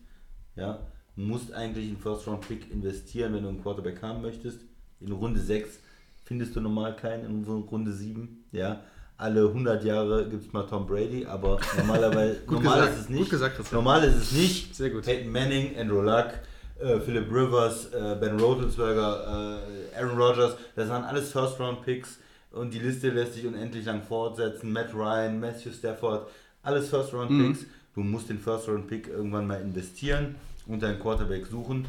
Ja, 0.57 0.81
du 1.15 1.23
musst 1.23 1.53
eigentlich 1.53 1.89
einen 1.89 1.99
First-Round-Pick 1.99 2.71
investieren, 2.73 3.35
wenn 3.35 3.45
du 3.45 3.49
einen 3.49 3.63
Quarterback 3.63 4.03
haben 4.03 4.23
möchtest. 4.23 4.61
In 5.01 5.13
Runde 5.13 5.41
6 5.41 5.79
findest 6.25 6.57
du 6.57 6.61
normal 6.61 6.97
keinen, 6.97 7.25
in 7.25 7.45
Runde 7.45 7.93
7. 7.93 8.45
Ja, 8.51 8.83
alle 9.19 9.47
100 9.47 9.85
Jahre 9.85 10.29
gibt 10.29 10.47
es 10.47 10.53
mal 10.53 10.65
Tom 10.65 10.87
Brady, 10.87 11.25
aber 11.25 11.59
normalerweise 11.79 12.41
normal 12.47 12.81
gesagt, 12.81 12.93
ist 12.95 13.01
es 13.01 13.09
nicht. 13.09 13.21
gut 13.21 13.31
gesagt, 13.31 13.57
Christian. 13.57 13.83
normal 13.83 14.05
ist 14.05 14.17
es 14.17 14.33
nicht. 14.33 14.75
Sehr 14.75 14.91
gut. 14.91 15.05
Peyton 15.05 15.33
Manning, 15.33 15.77
Andrew 15.79 16.03
Luck, 16.03 16.33
äh, 16.81 17.01
Philip 17.01 17.31
Rivers, 17.31 17.87
äh, 17.93 18.17
Ben 18.21 18.39
Roethlisberger, 18.39 19.61
äh, 19.95 19.99
Aaron 19.99 20.19
Rodgers, 20.19 20.57
das 20.75 20.89
waren 20.89 21.05
alles 21.05 21.33
First-Round-Picks 21.33 22.19
und 22.53 22.75
die 22.75 22.79
Liste 22.79 23.11
lässt 23.11 23.35
sich 23.35 23.47
unendlich 23.47 23.87
lang 23.87 24.03
fortsetzen. 24.03 24.73
Matt 24.73 24.93
Ryan, 24.95 25.41
Matthew 25.41 25.73
Stafford, 25.73 26.29
alles 26.63 26.89
First-Round-Picks. 26.91 27.61
Mhm. 27.63 27.67
Du 27.95 28.01
musst 28.03 28.29
den 28.29 28.39
First-Round-Pick 28.39 29.09
irgendwann 29.09 29.47
mal 29.47 29.61
investieren 29.63 30.35
und 30.67 30.83
deinen 30.83 31.01
Quarterback 31.01 31.47
suchen. 31.47 31.87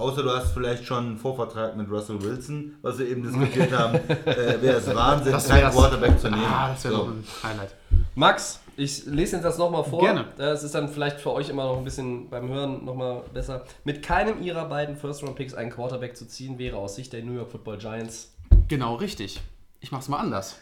Außer 0.00 0.22
du 0.22 0.30
hast 0.30 0.52
vielleicht 0.52 0.84
schon 0.86 1.04
einen 1.06 1.18
Vorvertrag 1.18 1.76
mit 1.76 1.90
Russell 1.90 2.20
Wilson, 2.22 2.76
was 2.82 2.98
wir 2.98 3.06
eben 3.08 3.22
diskutiert 3.22 3.70
haben, 3.72 3.94
äh, 4.24 4.60
wäre 4.62 4.78
es 4.78 4.86
Wahnsinn, 4.94 5.32
Das 5.32 5.46
keinen. 5.48 5.70
Quarterback 5.70 6.18
zu 6.18 6.30
nehmen. 6.30 6.42
Ah, 6.44 6.70
das 6.70 6.84
wäre 6.84 6.94
So. 6.94 7.02
ein 7.04 7.24
Highlight. 7.42 7.74
Max, 8.14 8.60
ich 8.76 9.04
lese 9.06 9.36
den 9.36 9.42
Satz 9.42 9.58
nochmal 9.58 9.84
vor. 9.84 10.00
Gerne. 10.00 10.24
Das 10.36 10.62
ist 10.62 10.74
dann 10.74 10.88
vielleicht 10.88 11.20
für 11.20 11.30
euch 11.32 11.48
immer 11.50 11.64
noch 11.64 11.76
ein 11.78 11.84
bisschen 11.84 12.28
beim 12.30 12.48
Hören 12.48 12.84
nochmal 12.84 13.22
besser. 13.32 13.64
Mit 13.84 14.02
keinem 14.02 14.42
ihrer 14.42 14.64
beiden 14.64 14.96
First-Round-Picks 14.96 15.54
einen 15.54 15.70
Quarterback 15.70 16.16
zu 16.16 16.26
ziehen, 16.26 16.58
wäre 16.58 16.76
aus 16.76 16.96
Sicht 16.96 17.12
der 17.12 17.22
New 17.22 17.34
York 17.34 17.50
Football 17.50 17.78
Giants. 17.78 18.32
Genau, 18.68 18.94
richtig. 18.96 19.40
Ich 19.80 19.92
mach's 19.92 20.08
mal 20.08 20.18
anders. 20.18 20.56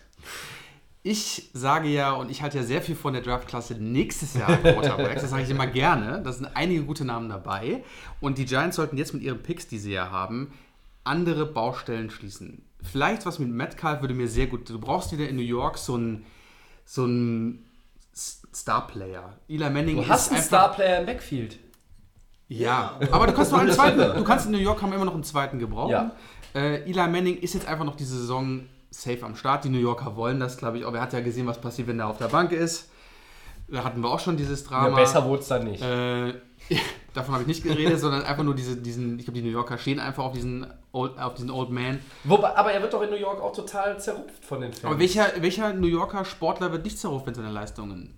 Ich 1.10 1.48
sage 1.54 1.88
ja, 1.88 2.12
und 2.12 2.30
ich 2.30 2.42
halte 2.42 2.58
ja 2.58 2.62
sehr 2.62 2.82
viel 2.82 2.94
von 2.94 3.14
der 3.14 3.22
Draftklasse 3.22 3.76
nächstes 3.76 4.34
Jahr 4.34 4.58
Quarterbacks. 4.58 5.22
Das 5.22 5.30
sage 5.30 5.42
ich 5.42 5.48
immer 5.48 5.66
gerne. 5.66 6.20
Da 6.22 6.32
sind 6.32 6.50
einige 6.54 6.82
gute 6.82 7.06
Namen 7.06 7.30
dabei. 7.30 7.82
Und 8.20 8.36
die 8.36 8.44
Giants 8.44 8.76
sollten 8.76 8.98
jetzt 8.98 9.14
mit 9.14 9.22
ihren 9.22 9.42
Picks, 9.42 9.66
die 9.66 9.78
sie 9.78 9.92
ja 9.92 10.10
haben, 10.10 10.52
andere 11.04 11.46
Baustellen 11.46 12.10
schließen. 12.10 12.60
Vielleicht 12.82 13.24
was 13.24 13.38
mit 13.38 13.48
Metcalf 13.48 14.02
würde 14.02 14.12
mir 14.12 14.28
sehr 14.28 14.48
gut. 14.48 14.68
Du 14.68 14.78
brauchst 14.78 15.10
wieder 15.10 15.26
in 15.26 15.36
New 15.36 15.42
York 15.42 15.78
so 15.78 15.94
einen 15.94 16.26
so 16.84 17.04
einen 17.04 17.64
Star-Player. 18.14 19.32
Eli 19.48 19.70
Manning 19.70 19.96
Du 19.96 20.08
hast 20.08 20.30
einen 20.30 20.42
Star-Player 20.42 21.00
im 21.00 21.06
Backfield. 21.06 21.58
Ja, 22.48 23.00
aber 23.10 23.28
du 23.28 23.32
kannst 23.32 23.50
noch 23.50 23.60
einen 23.60 23.72
zweiten. 23.72 23.98
Du 23.98 24.24
kannst 24.24 24.44
in 24.44 24.52
New 24.52 24.58
York 24.58 24.82
haben 24.82 24.92
immer 24.92 25.06
noch 25.06 25.14
einen 25.14 25.24
zweiten 25.24 25.58
gebrauchen. 25.58 25.90
Ja. 25.90 26.10
Äh, 26.54 26.82
Eli 26.82 27.08
Manning 27.08 27.38
ist 27.38 27.54
jetzt 27.54 27.66
einfach 27.66 27.86
noch 27.86 27.96
diese 27.96 28.14
Saison 28.14 28.66
safe 28.90 29.24
am 29.24 29.36
Start. 29.36 29.64
Die 29.64 29.68
New 29.68 29.78
Yorker 29.78 30.16
wollen 30.16 30.40
das, 30.40 30.56
glaube 30.56 30.78
ich. 30.78 30.86
Aber 30.86 30.96
er 30.98 31.02
hat 31.02 31.12
ja 31.12 31.20
gesehen, 31.20 31.46
was 31.46 31.60
passiert, 31.60 31.88
wenn 31.88 31.98
er 32.00 32.08
auf 32.08 32.18
der 32.18 32.28
Bank 32.28 32.52
ist. 32.52 32.90
Da 33.70 33.84
hatten 33.84 34.00
wir 34.02 34.08
auch 34.10 34.20
schon 34.20 34.36
dieses 34.38 34.62
Ja, 34.64 34.68
Drama. 34.82 34.96
besser 34.96 35.24
wurde 35.26 35.42
es 35.42 35.48
dann 35.48 35.64
nicht. 35.64 35.82
Äh, 35.82 36.34
davon 37.14 37.34
habe 37.34 37.42
ich 37.42 37.48
nicht 37.48 37.62
geredet, 37.62 38.00
sondern 38.00 38.22
einfach 38.22 38.42
nur 38.42 38.54
diese, 38.54 38.76
diesen, 38.76 39.18
ich 39.18 39.26
glaube, 39.26 39.38
die 39.40 39.44
New 39.46 39.52
Yorker 39.52 39.76
stehen 39.76 40.00
einfach 40.00 40.24
auf 40.24 40.32
diesen 40.32 40.66
Old, 40.92 41.18
auf 41.18 41.34
diesen 41.34 41.50
Old 41.50 41.68
Man. 41.70 41.98
Wobei, 42.24 42.56
aber 42.56 42.72
er 42.72 42.80
wird 42.80 42.94
doch 42.94 43.02
in 43.02 43.10
New 43.10 43.16
York 43.16 43.42
auch 43.42 43.52
total 43.52 44.00
zerrupft 44.00 44.42
von 44.42 44.62
den 44.62 44.72
Fans. 44.72 44.84
Aber 44.86 44.98
welcher, 44.98 45.26
welcher 45.40 45.74
New 45.74 45.86
Yorker 45.86 46.24
Sportler 46.24 46.72
wird 46.72 46.84
nicht 46.84 46.98
zerruft, 46.98 47.26
wenn 47.26 47.34
seine 47.34 47.50
Leistungen 47.50 48.14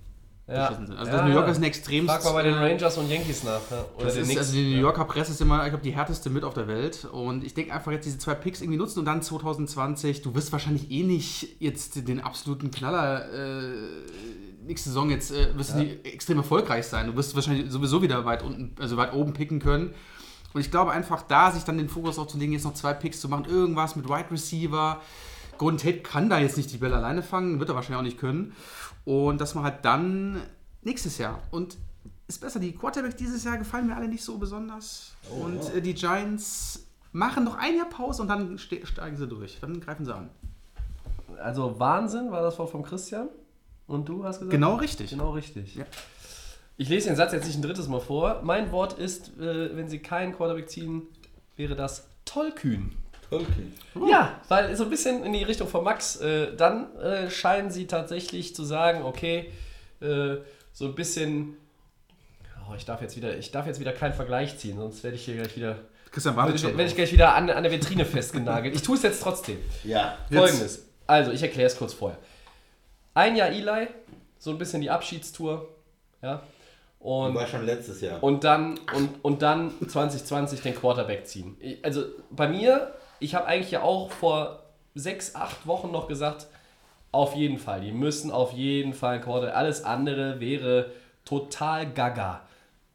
ja. 0.51 0.67
beschissen 0.67 0.87
sind? 0.87 0.99
Also 0.99 1.11
Ja, 1.11 1.17
das 1.19 1.27
New 1.27 1.33
Yorker 1.33 1.47
ja. 1.47 1.53
ist 1.53 1.59
ein 1.59 1.65
extrem. 1.65 2.07
Frag 2.07 2.25
mal 2.25 2.33
bei 2.33 2.43
den 2.43 2.55
Rangers 2.55 2.99
und 2.99 3.09
Yankees 3.09 3.45
nach. 3.45 3.61
Ja. 3.71 3.85
Oder 3.97 4.07
Das 4.07 4.17
ist, 4.17 4.25
Knicks. 4.25 4.39
also 4.39 4.53
die 4.53 4.75
New 4.75 4.81
Yorker 4.81 5.05
Presse 5.05 5.33
ist 5.33 5.41
immer, 5.41 5.63
ich 5.65 5.71
glaube, 5.71 5.85
die 5.85 5.93
härteste 5.93 6.31
mit 6.31 6.45
auf 6.45 6.55
der 6.55 6.69
Welt. 6.69 7.07
Und 7.11 7.45
ich 7.45 7.55
denke 7.55 7.73
einfach 7.73 7.93
jetzt 7.93 8.07
diese 8.07 8.19
zwei 8.19 8.35
Picks 8.35 8.61
irgendwie 8.61 8.79
nutzen 8.79 8.99
und 9.01 9.05
dann 9.05 9.23
2020, 9.23 10.23
du 10.23 10.35
wirst 10.35 10.53
wahrscheinlich 10.53 10.91
eh 10.91 11.03
nicht 11.03 11.57
jetzt 11.61 12.09
den 12.09 12.21
absoluten 12.21 12.71
Knaller 12.71 13.25
äh, 13.33 13.73
nächste 14.67 14.91
Saison 14.91 15.11
jetzt 15.11 15.33
äh, 15.33 15.57
wirst 15.57 15.75
du 15.75 15.79
nie 15.79 15.99
extrem 16.05 16.39
erfolgreich 16.39 16.87
sein. 16.87 17.07
Du 17.07 17.17
wirst 17.17 17.35
wahrscheinlich 17.35 17.71
sowieso 17.71 18.03
wieder 18.03 18.25
weit 18.25 18.43
unten, 18.43 18.75
also 18.81 18.97
weit 18.97 19.13
oben 19.13 19.33
picken 19.33 19.59
können. 19.61 19.95
Und 20.53 20.61
ich 20.61 20.71
glaube 20.71 20.91
einfach 20.93 21.23
da, 21.23 21.51
sich 21.51 21.65
dann 21.65 21.79
den 21.79 21.89
Fokus 21.89 22.19
auch 22.19 22.27
zu 22.27 22.39
legen, 22.39 22.53
jetzt 22.53 22.65
noch 22.65 22.75
zwei 22.75 22.93
Picks 22.93 23.21
zu 23.21 23.29
machen, 23.29 23.45
irgendwas 23.49 23.97
mit 23.97 24.09
Wide 24.09 24.31
Receiver. 24.31 25.01
Golden 25.59 25.79
Tate 25.79 25.99
kann 25.99 26.31
da 26.31 26.39
jetzt 26.39 26.57
nicht 26.57 26.73
die 26.73 26.79
Bälle 26.79 26.97
alleine 26.97 27.23
fangen, 27.23 27.61
wird 27.61 27.69
er 27.69 27.75
wahrscheinlich 27.75 27.99
auch 27.99 28.05
nicht 28.05 28.19
können. 28.19 28.55
Und 29.11 29.41
dass 29.41 29.57
man 29.57 29.65
halt 29.65 29.85
dann 29.85 30.41
nächstes 30.83 31.19
Jahr 31.19 31.43
und 31.51 31.77
ist 32.29 32.41
besser, 32.41 32.61
die 32.61 32.71
Quarterbacks 32.71 33.17
dieses 33.17 33.43
Jahr 33.43 33.59
gefallen 33.59 33.89
mir 33.89 33.97
alle 33.97 34.07
nicht 34.07 34.23
so 34.23 34.39
besonders. 34.39 35.17
und 35.31 35.75
äh, 35.75 35.83
die 35.83 35.95
Giants 35.95 36.87
machen 37.11 37.43
noch 37.43 37.57
ein 37.57 37.77
Jahr 37.77 37.89
Pause 37.89 38.23
und 38.23 38.29
dann 38.29 38.57
ste 38.57 38.87
steigen 38.87 39.17
sie 39.17 39.27
durch. 39.27 39.59
Dann 39.61 39.81
greifen 39.81 40.05
sie 40.05 40.15
an. 40.15 40.31
Also 41.43 41.81
Wahnsinn 41.81 42.31
war 42.31 42.41
das 42.41 42.57
Wort 42.61 42.71
von 42.71 42.85
Christian. 42.85 43.29
Und 43.89 44.09
du 44.09 44.23
hast 44.23 44.39
gesagt? 44.39 44.53
Genau 44.53 44.77
richtig. 44.77 45.11
Genau 45.11 45.33
richtig. 45.33 45.75
Ja. 45.75 45.87
Ich 46.77 46.89
lese 46.89 47.09
den 47.09 47.17
Satz 47.17 47.33
jetzt 47.33 47.47
nicht 47.49 47.59
ein 47.59 47.63
drittes 47.63 47.89
Mal 47.89 47.99
vor. 47.99 48.43
Mein 48.45 48.71
Wort 48.71 48.93
ist, 48.93 49.37
äh, 49.41 49.77
wenn 49.77 49.89
sie 49.89 49.99
keinen 49.99 50.37
Quarterback 50.37 50.71
ziehen, 50.71 51.03
wäre 51.57 51.75
das 51.75 52.07
tollkühn. 52.27 52.93
Tolkien. 53.31 53.73
Ja, 54.09 54.41
weil 54.49 54.75
so 54.77 54.85
ein 54.85 54.91
bisschen 54.91 55.25
in 55.25 55.33
die 55.33 55.43
Richtung 55.45 55.69
von 55.69 55.85
Max, 55.85 56.17
äh, 56.17 56.55
dann 56.57 56.95
äh, 56.99 57.31
scheinen 57.31 57.71
sie 57.71 57.87
tatsächlich 57.87 58.55
zu 58.55 58.65
sagen, 58.65 59.03
okay, 59.05 59.51
äh, 60.01 60.37
so 60.73 60.87
ein 60.87 60.95
bisschen, 60.95 61.57
oh, 62.69 62.75
ich 62.77 62.85
darf 62.85 63.01
jetzt 63.03 63.17
wieder, 63.17 63.37
ich 63.39 63.51
darf 63.51 63.67
jetzt 63.67 63.81
wieder 63.81 63.93
keinen 63.93 64.15
Vergleich 64.15 64.59
ziehen, 64.59 64.77
sonst 64.79 65.03
werde 65.05 65.17
ich 65.17 65.25
hier 65.25 65.37
gleich 65.37 65.57
wieder, 65.57 65.77
Christian 66.11 66.35
wartet 66.37 66.61
schon. 66.61 66.71
werde 66.77 66.91
ich 66.91 66.97
gleich 66.97 67.13
wieder 67.13 67.35
an, 67.35 67.49
an 67.51 67.63
der 67.63 67.71
Vitrine 67.73 68.05
festgenagelt. 68.05 68.75
Ich 68.75 68.83
tue 68.83 68.97
es 68.97 69.03
jetzt 69.03 69.23
trotzdem. 69.23 69.59
Ja. 69.85 70.17
Folgendes. 70.31 70.87
Also, 71.07 71.31
ich 71.33 71.43
erkläre 71.43 71.67
es 71.69 71.77
kurz 71.77 71.93
vorher. 71.95 72.19
Ein 73.15 73.37
Jahr 73.37 73.49
Eli, 73.49 73.89
so 74.39 74.51
ein 74.51 74.59
bisschen 74.59 74.81
die 74.81 74.91
Abschiedstour, 74.91 75.69
ja. 76.23 76.43
Und, 77.01 77.35
War 77.35 77.47
schon 77.47 77.65
letztes 77.65 78.01
Jahr. 78.03 78.23
und 78.23 78.45
dann 78.45 78.79
und, 78.95 79.25
und 79.25 79.41
dann 79.43 79.73
2020 79.89 80.61
den 80.61 80.75
Quarterback 80.75 81.27
ziehen. 81.27 81.57
Ich- 81.59 81.83
Also 81.85 82.05
bei 82.31 82.47
mir, 82.47 82.93
ich 83.21 83.35
habe 83.35 83.47
eigentlich 83.47 83.71
ja 83.71 83.83
auch 83.83 84.11
vor 84.11 84.65
sechs, 84.95 85.35
acht 85.35 85.67
Wochen 85.67 85.91
noch 85.91 86.09
gesagt, 86.09 86.47
auf 87.13 87.35
jeden 87.35 87.59
Fall, 87.59 87.81
die 87.81 87.93
müssen 87.93 88.31
auf 88.31 88.53
jeden 88.53 88.93
Fall 88.93 89.15
einen 89.15 89.25
Quarterback. 89.25 89.57
Alles 89.57 89.85
andere 89.85 90.41
wäre 90.41 90.91
total 91.25 91.91
gaga. 91.91 92.43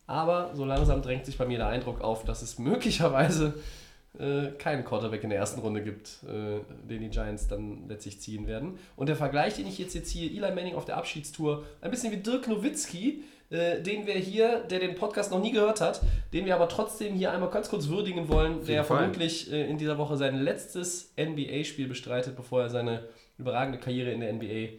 Aber 0.07 0.51
so 0.53 0.65
langsam 0.65 1.01
drängt 1.01 1.25
sich 1.25 1.37
bei 1.37 1.45
mir 1.45 1.57
der 1.57 1.67
Eindruck 1.67 2.01
auf, 2.01 2.23
dass 2.23 2.41
es 2.41 2.59
möglicherweise 2.59 3.55
äh, 4.19 4.51
keinen 4.57 4.85
Quarterback 4.85 5.23
in 5.23 5.29
der 5.29 5.39
ersten 5.39 5.59
Runde 5.59 5.83
gibt, 5.83 6.19
äh, 6.23 6.59
den 6.87 7.01
die 7.01 7.09
Giants 7.09 7.47
dann 7.47 7.87
letztlich 7.89 8.21
ziehen 8.21 8.47
werden. 8.47 8.79
Und 8.95 9.09
der 9.09 9.15
Vergleich, 9.15 9.55
den 9.55 9.67
ich 9.67 9.77
jetzt 9.77 9.93
hier 9.93 10.03
ziehe, 10.03 10.29
Eli 10.29 10.53
Manning 10.53 10.75
auf 10.75 10.85
der 10.85 10.97
Abschiedstour, 10.97 11.65
ein 11.81 11.91
bisschen 11.91 12.11
wie 12.11 12.17
Dirk 12.17 12.47
Nowitzki, 12.47 13.23
äh, 13.49 13.81
den 13.81 14.07
wir 14.07 14.15
hier, 14.15 14.61
der 14.61 14.79
den 14.79 14.95
Podcast 14.95 15.31
noch 15.31 15.39
nie 15.39 15.51
gehört 15.51 15.81
hat, 15.81 16.01
den 16.33 16.45
wir 16.45 16.55
aber 16.55 16.67
trotzdem 16.67 17.13
hier 17.13 17.31
einmal 17.31 17.49
ganz 17.49 17.69
kurz 17.69 17.87
würdigen 17.87 18.27
wollen, 18.27 18.65
der 18.65 18.83
Fall. 18.83 18.97
vermutlich 18.99 19.51
äh, 19.51 19.69
in 19.69 19.77
dieser 19.77 19.97
Woche 19.97 20.17
sein 20.17 20.41
letztes 20.41 21.13
NBA-Spiel 21.19 21.87
bestreitet, 21.87 22.35
bevor 22.35 22.63
er 22.63 22.69
seine 22.69 23.03
überragende 23.37 23.79
Karriere 23.79 24.11
in 24.11 24.21
der 24.21 24.33
NBA 24.33 24.77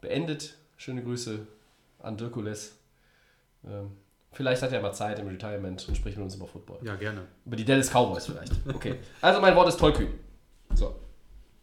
beendet. 0.00 0.54
Schöne 0.76 1.02
Grüße 1.02 1.46
an 2.00 2.16
Dirkules. 2.16 2.76
Ähm, 3.66 3.92
vielleicht 4.32 4.62
hat 4.62 4.72
er 4.72 4.80
mal 4.80 4.92
Zeit 4.92 5.18
im 5.18 5.26
Retirement 5.28 5.88
und 5.88 5.96
spricht 5.96 6.16
mit 6.16 6.24
uns 6.24 6.34
über 6.34 6.46
Football. 6.46 6.78
Ja, 6.82 6.94
gerne. 6.94 7.22
Über 7.46 7.56
die 7.56 7.64
Dallas 7.64 7.90
Cowboys 7.90 8.26
vielleicht. 8.26 8.52
Okay. 8.74 8.96
Also 9.20 9.40
mein 9.40 9.56
Wort 9.56 9.68
ist 9.68 9.78
tollkühn. 9.78 10.12
So. 10.74 10.94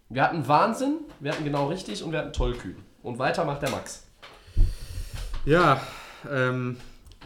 Wir 0.10 0.24
hatten 0.24 0.48
Wahnsinn, 0.48 1.00
wir 1.20 1.32
hatten 1.32 1.44
genau 1.44 1.68
richtig 1.68 2.04
und 2.04 2.12
wir 2.12 2.20
hatten 2.20 2.34
tollkühn. 2.34 2.76
Und 3.04 3.20
weiter 3.20 3.46
macht 3.46 3.62
der 3.62 3.70
Max. 3.70 4.08
Ja, 5.46 5.80
ähm, 6.32 6.78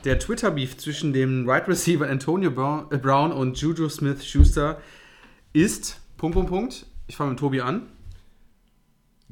der 0.03 0.19
Twitter-Beef 0.19 0.77
zwischen 0.77 1.13
dem 1.13 1.45
Wide 1.47 1.67
Receiver 1.67 2.07
Antonio 2.07 2.51
Brown, 2.51 2.87
äh, 2.91 3.33
und 3.33 3.59
Juju 3.59 3.89
Smith-Schuster 3.89 4.79
ist, 5.53 5.99
Punkt, 6.17 6.35
Punkt, 6.35 6.49
Punkt, 6.49 6.85
ich 7.07 7.15
fange 7.15 7.31
mit 7.31 7.39
Tobi 7.39 7.61
an, 7.61 7.87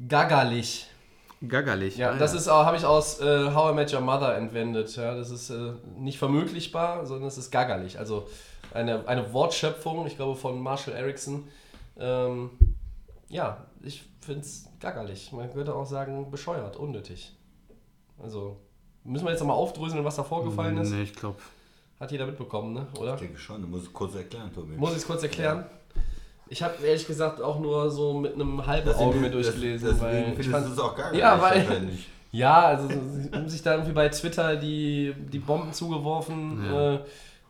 Gaggerlich. 0.06 0.86
gaggerlich. 1.46 1.96
Ja, 1.96 2.14
das 2.14 2.32
ist 2.32 2.48
habe 2.48 2.76
ich 2.76 2.84
aus 2.84 3.20
äh, 3.20 3.52
How 3.52 3.72
I 3.72 3.74
Met 3.74 3.92
Your 3.92 4.00
Mother 4.00 4.36
entwendet. 4.36 4.94
Ja, 4.96 5.14
das 5.16 5.30
ist 5.30 5.50
äh, 5.50 5.72
nicht 5.96 6.18
vermöglichbar, 6.18 7.04
sondern 7.04 7.26
es 7.26 7.36
ist 7.36 7.50
gaggerlich. 7.50 7.98
Also 7.98 8.28
eine, 8.72 9.08
eine 9.08 9.32
Wortschöpfung, 9.32 10.06
ich 10.06 10.16
glaube 10.16 10.36
von 10.36 10.60
Marshall 10.60 10.94
Erickson. 10.94 11.48
Ähm, 11.98 12.50
ja, 13.28 13.66
ich 13.82 14.04
finde 14.20 14.42
es 14.42 14.68
gaggerlich. 14.80 15.32
Man 15.32 15.52
könnte 15.52 15.74
auch 15.74 15.86
sagen, 15.86 16.30
bescheuert, 16.30 16.76
unnötig. 16.76 17.34
Also, 18.22 18.60
müssen 19.08 19.24
wir 19.24 19.30
jetzt 19.30 19.40
nochmal 19.40 19.56
aufdröseln, 19.56 20.04
was 20.04 20.16
da 20.16 20.22
vorgefallen 20.22 20.76
ist? 20.78 20.90
Nee, 20.90 21.02
ich 21.02 21.14
glaube. 21.14 21.36
Hat 22.00 22.12
jeder 22.12 22.26
mitbekommen, 22.26 22.74
ne? 22.74 22.86
oder? 22.98 23.14
Ich 23.14 23.20
denke 23.20 23.38
schon, 23.38 23.60
du 23.60 23.66
musst 23.68 23.86
es 23.86 23.92
kurz 23.92 24.14
erklären, 24.14 24.52
Tobi. 24.54 24.76
Muss 24.76 24.92
ich 24.92 24.98
es 24.98 25.06
kurz 25.06 25.22
erklären? 25.22 25.64
Ich 26.48 26.62
habe 26.62 26.74
ehrlich 26.84 27.06
gesagt 27.06 27.42
auch 27.42 27.58
nur 27.58 27.90
so 27.90 28.14
mit 28.14 28.34
einem 28.34 28.64
halben 28.64 28.86
Deswegen- 28.88 29.08
Auge 29.08 29.18
mir 29.18 29.30
das- 29.30 29.42
durchgelesen, 29.42 29.88
deswegen 29.90 30.26
weil 30.36 30.40
ich 30.40 30.48
fand, 30.48 30.66
es 30.72 30.78
auch 30.78 30.94
gar 30.96 31.12
Ja, 31.14 31.34
nicht 31.34 31.42
weil- 31.44 31.66
wahrscheinlich. 31.68 32.08
Ja, 32.30 32.60
also 32.66 32.88
um 33.32 33.48
sich 33.48 33.62
da 33.62 33.72
irgendwie 33.72 33.92
bei 33.94 34.06
Twitter 34.10 34.56
die, 34.56 35.14
die 35.32 35.38
Bomben 35.38 35.72
zugeworfen. 35.72 36.62
Ja. 36.70 36.94
Äh, 36.94 36.98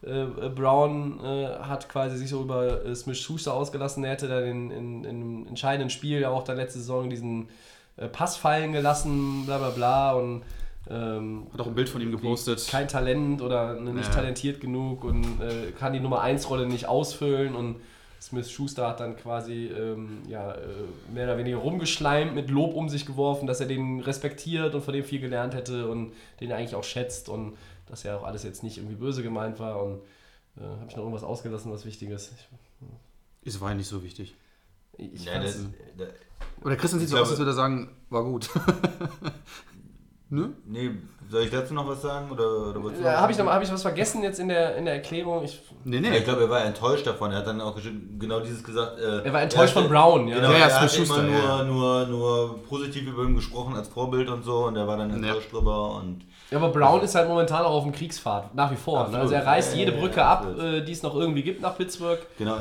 äh, 0.07 0.49
Brown 0.55 1.19
äh, 1.25 1.49
hat 1.63 1.89
quasi 1.89 2.17
sich 2.17 2.31
so 2.31 2.43
über 2.43 2.85
äh, 2.85 2.95
Smith 2.95 3.19
Schuster 3.19 3.55
ausgelassen. 3.55 4.05
Er 4.05 4.13
hätte 4.13 4.29
dann 4.29 4.45
in, 4.45 4.71
in, 4.71 5.05
in 5.05 5.11
einem 5.11 5.47
entscheidenden 5.49 5.91
Spiel 5.91 6.21
ja 6.21 6.31
auch 6.31 6.45
dann 6.45 6.57
letzte 6.59 6.79
Saison 6.79 7.11
diesen 7.11 7.49
äh, 7.97 8.07
Pass 8.07 8.37
fallen 8.37 8.73
gelassen, 8.73 9.45
bla 9.47 9.59
bla 9.59 9.71
bla. 9.71 10.13
Und 10.13 10.43
ähm, 10.91 11.47
Hat 11.53 11.61
auch 11.61 11.67
ein 11.67 11.75
Bild 11.75 11.89
von 11.89 12.01
ihm 12.01 12.11
gepostet. 12.11 12.67
kein 12.71 12.89
Talent 12.89 13.43
oder 13.43 13.75
ne, 13.79 13.93
nicht 13.93 14.09
Ja. 14.09 14.15
talentiert 14.15 14.61
genug 14.61 15.05
und 15.05 15.41
äh, 15.41 15.71
kann 15.73 15.93
die 15.93 16.01
Nummer 16.01 16.21
1 16.23 16.49
Rolle 16.51 16.67
nicht 16.67 16.87
ausfüllen 16.87 17.55
und 17.55 17.77
Smith 18.21 18.51
Schuster 18.51 18.89
hat 18.89 18.99
dann 19.01 19.17
quasi 19.17 19.67
ähm, 19.69 20.23
ja, 20.29 20.53
äh, 20.53 20.67
mehr 21.15 21.25
oder 21.25 21.39
weniger 21.39 21.59
rumgeschleimt, 21.59 22.35
mit 22.35 22.51
Lob 22.51 22.75
um 22.75 22.89
sich 22.89 23.07
geworfen, 23.07 23.47
dass 23.47 23.61
er 23.61 23.67
den 23.67 24.01
respektiert 24.01 24.75
und 24.75 24.83
von 24.83 24.93
dem 24.93 25.05
viel 25.05 25.21
gelernt 25.21 25.55
hätte 25.55 25.89
und 25.89 26.13
den 26.41 26.51
er 26.51 26.57
eigentlich 26.57 26.75
auch 26.75 26.83
schätzt 26.85 27.29
und 27.29 27.57
dass 27.87 28.03
ja 28.03 28.17
auch 28.19 28.25
alles 28.25 28.43
jetzt 28.43 28.63
nicht 28.65 28.79
irgendwie 28.79 28.97
böse 28.97 29.23
gemeint 29.23 29.61
war 29.61 29.83
und 29.83 30.01
äh, 30.57 30.63
habe 30.63 30.87
ich 30.89 30.97
noch 30.97 31.05
irgendwas 31.05 31.23
ausgelassen, 31.23 31.71
was 31.71 31.85
Wichtiges? 31.85 32.33
Es 33.45 33.61
war 33.61 33.71
ja 33.71 33.77
nicht 33.77 33.87
so 33.89 34.03
wichtig. 34.03 34.35
Ich, 34.97 35.15
ich 35.15 35.25
Ja, 35.25 35.39
das, 35.39 35.65
da, 35.97 36.05
Oder 36.65 36.75
Christian 36.77 36.99
sieht 36.99 37.07
Ich 37.09 37.15
so 37.15 37.19
aus, 37.19 37.31
als 37.31 37.39
würde 37.39 37.53
er 37.53 37.55
sagen, 37.55 37.91
war 38.11 38.25
gut. 38.25 38.51
ne? 40.31 40.51
nee, 40.67 40.91
soll 41.31 41.43
ich 41.43 41.51
dazu 41.51 41.75
noch 41.75 41.87
was 41.87 42.01
sagen? 42.03 42.31
Oder, 42.31 42.75
oder 42.75 42.81
ja, 43.03 43.21
habe 43.21 43.33
ich, 43.33 43.39
noch- 43.39 43.47
hab 43.47 43.63
ich 43.63 43.71
was 43.73 43.83
vergessen 43.83 44.23
jetzt 44.23 44.39
in 44.41 44.49
der, 44.49 44.77
in 44.77 44.85
der 44.87 44.95
Erklärung? 44.95 45.45
Ich, 45.45 45.61
Nee, 45.85 45.97
Ja, 45.97 46.11
nee. 46.11 46.19
ich 46.19 46.25
glaube, 46.25 46.43
er 46.43 46.51
war 46.51 46.65
enttäuscht 46.65 47.07
davon. 47.07 47.31
Er 47.33 47.39
hat 47.39 47.47
dann 47.47 47.61
auch 47.61 47.77
genau 48.19 48.41
dieses 48.41 48.63
gesagt. 48.65 48.99
Äh, 48.99 49.25
Er 49.25 49.33
war 49.33 49.43
enttäuscht 49.43 49.75
hat- 49.77 49.83
von 49.83 49.91
Brown, 49.91 50.27
ja. 50.29 50.37
Genau, 50.37 50.51
Ja, 50.53 50.59
ja, 50.59 50.67
er 50.67 50.81
hat 50.81 50.81
immer 50.97 51.07
Schuster, 51.07 51.23
nur, 51.23 51.39
ja. 51.39 51.63
nur, 51.65 52.07
nur 52.07 52.63
positiv 52.65 53.07
über 53.07 53.23
ihn 53.25 53.35
gesprochen 53.37 53.75
als 53.77 53.89
Vorbild 53.89 54.29
und 54.29 54.43
so. 54.45 54.67
Und 54.67 54.77
er 54.77 54.87
war 54.89 54.97
dann 54.97 55.11
enttäuscht 55.11 55.53
drüber. 55.53 55.93
Und 55.97 56.25
Ja, 56.51 56.59
aber 56.59 56.71
Brown 56.71 57.01
ist 57.03 57.15
halt 57.15 57.29
momentan 57.29 57.65
auch 57.65 57.73
auf 57.75 57.85
dem 57.85 57.93
Kriegsfahrt, 57.93 58.55
nach 58.55 58.71
wie 58.71 58.77
vor. 58.77 59.09
Ne? 59.09 59.19
Also 59.19 59.35
er 59.35 59.47
reißt 59.47 59.73
Ja, 59.75 59.79
jede 59.79 59.93
ja, 59.93 60.01
Brücke 60.01 60.17
ja, 60.21 60.31
ab, 60.33 60.47
äh, 60.59 60.81
die 60.83 60.93
es 60.93 61.03
noch 61.03 61.15
irgendwie 61.15 61.43
gibt 61.43 61.61
nach 61.63 61.77
Pittsburgh. 61.77 62.19
genau, 62.39 62.57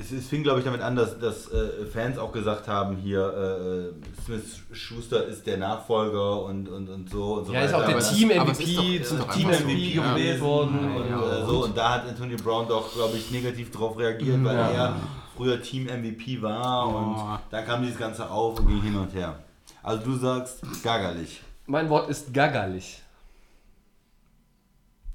es, 0.00 0.10
es 0.12 0.26
fing, 0.28 0.42
glaube 0.42 0.58
ich, 0.60 0.64
damit 0.64 0.80
an, 0.80 0.96
dass, 0.96 1.18
dass 1.18 1.50
äh, 1.52 1.86
Fans 1.92 2.18
auch 2.18 2.32
gesagt 2.32 2.66
haben, 2.68 2.96
hier, 2.96 3.92
äh, 3.92 4.22
Smith 4.24 4.60
Schuster 4.72 5.24
ist 5.26 5.46
der 5.46 5.56
Nachfolger 5.58 6.42
und, 6.44 6.68
und, 6.68 6.88
und 6.88 7.10
so. 7.10 7.34
Und 7.34 7.46
so 7.46 7.52
Ja, 7.52 7.62
ist 7.62 7.74
auch 7.74 7.78
weiter. 7.80 7.88
der 7.88 7.96
es 7.98 8.12
ist 8.12 8.22
doch- 8.22 8.44
MVP, 8.44 8.96
es 8.98 9.08
zum 9.08 9.18
ist 9.18 9.24
doch 9.26 9.34
Team 9.34 9.46
einfach 9.48 9.60
so, 9.60 9.64
MVP 9.66 9.94
ja. 9.94 10.12
gewählt 10.14 10.40
worden. 10.40 10.78
Und, 10.78 10.96
Und, 11.12 11.22
äh, 11.32 11.46
so, 11.46 11.64
und 11.64 11.76
da 11.76 11.94
hat 11.94 12.08
Anthony 12.08 12.36
Brown 12.36 12.66
doch, 12.68 12.92
glaube 12.94 13.16
ich, 13.16 13.30
negativ 13.30 13.70
darauf 13.70 13.98
reagiert, 13.98 14.42
weil 14.44 14.56
Ja. 14.56 14.70
er 14.70 14.96
früher 15.36 15.60
Team 15.62 15.86
MVP 15.86 16.40
war 16.42 16.88
Oh. 16.88 16.96
und 16.98 17.38
dann 17.50 17.64
kam 17.64 17.82
dieses 17.82 17.98
Ganze 17.98 18.28
auf 18.30 18.58
und 18.58 18.66
ging 18.68 18.82
hin 18.82 18.96
und 18.96 19.12
her. 19.14 19.38
Also 19.82 20.04
du 20.04 20.16
sagst 20.16 20.60
gaggerlich. 20.82 21.42
Mein 21.66 21.88
Wort 21.88 22.08
ist 22.10 22.32
gaggerlich. 22.34 23.00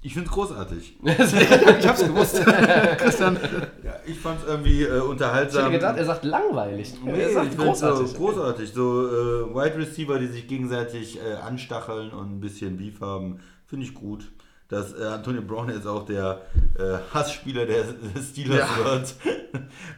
Ich 0.02 0.14
finde 0.14 0.30
es 0.30 0.34
großartig. 0.34 0.98
ich 1.04 1.88
hab's 1.88 2.04
gewusst. 2.06 2.42
Christian. 2.98 3.38
Ja, 3.84 3.96
ich 4.06 4.18
fand 4.18 4.42
es 4.42 4.48
irgendwie 4.48 4.84
äh, 4.84 4.86
Ich 4.86 4.90
hätte 4.92 5.04
unterhaltsam. 5.04 5.72
gedacht, 5.72 5.98
er 5.98 6.06
sagt 6.06 6.24
langweilig. 6.24 6.94
Nee, 7.04 7.20
er 7.22 7.34
sagt 7.34 7.58
großartig. 7.58 8.08
So, 8.08 8.18
großartig. 8.18 8.72
So 8.74 9.08
äh, 9.08 9.54
Wide 9.56 9.78
Receiver, 9.78 10.18
die 10.20 10.28
sich 10.28 10.48
gegenseitig 10.48 11.20
äh, 11.20 11.34
anstacheln 11.36 12.12
und 12.12 12.38
ein 12.38 12.40
bisschen 12.40 12.78
Beef 12.78 13.02
haben, 13.02 13.40
finde 13.66 13.86
ich 13.86 13.94
gut. 13.94 14.32
Dass 14.70 14.94
äh, 14.94 15.04
Antonio 15.04 15.42
Brown 15.42 15.68
jetzt 15.70 15.88
auch 15.88 16.06
der 16.06 16.42
äh, 16.78 17.00
Hassspieler 17.14 17.66
der 17.66 17.84
Steelers 18.24 18.60
Ja. 18.78 18.86
wird, 18.86 19.08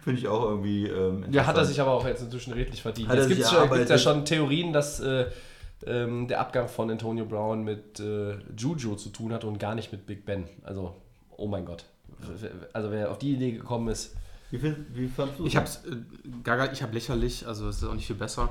finde 0.01 0.19
ich 0.19 0.27
auch 0.27 0.45
irgendwie. 0.45 0.87
Ähm, 0.87 1.25
Ja, 1.29 1.45
hat 1.45 1.57
er 1.57 1.65
sich 1.65 1.79
aber 1.79 1.91
auch 1.91 2.07
jetzt 2.07 2.23
inzwischen 2.23 2.53
redlich 2.53 2.81
verdient. 2.81 3.09
Hat 3.09 3.17
er 3.17 3.23
es 3.23 3.27
gibt 3.27 3.41
ja, 3.41 3.97
schon 3.97 4.25
Theorien, 4.25 4.71
dass 4.73 4.99
äh, 5.01 5.25
ähm, 5.85 6.27
der 6.27 6.39
Abgang 6.41 6.67
von 6.67 6.89
Antonio 6.89 7.25
Brown 7.25 7.63
mit 7.63 7.99
äh, 7.99 8.37
Juju 8.57 8.95
zu 8.95 9.09
tun 9.09 9.33
hat 9.33 9.43
und 9.43 9.59
gar 9.59 9.75
nicht 9.75 9.91
mit 9.91 10.05
Big 10.05 10.25
Ben. 10.25 10.45
Also, 10.63 10.95
oh 11.37 11.47
mein 11.47 11.65
Gott. 11.65 11.85
Also 12.73 12.91
wer 12.91 13.11
auf 13.11 13.17
die 13.17 13.33
Idee 13.33 13.51
gekommen 13.51 13.87
ist, 13.87 14.15
Wie, 14.51 14.59
find, 14.59 14.77
wie 14.93 15.07
fandst 15.07 15.39
du 15.39 15.45
Ich 15.45 15.55
hab's, 15.55 15.83
äh, 15.85 15.95
Gaga, 16.43 16.71
ich 16.71 16.83
hab 16.83 16.93
lächerlich, 16.93 17.47
also 17.47 17.67
es 17.69 17.77
ist 17.77 17.85
auch 17.85 17.93
nicht 17.93 18.05
viel 18.05 18.17
besser. 18.17 18.49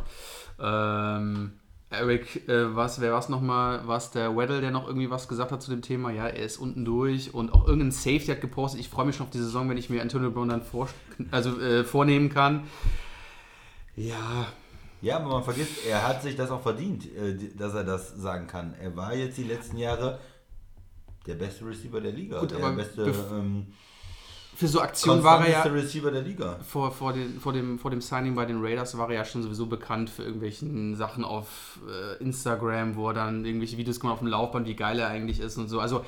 Ähm, 0.59 1.53
Eric, 1.91 2.49
äh, 2.49 2.75
was, 2.75 3.01
wer 3.01 3.13
war 3.13 3.19
es 3.19 3.29
nochmal? 3.29 3.87
War 3.87 3.99
es 3.99 4.11
der 4.11 4.37
Weddle, 4.37 4.61
der 4.61 4.71
noch 4.71 4.87
irgendwie 4.87 5.11
was 5.11 5.29
gesagt 5.29 5.53
hat 5.53 5.61
zu 5.61 5.71
dem 5.71 5.83
Thema? 5.83 6.11
Ja, 6.11 6.27
er 6.27 6.45
ist 6.45 6.57
unten 6.57 6.85
durch 6.85 7.35
und 7.35 7.53
auch 7.53 7.67
irgendein 7.67 7.91
Safety 7.91 8.27
hat 8.27 8.41
gepostet. 8.41 8.81
Ich 8.81 8.89
freue 8.89 9.05
mich 9.07 9.17
schon 9.17 9.27
auf 9.27 9.33
die 9.33 9.39
Saison, 9.39 9.69
wenn 9.69 9.77
ich 9.77 9.91
mir 9.91 10.01
Antonio 10.01 10.31
Brown 10.31 10.49
dann 10.49 10.63
vor, 10.63 10.89
also, 11.31 11.61
äh, 11.61 11.85
vornehmen 11.85 12.31
kann. 12.31 12.65
Ja, 13.95 14.47
Ja, 15.03 15.17
aber 15.17 15.31
man 15.31 15.43
vergisst, 15.43 15.87
er 15.87 16.07
hat 16.07 16.23
sich 16.23 16.37
das 16.37 16.51
auch 16.51 16.63
verdient, 16.63 17.07
äh, 17.17 17.37
dass 17.57 17.75
er 17.75 17.85
das 17.85 18.15
sagen 18.17 18.47
kann. 18.47 18.75
Er 18.81 18.97
war 18.97 19.15
jetzt 19.15 19.39
die 19.39 19.45
letzten 19.45 19.79
Jahre 19.79 20.19
der 21.27 21.35
beste 21.35 21.67
Receiver 21.67 22.01
der 22.01 22.13
Liga. 22.13 22.41
Gut, 22.41 22.51
der 22.51 22.71
beste 22.71 23.03
ähm, 23.33 23.67
für 24.61 24.69
so 24.69 24.83
Aktionen 24.83 25.25
war 25.25 25.41
er 25.41 25.51
ja. 25.51 25.63
konstanteste 25.63 25.87
Receiver 25.87 26.11
der 26.11 26.21
Liga. 26.21 26.59
vor, 26.63 26.93
vor, 26.93 27.15
den, 27.15 27.41
vor, 27.41 27.55
dem, 27.55 27.79
vor 27.79 27.91
dem 27.91 28.03
Signing 28.03 28.35
bei 28.35 28.45
den 28.45 28.63
Raiders 28.63 28.99
war 28.99 29.09
er 29.09 29.15
ja 29.15 29.25
schon 29.25 29.43
sowieso 29.43 29.65
bekannt 29.65 30.11
für 30.11 30.23
irgendwelchen 30.23 30.97
Sachen 30.97 31.25
auf 31.25 31.79
äh, 31.89 32.23
Instagram, 32.23 32.95
wo 32.95 33.09
er 33.09 33.15
dann 33.15 33.47
irgendwelche 33.47 33.79
Videos 33.79 34.01
gemacht 34.01 34.15
auf 34.15 34.19
dem 34.19 34.29
Laufband, 34.29 34.67
wie 34.67 34.77
geil 34.77 34.99
er 34.99 35.09
eigentlich 35.09 35.41
ist 35.41 35.57
und 35.57 35.69
so. 35.69 35.81
Also 35.81 36.05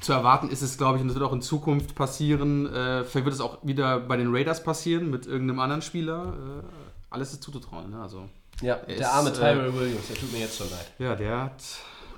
zu 0.00 0.12
erwarten 0.12 0.50
ist 0.50 0.60
es, 0.60 0.76
glaube 0.76 0.96
ich, 0.96 1.00
und 1.00 1.08
das 1.08 1.14
wird 1.14 1.24
auch 1.24 1.32
in 1.32 1.40
Zukunft 1.40 1.94
passieren. 1.94 2.66
Äh, 2.66 3.04
vielleicht 3.04 3.24
wird 3.24 3.34
es 3.34 3.40
auch 3.40 3.56
wieder 3.62 4.00
bei 4.00 4.18
den 4.18 4.34
Raiders 4.34 4.62
passieren 4.62 5.10
mit 5.10 5.26
irgendeinem 5.26 5.60
anderen 5.60 5.80
Spieler. 5.80 6.34
Äh, 6.34 6.83
alles 7.14 7.32
ist 7.32 7.42
zuzutrauen. 7.42 7.90
Ne? 7.90 8.00
Also, 8.00 8.28
ja, 8.60 8.74
Er 8.74 8.86
der 8.86 8.96
ist, 8.96 9.04
arme 9.04 9.30
äh, 9.30 9.32
Tyrell 9.32 9.74
Williams, 9.74 10.06
der 10.08 10.16
tut 10.16 10.32
mir 10.32 10.40
jetzt 10.40 10.58
schon 10.58 10.70
leid. 10.70 10.92
ja, 10.98 11.16
der 11.16 11.42
hat, 11.44 11.62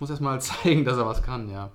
muss 0.01 0.11
erst 0.11 0.23
mal 0.23 0.41
zeigen, 0.41 0.85
dass 0.85 0.97
er 0.97 1.07
was 1.07 1.23
kann, 1.23 1.51
ja. 1.51 1.71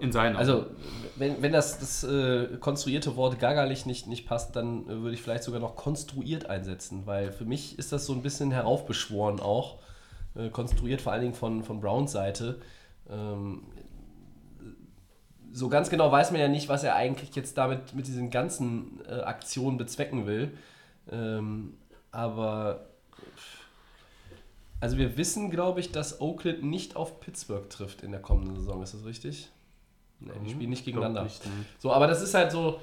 In 0.00 0.10
seinen 0.10 0.34
Augen. 0.34 0.38
Also, 0.38 0.66
wenn, 1.14 1.40
wenn 1.40 1.52
das, 1.52 1.78
das 1.78 2.02
äh, 2.02 2.56
konstruierte 2.58 3.14
Wort 3.14 3.38
gagalig 3.38 3.86
nicht, 3.86 4.08
nicht 4.08 4.26
passt, 4.26 4.56
dann 4.56 4.86
äh, 4.86 5.02
würde 5.02 5.14
ich 5.14 5.22
vielleicht 5.22 5.44
sogar 5.44 5.60
noch 5.60 5.76
konstruiert 5.76 6.50
einsetzen, 6.50 7.02
weil 7.04 7.30
für 7.30 7.44
mich 7.44 7.78
ist 7.78 7.92
das 7.92 8.04
so 8.04 8.12
ein 8.12 8.22
bisschen 8.22 8.50
heraufbeschworen 8.50 9.38
auch. 9.38 9.78
Äh, 10.34 10.50
konstruiert 10.50 11.00
vor 11.00 11.12
allen 11.12 11.22
Dingen 11.22 11.34
von, 11.34 11.62
von 11.62 11.80
Browns 11.80 12.10
Seite. 12.10 12.60
Ähm, 13.08 13.62
so 15.52 15.68
ganz 15.68 15.90
genau 15.90 16.10
weiß 16.10 16.32
man 16.32 16.40
ja 16.40 16.48
nicht, 16.48 16.68
was 16.68 16.84
er 16.84 16.94
eigentlich 16.94 17.34
jetzt 17.34 17.56
damit 17.56 17.94
mit 17.94 18.06
diesen 18.06 18.30
ganzen 18.30 19.00
äh, 19.08 19.20
Aktionen 19.20 19.78
bezwecken 19.78 20.26
will. 20.26 20.56
Ähm, 21.10 21.74
aber 22.18 22.80
also 24.80 24.98
wir 24.98 25.16
wissen, 25.16 25.50
glaube 25.50 25.78
ich, 25.78 25.92
dass 25.92 26.20
Oakland 26.20 26.64
nicht 26.64 26.96
auf 26.96 27.20
Pittsburgh 27.20 27.70
trifft 27.70 28.02
in 28.02 28.10
der 28.10 28.20
kommenden 28.20 28.56
Saison. 28.56 28.82
Ist 28.82 28.94
das 28.94 29.04
richtig? 29.04 29.50
Nee, 30.18 30.32
die 30.44 30.50
spielen 30.50 30.70
nicht 30.70 30.84
gegeneinander. 30.84 31.22
nicht. 31.22 31.40
So, 31.78 31.92
aber 31.92 32.08
das 32.08 32.20
ist 32.20 32.34
halt 32.34 32.50
so, 32.50 32.80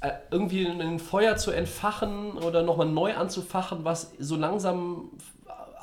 äh, 0.00 0.12
irgendwie 0.30 0.66
ein 0.66 1.00
Feuer 1.00 1.36
zu 1.36 1.50
entfachen 1.50 2.32
oder 2.38 2.62
nochmal 2.62 2.86
neu 2.86 3.14
anzufachen, 3.14 3.84
was 3.84 4.12
so 4.20 4.36
langsam 4.36 5.10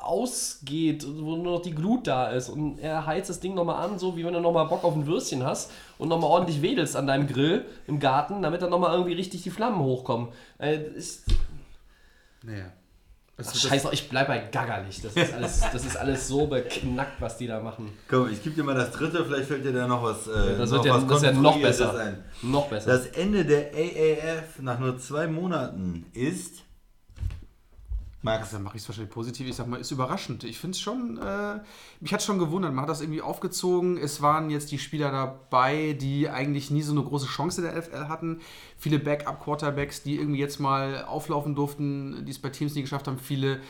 ausgeht, 0.02 1.06
wo 1.06 1.36
nur 1.36 1.54
noch 1.54 1.62
die 1.62 1.74
Glut 1.74 2.06
da 2.06 2.28
ist 2.28 2.48
und 2.48 2.78
er 2.78 3.06
heizt 3.06 3.28
das 3.28 3.40
Ding 3.40 3.54
nochmal 3.54 3.84
an, 3.84 3.98
so 3.98 4.16
wie 4.16 4.24
wenn 4.24 4.32
du 4.32 4.40
nochmal 4.40 4.66
Bock 4.66 4.84
auf 4.84 4.94
ein 4.94 5.06
Würstchen 5.06 5.44
hast 5.44 5.72
und 5.98 6.08
nochmal 6.08 6.30
ordentlich 6.30 6.62
wedelst 6.62 6.96
an 6.96 7.06
deinem 7.06 7.26
Grill 7.26 7.64
im 7.86 7.98
Garten, 7.98 8.40
damit 8.42 8.62
dann 8.62 8.70
nochmal 8.70 8.92
irgendwie 8.92 9.14
richtig 9.14 9.42
die 9.42 9.50
Flammen 9.50 9.80
hochkommen. 9.80 10.28
Äh, 10.58 10.78
ist, 10.94 11.26
naja. 12.46 12.72
ach, 13.38 13.54
scheiß 13.54 13.82
doch, 13.82 13.92
ich 13.92 14.08
bleib 14.08 14.28
bei 14.28 14.38
Gaggerlich. 14.50 15.02
Das 15.02 15.14
ist, 15.14 15.34
alles, 15.34 15.60
das 15.72 15.84
ist 15.84 15.96
alles 15.96 16.28
so 16.28 16.46
beknackt, 16.46 17.20
was 17.20 17.36
die 17.36 17.46
da 17.46 17.60
machen. 17.60 17.92
Komm, 18.08 18.30
ich 18.30 18.42
gebe 18.42 18.54
dir 18.54 18.62
mal 18.64 18.74
das 18.74 18.92
dritte, 18.92 19.24
vielleicht 19.24 19.48
fällt 19.48 19.64
dir 19.64 19.72
da 19.72 19.86
noch 19.86 20.02
was, 20.02 20.26
äh, 20.26 20.56
Das 20.56 20.70
noch 20.70 20.76
wird 20.78 20.84
ja, 20.86 20.94
was 20.94 21.06
das 21.06 21.16
ist 21.18 21.22
ja 21.24 21.32
noch 21.32 21.60
besser. 21.60 21.98
ein. 21.98 22.24
Noch 22.42 22.68
besser. 22.68 22.90
Das 22.90 23.06
Ende 23.08 23.44
der 23.44 23.72
AAF 23.74 24.60
nach 24.60 24.78
nur 24.78 24.98
zwei 24.98 25.26
Monaten 25.26 26.06
ist. 26.14 26.62
Max, 28.26 28.50
Dann 28.50 28.64
mache 28.64 28.76
ich 28.76 28.82
es 28.82 28.88
wahrscheinlich 28.88 29.14
positiv. 29.14 29.48
Ich 29.48 29.54
sag 29.54 29.68
mal, 29.68 29.78
ist 29.78 29.92
überraschend. 29.92 30.42
Ich 30.42 30.58
finde 30.58 30.72
es 30.72 30.80
schon, 30.80 31.16
äh, 31.18 31.60
mich 32.00 32.12
hat 32.12 32.24
schon 32.24 32.40
gewundert. 32.40 32.72
Man 32.72 32.82
hat 32.82 32.88
das 32.90 33.00
irgendwie 33.00 33.22
aufgezogen. 33.22 33.98
Es 33.98 34.20
waren 34.20 34.50
jetzt 34.50 34.72
die 34.72 34.80
Spieler 34.80 35.12
dabei, 35.12 35.92
die 35.92 36.28
eigentlich 36.28 36.72
nie 36.72 36.82
so 36.82 36.90
eine 36.90 37.04
große 37.04 37.26
Chance 37.26 37.60
in 37.60 37.68
der 37.68 37.80
NFL 37.80 38.08
hatten. 38.08 38.40
Viele 38.76 38.98
Backup-Quarterbacks, 38.98 40.02
die 40.02 40.16
irgendwie 40.16 40.40
jetzt 40.40 40.58
mal 40.58 41.04
auflaufen 41.04 41.54
durften, 41.54 42.24
die 42.26 42.32
es 42.32 42.40
bei 42.40 42.48
Teams 42.48 42.74
nie 42.74 42.82
geschafft 42.82 43.06
haben. 43.06 43.20
Viele, 43.20 43.60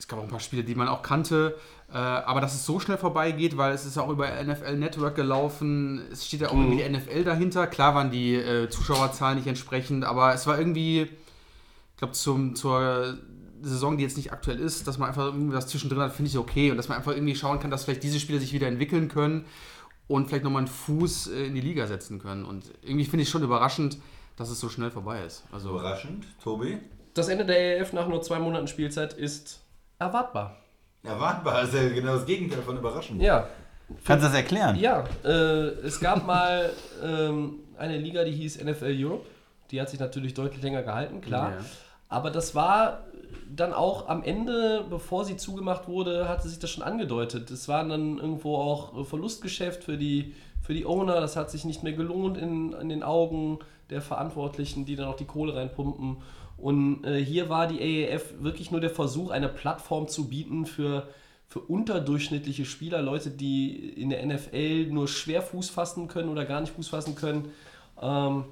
es 0.00 0.08
gab 0.08 0.18
auch 0.18 0.24
ein 0.24 0.30
paar 0.30 0.40
Spiele, 0.40 0.64
die 0.64 0.74
man 0.74 0.88
auch 0.88 1.02
kannte. 1.02 1.56
Äh, 1.88 1.96
aber 1.96 2.40
dass 2.40 2.54
es 2.54 2.66
so 2.66 2.80
schnell 2.80 2.98
vorbeigeht, 2.98 3.56
weil 3.56 3.72
es 3.72 3.86
ist 3.86 3.98
auch 3.98 4.08
über 4.08 4.26
NFL 4.42 4.78
Network 4.78 5.14
gelaufen. 5.14 6.02
Es 6.10 6.26
steht 6.26 6.40
ja 6.40 6.48
auch 6.48 6.54
irgendwie 6.54 6.82
die 6.82 6.88
NFL 6.90 7.22
dahinter. 7.22 7.68
Klar 7.68 7.94
waren 7.94 8.10
die 8.10 8.34
äh, 8.34 8.68
Zuschauerzahlen 8.68 9.38
nicht 9.38 9.46
entsprechend, 9.46 10.04
aber 10.04 10.34
es 10.34 10.48
war 10.48 10.58
irgendwie, 10.58 11.02
ich 11.02 11.98
glaube, 11.98 12.14
zum, 12.14 12.56
zur 12.56 13.16
Saison, 13.62 13.96
die 13.96 14.02
jetzt 14.04 14.16
nicht 14.16 14.32
aktuell 14.32 14.58
ist, 14.58 14.86
dass 14.86 14.98
man 14.98 15.08
einfach 15.08 15.26
irgendwie 15.26 15.54
was 15.54 15.66
zwischendrin 15.66 16.00
hat, 16.00 16.12
finde 16.12 16.30
ich 16.30 16.38
okay. 16.38 16.70
Und 16.70 16.76
dass 16.76 16.88
man 16.88 16.98
einfach 16.98 17.12
irgendwie 17.12 17.34
schauen 17.34 17.60
kann, 17.60 17.70
dass 17.70 17.84
vielleicht 17.84 18.02
diese 18.02 18.20
Spieler 18.20 18.38
sich 18.38 18.52
wieder 18.52 18.66
entwickeln 18.66 19.08
können 19.08 19.44
und 20.08 20.28
vielleicht 20.28 20.44
nochmal 20.44 20.60
einen 20.60 20.68
Fuß 20.68 21.28
äh, 21.28 21.46
in 21.46 21.54
die 21.54 21.60
Liga 21.60 21.86
setzen 21.86 22.18
können. 22.18 22.44
Und 22.44 22.64
irgendwie 22.82 23.04
finde 23.04 23.22
ich 23.22 23.28
schon 23.28 23.42
überraschend, 23.42 23.98
dass 24.36 24.50
es 24.50 24.60
so 24.60 24.68
schnell 24.68 24.90
vorbei 24.90 25.22
ist. 25.24 25.44
Also, 25.52 25.70
überraschend. 25.70 26.26
Tobi? 26.42 26.78
Das 27.14 27.28
Ende 27.28 27.44
der 27.44 27.80
EF 27.80 27.92
nach 27.92 28.08
nur 28.08 28.22
zwei 28.22 28.38
Monaten 28.38 28.66
Spielzeit 28.66 29.12
ist 29.12 29.60
erwartbar. 29.98 30.56
Erwartbar 31.02 31.64
ist 31.64 31.74
ja 31.74 31.88
genau 31.88 32.14
das 32.14 32.26
Gegenteil 32.26 32.62
von 32.62 32.76
überraschend. 32.76 33.20
Ja, 33.20 33.48
Kannst 34.04 34.24
du 34.24 34.28
das 34.28 34.36
erklären? 34.36 34.76
Ja, 34.76 35.04
äh, 35.24 35.28
es 35.84 36.00
gab 36.00 36.26
mal 36.26 36.70
ähm, 37.02 37.60
eine 37.78 37.98
Liga, 37.98 38.24
die 38.24 38.32
hieß 38.32 38.62
NFL 38.62 38.96
Europe. 38.98 39.26
Die 39.70 39.80
hat 39.80 39.90
sich 39.90 40.00
natürlich 40.00 40.34
deutlich 40.34 40.62
länger 40.62 40.82
gehalten, 40.82 41.20
klar. 41.20 41.52
Ja. 41.52 41.64
Aber 42.08 42.30
das 42.30 42.54
war 42.54 43.04
dann 43.54 43.72
auch 43.72 44.08
am 44.08 44.22
Ende, 44.22 44.84
bevor 44.88 45.24
sie 45.24 45.36
zugemacht 45.36 45.88
wurde, 45.88 46.28
hatte 46.28 46.48
sich 46.48 46.58
das 46.58 46.70
schon 46.70 46.82
angedeutet. 46.82 47.50
Es 47.50 47.68
war 47.68 47.84
dann 47.84 48.18
irgendwo 48.18 48.56
auch 48.56 49.06
Verlustgeschäft 49.06 49.84
für 49.84 49.96
die, 49.96 50.34
für 50.60 50.74
die 50.74 50.86
Owner. 50.86 51.20
Das 51.20 51.36
hat 51.36 51.50
sich 51.50 51.64
nicht 51.64 51.82
mehr 51.82 51.92
gelohnt 51.92 52.38
in, 52.38 52.72
in 52.72 52.88
den 52.88 53.02
Augen 53.02 53.58
der 53.90 54.00
Verantwortlichen, 54.00 54.84
die 54.86 54.96
dann 54.96 55.06
auch 55.06 55.16
die 55.16 55.24
Kohle 55.24 55.54
reinpumpen. 55.54 56.18
Und 56.56 57.04
äh, 57.04 57.22
hier 57.24 57.48
war 57.48 57.66
die 57.66 57.80
AAF 58.08 58.34
wirklich 58.40 58.70
nur 58.70 58.80
der 58.80 58.90
Versuch, 58.90 59.30
eine 59.30 59.48
Plattform 59.48 60.08
zu 60.08 60.28
bieten 60.28 60.64
für, 60.64 61.08
für 61.48 61.60
unterdurchschnittliche 61.60 62.64
Spieler, 62.64 63.02
Leute, 63.02 63.30
die 63.30 63.90
in 63.90 64.10
der 64.10 64.24
NFL 64.24 64.86
nur 64.86 65.08
schwer 65.08 65.42
Fuß 65.42 65.70
fassen 65.70 66.08
können 66.08 66.28
oder 66.28 66.44
gar 66.44 66.60
nicht 66.60 66.72
Fuß 66.74 66.88
fassen 66.88 67.14
können. 67.14 67.50
Ähm, 68.00 68.44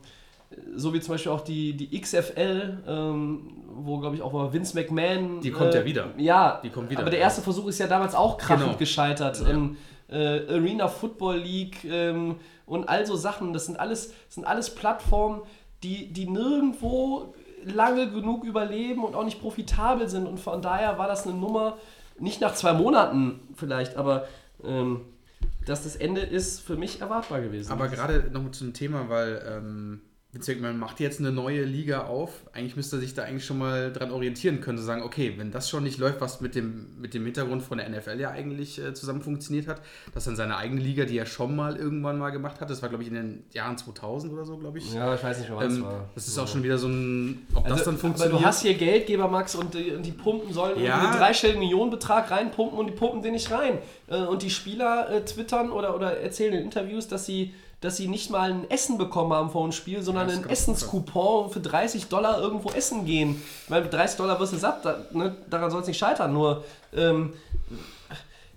so 0.75 0.93
wie 0.93 1.01
zum 1.01 1.15
Beispiel 1.15 1.33
auch 1.33 1.43
die, 1.43 1.77
die 1.77 2.01
XFL, 2.01 2.79
ähm, 2.87 3.53
wo 3.73 3.99
glaube 3.99 4.17
ich 4.17 4.23
auch 4.23 4.33
mal 4.33 4.53
Vince 4.53 4.75
McMahon. 4.77 5.41
Die 5.41 5.51
kommt 5.53 5.75
ja 5.75 5.85
wieder. 5.85 6.09
Ja, 6.17 6.61
Die 6.63 6.71
kommt 6.71 6.91
wieder, 6.91 7.01
aber 7.03 7.11
der 7.11 7.21
ja. 7.21 7.27
erste 7.27 7.41
Versuch 7.43 7.69
ist 7.69 7.79
ja 7.79 7.87
damals 7.87 8.15
auch 8.15 8.37
krachend 8.37 8.67
Genau. 8.67 8.77
gescheitert. 8.79 9.43
Ähm, 9.49 9.77
äh, 10.09 10.53
Arena 10.53 10.89
Football 10.89 11.39
League 11.39 11.85
ähm, 11.85 12.37
und 12.67 12.89
all 12.89 13.07
so 13.07 13.15
Sachen. 13.17 13.53
Das 13.53 13.67
sind 13.67 13.79
alles, 13.79 14.09
das 14.27 14.35
sind 14.35 14.45
alles 14.45 14.75
Plattformen, 14.75 15.43
die, 15.85 16.13
die 16.13 16.29
nirgendwo 16.29 17.33
lange 17.65 18.11
genug 18.11 18.45
überleben 18.45 19.05
und 19.05 19.15
auch 19.15 19.25
nicht 19.25 19.41
profitabel 19.41 20.09
sind. 20.09 20.27
Und 20.27 20.41
von 20.41 20.63
daher 20.63 20.99
war 20.99 21.07
das 21.07 21.27
eine 21.27 21.37
Nummer, 21.37 21.79
nicht 22.19 22.41
nach 22.41 22.55
zwei 22.55 22.73
Monaten 22.73 23.41
vielleicht, 23.55 23.97
aber 23.97 24.27
ähm, 24.65 25.03
dass 25.65 25.85
das 25.85 25.95
Ende 25.95 26.23
ist 26.23 26.61
für 26.61 26.77
mich 26.77 27.01
erwartbar 27.01 27.41
gewesen. 27.41 27.71
Aber 27.71 27.89
gerade 27.89 28.31
noch 28.33 28.51
zum 28.51 28.73
Thema, 28.73 29.09
weil 29.09 29.41
Vince 30.33 30.53
McMahon 30.55 30.79
macht 30.79 31.01
jetzt 31.01 31.19
eine 31.19 31.33
neue 31.33 31.65
Liga 31.65 32.05
auf. 32.05 32.31
Eigentlich 32.53 32.77
müsste 32.77 32.97
er 32.99 33.01
sich 33.01 33.15
da 33.15 33.25
eigentlich 33.25 33.45
schon 33.45 33.59
mal 33.59 33.93
dran 33.93 34.13
orientieren 34.13 34.61
können, 34.61 34.79
zu 34.79 34.85
sagen, 34.85 35.03
okay, 35.03 35.35
wenn 35.37 35.51
das 35.51 35.69
schon 35.69 35.83
nicht 35.83 35.99
läuft, 35.99 36.21
was 36.21 36.41
mit 36.41 36.55
dem, 36.55 37.01
mit 37.01 37.15
dem 37.15 37.25
Hintergrund 37.25 37.65
von 37.65 37.79
der 37.79 37.89
NFL 37.91 38.21
ja 38.21 38.31
eigentlich 38.31 38.79
äh, 38.81 38.95
zusammen 38.95 39.23
funktioniert 39.23 39.67
hat, 39.67 39.83
dass 40.15 40.27
dann 40.27 40.37
seine 40.37 40.57
eigene 40.57 40.81
Liga, 40.81 41.05
die 41.05 41.19
er 41.19 41.27
schon 41.27 41.57
mal 41.57 41.77
irgendwann 41.77 42.17
mal 42.17 42.31
gemacht 42.31 42.61
hat, 42.61 42.71
das 42.71 42.81
war 42.81 42.89
glaube 42.91 43.03
ich 43.03 43.09
in 43.09 43.17
den 43.17 43.45
Jahren 43.51 43.77
2000 43.77 44.33
oder 44.33 44.45
so, 44.45 44.57
glaube 44.57 44.79
ich. 44.79 44.95
ja, 44.95 45.13
ich 45.17 45.25
weiß 45.25 45.41
nicht 45.41 45.51
wann 45.53 45.69
Ähm, 45.79 45.83
war. 45.83 46.09
das 46.15 46.29
ist 46.29 46.39
auch 46.39 46.47
schon 46.47 46.63
wieder 46.63 46.79
so 46.79 46.87
ein, 46.87 47.45
ob 47.55 47.67
das 47.67 47.83
dann 47.83 47.99
funktioniert. 47.99 48.35
Aber 48.35 48.41
du 48.43 48.47
hast 48.47 48.63
hier 48.63 48.75
Geldgeber, 48.75 49.27
Max, 49.27 49.57
und 49.57 49.75
die, 49.75 49.91
und 49.91 50.07
die 50.07 50.13
pumpen 50.13 50.53
sollen 50.53 50.81
Ja. 50.81 51.01
einen 51.09 51.19
dreistelligen 51.19 51.61
Millionenbetrag 51.61 52.31
reinpumpen 52.31 52.79
und 52.79 52.87
die 52.87 52.93
pumpen 52.93 53.21
den 53.23 53.33
nicht 53.33 53.51
rein. 53.51 53.79
Äh, 54.07 54.19
Und 54.23 54.43
die 54.43 54.51
Spieler 54.51 55.11
äh, 55.11 55.25
twittern 55.25 55.71
oder, 55.71 55.97
oder 55.97 56.19
erzählen 56.21 56.55
in 56.55 56.63
Interviews, 56.67 57.09
dass 57.09 57.27
sie, 57.27 57.53
dass 57.81 57.97
sie 57.97 58.09
nicht 58.09 58.31
mal 58.31 58.51
ein 58.51 58.71
Essen 58.71 58.99
bekommen 58.99 59.33
haben 59.33 59.51
vor 59.51 59.63
dem 59.63 59.73
Spiel, 59.73 60.03
sondern 60.03 60.29
einen 60.29 60.49
Essenscoupon 60.49 61.51
für 61.51 61.61
30 61.61 62.09
Dollar 62.09 62.39
irgendwo 62.39 62.71
essen 62.71 63.07
gehen. 63.07 63.43
Mit 63.69 63.93
30 63.93 64.19
Dollar 64.19 64.39
wirst 64.39 64.53
du 64.53 64.59
satt, 64.59 64.85
da, 64.85 64.99
ne, 65.13 65.35
daran 65.49 65.71
soll 65.71 65.81
es 65.81 65.87
nicht 65.87 65.99
scheitern. 65.99 66.33
Nur, 66.33 66.65
ähm, 66.95 67.33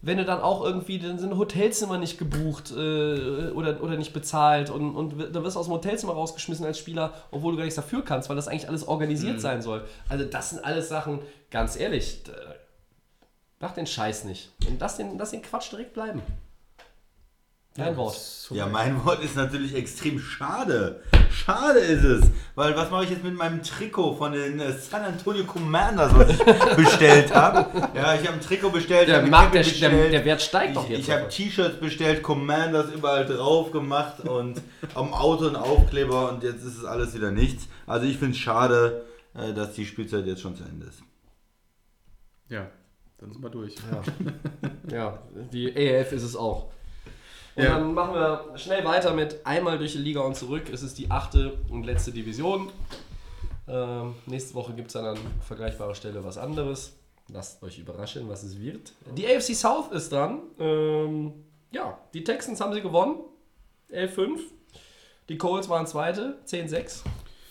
wenn 0.01 0.17
du 0.17 0.25
dann 0.25 0.41
auch 0.41 0.65
irgendwie, 0.65 0.99
dann 0.99 1.17
sind 1.17 1.37
Hotelzimmer 1.37 1.97
nicht 1.97 2.17
gebucht 2.17 2.71
äh, 2.71 3.51
oder, 3.51 3.81
oder 3.81 3.95
nicht 3.95 4.11
bezahlt 4.11 4.69
und, 4.69 4.93
und 4.93 5.33
dann 5.33 5.43
wirst 5.45 5.55
du 5.55 5.61
aus 5.61 5.67
dem 5.67 5.73
Hotelzimmer 5.73 6.11
rausgeschmissen 6.11 6.65
als 6.65 6.77
Spieler, 6.77 7.13
obwohl 7.31 7.53
du 7.53 7.57
gar 7.57 7.63
nichts 7.63 7.77
dafür 7.77 8.03
kannst, 8.03 8.27
weil 8.27 8.35
das 8.35 8.49
eigentlich 8.49 8.67
alles 8.67 8.85
organisiert 8.85 9.39
sein 9.39 9.61
soll. 9.61 9.85
Also 10.09 10.25
das 10.25 10.49
sind 10.49 10.65
alles 10.65 10.89
Sachen, 10.89 11.19
ganz 11.49 11.77
ehrlich, 11.77 12.23
mach 13.61 13.71
den 13.71 13.87
Scheiß 13.87 14.25
nicht. 14.25 14.51
Und 14.67 14.81
lass 14.81 14.97
den, 14.97 15.17
lass 15.17 15.31
den 15.31 15.41
Quatsch 15.41 15.71
direkt 15.71 15.93
bleiben. 15.93 16.21
Dein 17.75 17.97
Wort. 17.97 18.15
Ja, 18.51 18.67
mein 18.67 19.03
Wort 19.03 19.23
ist 19.23 19.35
natürlich 19.35 19.73
extrem 19.73 20.19
schade. 20.19 21.01
Schade 21.31 21.79
ist 21.79 22.03
es. 22.03 22.25
Weil 22.53 22.75
was 22.75 22.91
mache 22.91 23.05
ich 23.05 23.09
jetzt 23.09 23.23
mit 23.23 23.33
meinem 23.33 23.63
Trikot 23.63 24.13
von 24.13 24.31
den 24.31 24.59
äh, 24.59 24.71
San 24.73 25.01
Antonio 25.03 25.43
Commanders, 25.43 26.13
was 26.13 26.29
ich 26.29 26.37
bestellt 26.75 27.33
habe? 27.33 27.65
Ja, 27.95 28.13
ich 28.13 28.21
habe 28.27 28.33
ein 28.33 28.41
Trikot 28.41 28.69
bestellt. 28.69 29.07
Der 29.07 29.25
Markt, 29.25 29.55
der, 29.55 29.63
Cappy 29.63 29.79
der, 29.79 29.89
bestellt. 29.89 30.13
der 30.13 30.25
Wert 30.25 30.41
steigt 30.43 30.69
Ich, 30.69 30.75
doch 30.75 30.87
jetzt. 30.87 30.99
ich 30.99 31.11
habe 31.11 31.27
T-Shirts 31.29 31.79
bestellt, 31.79 32.21
Commanders 32.21 32.91
überall 32.93 33.25
drauf 33.25 33.71
gemacht 33.71 34.19
und 34.27 34.61
am 34.93 35.11
Auto 35.11 35.47
ein 35.47 35.55
Aufkleber 35.55 36.31
und 36.31 36.43
jetzt 36.43 36.63
ist 36.63 36.77
es 36.77 36.85
alles 36.85 37.15
wieder 37.15 37.31
nichts. 37.31 37.67
Also 37.87 38.05
ich 38.05 38.17
finde 38.17 38.33
es 38.33 38.37
schade, 38.37 39.03
äh, 39.33 39.51
dass 39.51 39.73
die 39.73 39.87
Spielzeit 39.87 40.27
jetzt 40.27 40.41
schon 40.41 40.55
zu 40.55 40.63
Ende 40.63 40.85
ist. 40.85 41.01
Ja, 42.49 42.67
dann 43.17 43.31
sind 43.31 43.41
wir 43.41 43.49
durch. 43.49 43.73
Ja, 44.91 45.17
die 45.51 45.71
EF 45.75 46.11
ist 46.11 46.23
es 46.23 46.35
auch. 46.35 46.71
Und 47.55 47.63
Ja. 47.63 47.71
dann 47.77 47.93
machen 47.93 48.13
wir 48.15 48.57
schnell 48.57 48.83
weiter 48.83 49.13
mit 49.13 49.45
einmal 49.45 49.77
durch 49.77 49.91
die 49.93 49.99
Liga 49.99 50.21
und 50.21 50.35
zurück. 50.35 50.69
Es 50.71 50.81
ist 50.81 50.97
die 50.97 51.11
achte 51.11 51.53
und 51.69 51.83
letzte 51.85 52.11
Division. 52.11 52.71
Ähm, 53.67 54.15
nächste 54.25 54.55
Woche 54.55 54.73
gibt 54.73 54.87
es 54.87 54.93
dann 54.93 55.05
an 55.05 55.17
vergleichbarer 55.45 55.95
Stelle 55.95 56.23
was 56.23 56.37
anderes. 56.37 56.93
Lasst 57.29 57.63
euch 57.63 57.79
überraschen, 57.79 58.27
was 58.27 58.43
es 58.43 58.59
wird. 58.59 58.93
Die 59.15 59.25
AFC 59.27 59.55
South 59.55 59.91
ist 59.91 60.11
dran. 60.11 60.41
Ähm, 60.59 61.33
ja, 61.71 61.97
die 62.13 62.23
Texans 62.23 62.59
haben 62.59 62.73
sie 62.73 62.81
gewonnen. 62.81 63.15
11-5. 63.91 64.39
Die 65.29 65.37
Colts 65.37 65.69
waren 65.69 65.87
zweite, 65.87 66.37
10-6. 66.45 67.03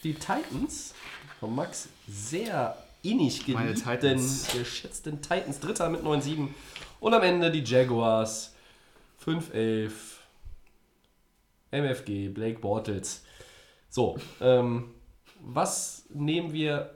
Die 0.04 0.14
Titans 0.14 0.94
von 1.40 1.54
Max 1.54 1.88
sehr 2.08 2.76
innig 3.02 3.46
geliebten, 3.46 3.74
Titans. 3.76 4.48
geschätzten 4.52 5.22
Titans, 5.22 5.58
dritter 5.60 5.88
mit 5.88 6.02
9-7. 6.02 6.48
Und 7.00 7.14
am 7.14 7.22
Ende 7.22 7.50
die 7.50 7.64
Jaguars 7.64 8.51
5-11. 9.24 9.90
MFG, 11.70 12.28
Blake 12.28 12.58
Bortles. 12.60 13.24
So, 13.88 14.18
ähm, 14.40 14.90
was 15.40 16.04
nehmen 16.10 16.52
wir 16.52 16.90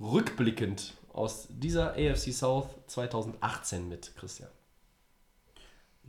rückblickend 0.00 0.94
aus 1.12 1.48
dieser 1.50 1.92
AFC 1.92 2.32
South 2.32 2.68
2018 2.86 3.88
mit, 3.88 4.14
Christian? 4.16 4.48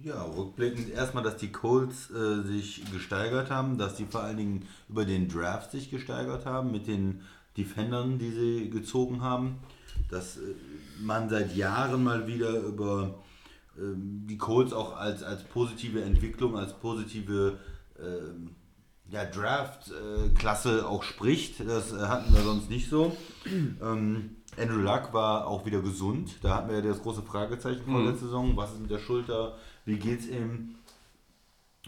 Ja, 0.03 0.23
rückblickend 0.23 0.89
erstmal, 0.89 1.23
dass 1.23 1.37
die 1.37 1.51
Colts 1.51 2.09
äh, 2.11 2.41
sich 2.41 2.89
gesteigert 2.91 3.51
haben, 3.51 3.77
dass 3.77 3.97
sie 3.97 4.05
vor 4.05 4.23
allen 4.23 4.37
Dingen 4.37 4.67
über 4.89 5.05
den 5.05 5.27
Draft 5.27 5.71
sich 5.71 5.91
gesteigert 5.91 6.45
haben 6.45 6.71
mit 6.71 6.87
den 6.87 7.21
Defendern, 7.57 8.17
die 8.17 8.31
sie 8.31 8.69
gezogen 8.69 9.21
haben, 9.21 9.59
dass 10.09 10.37
äh, 10.37 10.55
man 11.01 11.29
seit 11.29 11.55
Jahren 11.55 12.03
mal 12.03 12.25
wieder 12.25 12.61
über 12.61 13.15
die 13.75 14.37
Colts 14.37 14.73
auch 14.73 14.97
als, 14.97 15.23
als 15.23 15.43
positive 15.43 16.01
Entwicklung, 16.03 16.57
als 16.57 16.73
positive 16.73 17.57
ähm, 17.99 18.55
ja, 19.09 19.25
Draft-Klasse 19.25 20.87
auch 20.87 21.03
spricht. 21.03 21.59
Das 21.67 21.91
äh, 21.93 21.99
hatten 21.99 22.33
wir 22.33 22.41
sonst 22.41 22.69
nicht 22.69 22.89
so. 22.89 23.15
Ähm, 23.81 24.37
Andrew 24.57 24.81
Luck 24.81 25.13
war 25.13 25.47
auch 25.47 25.65
wieder 25.65 25.81
gesund. 25.81 26.35
Da 26.41 26.55
hatten 26.55 26.69
wir 26.69 26.77
ja 26.77 26.81
das 26.81 27.01
große 27.01 27.21
Fragezeichen 27.21 27.83
vor 27.85 28.03
der 28.03 28.15
Saison. 28.15 28.55
Was 28.55 28.73
ist 28.73 28.81
mit 28.81 28.91
der 28.91 28.99
Schulter? 28.99 29.57
Wie 29.85 29.97
geht's 29.97 30.27
ihm? 30.27 30.75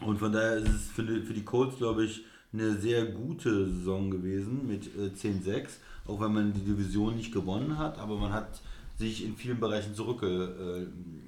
Und 0.01 0.17
von 0.17 0.31
daher 0.31 0.57
ist 0.57 0.69
es 0.69 0.87
für 0.87 1.03
die, 1.03 1.21
für 1.21 1.33
die 1.33 1.45
Colts, 1.45 1.77
glaube 1.77 2.05
ich, 2.05 2.25
eine 2.51 2.75
sehr 2.75 3.05
gute 3.05 3.67
Saison 3.67 4.11
gewesen 4.11 4.67
mit 4.67 4.87
äh, 4.95 5.11
10-6. 5.15 5.67
Auch 6.07 6.19
wenn 6.19 6.33
man 6.33 6.53
die 6.53 6.61
Division 6.61 7.15
nicht 7.15 7.33
gewonnen 7.33 7.77
hat, 7.77 7.97
aber 7.97 8.17
man 8.17 8.33
hat 8.33 8.61
sich 8.97 9.25
in 9.25 9.35
vielen 9.35 9.59
Bereichen 9.59 9.95
zurückgemeldet 9.95 10.87
äh, 10.87 11.22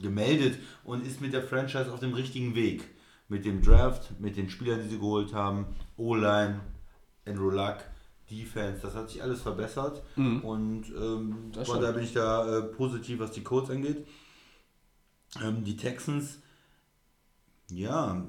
gemeldet 0.00 0.58
und 0.84 1.06
ist 1.06 1.20
mit 1.20 1.32
der 1.32 1.42
Franchise 1.42 1.92
auf 1.92 2.00
dem 2.00 2.14
richtigen 2.14 2.54
Weg. 2.54 2.84
Mit 3.28 3.44
dem 3.44 3.60
Draft, 3.62 4.18
mit 4.20 4.36
den 4.36 4.48
Spielern, 4.48 4.80
die 4.82 4.88
sie 4.88 4.98
geholt 4.98 5.34
haben, 5.34 5.66
O-Line, 5.98 6.60
Andrew 7.26 7.50
Luck, 7.50 7.78
Defense, 8.30 8.80
das 8.82 8.94
hat 8.94 9.10
sich 9.10 9.22
alles 9.22 9.42
verbessert. 9.42 10.02
Und 10.42 10.84
ähm, 10.96 11.52
von 11.64 11.80
daher 11.80 11.92
bin 11.94 12.04
ich 12.04 12.12
da 12.14 12.58
äh, 12.58 12.62
positiv, 12.62 13.18
was 13.18 13.32
die 13.32 13.42
Colts 13.42 13.70
angeht. 13.70 14.06
Ähm, 15.42 15.62
die 15.64 15.76
Texans, 15.76 16.38
ja, 17.70 18.26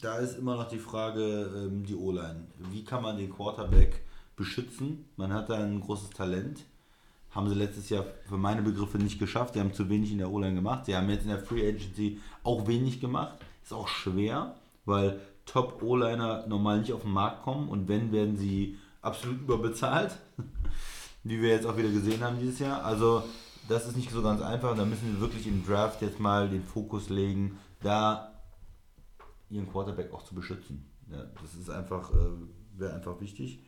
da 0.00 0.18
ist 0.18 0.38
immer 0.38 0.56
noch 0.56 0.68
die 0.68 0.78
Frage, 0.78 1.50
ähm, 1.54 1.84
die 1.84 1.94
O-Line. 1.94 2.46
Wie 2.70 2.84
kann 2.84 3.02
man 3.02 3.18
den 3.18 3.30
Quarterback 3.30 4.02
beschützen? 4.36 5.04
Man 5.16 5.32
hat 5.32 5.50
da 5.50 5.54
ein 5.54 5.80
großes 5.80 6.10
Talent. 6.10 6.64
Haben 7.30 7.48
sie 7.48 7.54
letztes 7.54 7.90
Jahr 7.90 8.04
für 8.28 8.36
meine 8.36 8.62
Begriffe 8.62 8.98
nicht 8.98 9.18
geschafft. 9.18 9.54
Sie 9.54 9.60
haben 9.60 9.72
zu 9.72 9.88
wenig 9.88 10.10
in 10.10 10.18
der 10.18 10.30
O-Line 10.30 10.54
gemacht. 10.54 10.86
Sie 10.86 10.96
haben 10.96 11.08
jetzt 11.10 11.22
in 11.22 11.28
der 11.28 11.38
Free 11.38 11.68
Agency 11.68 12.20
auch 12.42 12.66
wenig 12.66 13.00
gemacht. 13.00 13.36
Ist 13.62 13.72
auch 13.72 13.88
schwer, 13.88 14.56
weil 14.84 15.20
Top 15.46 15.82
O-Liner 15.82 16.46
normal 16.46 16.80
nicht 16.80 16.92
auf 16.92 17.02
den 17.02 17.12
Markt 17.12 17.42
kommen 17.42 17.68
und 17.68 17.88
wenn, 17.88 18.12
werden 18.12 18.36
sie 18.36 18.78
absolut 19.02 19.40
überbezahlt. 19.40 20.16
Wie 21.22 21.40
wir 21.40 21.50
jetzt 21.50 21.66
auch 21.66 21.76
wieder 21.76 21.90
gesehen 21.90 22.22
haben 22.22 22.38
dieses 22.38 22.58
Jahr. 22.58 22.84
Also 22.84 23.22
das 23.68 23.86
ist 23.86 23.96
nicht 23.96 24.10
so 24.10 24.22
ganz 24.22 24.42
einfach. 24.42 24.76
Da 24.76 24.84
müssen 24.84 25.12
wir 25.12 25.20
wirklich 25.20 25.46
im 25.46 25.64
Draft 25.64 26.02
jetzt 26.02 26.18
mal 26.18 26.48
den 26.48 26.64
Fokus 26.64 27.08
legen, 27.08 27.58
da 27.82 28.32
ihren 29.50 29.70
Quarterback 29.70 30.12
auch 30.12 30.24
zu 30.24 30.34
beschützen. 30.34 30.90
Ja, 31.10 31.24
das 31.40 31.54
ist 31.54 31.70
einfach, 31.70 32.12
äh, 32.12 32.78
wäre 32.78 32.94
einfach 32.94 33.20
wichtig. 33.20 33.60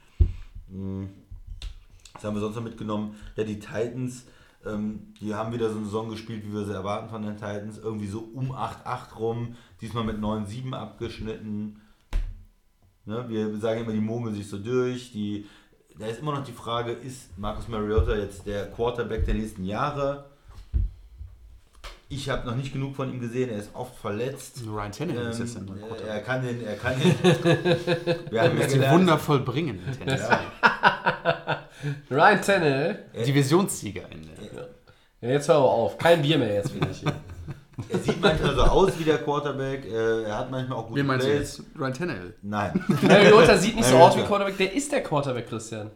Mm. 0.69 1.07
Was 2.15 2.25
haben 2.25 2.35
wir 2.35 2.41
sonst 2.41 2.57
noch 2.57 2.63
mitgenommen? 2.63 3.17
Ja, 3.37 3.45
die 3.45 3.59
Titans, 3.59 4.27
ähm, 4.65 5.15
die 5.21 5.35
haben 5.35 5.53
wieder 5.53 5.71
so 5.71 5.77
eine 5.77 5.87
Saison 5.87 6.11
gespielt, 6.11 6.45
wie 6.45 6.53
wir 6.53 6.65
sie 6.65 6.75
erwarten 6.75 7.09
von 7.09 7.23
den 7.23 7.37
Titans. 7.37 7.79
Irgendwie 7.79 8.07
so 8.07 8.21
um 8.21 8.53
8-8 8.53 9.17
rum, 9.19 9.57
diesmal 9.81 10.05
mit 10.05 10.19
9-7 10.19 10.73
abgeschnitten. 10.73 11.81
Ne, 13.05 13.29
wir 13.29 13.57
sagen 13.59 13.83
immer, 13.83 13.93
die 13.93 14.01
mogeln 14.01 14.35
sich 14.35 14.49
so 14.49 14.59
durch. 14.59 15.13
Die, 15.13 15.47
da 15.99 16.07
ist 16.07 16.21
immer 16.21 16.35
noch 16.35 16.45
die 16.45 16.53
Frage, 16.53 16.93
ist 16.93 17.37
Marcus 17.39 17.69
Mariota 17.69 18.15
jetzt 18.17 18.47
der 18.47 18.71
Quarterback 18.71 19.25
der 19.25 19.35
nächsten 19.35 19.65
Jahre? 19.65 20.32
Ich 22.15 22.29
habe 22.29 22.47
noch 22.47 22.55
nicht 22.57 22.73
genug 22.75 22.95
von 22.95 23.11
ihm 23.13 23.21
gesehen, 23.21 23.49
er 23.51 23.57
ist 23.59 23.71
oft 23.75 23.97
verletzt. 23.97 24.61
Ryan 24.67 24.93
Tannehill 24.93 25.29
ist 25.31 25.39
jetzt 25.39 25.57
Ähm, 25.57 25.63
ein 25.71 25.79
Quarterback. 25.81 26.07
er 26.09 26.21
kann 26.21 26.43
den, 26.45 26.67
er 26.67 26.75
kann 26.77 26.95
den. 27.01 27.15
wir 28.31 28.43
haben 28.43 28.57
ja 28.59 28.63
Er 28.65 28.67
gelernt, 28.69 28.95
wundervoll 29.01 29.41
bringen 29.41 29.81
in 29.87 29.99
Tennessee. 29.99 30.35
Ryan 32.11 32.41
Tannehill. 32.43 32.99
Divisionssieger 33.27 34.03
in 34.11 34.23
der. 34.23 34.69
Ja, 35.23 35.29
jetzt 35.37 35.49
hör 35.49 35.57
aber 35.57 35.71
auf. 35.71 35.99
Kein 35.99 36.21
Bier 36.23 36.37
mehr 36.39 36.55
jetzt, 36.55 36.71
finde 36.73 36.89
ich. 36.91 36.99
Hier. 37.01 37.13
er 37.89 37.99
sieht 37.99 38.21
manchmal 38.21 38.55
so 38.57 38.63
aus 38.63 38.99
wie 38.99 39.05
der 39.05 39.19
Quarterback, 39.19 39.85
äh, 39.87 40.23
er 40.25 40.39
hat 40.39 40.51
manchmal 40.51 40.79
auch 40.79 40.89
gute 40.89 41.01
Wen 41.01 41.07
meinst 41.07 41.27
du 41.27 41.31
Plays. 41.31 41.59
jetzt? 41.59 41.81
Ryan 41.81 41.95
Tannehill? 41.95 42.35
Nein. 42.43 42.85
Mariota 43.03 43.57
sieht 43.57 43.77
nicht 43.77 43.89
so 43.89 43.97
aus 43.97 44.17
wie. 44.17 44.23
Quarterback. 44.23 44.59
Der 44.59 44.73
ist 44.75 44.91
der 44.93 45.03
Quarterback, 45.03 45.49
Christian. 45.49 45.91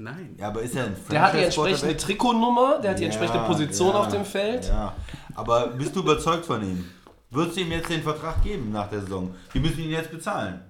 Nein. 0.00 0.34
Ja, 0.38 0.48
aber 0.48 0.62
ist 0.62 0.74
er 0.74 0.84
ein 0.86 0.96
Der 1.10 1.20
hat 1.20 1.34
die 1.34 1.38
entsprechende? 1.44 1.96
Trikotnummer, 1.96 2.78
der 2.78 2.92
hat 2.92 2.98
die 2.98 3.02
Ja, 3.02 3.08
entsprechende 3.08 3.44
Position 3.46 3.90
ja, 3.90 4.00
auf 4.00 4.08
dem 4.08 4.24
Feld. 4.24 4.66
Ja. 4.66 4.94
Aber 5.34 5.66
bist 5.68 5.94
du 5.94 6.00
überzeugt 6.00 6.46
von 6.46 6.62
ihm? 6.62 6.86
Würdest 7.28 7.58
du 7.58 7.60
ihm 7.60 7.70
jetzt 7.70 7.90
den 7.90 8.02
Vertrag 8.02 8.42
geben 8.42 8.72
nach 8.72 8.88
der 8.88 9.02
Saison? 9.02 9.34
Die 9.52 9.60
müssen 9.60 9.80
ihn 9.80 9.90
jetzt 9.90 10.10
bezahlen. 10.10 10.62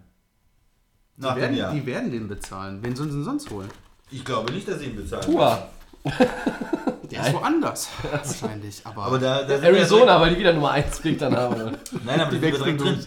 Nach 1.17 1.35
Die 1.35 1.41
dem 1.41 1.43
werden, 1.43 1.57
Jahr. 1.57 1.73
die 1.73 1.87
werden 1.87 2.11
den 2.11 2.27
bezahlen. 2.29 2.81
Wen 2.83 2.97
sollen 2.97 3.11
sie 3.11 3.17
denn 3.19 3.25
sonst 3.25 3.51
holen? 3.51 3.69
Ich 4.11 4.25
glaube 4.25 4.53
nicht, 4.53 4.67
dass 4.67 4.81
sie 4.81 4.87
ihn 4.87 4.97
bezahlen. 4.97 5.23
Tua. 5.23 5.69
Der 7.11 7.27
ist 7.27 7.33
woanders. 7.33 7.89
Wahrscheinlich. 8.11 8.81
Aber, 8.85 9.05
Aber 9.05 9.19
da, 9.19 9.43
da 9.43 9.55
Arizona, 9.57 10.21
weil 10.21 10.35
die 10.35 10.41
wieder 10.41 10.53
Nummer 10.53 10.73
1 10.73 11.01
Pick 11.01 11.19
dann 11.19 11.37
haben. 11.37 11.77
Nein, 12.05 12.21
aber 12.21 12.31
die, 12.31 12.39
Die 12.39 12.47
sind 12.53 12.57
direkt 12.57 12.81
drin. 12.81 13.07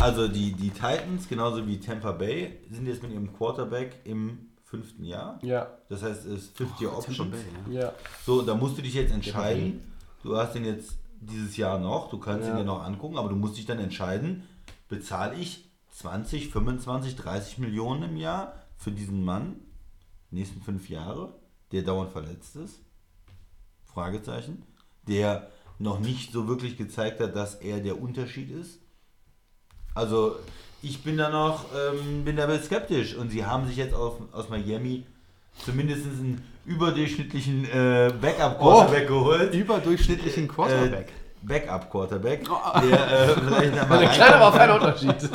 Also 0.00 0.28
die, 0.28 0.52
die 0.52 0.70
Titans, 0.70 1.28
genauso 1.28 1.66
wie 1.66 1.78
Tampa 1.78 2.12
Bay, 2.12 2.58
sind 2.70 2.86
jetzt 2.86 3.02
mit 3.02 3.12
ihrem 3.12 3.32
Quarterback 3.36 4.00
im 4.04 4.38
fünften 4.76 5.04
Jahr. 5.04 5.38
Ja, 5.42 5.68
Das 5.88 6.02
heißt, 6.02 6.26
es 6.26 6.44
ist 6.44 6.56
Fifth 6.56 6.80
Year 6.80 6.90
Tampa 6.90 7.06
Option. 7.08 7.30
Bay, 7.30 7.40
ja. 7.70 7.80
ja. 7.82 7.92
So, 8.26 8.42
da 8.42 8.54
musst 8.54 8.76
du 8.78 8.82
dich 8.82 8.94
jetzt 8.94 9.12
entscheiden. 9.12 9.80
Du 10.22 10.36
hast 10.36 10.54
den 10.54 10.64
jetzt 10.64 10.96
dieses 11.20 11.56
Jahr 11.56 11.78
noch, 11.78 12.10
du 12.10 12.18
kannst 12.18 12.46
ihn 12.48 12.52
Ja. 12.54 12.58
dir 12.58 12.64
noch 12.64 12.82
angucken, 12.82 13.16
aber 13.18 13.28
du 13.28 13.36
musst 13.36 13.56
dich 13.56 13.66
dann 13.66 13.78
entscheiden, 13.78 14.42
bezahle 14.88 15.34
ich 15.36 15.70
20, 15.90 16.50
25, 16.50 17.16
30 17.16 17.58
Millionen 17.58 18.02
im 18.10 18.16
Jahr 18.16 18.54
für 18.76 18.90
diesen 18.90 19.24
Mann, 19.24 19.56
nächsten 20.30 20.60
fünf 20.60 20.88
Jahre, 20.90 21.34
der 21.72 21.82
dauernd 21.82 22.10
verletzt 22.10 22.56
ist? 22.56 22.80
Fragezeichen. 23.84 24.62
Der 25.06 25.48
noch 25.78 26.00
nicht 26.00 26.32
so 26.32 26.48
wirklich 26.48 26.76
gezeigt 26.76 27.20
hat, 27.20 27.36
dass 27.36 27.54
er 27.56 27.80
der 27.80 28.00
Unterschied 28.00 28.50
ist. 28.50 28.80
Also 29.94 30.36
ich 30.82 31.02
bin 31.02 31.16
da 31.16 31.30
noch, 31.30 31.66
ähm, 31.74 32.24
bin 32.24 32.36
da 32.36 32.48
skeptisch 32.58 33.14
und 33.14 33.30
sie 33.30 33.44
haben 33.44 33.66
sich 33.66 33.76
jetzt 33.76 33.94
aus, 33.94 34.14
aus 34.32 34.48
Miami 34.48 35.04
zumindest 35.64 36.04
einen 36.04 36.42
überdurchschnittlichen 36.66 37.64
äh, 37.66 38.12
Backup-Quarterback 38.20 39.08
geholt. 39.08 39.54
Überdurchschnittlichen 39.54 40.48
Quarterback. 40.48 41.08
Äh, 41.08 41.46
Backup-Quarterback, 41.46 42.44
der 42.82 43.12
äh, 43.12 43.28
vielleicht 43.28 43.78
Ein 43.78 44.10
kleiner, 44.10 44.36
aber 44.36 44.56
feiner 44.56 44.74
Unterschied. 44.76 45.16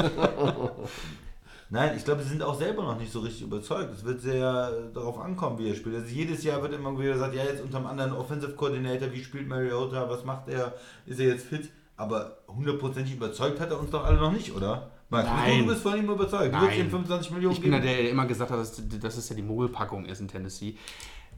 Nein, 1.71 1.93
ich 1.95 2.03
glaube, 2.03 2.23
sie 2.23 2.29
sind 2.29 2.41
auch 2.41 2.57
selber 2.57 2.81
noch 2.81 2.97
nicht 2.97 3.11
so 3.11 3.19
richtig 3.19 3.43
überzeugt. 3.43 3.93
Es 3.93 4.03
wird 4.03 4.21
sehr 4.21 4.71
äh, 4.73 4.93
darauf 4.93 5.19
ankommen, 5.19 5.59
wie 5.59 5.69
er 5.69 5.75
spielt. 5.75 5.95
Also 5.95 6.07
jedes 6.07 6.43
Jahr 6.43 6.63
wird 6.63 6.73
immer 6.73 6.97
wieder 6.99 7.13
gesagt, 7.13 7.35
ja, 7.35 7.43
jetzt 7.43 7.61
unter 7.61 7.77
einem 7.77 7.85
anderen 7.85 8.13
Offensive 8.13 8.53
Coordinator, 8.53 9.11
wie 9.11 9.23
spielt 9.23 9.47
Mariota, 9.47 10.09
was 10.09 10.25
macht 10.25 10.49
er, 10.49 10.73
ist 11.05 11.19
er 11.19 11.27
jetzt 11.27 11.45
fit? 11.45 11.69
Aber 11.99 12.37
hundertprozentig 12.47 13.13
überzeugt 13.15 13.59
hat 13.59 13.69
er 13.71 13.79
uns 13.79 13.91
doch 13.91 14.05
alle 14.05 14.17
noch 14.17 14.31
nicht, 14.31 14.55
oder? 14.55 14.89
Max, 15.09 15.27
Nein. 15.27 15.59
du 15.59 15.67
bist 15.67 15.81
von 15.81 15.97
ihm 15.97 16.09
überzeugt. 16.09 16.55
Du 16.55 16.61
willst 16.61 16.77
ihm 16.77 16.89
25 16.89 17.31
Millionen 17.31 17.55
Ich 17.55 17.61
bin 17.61 17.73
ja 17.73 17.79
geben. 17.79 17.89
der, 17.91 18.03
der 18.03 18.11
immer 18.11 18.25
gesagt 18.25 18.51
hat, 18.51 18.57
dass, 18.57 18.81
dass 19.01 19.17
es 19.17 19.27
ja 19.27 19.35
die 19.35 19.41
Mogelpackung 19.41 20.05
ist 20.05 20.21
in 20.21 20.29
Tennessee. 20.29 20.77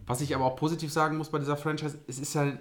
Was 0.06 0.22
ich 0.22 0.36
aber 0.36 0.46
auch 0.46 0.56
positiv 0.56 0.92
sagen 0.92 1.18
muss 1.18 1.30
bei 1.30 1.40
dieser 1.40 1.58
Franchise, 1.58 1.98
es 2.08 2.20
ist 2.20 2.36
ja 2.36 2.52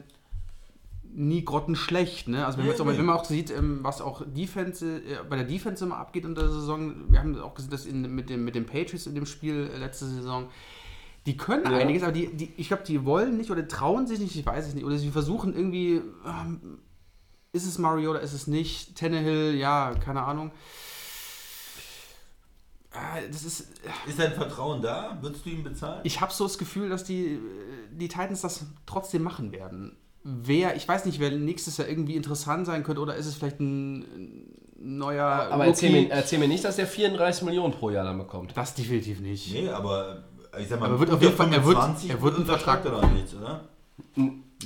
nie 1.12 1.44
grottenschlecht. 1.44 2.28
Ne? 2.28 2.46
Also 2.46 2.56
wenn, 2.58 2.64
man 2.64 2.70
jetzt 2.72 2.80
auch, 2.80 2.86
Nee, 2.86 2.92
nee. 2.92 2.98
wenn 2.98 3.04
man 3.06 3.16
auch 3.16 3.24
sieht, 3.26 3.50
ähm, 3.50 3.80
was 3.82 4.00
auch 4.00 4.22
Defense, 4.26 4.86
äh, 4.86 5.18
bei 5.28 5.36
der 5.36 5.44
Defense 5.44 5.84
immer 5.84 5.96
abgeht 5.98 6.24
in 6.24 6.34
der 6.34 6.48
Saison, 6.48 6.94
wir 7.10 7.18
haben 7.18 7.38
auch 7.40 7.54
gesehen, 7.54 7.70
dass 7.70 7.84
in, 7.84 8.14
mit, 8.14 8.30
dem, 8.30 8.44
mit 8.44 8.54
den 8.54 8.64
Patriots 8.64 9.06
in 9.06 9.14
dem 9.14 9.26
Spiel 9.26 9.68
äh, 9.74 9.76
letzte 9.78 10.06
Saison, 10.06 10.48
die 11.26 11.36
können 11.36 11.66
einiges, 11.66 12.02
aber 12.02 12.12
die, 12.12 12.28
die, 12.34 12.52
ich 12.56 12.68
glaube, 12.68 12.84
die 12.86 13.04
wollen 13.04 13.36
nicht 13.36 13.50
oder 13.50 13.66
trauen 13.68 14.06
sich 14.06 14.20
nicht, 14.20 14.36
ich 14.36 14.46
weiß 14.46 14.68
es 14.68 14.74
nicht, 14.74 14.84
oder 14.86 14.96
sie 14.96 15.10
versuchen 15.10 15.54
irgendwie, 15.54 16.00
ähm, 16.24 16.78
ist 17.52 17.66
es 17.66 17.78
Mario 17.78 18.10
oder 18.10 18.20
ist 18.20 18.32
es 18.32 18.46
nicht, 18.46 18.96
Tannehill, 18.96 19.54
ja, 19.56 19.94
keine 20.04 20.22
Ahnung. 20.22 20.50
Äh, 22.92 23.28
Das 23.30 23.44
ist, 23.44 23.60
Ist 24.06 24.18
dein 24.18 24.32
Vertrauen 24.32 24.82
da? 24.82 25.18
Würdest 25.20 25.44
du 25.46 25.50
ihn 25.50 25.62
bezahlen? 25.64 26.00
ich 26.04 26.20
habe 26.20 26.32
so 26.32 26.44
das 26.44 26.58
Gefühl, 26.58 26.88
dass 26.88 27.04
die, 27.04 27.34
äh, 27.34 27.38
die 27.92 28.08
Titans 28.08 28.40
das 28.40 28.66
trotzdem 28.86 29.22
machen 29.22 29.52
werden. 29.52 29.96
Wer, 30.22 30.76
ich 30.76 30.86
weiß 30.86 31.06
nicht, 31.06 31.18
wer 31.18 31.30
nächstes 31.30 31.76
Jahr 31.78 31.88
irgendwie 31.88 32.14
interessant 32.14 32.66
sein 32.66 32.82
könnte, 32.82 33.00
oder 33.00 33.14
ist 33.14 33.26
es 33.26 33.36
vielleicht 33.36 33.58
ein 33.60 34.54
neuer. 34.78 35.24
Aber 35.50 35.64
erzähl 35.66 35.90
mir, 35.90 36.10
erzähl 36.10 36.38
mir 36.38 36.48
nicht, 36.48 36.64
dass 36.64 36.76
der 36.76 36.86
34 36.86 37.42
Millionen 37.44 37.72
pro 37.72 37.90
Jahr 37.90 38.04
dann 38.04 38.18
bekommt. 38.18 38.54
Das 38.56 38.74
definitiv 38.74 39.20
nicht. 39.20 39.50
Nee, 39.52 39.68
aber 39.70 40.24
äh, 40.52 40.62
ich 40.62 40.68
sag 40.68 40.78
mal, 40.80 40.86
Aber 40.90 41.00
wird 41.00 41.10
auf 41.10 41.22
jeden 41.22 41.36
Fall- 41.36 41.46
er 41.52 41.64
wird- 41.64 41.76
25 41.78 42.10
er 42.10 42.22
wird 42.22 42.36
einen 42.36 42.46
Vertrag- 42.46 42.84
er 42.84 42.90
doch 42.90 43.10
nichts, 43.10 43.34
oder? 43.34 43.68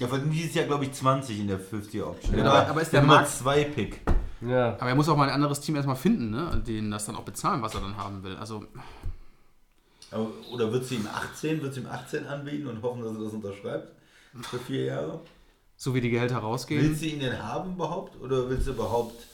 Er 0.00 0.08
verdient 0.08 0.32
dieses 0.34 0.54
Jahr, 0.54 0.66
glaube 0.66 0.84
ich, 0.84 0.92
20 0.92 1.38
in 1.40 1.46
der 1.48 1.60
50er 1.60 2.04
Option. 2.04 2.36
Ja, 2.38 2.42
Der 2.44 2.68
aber- 2.70 2.82
ist 2.82 2.92
der 2.92 3.00
Nummer 3.02 3.14
Markt- 3.16 3.30
2 3.30 3.64
Pick. 3.64 4.00
Ja. 4.40 4.74
Aber 4.74 4.88
er 4.88 4.94
muss 4.94 5.08
auch 5.08 5.16
mal 5.16 5.28
ein 5.28 5.34
anderes 5.34 5.60
Team 5.60 5.76
erstmal 5.76 5.96
finden, 5.96 6.30
ne? 6.30 6.62
denen 6.66 6.90
das 6.90 7.06
dann 7.06 7.16
auch 7.16 7.22
bezahlen, 7.22 7.62
was 7.62 7.74
er 7.74 7.80
dann 7.80 7.96
haben 7.96 8.22
will. 8.22 8.36
Also, 8.36 8.64
Aber- 10.10 10.28
Oder 10.52 10.70
würdest 10.72 10.90
du 10.92 10.96
ihm 10.96 11.06
18, 11.12 11.60
würdest 11.60 11.78
du 11.78 11.80
ihm 11.82 11.88
18 11.88 12.26
anbieten 12.26 12.66
und 12.68 12.82
hoffen, 12.82 13.02
dass 13.02 13.14
er 13.16 13.24
das 13.24 13.32
unterschreibt? 13.32 13.88
Für 14.42 14.58
vier 14.58 14.84
Jahre? 14.86 15.20
so 15.76 15.92
wie 15.94 16.00
die 16.00 16.10
Gehälter 16.10 16.38
rausgehen. 16.38 16.82
Willst 16.82 17.02
du 17.02 17.06
ihn 17.06 17.18
denn 17.20 17.42
haben 17.42 17.72
überhaupt? 17.74 18.20
Oder 18.20 18.48
willst 18.48 18.66
du 18.68 18.70
überhaupt 18.72 19.26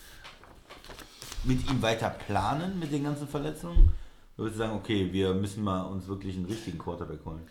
mit 1.45 1.71
ihm 1.71 1.81
weiter 1.83 2.09
planen 2.11 2.79
mit 2.79 2.93
den 2.93 3.05
ganzen 3.05 3.29
Verletzungen? 3.29 3.93
Oder 4.37 4.47
willst 4.47 4.55
du 4.55 4.59
sagen, 4.65 4.75
okay, 4.77 5.09
wir 5.13 5.35
müssen 5.35 5.63
mal 5.63 5.83
uns 5.83 6.09
wirklich 6.09 6.37
einen 6.37 6.47
richtigen 6.47 6.79
Quarterback 6.79 7.21
holen? 7.25 7.47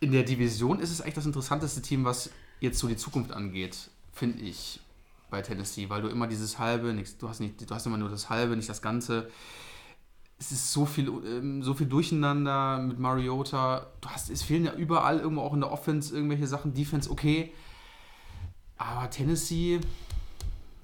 In 0.00 0.12
der 0.12 0.22
Division 0.22 0.80
ist 0.80 0.90
es 0.90 1.00
eigentlich 1.00 1.14
das 1.14 1.26
interessanteste 1.26 1.82
Team, 1.82 2.04
was 2.04 2.30
jetzt 2.60 2.78
so 2.78 2.88
die 2.88 2.96
Zukunft 2.96 3.32
angeht, 3.32 3.90
finde 4.12 4.42
ich, 4.42 4.80
bei 5.30 5.42
Tennessee, 5.42 5.88
weil 5.88 6.02
du 6.02 6.08
immer 6.08 6.26
dieses 6.26 6.58
halbe, 6.58 6.94
du 7.18 7.28
hast 7.28 7.40
nicht, 7.40 7.68
du 7.68 7.74
hast 7.74 7.86
immer 7.86 7.98
nur 7.98 8.08
das 8.08 8.30
halbe, 8.30 8.56
nicht 8.56 8.68
das 8.68 8.82
Ganze. 8.82 9.28
Es 10.38 10.52
ist 10.52 10.72
so 10.72 10.84
viel, 10.84 11.08
ähm, 11.08 11.62
so 11.62 11.74
viel 11.74 11.86
Durcheinander 11.86 12.78
mit 12.78 12.98
Mariota. 12.98 13.86
Du 14.00 14.08
hast, 14.08 14.30
es 14.30 14.42
fehlen 14.42 14.66
ja 14.66 14.74
überall 14.74 15.18
irgendwo 15.18 15.42
auch 15.42 15.54
in 15.54 15.60
der 15.60 15.72
Offense 15.72 16.14
irgendwelche 16.14 16.46
Sachen, 16.46 16.74
Defense 16.74 17.10
okay. 17.10 17.52
Aber 18.76 19.08
Tennessee, 19.08 19.80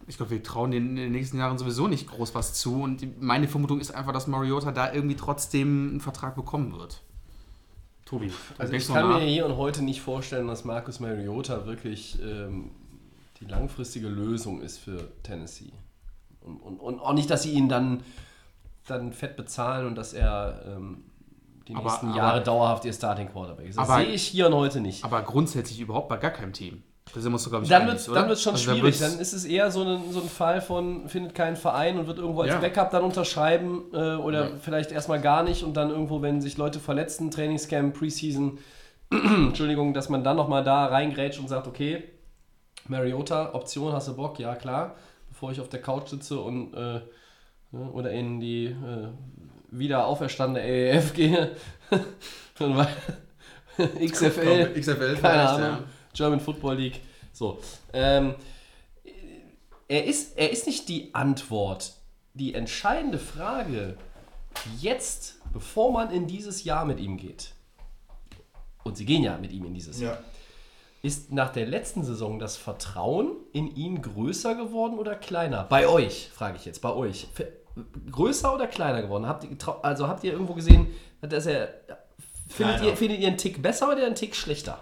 ich 0.07 0.17
glaube, 0.17 0.31
wir 0.31 0.43
trauen 0.43 0.71
denen 0.71 0.91
in 0.91 0.97
den 0.97 1.13
nächsten 1.13 1.39
Jahren 1.39 1.59
sowieso 1.59 1.87
nicht 1.87 2.09
groß 2.09 2.35
was 2.35 2.55
zu. 2.55 2.83
Und 2.83 3.21
meine 3.21 3.47
Vermutung 3.47 3.81
ist 3.81 3.95
einfach, 3.95 4.13
dass 4.13 4.27
Mariota 4.27 4.73
da 4.73 4.93
irgendwie 4.93 5.17
trotzdem 5.17 5.91
einen 5.91 6.01
Vertrag 6.01 6.35
bekommen 6.35 6.73
wird. 6.73 7.03
Tobi, 8.13 8.31
Also 8.59 8.75
ich 8.75 8.87
kann 8.87 9.09
mir 9.09 9.21
hier 9.21 9.47
und 9.47 9.57
heute 9.57 9.83
nicht 9.83 10.03
vorstellen, 10.03 10.47
dass 10.47 10.65
Marcus 10.65 11.01
Mariota 11.01 11.65
wirklich 11.65 12.19
ähm, 12.23 12.71
die 13.41 13.47
langfristige 13.47 14.07
Lösung 14.09 14.61
ist 14.61 14.77
für 14.79 15.09
Tennessee. 15.23 15.73
Und, 16.43 16.59
und, 16.59 16.79
und 16.79 17.01
auch 17.01 17.15
nicht, 17.15 17.31
dass 17.31 17.43
sie 17.45 17.53
ihn 17.53 17.71
dann, 17.71 18.03
dann 18.87 19.15
fett 19.15 19.37
bezahlen 19.37 19.87
und 19.87 19.95
dass 19.95 20.13
er 20.13 20.63
ähm, 20.67 21.05
die 21.69 21.75
Aber- 21.75 21.85
nächsten 21.85 22.09
aber- 22.09 22.17
Jahre 22.19 22.43
dauerhaft 22.43 22.85
ihr 22.85 22.93
Starting 22.93 23.29
Quarterback 23.31 23.69
ist. 23.69 23.79
Das 23.79 23.89
Aber- 23.89 24.03
sehe 24.05 24.13
ich 24.13 24.23
hier 24.25 24.47
und 24.49 24.55
heute 24.55 24.81
nicht. 24.83 25.05
Aber 25.05 25.23
grundsätzlich 25.23 25.81
überhaupt 25.81 26.11
bei 26.11 26.19
gar 26.19 26.33
keinem 26.33 26.53
Team. 26.53 26.83
Da 27.15 27.21
sind 27.21 27.31
wir 27.31 27.35
uns, 27.35 27.49
glaube 27.49 27.65
ich, 27.65 27.71
Dann 27.71 27.87
wird 27.87 27.99
es 27.99 28.43
schon 28.43 28.55
Also 28.55 28.73
schwierig. 28.73 28.99
Dann 28.99 29.19
ist 29.19 29.33
es 29.35 29.45
eher 29.45 29.71
so 29.71 29.83
ein, 29.83 30.11
so 30.13 30.21
ein 30.23 30.29
Fall 30.29 30.61
von, 30.63 31.09
findet 31.09 31.35
keinen 31.35 31.57
Verein 31.57 31.99
und 31.99 32.07
wird 32.07 32.19
irgendwo 32.19 32.41
als 32.41 32.53
Ja. 32.53 32.59
Backup 32.59 32.91
dann 32.91 33.05
unterschreiben 33.05 33.83
äh, 33.93 34.15
oder 34.17 34.51
Ja. 34.51 34.57
vielleicht 34.61 34.93
erstmal 34.93 35.21
gar 35.21 35.43
nicht 35.43 35.63
und 35.63 35.75
dann 35.77 35.91
irgendwo, 35.91 36.23
wenn 36.23 36.41
sich 36.41 36.57
Leute 36.57 36.81
verletzen, 36.81 37.31
Trainingscamp, 37.31 37.97
Preseason, 37.99 38.59
Entschuldigung, 39.11 39.93
dass 39.93 40.09
man 40.09 40.25
dann 40.25 40.37
nochmal 40.37 40.65
da 40.65 40.87
reingrätscht 40.87 41.39
und 41.39 41.49
sagt, 41.49 41.67
okay, 41.67 42.03
Mariota, 42.89 43.55
Option, 43.55 43.93
hast 43.93 44.09
du 44.09 44.15
Bock? 44.17 44.39
Ja, 44.39 44.55
klar. 44.55 44.97
Bevor 45.29 45.53
ich 45.53 45.61
auf 45.61 45.69
der 45.69 45.81
Couch 45.83 46.09
sitze 46.09 46.41
und 46.41 46.73
äh, 46.75 47.01
ne, 47.73 47.91
oder 47.93 48.11
in 48.11 48.41
die 48.41 48.67
äh, 48.67 49.09
wieder 49.71 50.07
auferstandene 50.07 50.65
AAF 50.95 51.13
gehe. 51.15 51.51
Dann 52.59 52.77
war- 52.77 52.89
XFL. 54.01 54.73
XFL 54.79 55.17
Keine 55.21 55.49
Ahnung. 55.49 55.61
ja. 55.69 55.79
German 56.13 56.41
Football 56.41 56.77
League. 56.77 57.01
So. 57.33 57.59
Ähm, 57.93 58.35
er, 59.89 60.05
ist, 60.05 60.39
er 60.39 60.51
ist 60.51 60.67
nicht 60.67 60.89
die 60.89 61.15
Antwort. 61.15 61.95
Die 62.35 62.55
entscheidende 62.55 63.19
Frage 63.19 63.97
jetzt, 64.81 65.37
bevor 65.53 65.93
man 65.93 66.11
in 66.11 66.27
dieses 66.27 66.65
Jahr 66.65 66.85
mit 66.85 67.01
ihm 67.01 67.17
geht, 67.17 67.53
und 68.85 68.97
sie 68.97 69.05
gehen 69.05 69.23
ja 69.23 69.37
mit 69.39 69.53
ihm 69.53 69.65
in 69.67 69.75
dieses 69.75 70.01
Jahr, 70.01 70.19
ist 71.03 71.33
nach 71.33 71.51
der 71.53 71.67
letzten 71.67 72.05
Saison 72.05 72.39
das 72.39 72.57
Vertrauen 72.57 73.33
in 73.53 73.75
ihn 73.75 74.03
größer 74.03 74.55
geworden 74.55 74.99
oder 74.99 75.17
kleiner? 75.17 75.65
Bei 75.65 75.89
euch, 75.89 76.31
frage 76.33 76.57
ich 76.57 76.65
jetzt, 76.65 76.81
bei 76.81 76.93
euch. 76.93 77.27
Größer 78.11 78.55
oder 78.55 78.67
kleiner 78.67 79.03
geworden? 79.03 79.27
Habt 79.27 79.45
ihr, 79.45 79.51
also 79.83 80.07
habt 80.07 80.23
ihr 80.25 80.33
irgendwo 80.33 80.55
gesehen, 80.55 80.89
dass 81.21 81.47
er. 81.47 81.69
Findet 82.49 82.83
ihr, 82.83 82.97
findet 82.97 83.21
ihr 83.21 83.29
einen 83.29 83.39
Tick 83.39 83.63
besser 83.63 83.91
oder 83.91 84.05
einen 84.05 84.15
Tick 84.15 84.37
schlechter? 84.37 84.79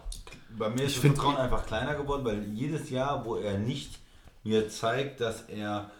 Bei 0.58 0.68
mir 0.68 0.82
ist 0.84 0.96
das 0.96 1.02
find- 1.02 1.16
Vertrauen 1.16 1.36
einfach 1.36 1.64
kleiner 1.66 1.94
geworden, 1.94 2.24
weil 2.24 2.42
jedes 2.52 2.90
Jahr, 2.90 3.24
wo 3.24 3.36
er 3.36 3.58
nicht 3.58 3.98
mir 4.44 4.68
zeigt, 4.68 5.20
dass 5.20 5.42
er 5.48 5.90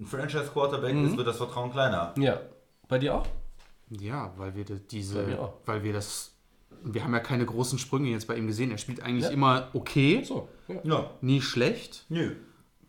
ein 0.00 0.06
Franchise-Quarterback 0.06 0.94
Mhm. 0.94 1.06
ist, 1.06 1.16
wird 1.16 1.26
das 1.26 1.36
Vertrauen 1.36 1.70
kleiner. 1.70 2.14
Ja. 2.18 2.40
Bei 2.88 2.98
dir 2.98 3.14
auch? 3.16 3.26
Ja, 3.90 4.32
weil 4.36 4.54
wir 4.54 4.64
das- 4.64 4.78
Bei 4.80 4.84
diese, 4.90 5.22
mir 5.22 5.40
auch. 5.40 5.52
weil 5.66 5.82
wir 5.82 5.92
das, 5.92 6.32
wir 6.82 7.02
haben 7.04 7.12
ja 7.12 7.20
keine 7.20 7.44
großen 7.44 7.78
Sprünge 7.78 8.08
jetzt 8.10 8.26
bei 8.26 8.36
ihm 8.36 8.46
gesehen. 8.46 8.70
Er 8.70 8.78
spielt 8.78 9.02
eigentlich 9.02 9.24
Ja. 9.26 9.30
immer 9.30 9.68
okay, 9.74 10.22
So. 10.24 10.48
Ja. 10.84 11.10
Nie 11.20 11.40
schlecht. 11.40 12.04
nö. 12.08 12.34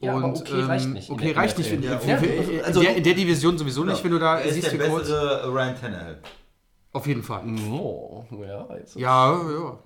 Ja, 0.03 0.15
aber 0.15 0.29
okay 0.29 0.61
reicht 0.63 0.85
ähm, 0.85 0.93
nicht 0.93 1.09
in 1.09 1.15
Okay, 1.15 1.27
der 1.27 1.35
reicht 1.37 1.57
nicht. 1.59 1.71
In, 1.71 1.83
Ja, 1.83 1.95
okay. 1.97 2.37
in, 2.43 2.49
in, 2.59 2.65
Also- 2.65 2.81
der, 2.81 2.95
in 2.95 3.03
der 3.03 3.13
Division 3.13 3.55
sowieso 3.57 3.83
nicht, 3.83 4.03
wenn 4.03 4.09
du 4.11 4.17
da 4.17 4.39
er 4.39 4.45
ist 4.45 4.55
siehst, 4.55 4.71
der 4.71 4.79
wie 4.79 4.89
kurz. 4.89 5.03
bessere 5.03 5.47
Ryan 5.53 5.75
Tannehill. 5.79 6.17
Auf 6.93 7.05
jeden 7.05 7.21
Fall. 7.21 7.43
Oh, 7.71 8.25
ja, 8.41 8.75
jetzt. 8.77 8.95
Ja, 8.95 9.31
ja. 9.33 9.79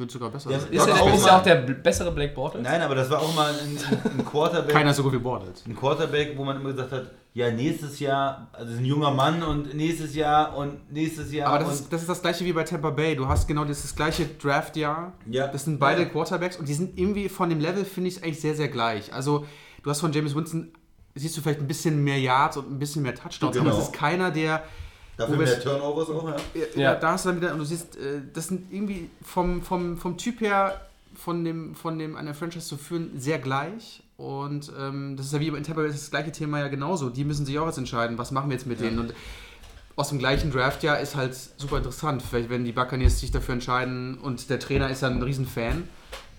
Wird 0.00 0.10
sogar 0.10 0.30
besser. 0.30 0.48
Sein. 0.50 0.60
Ist, 0.70 0.86
Das 0.86 0.88
auch 1.00 1.14
ist 1.14 1.22
mal- 1.22 1.28
er 1.28 1.36
auch 1.38 1.42
der 1.42 1.56
bessere 1.56 2.10
Blake 2.10 2.34
Bortles? 2.34 2.62
Nein, 2.64 2.80
aber 2.80 2.94
das 2.94 3.10
war 3.10 3.20
auch 3.20 3.34
mal 3.34 3.52
ein, 3.52 3.78
ein 4.18 4.24
Quarterback. 4.24 4.72
Keiner 4.72 4.94
so 4.94 5.02
gut 5.02 5.12
wie 5.12 5.18
Bordelt. 5.18 5.62
ein 5.66 5.76
Quarterback, 5.76 6.36
wo 6.38 6.44
man 6.44 6.56
immer 6.56 6.70
gesagt 6.70 6.90
hat, 6.92 7.10
ja, 7.34 7.50
nächstes 7.50 8.00
Jahr, 8.00 8.48
also 8.52 8.72
ist 8.72 8.78
ein 8.78 8.84
junger 8.86 9.10
Mann 9.10 9.42
und 9.42 9.74
nächstes 9.74 10.14
Jahr 10.14 10.56
und 10.56 10.90
nächstes 10.90 11.30
Jahr. 11.32 11.48
Aber 11.50 11.58
das 11.58 11.68
und 11.68 11.74
ist, 11.74 11.92
das 11.92 12.00
ist 12.00 12.08
das 12.08 12.22
gleiche 12.22 12.44
wie 12.46 12.52
bei 12.54 12.64
Tampa 12.64 12.90
Bay. 12.90 13.14
Du 13.14 13.28
hast 13.28 13.46
genau 13.46 13.64
das, 13.64 13.82
das 13.82 13.94
gleiche 13.94 14.24
Draft-Jahr. 14.26 15.12
Ja. 15.30 15.46
Das 15.48 15.64
sind 15.64 15.78
beide 15.78 16.02
Ja. 16.02 16.08
Quarterbacks 16.08 16.56
und 16.56 16.66
die 16.68 16.74
sind 16.74 16.98
irgendwie 16.98 17.28
von 17.28 17.50
dem 17.50 17.60
Level, 17.60 17.84
finde 17.84 18.08
ich, 18.08 18.24
eigentlich 18.24 18.40
sehr, 18.40 18.54
sehr 18.56 18.68
gleich. 18.68 19.12
Also, 19.12 19.44
du 19.82 19.90
hast 19.90 20.00
von 20.00 20.12
James 20.12 20.34
Winston, 20.34 20.72
siehst 21.14 21.36
du 21.36 21.40
vielleicht 21.42 21.60
ein 21.60 21.68
bisschen 21.68 22.02
mehr 22.02 22.18
Yards 22.18 22.56
und 22.56 22.70
ein 22.70 22.78
bisschen 22.78 23.02
mehr 23.02 23.14
Touchdowns, 23.14 23.54
aber 23.56 23.66
Genau. 23.66 23.78
es 23.78 23.84
ist 23.88 23.92
keiner, 23.92 24.30
der. 24.30 24.62
Dafür 25.20 25.36
mehr 25.36 25.60
Turnovers 25.60 26.08
auch, 26.10 26.28
ja. 26.28 26.36
Ja. 26.54 26.80
Ja. 26.80 26.94
Da 26.94 27.12
hast 27.12 27.24
du 27.24 27.30
dann 27.30 27.40
wieder, 27.40 27.52
und 27.52 27.58
du 27.58 27.64
siehst, 27.64 27.96
äh, 27.96 28.20
das 28.32 28.48
sind 28.48 28.72
irgendwie 28.72 29.10
vom, 29.22 29.62
vom, 29.62 29.96
vom 29.96 30.16
Typ 30.16 30.40
her, 30.40 30.80
von 31.14 31.44
dem, 31.44 31.74
von 31.74 31.98
dem 31.98 32.16
eine 32.16 32.34
Franchise 32.34 32.66
zu 32.66 32.76
führen, 32.76 33.10
sehr 33.16 33.38
gleich. 33.38 34.02
Und 34.16 34.70
ähm, 34.78 35.16
das 35.16 35.26
ist 35.26 35.32
ja 35.32 35.40
wie 35.40 35.48
in 35.48 35.62
Tampa 35.62 35.82
Bay 35.82 35.90
das 35.90 36.10
gleiche 36.10 36.32
Thema 36.32 36.58
ja 36.58 36.68
genauso. 36.68 37.08
Die 37.08 37.24
müssen 37.24 37.46
sich 37.46 37.58
auch 37.58 37.66
jetzt 37.66 37.78
entscheiden, 37.78 38.18
was 38.18 38.30
machen 38.30 38.50
wir 38.50 38.56
jetzt 38.56 38.66
mit 38.66 38.80
denen. 38.80 38.98
Und 38.98 39.14
aus 39.96 40.10
dem 40.10 40.18
gleichen 40.18 40.50
Draftjahr 40.50 41.00
ist 41.00 41.16
halt 41.16 41.34
super 41.34 41.78
interessant. 41.78 42.22
Vielleicht 42.22 42.50
werden 42.50 42.64
die 42.64 42.72
Buccaneers 42.72 43.20
sich 43.20 43.30
dafür 43.30 43.54
entscheiden 43.54 44.18
und 44.18 44.50
der 44.50 44.58
Trainer 44.58 44.90
ist 44.90 45.02
ja 45.02 45.08
ein 45.08 45.22
Riesenfan. 45.22 45.88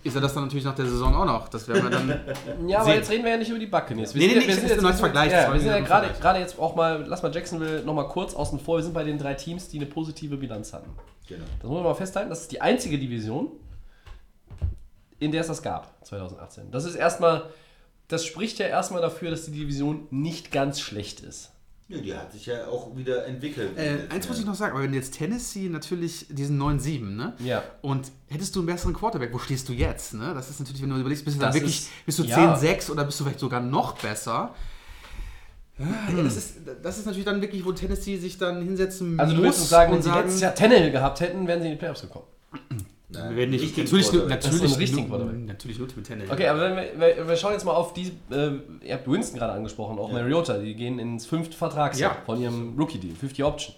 Ist 0.03 0.15
er 0.15 0.21
das 0.21 0.33
dann 0.33 0.43
natürlich 0.43 0.65
nach 0.65 0.75
der 0.75 0.85
Saison 0.85 1.13
auch 1.15 1.25
noch. 1.25 1.47
Das 1.49 1.67
werden 1.67 1.83
wir 1.83 1.89
dann. 1.89 2.19
Ja, 2.67 2.77
aber 2.79 2.85
Sehen. 2.87 2.95
jetzt 2.95 3.09
reden 3.11 3.23
wir 3.23 3.31
ja 3.31 3.37
nicht 3.37 3.49
über 3.49 3.59
die 3.59 3.65
Buccaneers. 3.67 4.13
Wir 4.15 4.21
Nee, 4.21 4.27
sind 4.29 4.37
nee, 4.39 4.41
nee, 4.41 4.47
wir 4.47 4.55
sind 4.55 4.69
jetzt- 4.69 4.81
nur 4.81 4.89
als 4.91 4.99
Vergleich, 4.99 5.31
Ja, 5.31 5.51
wir 5.53 5.59
sind 5.59 5.69
ja 5.69 5.79
gerade 5.79 6.09
gerade 6.19 6.39
jetzt 6.39 6.57
auch 6.59 6.75
mal, 6.75 7.03
lass 7.07 7.21
mal 7.23 7.33
Jacksonville 7.33 7.83
noch 7.83 7.93
mal 7.93 8.07
kurz 8.07 8.33
außen 8.33 8.59
vor. 8.59 8.77
Wir 8.77 8.83
sind 8.83 8.93
bei 8.93 9.03
den 9.03 9.17
drei 9.17 9.33
Teams, 9.35 9.67
die 9.69 9.77
eine 9.77 9.85
positive 9.85 10.37
Bilanz 10.37 10.73
hatten. 10.73 10.89
Genau. 11.27 11.43
Das 11.59 11.67
muss 11.69 11.75
man 11.75 11.83
mal 11.83 11.93
festhalten. 11.95 12.29
Das 12.29 12.41
ist 12.41 12.51
die 12.51 12.61
einzige 12.61 12.97
Division, 12.97 13.51
in 15.19 15.31
der 15.31 15.41
es 15.41 15.47
das 15.47 15.61
gab, 15.61 15.93
2018. 16.05 16.71
Das 16.71 16.85
ist 16.85 16.95
erstmal, 16.95 17.43
das 18.07 18.25
spricht 18.25 18.59
ja 18.59 18.65
erstmal 18.67 19.01
dafür, 19.01 19.29
dass 19.31 19.45
die 19.45 19.51
Division 19.51 20.07
nicht 20.09 20.51
ganz 20.51 20.79
schlecht 20.81 21.19
ist. 21.21 21.51
Ja, 21.91 21.97
die 22.01 22.13
hat 22.15 22.31
sich 22.31 22.45
ja 22.45 22.67
auch 22.67 22.95
wieder 22.95 23.25
entwickelt. 23.25 23.77
Äh, 23.77 24.07
eins 24.09 24.27
muss 24.27 24.39
ich 24.39 24.45
noch 24.45 24.55
sagen, 24.55 24.73
aber 24.73 24.83
wenn 24.83 24.93
jetzt 24.93 25.13
Tennessee 25.15 25.67
natürlich 25.69 26.25
diesen 26.29 26.59
9-7, 26.61 27.01
ne? 27.15 27.33
Ja. 27.39 27.63
Und 27.81 28.11
hättest 28.29 28.55
du 28.55 28.59
einen 28.61 28.67
besseren 28.67 28.93
Quarterback, 28.93 29.33
wo 29.33 29.39
stehst 29.39 29.67
du 29.69 29.73
jetzt? 29.73 30.13
Ne? 30.13 30.33
Das 30.33 30.49
ist 30.49 30.59
natürlich, 30.59 30.81
wenn 30.81 30.89
du 30.89 30.97
überlegst, 30.97 31.25
bist 31.25 31.37
du 31.37 31.41
Das 31.41 31.53
dann 31.53 31.61
wirklich, 31.61 31.79
ist- 31.81 31.89
bist 32.05 32.19
du 32.19 32.23
ja. 32.23 32.55
10-6 32.55 32.89
oder 32.91 33.03
bist 33.03 33.19
du 33.19 33.23
vielleicht 33.25 33.39
sogar 33.39 33.59
noch 33.59 33.97
besser? 33.97 34.55
Ja, 35.79 35.85
ja, 36.15 36.23
das, 36.23 36.37
ist, 36.37 36.53
das 36.83 36.97
ist 36.99 37.05
natürlich 37.05 37.25
dann 37.25 37.41
wirklich, 37.41 37.65
wo 37.65 37.71
Tennessee 37.71 38.17
sich 38.17 38.37
dann 38.37 38.61
hinsetzen 38.63 39.19
Also 39.19 39.33
du 39.33 39.37
muss 39.39 39.45
willst 39.47 39.59
uns 39.61 39.69
sagen, 39.69 39.93
wenn 39.93 40.01
sie 40.01 40.11
letztes 40.11 40.39
Jahr 40.41 40.53
Tannehill 40.53 40.91
gehabt 40.91 41.19
hätten, 41.21 41.47
wären 41.47 41.59
sie 41.61 41.67
in 41.67 41.73
die 41.73 41.79
Playoffs 41.79 42.01
gekommen. 42.01 42.25
wir 43.13 43.35
werden 43.35 43.49
nicht, 43.51 43.77
natürlich, 43.77 43.91
nur- 44.11 44.21
Quarterback. 44.27 44.41
Das 44.41 44.45
ist 44.53 44.61
natürlich, 44.61 44.73
ein 44.73 44.79
richtigen 44.79 45.07
nur, 45.09 45.17
Quarterback. 45.17 45.45
natürlich 45.47 45.79
nur 45.79 45.87
mit 45.95 46.05
Tennessee. 46.07 46.31
Okay, 46.31 46.47
aber 46.47 46.61
wenn 46.61 46.75
wir, 46.75 47.17
wir, 47.17 47.27
wir 47.27 47.35
schauen 47.35 47.53
jetzt 47.53 47.65
mal 47.65 47.73
auf 47.73 47.93
die, 47.93 48.11
äh, 48.31 48.51
ihr 48.83 48.93
habt 48.93 49.09
Winston 49.09 49.37
gerade 49.39 49.53
angesprochen, 49.53 49.99
auch 49.99 50.11
Mariota, 50.11 50.57
die 50.57 50.75
gehen 50.75 50.99
ins 50.99 51.25
fünfte 51.25 51.55
Vertragsjahr 51.57 52.11
Ja. 52.11 52.17
von 52.25 52.41
ihrem 52.41 52.75
Rookie-Deal, 52.77 53.15
50 53.15 53.43
Option. 53.43 53.75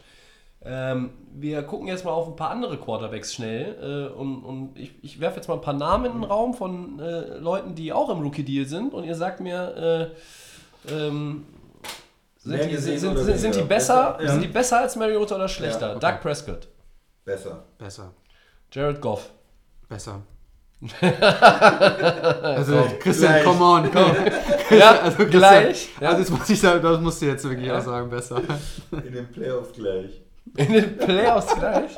Ähm, 0.66 1.10
wir 1.34 1.62
gucken 1.64 1.88
jetzt 1.88 2.06
mal 2.06 2.12
auf 2.12 2.28
ein 2.28 2.38
paar 2.38 2.50
andere 2.50 2.78
Quarterbacks 2.78 3.34
schnell 3.34 4.10
äh, 4.14 4.18
und, 4.18 4.44
und 4.46 4.80
ich, 4.80 4.94
ich 5.02 5.20
werfe 5.20 5.36
jetzt 5.38 5.48
mal 5.50 5.56
ein 5.56 5.62
paar 5.62 5.74
Namen 5.74 6.06
in 6.06 6.12
den 6.14 6.24
Raum 6.24 6.54
von 6.54 7.00
äh, 7.00 7.38
Leuten, 7.38 7.76
die 7.76 7.92
auch 7.92 8.10
im 8.10 8.20
Rookie-Deal 8.22 8.66
sind 8.66 8.94
und 8.94 9.04
ihr 9.04 9.16
sagt 9.16 9.42
mir, 9.42 10.12
äh, 10.88 10.94
ähm, 10.94 11.44
sind, 12.38 12.64
die, 12.64 12.70
gesehen 12.70 12.98
sind, 13.00 13.12
oder 13.12 13.24
sind, 13.24 13.40
sind 13.40 13.56
die 13.56 13.60
weniger? 13.60 13.76
besser, 13.76 14.12
Besser? 14.14 14.24
Ja. 14.26 14.32
sind 14.32 14.42
die 14.44 14.48
besser 14.48 14.80
als 14.80 14.96
Mariota 14.96 15.36
oder 15.36 15.48
schlechter? 15.50 15.90
Ja, 15.90 15.96
okay. 15.98 16.12
Doug 16.12 16.22
Prescott, 16.22 16.68
Besser. 17.26 17.64
Besser. 17.78 18.14
Jared 18.74 19.00
Goff, 19.02 19.30
Besser. 19.88 20.22
also, 22.42 22.88
Christian, 23.00 23.32
Gleich. 23.32 23.44
come 23.46 23.62
on. 23.64 23.90
Komm. 23.92 24.12
Ja, 24.78 24.92
also, 25.04 25.18
Christian, 25.18 25.30
gleich. 25.30 25.90
Ja. 26.02 26.10
Also, 26.10 26.20
jetzt 26.22 26.32
muss 26.32 26.50
ich 26.50 26.60
sagen, 26.60 26.82
das 26.84 27.00
musst 27.00 27.22
du 27.22 27.26
jetzt 27.28 27.44
wirklich 27.48 27.72
auch 27.72 27.80
sagen, 27.82 28.10
besser. 28.10 28.42
In 28.92 29.14
den 29.14 29.32
Playoffs 29.32 29.72
gleich. 29.74 30.22
in 30.58 30.74
den 30.74 30.98
Playoffs 30.98 31.56
gleich. 31.56 31.92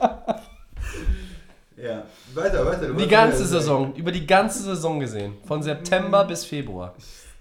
Ja. 1.77 2.03
Weiter, 2.33 2.65
weiter. 2.65 2.87
du 2.87 2.93
Die 2.93 3.07
ganze 3.07 3.39
ja- 3.41 3.47
Saison, 3.47 3.93
über 3.95 4.11
die 4.11 4.25
ganze 4.27 4.61
Saison 4.63 4.99
gesehen. 4.99 5.33
Von 5.47 5.63
September 5.63 6.23
bis 6.25 6.45
Februar. 6.45 6.93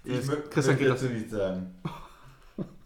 Ich 0.03 0.19
mö- 0.21 0.49
Christian 0.49 0.77
möchte 0.77 0.89
dazu 0.91 1.05
nichts 1.05 1.31
sagen. 1.31 1.75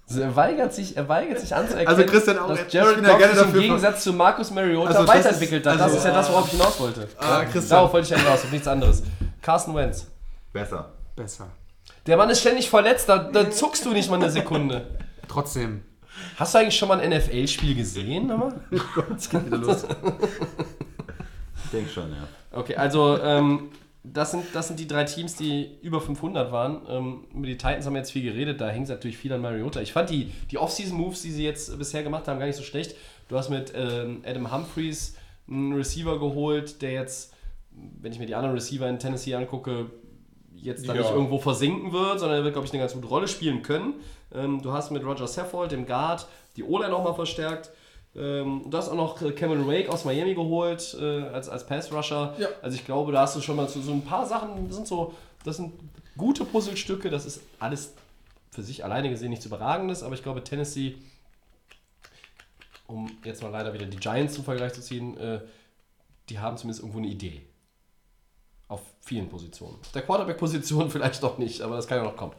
Also 0.10 0.22
er 0.22 0.36
weigert 0.36 0.73
sich, 0.73 0.98
er 0.98 1.07
weigert 1.07 1.40
sich 1.40 1.53
anzuerkennen, 1.56 1.88
Also 1.88 2.03
Christian 2.11 2.40
auch, 2.40 2.48
dass 2.49 2.60
ich 2.68 2.73
Jared 2.73 2.95
bin 2.95 3.03
ja 3.06 3.10
Goff 3.11 3.19
gerne 3.19 3.34
sich 3.34 3.41
im 3.44 3.48
dafür- 3.49 3.61
Gegensatz 3.61 4.03
zu 4.03 4.14
Marcus 4.14 4.52
Mariota 4.52 4.88
Also 4.90 4.99
das 5.06 5.07
weiterentwickelt 5.15 5.65
hat. 5.68 5.76
Das 5.76 5.81
also- 5.84 5.98
ist 5.98 6.03
ja 6.06 6.11
das, 6.14 6.30
worauf 6.31 6.45
ich 6.45 6.52
hinaus 6.52 6.80
wollte. 6.80 7.07
Ah, 7.19 7.44
Christian. 7.45 7.69
Darauf 7.69 7.94
wollte 7.94 8.06
ich 8.06 8.10
ja 8.11 8.18
hinaus, 8.18 8.44
auf 8.44 8.52
nichts 8.52 8.68
anderes. 8.68 9.03
Carson 9.41 9.76
Wentz. 9.76 10.07
Besser. 10.52 10.90
Besser. 11.15 11.48
Der 12.07 12.18
Mann 12.18 12.30
ist 12.30 12.40
ständig 12.41 12.69
verletzt, 12.69 13.07
da, 13.07 13.18
da 13.19 13.52
zuckst 13.52 13.86
du 13.86 13.91
nicht 13.91 14.10
mal 14.10 14.15
eine 14.15 14.31
Sekunde. 14.31 14.88
Trotzdem. 15.27 15.84
Hast 16.38 16.53
du 16.53 16.57
eigentlich 16.57 16.76
schon 16.77 16.88
mal 16.90 16.99
ein 16.99 17.11
NFL-Spiel 17.11 17.76
gesehen? 17.76 18.27
Nochmal? 18.27 18.53
Wieder 18.72 19.57
los. 19.57 19.86
Ich 21.65 21.72
denke 21.72 21.91
schon, 21.91 22.10
ja. 22.10 22.27
Okay, 22.60 22.76
also 22.76 23.19
ähm, 23.22 23.69
das, 24.14 24.31
sind, 24.31 24.45
das 24.53 24.68
sind 24.68 24.80
die 24.80 24.88
drei 24.88 25.03
Teams, 25.03 25.36
die 25.36 25.77
über 25.81 26.02
500 26.02 26.52
waren. 26.52 26.81
Ähm, 26.90 27.26
über 27.34 27.48
die 27.48 27.57
Titans 27.57 27.86
haben 27.86 27.94
wir 27.94 27.99
jetzt 27.99 28.11
viel 28.11 28.23
geredet, 28.23 28.60
da 28.61 28.69
hängt 28.69 28.84
es 28.86 28.90
natürlich 28.90 29.18
viel 29.18 29.31
an 29.34 29.41
Mariota. 29.41 29.81
Ich 29.81 29.94
fand 29.94 30.10
die, 30.10 30.31
die 30.52 30.57
Off-Season-Moves, 30.57 31.22
die 31.22 31.31
sie 31.31 31.44
jetzt 31.44 31.77
bisher 31.77 32.03
gemacht 32.03 32.27
haben, 32.27 32.40
gar 32.40 32.45
nicht 32.45 32.56
so 32.56 32.64
schlecht. 32.64 32.95
Du 33.27 33.38
hast 33.38 33.49
mit 33.49 33.73
ähm, 33.76 34.22
Adam 34.26 34.52
Humphreys 34.52 35.15
einen 35.48 35.73
Receiver 35.73 36.19
geholt, 36.19 36.81
der 36.81 36.91
jetzt, 36.94 37.34
wenn 37.72 38.11
ich 38.11 38.19
mir 38.19 38.26
die 38.26 38.36
anderen 38.36 38.56
Receiver 38.56 38.88
in 38.88 38.99
Tennessee 38.99 39.36
angucke, 39.36 39.88
jetzt 40.56 40.88
da 40.88 40.94
Ja. 40.94 41.02
nicht 41.02 41.11
irgendwo 41.11 41.40
versinken 41.40 41.91
wird, 41.91 42.19
sondern 42.19 42.40
er 42.40 42.44
wird, 42.44 42.53
glaube 42.53 42.68
ich, 42.68 42.73
eine 42.73 42.81
ganz 42.81 42.94
gute 42.94 43.07
Rolle 43.07 43.27
spielen 43.27 43.61
können. 43.61 43.94
Ähm, 44.34 44.61
du 44.61 44.72
hast 44.72 44.91
mit 44.91 45.03
Roger 45.06 45.27
Saffold, 45.27 45.72
dem 45.72 45.86
Guard, 45.86 46.27
die 46.56 46.64
O-Line 46.64 46.91
nochmal 46.91 47.14
verstärkt. 47.15 47.72
Ähm, 48.15 48.64
du 48.68 48.77
hast 48.77 48.90
auch 48.90 48.95
noch 48.95 49.22
äh, 49.22 49.31
Cameron 49.31 49.68
Wake 49.68 49.90
aus 49.90 50.03
Miami 50.03 50.34
geholt 50.34 50.98
äh, 50.99 51.22
als, 51.27 51.48
als 51.48 51.65
Pass-Rusher. 51.65 52.36
Ja. 52.40 52.48
Also 52.61 52.76
ich 52.76 52.86
glaube, 52.86 53.11
da 53.11 53.22
hast 53.22 53.36
du 53.36 53.41
schon 53.41 53.56
mal 53.56 53.68
so, 53.68 53.81
so 53.81 53.91
ein 53.91 54.03
paar 54.03 54.26
Sachen, 54.26 54.68
das 54.68 54.76
sind 54.76 54.88
so, 54.88 55.14
das 55.44 55.57
sind 55.57 55.73
gute 56.18 56.44
Puzzlestücke, 56.44 57.10
das 57.10 57.26
ist 57.26 57.41
alles 57.60 57.94
für 58.52 58.64
sich 58.64 58.84
alleine 58.84 59.10
gesehen 59.10 59.30
nichts 59.30 59.45
Überragendes, 59.45 60.03
aber 60.03 60.15
ich 60.15 60.23
glaube, 60.23 60.44
Tennessee, 60.44 60.95
um 62.88 63.10
jetzt 63.23 63.44
mal 63.44 63.49
leider 63.49 63.73
wieder 63.73 63.86
die 63.86 63.98
Giants 63.98 64.34
zum 64.34 64.44
Vergleich 64.44 64.73
zu 64.73 64.81
ziehen, 64.81 65.15
äh, 65.18 65.41
die 66.30 66.40
haben 66.40 66.57
zumindest 66.57 66.81
irgendwo 66.81 66.99
eine 66.99 67.07
Idee. 67.07 67.41
Auf 68.68 68.81
vielen 69.02 69.30
Positionen. 69.30 69.77
Auf 69.81 69.91
der 69.91 70.02
Quarterback-Position 70.02 70.90
vielleicht 70.91 71.22
noch 71.22 71.38
nicht, 71.38 71.61
aber 71.61 71.76
das 71.76 71.88
kann 71.88 71.99
ja 71.99 72.03
noch 72.03 72.18
kommen. 72.18 72.34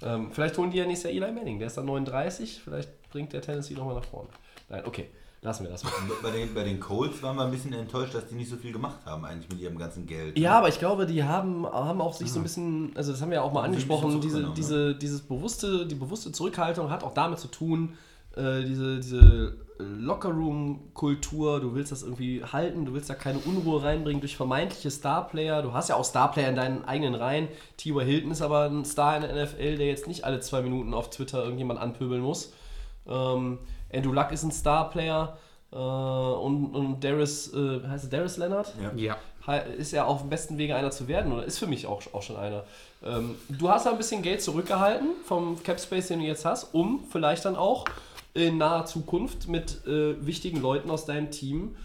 Ähm, 0.00 0.32
vielleicht 0.32 0.56
holen 0.56 0.70
die 0.70 0.78
ja 0.78 0.86
nächstes 0.86 1.12
Jahr 1.12 1.22
Eli 1.22 1.32
Manning, 1.32 1.58
der 1.58 1.66
ist 1.66 1.76
dann 1.76 1.86
39, 1.86 2.62
vielleicht 2.62 3.10
bringt 3.10 3.32
der 3.32 3.42
Tennessee 3.42 3.74
nochmal 3.74 3.96
nach 3.96 4.04
vorne. 4.04 4.28
Nein, 4.68 4.82
okay, 4.84 5.08
lassen 5.42 5.64
wir 5.64 5.70
das 5.70 5.84
mal. 5.84 5.92
Bei 6.22 6.30
den, 6.30 6.54
bei 6.54 6.64
den 6.64 6.80
Colts 6.80 7.22
waren 7.22 7.36
wir 7.36 7.44
ein 7.44 7.50
bisschen 7.50 7.72
enttäuscht, 7.72 8.14
dass 8.14 8.26
die 8.26 8.34
nicht 8.34 8.50
so 8.50 8.56
viel 8.56 8.72
gemacht 8.72 8.98
haben, 9.04 9.24
eigentlich 9.24 9.48
mit 9.48 9.60
ihrem 9.60 9.78
ganzen 9.78 10.06
Geld. 10.06 10.38
Ja, 10.38 10.58
aber 10.58 10.68
ich 10.68 10.78
glaube, 10.78 11.06
die 11.06 11.24
haben, 11.24 11.66
haben 11.66 12.00
auch 12.00 12.14
sich 12.14 12.30
so 12.30 12.40
ein 12.40 12.42
bisschen, 12.42 12.92
also 12.94 13.12
das 13.12 13.20
haben 13.22 13.30
wir 13.30 13.36
ja 13.36 13.42
auch 13.42 13.52
mal 13.52 13.62
Haben 13.62 13.70
angesprochen, 13.70 14.20
diese, 14.20 14.52
diese, 14.56 14.94
dieses 14.94 15.22
bewusste, 15.22 15.86
die 15.86 15.94
bewusste 15.94 16.32
Zurückhaltung 16.32 16.90
hat 16.90 17.04
auch 17.04 17.14
damit 17.14 17.38
zu 17.38 17.48
tun, 17.48 17.96
äh, 18.36 18.64
diese, 18.64 18.98
diese 18.98 19.56
Lockerroom-Kultur, 19.78 21.60
du 21.60 21.74
willst 21.74 21.92
das 21.92 22.02
irgendwie 22.02 22.42
halten, 22.42 22.84
du 22.84 22.94
willst 22.94 23.08
da 23.08 23.14
keine 23.14 23.38
Unruhe 23.38 23.82
reinbringen 23.82 24.20
durch 24.20 24.36
vermeintliche 24.36 24.90
Starplayer. 24.90 25.62
Du 25.62 25.72
hast 25.72 25.88
ja 25.88 25.94
auch 25.94 26.04
Starplayer 26.04 26.48
in 26.48 26.56
deinen 26.56 26.84
eigenen 26.84 27.14
Reihen. 27.14 27.48
T.Y. 27.76 28.04
Hilton 28.04 28.30
ist 28.32 28.42
aber 28.42 28.64
ein 28.64 28.84
Star 28.84 29.16
in 29.16 29.22
der 29.22 29.44
NFL, 29.44 29.76
der 29.76 29.86
jetzt 29.86 30.08
nicht 30.08 30.24
alle 30.24 30.40
zwei 30.40 30.62
Minuten 30.62 30.94
auf 30.94 31.10
Twitter 31.10 31.42
irgendjemand 31.44 31.78
anpöbeln 31.78 32.20
muss. 32.20 32.52
Ähm, 33.06 33.58
Andrew 33.92 34.12
Luck 34.12 34.32
ist 34.32 34.42
ein 34.42 34.52
Starplayer. 34.52 35.36
Äh, 35.70 35.76
und, 35.76 36.74
und 36.74 37.04
Darius, 37.04 37.52
äh, 37.52 37.80
heißt 37.86 38.04
er 38.04 38.10
Darius 38.10 38.36
Leonard? 38.36 38.74
Ja. 38.96 39.62
ist 39.78 39.92
ja 39.92 40.04
auf 40.04 40.20
dem 40.20 40.30
besten 40.30 40.58
Wege 40.58 40.74
einer 40.74 40.90
zu 40.90 41.08
werden 41.08 41.32
oder 41.32 41.44
ist 41.44 41.58
für 41.58 41.66
mich 41.66 41.86
auch, 41.86 42.02
auch 42.12 42.22
schon 42.22 42.36
einer. 42.36 42.64
Ähm, 43.04 43.34
du 43.48 43.68
hast 43.68 43.86
da 43.86 43.90
ein 43.90 43.98
bisschen 43.98 44.22
Geld 44.22 44.42
zurückgehalten 44.42 45.08
vom 45.24 45.62
Cap 45.62 45.80
Space, 45.80 46.08
den 46.08 46.20
du 46.20 46.26
jetzt 46.26 46.44
hast, 46.44 46.74
um 46.74 47.04
vielleicht 47.10 47.44
dann 47.44 47.56
auch 47.56 47.84
in 48.34 48.58
naher 48.58 48.86
Zukunft 48.86 49.48
mit 49.48 49.86
äh, 49.86 50.24
wichtigen 50.24 50.60
Leuten 50.60 50.90
aus 50.90 51.06
deinem 51.06 51.30
Team 51.30 51.76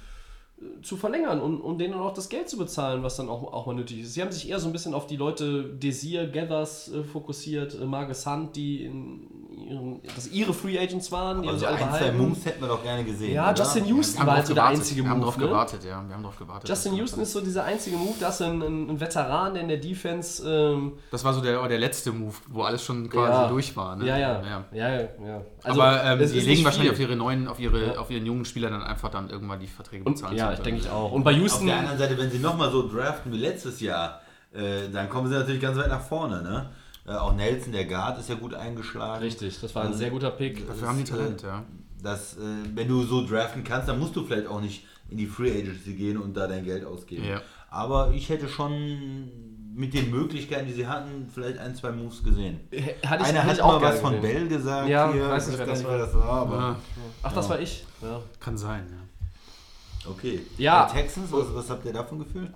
äh, 0.60 0.82
zu 0.82 0.98
verlängern 0.98 1.42
und, 1.42 1.62
und 1.62 1.80
denen 1.80 1.94
auch 1.94 2.14
das 2.14 2.30
Geld 2.30 2.50
zu 2.50 2.58
bezahlen, 2.58 3.04
was 3.04 3.18
dann 3.18 3.30
auch, 3.30 3.52
auch 3.54 3.66
mal 3.66 3.76
nötig 3.76 4.02
ist. 4.02 4.14
Sie 4.14 4.22
haben 4.22 4.32
sich 4.32 4.50
eher 4.50 4.60
so 4.60 4.68
ein 4.68 4.74
bisschen 4.74 4.94
auf 4.94 5.08
die 5.08 5.18
Leute 5.18 5.64
Desir, 5.64 6.28
Gathers 6.28 6.92
äh, 6.92 7.04
fokussiert, 7.04 7.80
äh, 7.80 7.86
Marcus 7.86 8.26
Hunt, 8.26 8.56
die 8.56 8.84
in 8.86 9.28
ihren, 9.58 10.02
dass 10.16 10.28
ihre 10.28 10.54
Free 10.54 10.78
Agents 10.78 11.12
waren, 11.12 11.42
die 11.42 11.48
haben 11.48 11.56
Also 11.56 11.66
ein, 11.68 11.78
zwei. 11.78 12.12
Moves 12.12 12.46
hätten 12.46 12.62
wir 12.62 12.68
doch 12.68 12.84
gerne 12.84 13.04
gesehen. 13.04 13.34
Ja, 13.34 13.50
oder? 13.52 13.58
Justin 13.58 13.86
Houston 13.86 14.26
war 14.26 14.36
halt 14.36 14.48
so 14.48 14.54
der 14.54 14.66
einzige 14.66 15.04
Wir 15.04 15.10
haben 15.10 15.18
Move. 15.20 15.26
drauf 15.26 15.38
ne? 15.38 15.46
gewartet, 15.48 15.84
ja. 15.84 16.04
Wir 16.08 16.16
haben 16.16 16.24
drauf 16.24 16.38
gewartet. 16.38 16.70
Justin 16.70 16.96
Houston 16.96 17.22
ist 17.22 17.34
so 17.34 17.42
dieser 17.42 17.64
einzige 17.64 17.98
Move, 17.98 18.16
da 18.20 18.28
hast 18.28 18.42
du 18.42 18.46
einen, 18.46 18.64
einen 18.64 19.00
Veteran, 19.00 19.54
der 19.54 19.64
in 19.64 19.70
der 19.70 19.78
Defense. 19.78 20.44
Ähm, 20.48 20.94
Das 21.12 21.24
war 21.24 21.34
so 21.34 21.42
der, 21.42 21.68
der 21.68 21.80
letzte 21.80 22.12
Move, 22.12 22.36
wo 22.48 22.64
alles 22.64 22.84
schon 22.84 23.10
quasi 23.10 23.32
ja, 23.32 23.48
durch 23.48 23.76
war. 23.76 23.96
Ne? 23.96 24.08
Ja, 24.08 24.18
ja. 24.18 24.42
ja. 24.42 24.66
ja, 24.74 25.02
ja. 25.02 25.42
Also, 25.64 25.82
Aber 25.82 26.04
ähm, 26.04 26.20
die 26.20 26.26
ist 26.26 26.46
legen 26.46 26.64
wahrscheinlich 26.66 26.92
auf 26.92 27.00
ihre 27.00 27.16
neuen, 27.16 27.48
auf 27.48 27.60
ihre, 27.60 28.00
auf 28.00 28.10
ihren 28.10 28.26
jungen 28.26 28.46
Spieler 28.46 28.70
dann 28.70 28.84
einfach 28.84 29.10
dann 29.10 29.30
irgendwann 29.30 29.60
die 29.60 29.68
Verträge 29.68 30.04
bezahlen. 30.04 30.36
ja, 30.36 30.54
ich 30.54 30.60
denke 30.60 30.82
ich 30.82 30.90
auch. 30.90 31.12
Und 31.12 31.24
bei 31.24 31.32
Houston. 31.32 31.64
Auf 31.64 31.68
der 31.68 31.78
anderen 31.78 31.98
Seite, 31.98 32.18
wenn 32.18 32.32
sie 32.32 32.40
nochmal 32.40 32.72
so 32.72 32.88
draften 32.88 33.32
wie 33.32 33.38
letztes 33.38 33.80
Jahr, 33.82 34.22
äh, 34.54 34.90
dann 34.92 35.10
kommen 35.10 35.28
sie 35.30 35.36
natürlich 35.36 35.62
ganz 35.62 35.78
weit 35.78 35.90
nach 35.90 36.02
vorne. 36.02 36.42
Ne? 36.42 36.70
Äh, 37.06 37.12
auch 37.12 37.34
Nelson, 37.34 37.74
der 37.74 37.86
Guard, 37.86 38.20
ist 38.20 38.30
ja 38.30 38.36
gut 38.36 38.54
eingeschlagen. 38.54 39.22
Richtig, 39.22 39.60
das 39.60 39.76
war 39.76 39.86
ein 39.86 39.94
sehr 39.94 40.10
guter 40.10 40.32
Pick. 40.32 40.66
Dafür 40.68 40.88
haben 40.88 40.98
die 40.98 41.04
Talent, 41.04 41.42
ja. 41.42 41.64
dass, 42.02 42.38
äh, 42.38 42.40
wenn 42.74 42.88
du 42.88 43.04
so 43.04 43.26
draften 43.28 43.64
kannst, 43.64 43.90
dann 43.90 44.00
musst 44.00 44.16
du 44.16 44.26
vielleicht 44.26 44.48
auch 44.48 44.62
nicht 44.62 44.86
in 45.10 45.18
die 45.18 45.28
Free 45.28 45.52
Agency 45.52 45.94
gehen 45.94 46.18
und 46.18 46.34
da 46.36 46.48
dein 46.48 46.64
Geld 46.64 46.86
ausgeben. 46.86 47.26
Ja. 47.26 47.42
Aber 47.70 48.12
ich 48.12 48.30
hätte 48.30 48.48
schon 48.48 49.30
mit 49.76 49.94
den 49.94 50.12
Möglichkeiten, 50.12 50.68
die 50.68 50.74
sie 50.74 50.88
hatten, 50.88 51.28
vielleicht 51.34 51.58
ein, 51.58 51.76
zwei 51.76 51.92
Moves 51.92 52.24
gesehen. 52.24 52.60
Hatte 53.06 53.24
ich, 53.24 53.30
Einer 53.30 53.44
hat 53.44 53.54
ich 53.54 53.62
auch 53.62 53.82
mal 53.82 53.82
was 53.82 54.00
von 54.00 54.22
gesehen. 54.22 54.48
Bell 54.48 54.48
gesagt. 54.48 54.88
Ja, 54.88 55.12
hier, 55.12 55.30
weiß 55.30 55.48
nicht, 55.48 55.54
ich 55.56 55.60
wer 55.60 55.66
das 55.68 55.80
nicht, 55.80 55.88
war. 55.88 55.98
wer 55.98 56.06
das 56.06 56.14
war, 56.14 56.30
aber 56.30 56.56
Ja, 56.56 56.76
Ach, 57.24 57.34
das 57.34 57.50
war 57.50 57.60
ich. 57.60 57.86
Ja. 58.02 58.22
kann 58.40 58.58
sein, 58.58 58.86
ja. 58.90 60.10
okay. 60.12 60.42
Ja. 60.58 60.88
Die 60.88 61.00
Texans, 61.00 61.32
was, 61.32 61.54
was 61.54 61.70
habt 61.70 61.86
ihr 61.86 61.94
davon 61.94 62.20
gefühlt? 62.20 62.52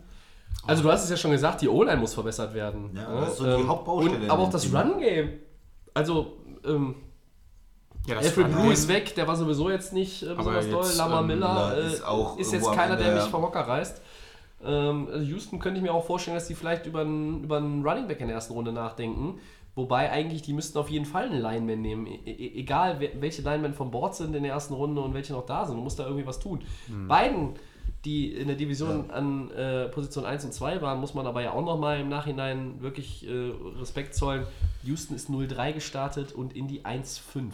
Also, 0.66 0.84
du 0.84 0.92
hast 0.92 1.04
es 1.04 1.10
ja 1.10 1.18
schon 1.18 1.32
gesagt, 1.32 1.62
die 1.62 1.70
O-Line 1.70 1.98
muss 1.98 2.14
verbessert 2.14 2.54
werden. 2.54 2.92
Ja, 2.94 3.22
das 3.22 3.30
ist 3.32 3.38
so 3.38 3.46
die 3.46 3.62
Ähm, 3.62 3.68
Hauptbaustelle 3.68 4.24
Und, 4.24 4.30
aber 4.30 4.44
auch 4.44 4.50
das. 4.50 4.74
Run-Game. 4.74 5.30
Also, 5.94 6.38
ähm, 6.66 6.96
ja 8.08 8.16
das 8.16 8.26
Alfred 8.28 8.52
Blue 8.52 8.72
ist 8.72 8.88
weg, 8.88 9.16
der 9.16 9.28
war 9.28 9.36
sowieso 9.36 9.70
jetzt 9.70 9.94
nicht 9.94 10.24
äh, 10.24 10.34
besonders 10.34 10.66
jetzt, 10.66 10.74
doll. 10.74 10.86
Lama 10.98 11.20
ähm, 11.22 11.28
Miller 11.28 11.78
äh, 11.78 11.88
ist 11.88 12.06
auch 12.06 12.38
ist 12.38 12.54
jetzt 12.54 12.72
keiner, 12.72 12.96
der 12.96 13.16
mich 13.16 13.24
vom 13.26 13.44
Hocker 13.44 13.62
reißt. 13.62 14.02
Ähm, 14.64 15.08
also 15.12 15.26
Houston 15.26 15.60
könnte 15.60 15.78
ich 15.78 15.84
mir 15.84 15.94
auch 15.94 16.06
vorstellen, 16.06 16.36
dass 16.36 16.48
die 16.48 16.56
vielleicht 16.56 16.86
über 16.86 17.02
einen, 17.02 17.44
über 17.44 17.58
einen 17.58 17.86
Running 17.86 18.08
Back 18.08 18.22
in 18.22 18.28
der 18.28 18.36
ersten 18.36 18.54
Runde 18.54 18.72
nachdenken. 18.72 19.40
Wobei 19.76 20.10
eigentlich, 20.10 20.42
die 20.42 20.54
müssten 20.54 20.80
auf 20.80 20.90
jeden 20.90 21.06
Fall 21.06 21.26
einen 21.26 21.40
Lineman 21.40 21.82
nehmen. 21.82 22.08
E 22.08 22.16
e 22.26 22.60
egal, 22.60 23.00
welche 23.00 23.44
Linemen 23.44 23.76
von 23.76 23.92
Bord 23.92 24.16
sind 24.16 24.36
in 24.36 24.42
der 24.42 24.54
ersten 24.54 24.74
Runde 24.74 25.02
und 25.02 25.14
welche 25.14 25.34
noch 25.34 25.46
da 25.46 25.66
sind. 25.66 25.76
Du 25.78 25.84
musst 25.84 26.00
da 26.00 26.06
irgendwie 26.06 26.26
was 26.26 26.40
tun. 26.40 26.64
Beiden, 27.08 27.54
die 28.06 28.32
in 28.34 28.48
der 28.48 28.56
Division 28.56 29.12
an 29.12 29.52
äh, 29.52 29.88
Position 29.90 30.26
1 30.26 30.46
und 30.46 30.54
2 30.54 30.82
waren, 30.82 31.00
muss 31.00 31.14
man 31.14 31.28
aber 31.28 31.42
ja 31.42 31.52
auch 31.52 31.64
nochmal 31.64 32.00
im 32.00 32.10
Nachhinein 32.10 32.82
wirklich 32.82 33.28
äh, 33.28 33.52
Respekt 33.80 34.16
zollen. 34.16 34.46
Houston 34.84 35.16
ist 35.16 35.30
0-3 35.30 35.74
gestartet 35.74 36.32
und 36.32 36.56
in 36.56 36.68
die 36.68 36.86
1-5. 36.86 37.52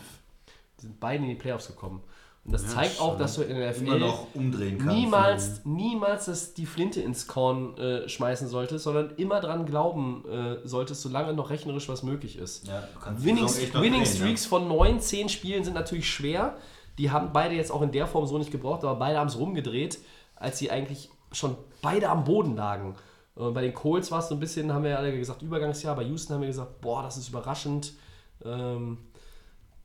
Die 0.78 0.82
sind 0.82 1.00
beide 1.00 1.24
in 1.24 1.30
die 1.30 1.36
Playoffs 1.36 1.68
gekommen. 1.68 2.02
Und 2.46 2.52
das 2.52 2.68
zeigt 2.68 3.00
auch, 3.00 3.18
dass 3.18 3.36
du 3.36 3.44
in 3.44 3.56
der 3.56 3.72
NFL 3.72 4.00
noch 4.00 4.28
umdrehen 4.36 4.78
kannst. 4.78 4.94
niemals, 4.94 5.62
niemals 5.64 6.26
das, 6.26 6.54
die 6.54 6.66
Flinte 6.66 7.00
ins 7.00 7.26
Korn 7.26 7.78
äh, 7.78 8.10
schmeißen 8.10 8.50
solltest, 8.50 8.84
sondern 8.84 9.12
immer 9.16 9.40
dran 9.40 9.66
glauben 9.66 10.26
äh, 10.30 10.68
solltest, 10.68 11.02
solange 11.04 11.34
noch 11.34 11.50
rechnerisch 11.50 11.88
was 11.88 12.04
möglich 12.04 12.38
ist. 12.38 12.68
Ja, 12.68 12.86
Winning, 13.16 13.46
Winning 13.46 14.04
drehen, 14.04 14.06
Streaks 14.06 14.44
ja. 14.44 14.50
von 14.50 14.68
9, 14.68 15.00
10 15.00 15.30
Spielen 15.30 15.64
sind 15.64 15.74
natürlich 15.74 16.10
schwer. 16.10 16.58
Die 16.98 17.12
haben 17.12 17.30
beide 17.32 17.56
jetzt 17.56 17.72
auch 17.72 17.82
in 17.82 17.94
der 17.94 18.08
Form 18.08 18.26
so 18.28 18.38
nicht 18.38 18.52
gebraucht, 18.52 18.84
aber 18.84 19.00
beide 19.00 19.20
haben 19.20 19.28
es 19.28 19.40
rumgedreht, 19.40 20.00
als 20.44 20.60
sie 20.60 20.70
eigentlich 20.70 21.10
schon 21.32 21.56
beide 21.82 22.10
am 22.10 22.24
Boden 22.24 22.56
lagen. 22.56 22.96
Äh, 23.38 23.50
bei 23.50 23.62
den 23.62 23.74
Colts 23.74 24.12
war 24.12 24.20
es 24.20 24.28
so 24.28 24.36
ein 24.36 24.40
bisschen, 24.40 24.72
haben 24.74 24.84
wir 24.84 24.92
ja 24.92 24.98
alle 24.98 25.18
gesagt, 25.18 25.42
Übergangsjahr. 25.42 25.96
Bei 25.96 26.04
Houston 26.04 26.36
haben 26.36 26.42
wir 26.42 26.48
gesagt, 26.50 26.82
boah, 26.82 27.02
das 27.02 27.18
ist 27.18 27.30
überraschend. 27.30 27.94
Ähm, 28.46 28.98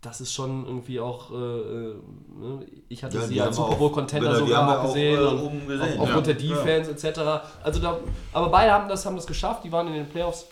das 0.01 0.21
ist 0.21 0.33
schon 0.33 0.65
irgendwie 0.65 1.01
auch, 1.01 1.33
äh, 1.33 1.35
äh, 1.35 1.95
ne, 2.29 2.67
ich 2.89 3.03
hatte 3.03 3.17
Ja, 3.19 3.23
sie 3.27 3.41
als 3.41 3.57
Super 3.57 3.71
auch- 3.71 3.79
Bowl 3.79 3.91
Contender 3.93 4.29
genau, 4.29 4.41
die 4.45 4.47
sogar 4.51 4.63
haben 4.67 4.73
wir 4.73 4.81
auch, 4.81 4.87
gesehen 4.95 5.19
äh, 5.19 5.27
und 5.27 5.41
oben 5.41 5.67
gesehen, 5.67 5.81
auf, 5.99 6.01
aufgrund 6.01 6.27
ja. 6.29 6.33
der 6.35 6.35
Defense 6.35 6.91
etc. 6.93 7.21
Also 7.65 7.81
da, 7.81 7.99
aber 8.33 8.49
beide 8.49 8.73
haben 8.73 8.89
das, 8.89 9.05
haben 9.07 9.17
das 9.17 9.27
geschafft, 9.27 9.65
die 9.65 9.73
waren 9.73 9.89
in 9.89 9.95
den 9.95 10.09
Playoffs. 10.09 10.47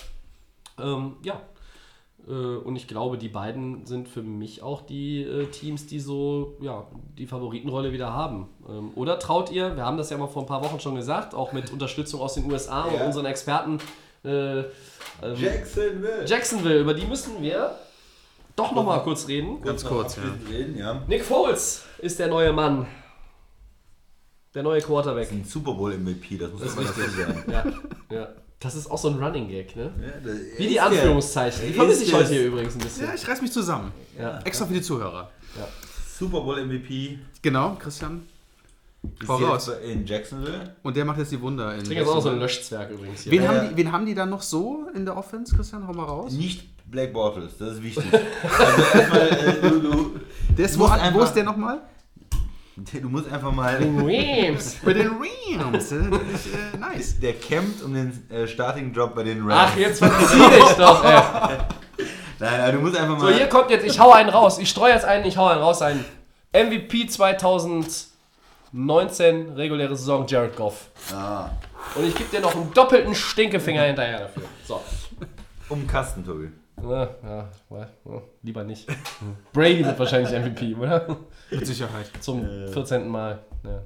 Ähm, 0.81 1.17
ja, 1.23 1.35
äh, 1.35 1.39
und 2.33 2.75
ich 2.77 2.89
glaube, 2.89 3.19
die 3.19 3.29
beiden 3.29 3.87
sind 3.87 4.09
für 4.09 4.23
mich 4.23 4.63
auch 4.63 4.83
die 4.83 5.23
äh, 5.23 5.47
Teams, 5.47 5.87
die 5.87 6.01
so 6.01 6.57
ja, 6.61 6.87
die 7.17 7.27
Favoritenrolle 7.27 7.93
wieder 7.93 8.13
haben. 8.13 8.49
Ähm, 8.69 8.91
oder 8.97 9.19
traut 9.19 9.51
ihr, 9.53 9.77
wir 9.77 9.85
haben 9.85 9.97
das 9.97 10.11
ja 10.11 10.19
mal 10.19 10.27
vor 10.27 10.43
ein 10.43 10.47
paar 10.47 10.65
Wochen 10.65 10.81
schon 10.81 10.97
gesagt, 10.97 11.35
auch 11.35 11.53
mit 11.53 11.73
Unterstützung 11.73 12.21
aus 12.21 12.35
den 12.35 12.51
USA 12.51 12.83
und 12.83 12.95
Ja. 12.95 13.07
unseren 13.07 13.27
Experten 13.27 13.79
äh, 14.25 14.59
ähm, 14.61 14.65
Jacksonville. 15.37 16.25
Jacksonville, 16.27 16.81
über 16.81 16.95
die 16.95 17.07
müssen 17.07 17.41
wir 17.43 17.79
doch 18.57 18.73
nochmal 18.75 19.03
kurz 19.03 19.29
reden. 19.29 19.63
Ganz 19.63 19.85
kurz, 19.85 20.17
ja. 20.17 20.23
Reden, 20.51 20.77
ja. 20.77 21.03
Nick 21.07 21.23
Foles 21.25 21.85
ist 21.99 22.19
der 22.19 22.27
neue 22.29 22.53
Mann. 22.53 22.87
Der 24.55 24.63
neue 24.63 24.81
Quarterback. 24.81 25.31
Ein 25.31 25.45
Super 25.45 25.75
Bowl 25.75 25.97
MVP, 25.97 26.39
das 26.39 26.51
muss 26.51 26.75
man 26.75 26.87
dazu 26.87 27.01
sagen. 27.03 27.45
Ja, 28.11 28.17
ja. 28.17 28.29
Das 28.61 28.75
ist 28.75 28.91
auch 28.91 28.99
so 28.99 29.09
ein 29.09 29.23
Running 29.23 29.49
Gag, 29.49 29.77
ne? 29.77 29.91
Ja, 30.01 30.31
Wie 30.59 30.67
die 30.67 30.81
Anführungszeichen. 30.81 31.61
Die 31.63 31.69
er 31.73 31.75
vermisse 31.75 32.05
ich 32.05 32.15
heute 32.15 32.29
hier 32.31 32.47
übrigens 32.47 32.75
ein 32.75 32.81
bisschen. 32.81 33.07
Ja, 33.07 33.15
ich 33.15 33.27
reiß 33.29 33.43
mich 33.43 33.53
zusammen. 33.53 33.93
Ja. 34.19 34.39
Extra 34.45 34.65
für 34.67 34.73
die 34.75 34.81
Zuhörer. 34.83 35.31
Super 36.19 36.41
Bowl 36.41 36.65
MVP 36.65 37.19
Genau, 37.43 37.77
Christian. 37.79 38.23
ist 39.21 39.27
Voraus. 39.27 39.67
jetzt 39.67 39.83
in 39.85 40.07
Jacksonville. 40.07 40.75
Und 40.83 40.97
der 40.97 41.05
macht 41.05 41.19
jetzt 41.19 41.33
die 41.33 41.41
Wunder. 41.41 41.75
In 41.75 41.81
Ich 41.83 41.85
trinke 41.89 42.03
jetzt 42.03 42.11
auch 42.13 42.23
so 42.23 42.31
ein 42.31 42.39
Löschzwerg 42.39 42.91
übrigens 42.91 43.21
hier. 43.21 43.33
wen, 43.33 43.43
Ja, 43.43 43.49
haben 43.49 43.57
ja. 43.57 43.65
die, 43.69 43.77
wen 43.77 43.93
haben 43.93 44.07
die 44.07 44.15
dann 44.15 44.31
noch 44.31 44.43
so 44.43 44.87
in 44.95 45.05
der 45.05 45.17
Offense, 45.17 45.55
Christian? 45.55 45.87
Hau 45.87 45.93
mal 45.93 46.05
raus. 46.05 46.33
Nicht 46.33 46.65
Black 46.91 47.13
Bortles, 47.13 47.59
das 47.59 47.75
ist 47.75 47.83
wichtig. 47.83 48.05
also 48.13 48.99
erstmal, 48.99 49.29
äh, 49.29 49.61
du, 49.61 49.81
du, 49.81 50.11
Der 50.57 50.65
ist, 50.65 50.79
wo, 50.79 50.85
wo 50.89 51.21
ist 51.23 51.35
der 51.35 51.45
nochmal? 51.45 51.81
Du 52.77 53.09
musst 53.09 53.31
einfach 53.31 53.53
mal. 53.53 53.77
Rams. 53.77 54.77
Bei 54.85 54.93
den 54.93 55.11
Rams. 55.59 55.93
äh, 55.93 55.97
äh, 56.75 56.77
nice. 56.79 57.19
Der 57.21 57.33
kämpft 57.35 57.83
um 57.83 57.95
den 57.95 58.31
äh, 58.31 58.47
Starting-Job 58.47 59.15
bei 59.15 59.23
den 59.25 59.41
Rams. 59.49 59.71
Ach, 59.73 59.77
jetzt 59.77 59.99
verzieh 59.99 60.39
dich 60.39 60.73
doch, 60.77 61.05
ey. 61.05 61.19
Nein, 62.39 62.61
also 62.61 62.77
du 62.79 62.85
musst 62.85 62.97
einfach 62.99 63.19
So, 63.19 63.25
mal. 63.27 63.35
hier 63.35 63.47
kommt 63.49 63.71
jetzt, 63.71 63.87
ich 63.87 63.99
hau 63.99 64.13
einen 64.13 64.29
raus. 64.29 64.59
Ich 64.59 64.69
streue 64.69 64.93
jetzt 64.93 65.07
einen, 65.07 65.25
ich 65.25 65.39
hau 65.39 65.47
einen 65.47 65.63
raus. 65.63 65.81
Ein 65.81 66.05
MVP 66.53 67.07
2019, 67.07 69.53
reguläre 69.55 69.97
Saison, 69.97 70.27
Jared 70.27 70.55
Goff. 70.55 70.91
Ah, 71.15 71.49
Und 71.95 72.05
ich 72.07 72.15
gebe 72.15 72.29
dir 72.31 72.41
noch 72.41 72.55
einen 72.55 72.73
doppelten 72.75 73.15
Stinkefinger 73.15 73.85
hinterher 73.85 74.21
dafür. 74.21 74.43
So. 74.67 74.83
um 75.71 75.81
den 75.81 75.89
Kasten, 75.89 76.25
Tobi. 76.27 76.51
Ja, 76.83 77.09
ja, 77.25 77.49
ja, 77.71 77.89
lieber 78.43 78.65
nicht. 78.65 78.87
Brady 79.55 79.83
wird 79.85 79.99
wahrscheinlich 79.99 80.31
MVP, 80.39 80.75
oder? 80.75 81.17
Mit 81.51 81.67
Sicherheit. 81.67 82.11
Zum 82.21 82.43
14. 82.73 83.09
Mal. 83.09 83.39
Ja. 83.65 83.83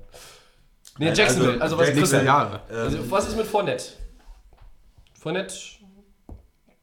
Nee, 0.98 1.06
Nein, 1.06 1.14
Jacksonville. 1.14 1.60
also 1.60 1.62
Also, 1.62 1.78
was 1.78 1.88
ist 1.88 1.94
Nächste 1.94 2.16
Christian? 2.16 2.26
Jahre. 2.26 2.60
Also, 2.68 3.10
was 3.10 3.28
ist 3.28 3.36
mit 3.36 3.46
Fournette? 3.46 3.84
Fournette, 5.18 5.54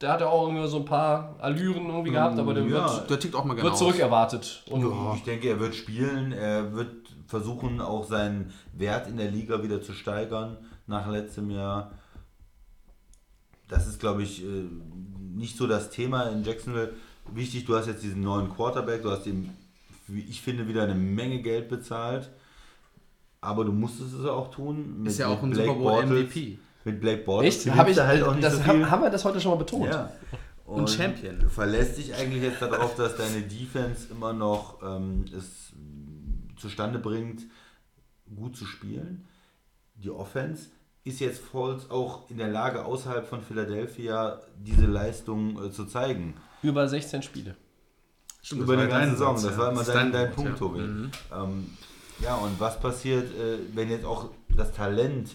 der 0.00 0.12
hat 0.12 0.20
ja 0.20 0.28
auch 0.28 0.46
irgendwie 0.48 0.68
so 0.68 0.78
ein 0.78 0.84
paar 0.84 1.36
Allüren 1.40 1.86
irgendwie 1.86 2.12
gehabt, 2.12 2.38
aber 2.38 2.54
der 2.54 2.64
ja. 2.64 2.70
wird, 2.70 3.10
Der 3.10 3.18
tickt 3.18 3.34
auch 3.34 3.44
mal 3.44 3.60
wird 3.60 3.76
zurückerwartet. 3.76 4.62
Und 4.70 5.16
Ich 5.16 5.24
denke, 5.24 5.48
er 5.48 5.58
wird 5.58 5.74
spielen. 5.74 6.32
Er 6.32 6.72
wird 6.72 7.08
versuchen, 7.26 7.80
auch 7.80 8.04
seinen 8.04 8.52
Wert 8.72 9.08
in 9.08 9.16
der 9.16 9.30
Liga 9.30 9.62
wieder 9.62 9.82
zu 9.82 9.92
steigern 9.92 10.56
nach 10.86 11.08
letztem 11.08 11.50
Jahr. 11.50 11.92
Das 13.68 13.86
ist, 13.86 14.00
glaube 14.00 14.22
ich, 14.22 14.42
äh, 14.42 14.64
nicht 15.34 15.56
so 15.56 15.66
das 15.66 15.90
Thema 15.90 16.24
in 16.30 16.42
Jacksonville. 16.44 16.94
Wichtig, 17.32 17.66
du 17.66 17.76
hast 17.76 17.86
jetzt 17.86 18.02
diesen 18.02 18.22
neuen 18.22 18.48
Quarterback, 18.54 19.02
du 19.02 19.10
hast 19.10 19.26
ihm, 19.26 19.50
wie 20.12 20.20
ich 20.20 20.40
finde, 20.40 20.68
wieder 20.68 20.84
eine 20.84 20.94
Menge 20.94 21.40
Geld 21.42 21.68
bezahlt. 21.68 22.30
Aber 23.40 23.64
du 23.64 23.72
musstest 23.72 24.14
es 24.14 24.26
auch 24.26 24.50
tun. 24.50 25.02
Mit, 25.02 25.12
Ist 25.12 25.18
ja 25.18 25.28
auch 25.28 25.42
ein 25.42 25.50
mit 25.50 25.58
Super 25.58 25.74
Bowl 25.74 25.82
Bortles. 25.84 26.10
MVP. 26.10 26.58
Mit 26.84 27.00
Blake 27.00 27.22
Bortles. 27.22 27.66
echt? 27.66 27.76
Hab 27.76 27.88
ich, 27.88 27.98
halt 27.98 28.22
auch 28.22 28.34
nicht 28.34 28.44
das, 28.44 28.56
so 28.56 28.66
haben, 28.66 28.78
viel. 28.78 28.90
haben 28.90 29.02
wir 29.02 29.10
das 29.10 29.24
heute 29.24 29.40
schon 29.40 29.52
mal 29.52 29.58
betont? 29.58 29.86
Ja. 29.86 30.10
Und 30.64 30.90
Champion. 30.90 31.38
Du 31.38 31.48
verlässt 31.48 31.96
dich 31.96 32.14
eigentlich 32.14 32.42
jetzt 32.42 32.60
darauf, 32.60 32.94
dass 32.94 33.16
deine 33.16 33.40
Defense 33.42 34.08
immer 34.10 34.32
noch 34.32 34.82
ähm, 34.82 35.24
es 35.34 35.72
zustande 36.56 36.98
bringt, 36.98 37.42
gut 38.36 38.56
zu 38.56 38.66
spielen. 38.66 39.26
Die 39.94 40.10
Offense 40.10 40.66
ist 41.04 41.20
jetzt 41.20 41.40
Foles 41.40 41.90
auch 41.90 42.28
in 42.30 42.36
der 42.36 42.48
Lage, 42.48 42.84
außerhalb 42.84 43.26
von 43.26 43.40
Philadelphia 43.42 44.40
diese 44.58 44.86
Leistung 44.86 45.64
äh, 45.64 45.70
zu 45.70 45.86
zeigen. 45.86 46.34
Über 46.62 46.86
16 46.86 47.22
Spiele. 47.22 47.56
Stimmt, 48.48 48.62
Über 48.62 48.78
die 48.78 48.88
ganze 48.88 49.10
Saison. 49.10 49.34
Das 49.34 49.58
war 49.58 49.70
immer 49.72 49.84
Das 49.84 49.92
dein, 49.92 50.10
dein 50.10 50.30
Punkt, 50.32 50.52
ja. 50.52 50.56
Tobi. 50.56 50.78
Mhm. 50.80 51.10
Ähm, 51.30 51.70
ja, 52.20 52.34
und 52.36 52.58
was 52.58 52.80
passiert, 52.80 53.30
äh, 53.34 53.58
wenn 53.74 53.90
jetzt 53.90 54.06
auch 54.06 54.30
das 54.56 54.72
Talent, 54.72 55.32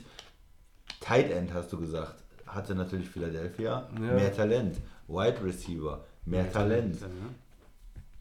Tight 0.99 1.30
End 1.30 1.53
hast 1.53 1.72
du 1.72 1.77
gesagt, 1.80 2.15
hatte 2.48 2.73
natürlich 2.73 3.07
Philadelphia, 3.07 3.88
Ja. 3.94 3.99
mehr 3.99 4.35
Talent. 4.35 4.77
Wide 5.07 5.44
Receiver, 5.45 6.03
mehr 6.26 6.52
Talent. 6.52 6.98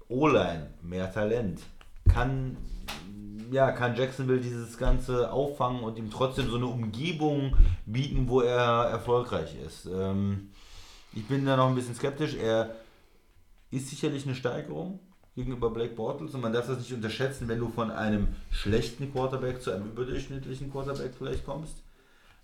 O-Line, 0.09 0.67
mehr 0.83 1.11
Talent. 1.11 1.61
Kann, 2.13 2.59
ja, 3.51 3.73
kann 3.73 3.97
Jacksonville 3.97 4.41
dieses 4.43 4.77
Ganze 4.77 5.33
auffangen 5.33 5.83
und 5.85 5.97
ihm 5.97 6.11
trotzdem 6.11 6.51
so 6.51 6.57
eine 6.57 6.67
Umgebung 6.67 7.57
bieten, 7.87 8.29
wo 8.29 8.43
er 8.43 8.91
erfolgreich 8.91 9.57
ist. 9.67 9.87
Ähm, 9.91 10.51
ich 11.15 11.27
bin 11.27 11.47
da 11.47 11.57
noch 11.57 11.69
ein 11.71 11.75
bisschen 11.75 11.95
skeptisch. 11.95 12.35
Er 12.35 12.75
ist 13.73 13.89
sicherlich 13.89 14.25
eine 14.25 14.37
Steigerung 14.37 15.01
gegenüber 15.35 15.71
Blake 15.71 15.95
Bortles 15.95 16.35
und 16.35 16.43
man 16.43 16.53
darf 16.53 16.67
das 16.67 16.79
nicht 16.79 16.93
unterschätzen, 16.93 17.49
wenn 17.49 17.59
du 17.59 17.69
von 17.69 17.91
einem 17.91 18.29
schlechten 18.51 19.11
Quarterback 19.11 19.63
zu 19.63 19.73
einem 19.73 19.87
überdurchschnittlichen 19.87 20.71
Quarterback 20.71 21.13
vielleicht 21.17 21.45
kommst. 21.45 21.83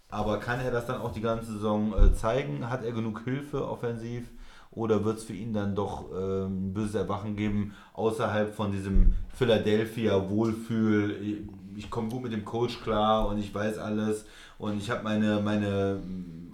Aber 0.09 0.41
kann 0.41 0.61
er 0.61 0.71
das 0.71 0.87
dann 0.87 1.03
auch 1.03 1.13
die 1.13 1.21
ganze 1.21 1.53
Saison 1.53 1.93
äh, 1.93 2.15
zeigen? 2.15 2.71
Hat 2.71 2.83
er 2.83 2.93
genug 2.93 3.25
Hilfe 3.25 3.69
offensiv? 3.69 4.25
Oder 4.71 5.05
wird 5.05 5.19
es 5.19 5.25
für 5.25 5.35
ihn 5.35 5.53
dann 5.53 5.75
doch 5.75 6.07
ähm, 6.13 6.69
ein 6.69 6.75
böses 6.75 6.95
Erwachen 6.95 7.37
geben, 7.37 7.75
außerhalb 7.93 8.55
von 8.55 8.73
diesem 8.73 9.15
Philadelphia 9.35 10.31
Wohlfühl? 10.31 11.47
Ich 11.77 11.91
komme 11.91 12.09
gut 12.09 12.23
mit 12.23 12.33
dem 12.33 12.45
Coach 12.45 12.81
klar 12.81 13.29
und 13.29 13.39
ich 13.39 13.55
weiß 13.55 13.79
alles 13.79 14.25
und 14.59 14.79
ich 14.79 14.91
habe 14.91 15.05
meine, 15.05 15.41
meine 15.41 16.01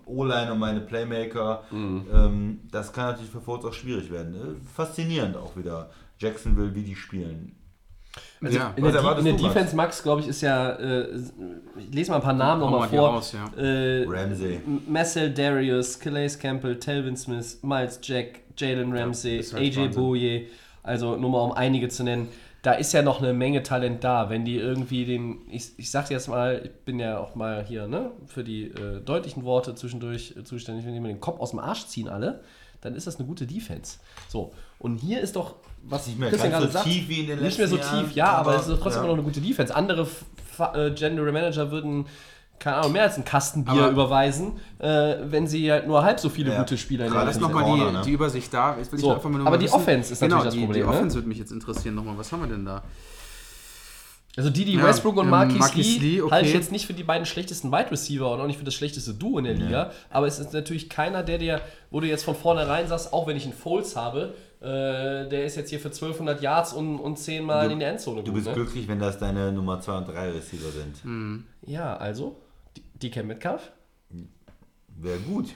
O-Line 0.06 0.52
und 0.52 0.58
meine 0.58 0.80
Playmaker. 0.80 1.64
Ähm, 1.72 2.60
das 2.70 2.92
kann 2.92 3.06
natürlich 3.12 3.30
für 3.30 3.40
Foles 3.40 3.64
auch 3.64 3.72
schwierig 3.72 4.10
werden. 4.10 4.34
Äh, 4.34 4.66
Faszinierend 4.74 5.36
auch 5.36 5.56
wieder. 5.56 5.90
Jacksonville, 6.18 6.74
wie 6.74 6.82
die 6.82 6.94
spielen. 6.94 7.56
Also 8.40 8.58
Ja. 8.58 8.72
in 8.76 8.84
Was 8.84 8.92
der, 8.92 9.18
in 9.18 9.24
der? 9.24 9.34
Defense, 9.34 9.74
Max, 9.74 10.02
glaube 10.02 10.20
ich, 10.20 10.28
ist 10.28 10.40
ja. 10.40 10.70
Äh, 10.72 11.08
ich 11.78 11.92
lese 11.92 12.10
mal 12.12 12.18
ein 12.18 12.22
paar 12.22 12.32
Namen 12.32 12.60
nochmal 12.60 12.88
vor. 12.88 13.08
raus, 13.10 13.32
ja. 13.34 13.60
Äh, 13.60 14.04
Ramsey. 14.08 14.60
Marcel 14.86 15.32
Darius, 15.34 15.98
Calais 15.98 16.38
Campbell, 16.38 16.78
Telvin 16.78 17.16
Smith, 17.16 17.58
Miles 17.62 17.98
Jack, 18.02 18.40
Jalen 18.56 18.96
Ramsey, 18.96 19.38
ist 19.38 19.52
halt 19.52 19.76
AJ. 19.76 19.88
Boye, 19.88 20.46
also 20.84 21.16
nur 21.16 21.30
mal 21.30 21.40
um 21.40 21.52
einige 21.52 21.88
zu 21.88 22.04
nennen. 22.04 22.28
Da 22.64 22.72
ist 22.72 22.92
ja 22.94 23.02
noch 23.02 23.20
eine 23.20 23.34
Menge 23.34 23.62
Talent 23.62 24.02
da. 24.02 24.30
Wenn 24.30 24.44
die 24.46 24.56
irgendwie 24.56 25.04
den, 25.04 25.38
ich, 25.50 25.72
ich 25.76 25.90
sag's 25.90 26.08
jetzt 26.08 26.28
mal, 26.28 26.62
ich 26.64 26.70
bin 26.84 26.98
ja 26.98 27.18
auch 27.18 27.34
mal 27.34 27.62
hier 27.62 27.86
ne, 27.86 28.10
für 28.26 28.42
die 28.42 28.64
äh, 28.70 29.00
deutlichen 29.04 29.44
Worte 29.44 29.74
zwischendurch 29.74 30.34
äh, 30.36 30.44
zuständig, 30.44 30.86
wenn 30.86 30.94
die 30.94 31.00
mir 31.00 31.08
den 31.08 31.20
Kopf 31.20 31.40
aus 31.40 31.50
dem 31.50 31.58
Arsch 31.58 31.86
ziehen 31.86 32.08
alle, 32.08 32.40
dann 32.80 32.94
ist 32.94 33.06
das 33.06 33.16
eine 33.16 33.26
gute 33.28 33.46
Defense. 33.46 33.98
So, 34.28 34.52
und 34.78 34.96
hier 34.96 35.20
ist 35.20 35.36
doch, 35.36 35.56
was 35.82 36.06
Nicht 36.06 36.18
mehr 36.18 36.30
Christian 36.30 36.52
ganz 36.52 36.62
gerade 36.62 36.72
so 36.72 36.78
sagt, 36.78 36.90
tief 36.90 37.08
wie 37.08 37.20
in 37.20 37.26
den 37.26 37.42
nicht 37.42 37.58
mehr 37.58 37.68
so 37.68 37.76
letzten 37.76 37.94
Jahren, 37.96 38.06
tief, 38.06 38.16
ja, 38.16 38.26
aber, 38.32 38.52
aber- 38.52 38.60
es 38.60 38.68
ist 38.68 38.80
trotzdem 38.80 38.90
ja. 38.92 38.98
immer 39.00 39.08
noch 39.08 39.14
eine 39.14 39.22
gute 39.22 39.40
Defense. 39.40 39.74
Andere 39.76 40.06
Fa- 40.06 40.74
äh, 40.74 40.90
General 40.92 41.32
Manager 41.32 41.70
würden 41.70 42.06
keine 42.58 42.76
Ahnung, 42.76 42.92
mehr 42.92 43.02
als 43.02 43.16
einen 43.16 43.24
Kasten 43.24 43.64
Bier 43.64 43.74
Aber- 43.84 43.90
überweisen, 43.90 44.52
äh, 44.78 45.16
wenn 45.24 45.46
sie 45.46 45.70
halt 45.70 45.86
nur 45.86 46.02
halb 46.02 46.18
so 46.20 46.28
viele 46.30 46.52
Ja. 46.52 46.58
gute 46.58 46.78
Spieler 46.78 47.06
in 47.06 47.12
der 47.12 47.24
Liga 47.26 47.38
noch 47.40 47.48
nochmal 47.52 47.64
die, 47.90 47.92
ne? 47.96 48.02
die 48.04 48.12
Übersicht 48.12 48.52
da. 48.54 48.76
Jetzt 48.78 48.90
will 48.92 48.98
So, 48.98 49.08
ich 49.10 49.14
einfach 49.16 49.28
mal 49.30 49.38
nur 49.38 49.46
aber 49.46 49.58
die 49.58 49.64
wissen- 49.66 49.74
Offense 49.74 50.12
ist 50.12 50.20
genau, 50.20 50.36
natürlich 50.36 50.44
das 50.46 50.54
die, 50.54 50.64
Problem, 50.66 50.82
Die 50.82 50.88
ne? 50.88 50.94
Offense 50.96 51.14
würde 51.16 51.28
mich 51.28 51.38
jetzt 51.38 51.52
interessieren 51.52 51.94
nochmal. 51.94 52.16
Was 52.16 52.32
haben 52.32 52.40
wir 52.42 52.48
denn 52.48 52.64
da? 52.64 52.82
Also 54.36 54.50
die, 54.50 54.64
die 54.64 54.72
Ja, 54.74 54.82
Westbrook 54.84 55.16
und 55.18 55.26
ähm, 55.26 55.30
Marquis, 55.30 55.58
Marquis 55.60 55.98
Lee, 56.00 56.08
Lee, 56.16 56.22
okay. 56.22 56.32
halte 56.32 56.48
ich 56.48 56.54
jetzt 56.54 56.72
nicht 56.72 56.86
für 56.86 56.92
die 56.92 57.04
beiden 57.04 57.24
schlechtesten 57.24 57.70
Wide 57.70 57.90
Receiver 57.92 58.32
und 58.32 58.40
auch 58.40 58.46
nicht 58.48 58.58
für 58.58 58.64
das 58.64 58.74
schlechteste 58.74 59.14
Duo 59.14 59.38
in 59.38 59.44
der 59.44 59.54
Liga. 59.54 59.92
Aber 60.10 60.26
es 60.26 60.40
ist 60.40 60.52
natürlich 60.52 60.90
keiner, 60.90 61.22
der 61.22 61.38
dir, 61.38 61.60
wo 61.92 62.00
du 62.00 62.08
jetzt 62.08 62.24
von 62.24 62.34
vornherein 62.34 62.88
sagst, 62.88 63.12
auch 63.12 63.28
wenn 63.28 63.36
ich 63.36 63.44
einen 63.44 63.52
Foles 63.52 63.94
habe, 63.94 64.34
äh, 64.60 65.28
der 65.28 65.44
ist 65.44 65.56
jetzt 65.56 65.70
hier 65.70 65.78
für 65.78 65.92
1200 65.92 66.42
Yards 66.42 66.72
und, 66.72 66.98
und 66.98 67.16
10 67.16 67.44
Mal 67.44 67.68
Du- 67.68 67.74
in 67.74 67.78
der 67.78 67.90
Endzone 67.90 68.22
Du 68.24 68.32
gut. 68.32 68.34
bist 68.34 68.46
Ne? 68.48 68.54
glücklich, 68.54 68.88
wenn 68.88 68.98
das 68.98 69.18
deine 69.18 69.52
Nummer 69.52 69.80
2 69.80 69.98
und 69.98 70.08
3 70.08 70.30
Receiver 70.32 70.70
sind. 70.72 71.44
Ja, 71.66 71.96
also, 71.96 72.36
DK 73.04 73.24
Metcalf. 73.24 73.70
Wäre 74.96 75.18
gut. 75.18 75.54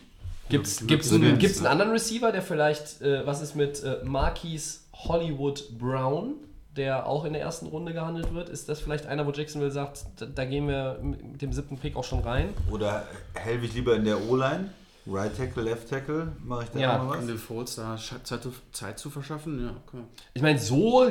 Gibt 0.49 0.67
es 0.67 0.81
einen, 1.13 1.39
gibt's 1.39 1.59
einen 1.59 1.65
ne? 1.65 1.71
anderen 1.71 1.91
Receiver, 1.93 2.33
der 2.33 2.43
vielleicht, 2.43 3.03
äh, 3.03 3.27
was 3.27 3.43
ist 3.43 3.55
mit 3.55 3.83
äh, 3.83 3.99
Marquise 4.05 4.81
Hollywood 4.95 5.79
Brown, 5.79 6.35
der 6.75 7.07
auch 7.07 7.25
in 7.25 7.35
der 7.35 7.43
ersten 7.43 7.67
Runde 7.67 7.93
gehandelt 7.93 8.33
wird? 8.33 8.49
Ist 8.49 8.69
das 8.69 8.81
vielleicht 8.81 9.07
einer, 9.07 9.27
wo 9.27 9.31
Jacksonville 9.31 9.71
sagt, 9.71 10.07
da, 10.17 10.27
da 10.27 10.45
gehen 10.47 10.67
wir 10.69 11.01
mit 11.03 11.43
dem 11.43 11.53
siebten 11.53 11.77
Pick 11.77 11.97
auch 11.97 12.05
schon 12.05 12.21
rein? 12.21 12.55
Oder 12.71 13.07
helfe 13.35 13.67
ich 13.67 13.75
lieber 13.75 13.95
in 13.97 14.05
der 14.05 14.29
O-Line? 14.29 14.71
Right 15.11 15.35
Tackle, 15.37 15.63
Left 15.63 15.89
Tackle? 15.89 16.33
Mache 16.45 16.65
ich 16.65 16.71
da 16.71 16.79
Ja, 16.79 16.99
noch 16.99 17.09
was? 17.11 17.25
Den 17.27 17.39
Folds 17.39 17.77
da 17.77 17.97
Zeit, 17.97 18.43
zu- 18.43 18.53
Zeit 18.73 18.99
zu 18.99 19.09
verschaffen? 19.11 19.65
Ja, 19.65 19.71
okay. 19.87 20.03
Ich 20.35 20.43
meine, 20.43 20.59
so, 20.59 21.11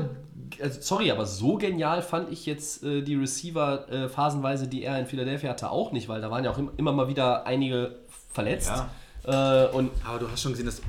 also 0.61 0.81
sorry, 0.81 1.09
aber 1.11 1.25
so 1.25 1.57
genial 1.57 2.01
fand 2.01 2.31
ich 2.31 2.45
jetzt 2.45 2.83
äh, 2.83 3.01
die 3.01 3.15
Receiver 3.15 3.89
äh, 3.89 4.07
phasenweise, 4.09 4.67
die 4.67 4.83
er 4.83 4.99
in 4.99 5.05
Philadelphia 5.07 5.49
hatte, 5.49 5.71
auch 5.71 5.91
nicht, 5.91 6.07
weil 6.09 6.21
da 6.21 6.29
waren 6.29 6.43
ja 6.43 6.51
auch 6.51 6.57
im, 6.59 6.69
immer 6.77 6.91
mal 6.91 7.07
wieder 7.07 7.45
einige 7.47 7.95
verletzt. 8.31 8.71
Äh, 9.23 9.65
und 9.67 9.91
Aber 10.05 10.19
du 10.19 10.29
hast 10.31 10.41
schon 10.43 10.51
gesehen, 10.51 10.67
dass 10.67 10.81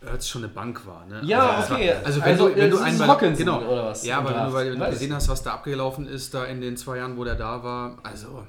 Ertz 0.00 0.28
schon 0.28 0.44
eine 0.44 0.52
Bank 0.52 0.86
war. 0.86 1.04
Ne? 1.06 1.20
Ja, 1.24 1.50
also, 1.56 1.74
okay. 1.74 1.92
Also 2.04 2.20
wenn 2.20 2.28
Also, 2.30 2.48
du, 2.48 2.56
wenn 2.56 2.70
du 2.70 2.76
ist 2.76 2.82
einmal 2.82 3.08
Hawkinson 3.08 3.36
genau, 3.44 3.60
oder 3.62 3.86
was? 3.86 4.06
Ja, 4.06 4.18
aber 4.18 4.30
wenn 4.36 4.44
du, 4.46 4.52
weil, 4.52 4.72
wenn 4.72 4.78
du 4.80 4.90
gesehen 4.90 5.12
hast, 5.12 5.28
was 5.28 5.42
da 5.42 5.54
abgelaufen 5.54 6.06
ist, 6.06 6.32
da 6.32 6.44
in 6.44 6.60
den 6.60 6.76
zwei 6.76 6.98
Jahren, 6.98 7.16
wo 7.16 7.24
der 7.24 7.34
da 7.34 7.64
war, 7.64 7.98
also 8.04 8.46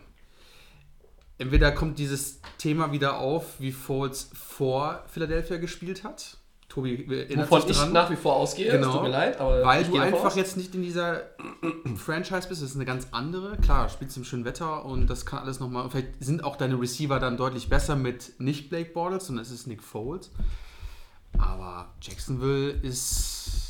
entweder 1.38 1.72
kommt 1.72 1.99
dieses 1.99 2.41
Thema 2.57 2.91
wieder 2.91 3.19
auf, 3.19 3.59
wie 3.59 3.72
Foles 3.72 4.30
vor 4.34 5.03
Philadelphia 5.07 5.57
gespielt 5.57 6.03
hat. 6.03 6.38
Tobi 6.69 7.07
erinnert 7.09 7.49
wovon 7.49 7.69
ich 7.69 7.77
dran. 7.77 7.93
nach 7.93 8.11
wie 8.11 8.18
vor 8.18 8.35
ausgehe, 8.35 8.69
es 8.72 8.85
tut 8.85 9.01
mir 9.01 9.09
leid, 9.09 9.39
aber 9.39 9.64
weil 9.64 9.84
ich 9.84 9.88
du 9.88 9.97
einfach 9.97 10.35
jetzt 10.35 10.57
nicht 10.57 10.76
in 10.76 10.81
dieser 10.81 11.22
Franchise 11.95 12.47
bist, 12.49 12.61
das 12.61 12.72
ist 12.72 12.76
eine 12.76 12.85
ganz 12.85 13.07
andere. 13.11 13.55
Klar, 13.57 13.88
spielst 13.89 14.18
im 14.18 14.26
schönen 14.26 14.43
Wetter 14.43 14.84
und 14.84 15.07
das 15.07 15.26
kann 15.26 15.39
alles 15.39 15.59
nochmal. 15.59 15.89
Vielleicht 15.89 16.22
sind 16.23 16.43
auch 16.43 16.57
deine 16.57 16.80
Receiver 16.80 17.19
dann 17.19 17.38
deutlich 17.38 17.69
besser 17.69 17.95
mit 17.95 18.34
nicht 18.39 18.69
Blake 18.69 18.91
Bortles, 18.91 19.27
sondern 19.27 19.43
es 19.43 19.51
ist 19.51 19.65
Nick 19.68 19.81
Foles. 19.81 20.30
Aber 21.38 21.93
Jacksonville 22.01 22.72
ist 22.72 23.66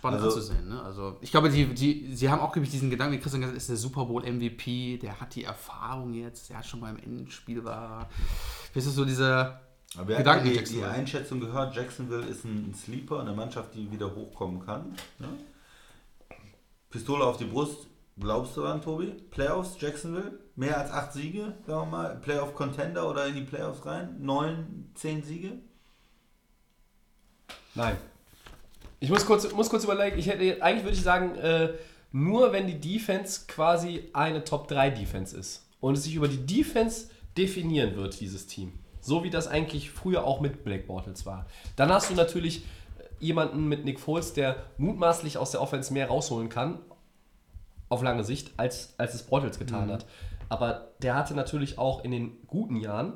spannend 0.00 0.22
Also- 0.22 0.36
anzusehen. 0.38 0.68
Ne? 0.68 0.82
Also 0.82 1.18
ich 1.20 1.30
glaube, 1.30 1.50
die, 1.50 1.66
die, 1.66 2.14
sie 2.16 2.30
haben 2.30 2.40
auch 2.40 2.52
glaube 2.52 2.64
ich, 2.64 2.70
diesen 2.70 2.88
Gedanken, 2.90 3.14
wie 3.14 3.18
Christian 3.20 3.42
gesagt 3.42 3.54
hat, 3.54 3.58
ist 3.62 3.68
der 3.68 3.76
Super 3.76 4.06
Bowl 4.06 4.22
MVP, 4.24 4.96
der 4.98 5.20
hat 5.20 5.34
die 5.34 5.44
Erfahrung 5.44 6.14
jetzt, 6.14 6.48
der 6.48 6.58
hat 6.58 6.66
schon 6.66 6.80
beim 6.80 6.96
Endspiel 6.96 7.62
war. 7.64 8.08
Weißt 8.74 8.86
du, 8.86 8.90
so 8.90 9.04
dieser 9.04 9.60
Gedanken 10.06 10.44
die, 10.44 10.50
die 10.50 10.56
Jacksonville. 10.56 10.88
Einschätzung 10.90 11.40
gehört, 11.40 11.76
Jacksonville 11.76 12.24
ist 12.24 12.44
ein 12.44 12.74
Sleeper, 12.74 13.20
eine 13.20 13.32
Mannschaft, 13.32 13.74
die 13.74 13.90
wieder 13.92 14.14
hochkommen 14.14 14.64
kann. 14.64 14.96
Ne? 15.18 15.28
Pistole 16.88 17.24
auf 17.24 17.36
die 17.36 17.44
Brust, 17.44 17.86
glaubst 18.18 18.56
du 18.56 18.64
an, 18.64 18.80
Tobi? 18.82 19.08
Playoffs, 19.30 19.76
Jacksonville? 19.80 20.38
Mehr 20.56 20.78
als 20.78 20.90
acht 20.90 21.12
Siege, 21.12 21.54
sagen 21.66 21.90
wir 21.90 21.96
mal. 21.98 22.16
Playoff-Contender 22.16 23.08
oder 23.08 23.26
in 23.26 23.34
die 23.34 23.42
Playoffs 23.42 23.84
rein? 23.84 24.16
Neun, 24.20 24.90
zehn 24.94 25.22
Siege? 25.22 25.58
Nein. 27.74 27.96
Ich 29.00 29.08
muss 29.08 29.24
kurz, 29.24 29.50
muss 29.52 29.70
kurz 29.70 29.84
überlegen, 29.84 30.18
ich 30.18 30.26
hätte, 30.26 30.62
eigentlich 30.62 30.84
würde 30.84 30.96
ich 30.96 31.02
sagen, 31.02 31.34
äh, 31.36 31.72
nur 32.12 32.52
wenn 32.52 32.66
die 32.66 32.78
Defense 32.78 33.42
quasi 33.48 34.10
eine 34.12 34.44
Top 34.44 34.68
3 34.68 34.90
Defense 34.90 35.36
ist 35.36 35.66
und 35.80 35.96
es 35.96 36.04
sich 36.04 36.14
über 36.14 36.28
die 36.28 36.44
Defense 36.44 37.08
definieren 37.36 37.96
wird, 37.96 38.20
dieses 38.20 38.46
Team. 38.46 38.78
So 39.00 39.24
wie 39.24 39.30
das 39.30 39.48
eigentlich 39.48 39.90
früher 39.90 40.24
auch 40.24 40.40
mit 40.40 40.64
Black 40.64 40.86
Bortles 40.86 41.24
war. 41.24 41.46
Dann 41.76 41.90
hast 41.90 42.10
du 42.10 42.14
natürlich 42.14 42.58
äh, 42.58 43.04
jemanden 43.20 43.66
mit 43.66 43.86
Nick 43.86 43.98
Foles, 43.98 44.34
der 44.34 44.64
mutmaßlich 44.76 45.38
aus 45.38 45.52
der 45.52 45.62
Offense 45.62 45.92
mehr 45.92 46.08
rausholen 46.08 46.50
kann, 46.50 46.78
auf 47.88 48.02
lange 48.02 48.22
Sicht, 48.22 48.52
als, 48.58 48.94
als 48.98 49.14
es 49.14 49.22
Bortles 49.22 49.58
getan 49.58 49.90
hat. 49.90 50.04
Aber 50.50 50.90
der 51.00 51.14
hatte 51.14 51.34
natürlich 51.34 51.78
auch 51.78 52.04
in 52.04 52.10
den 52.10 52.36
guten 52.46 52.76
Jahren 52.76 53.14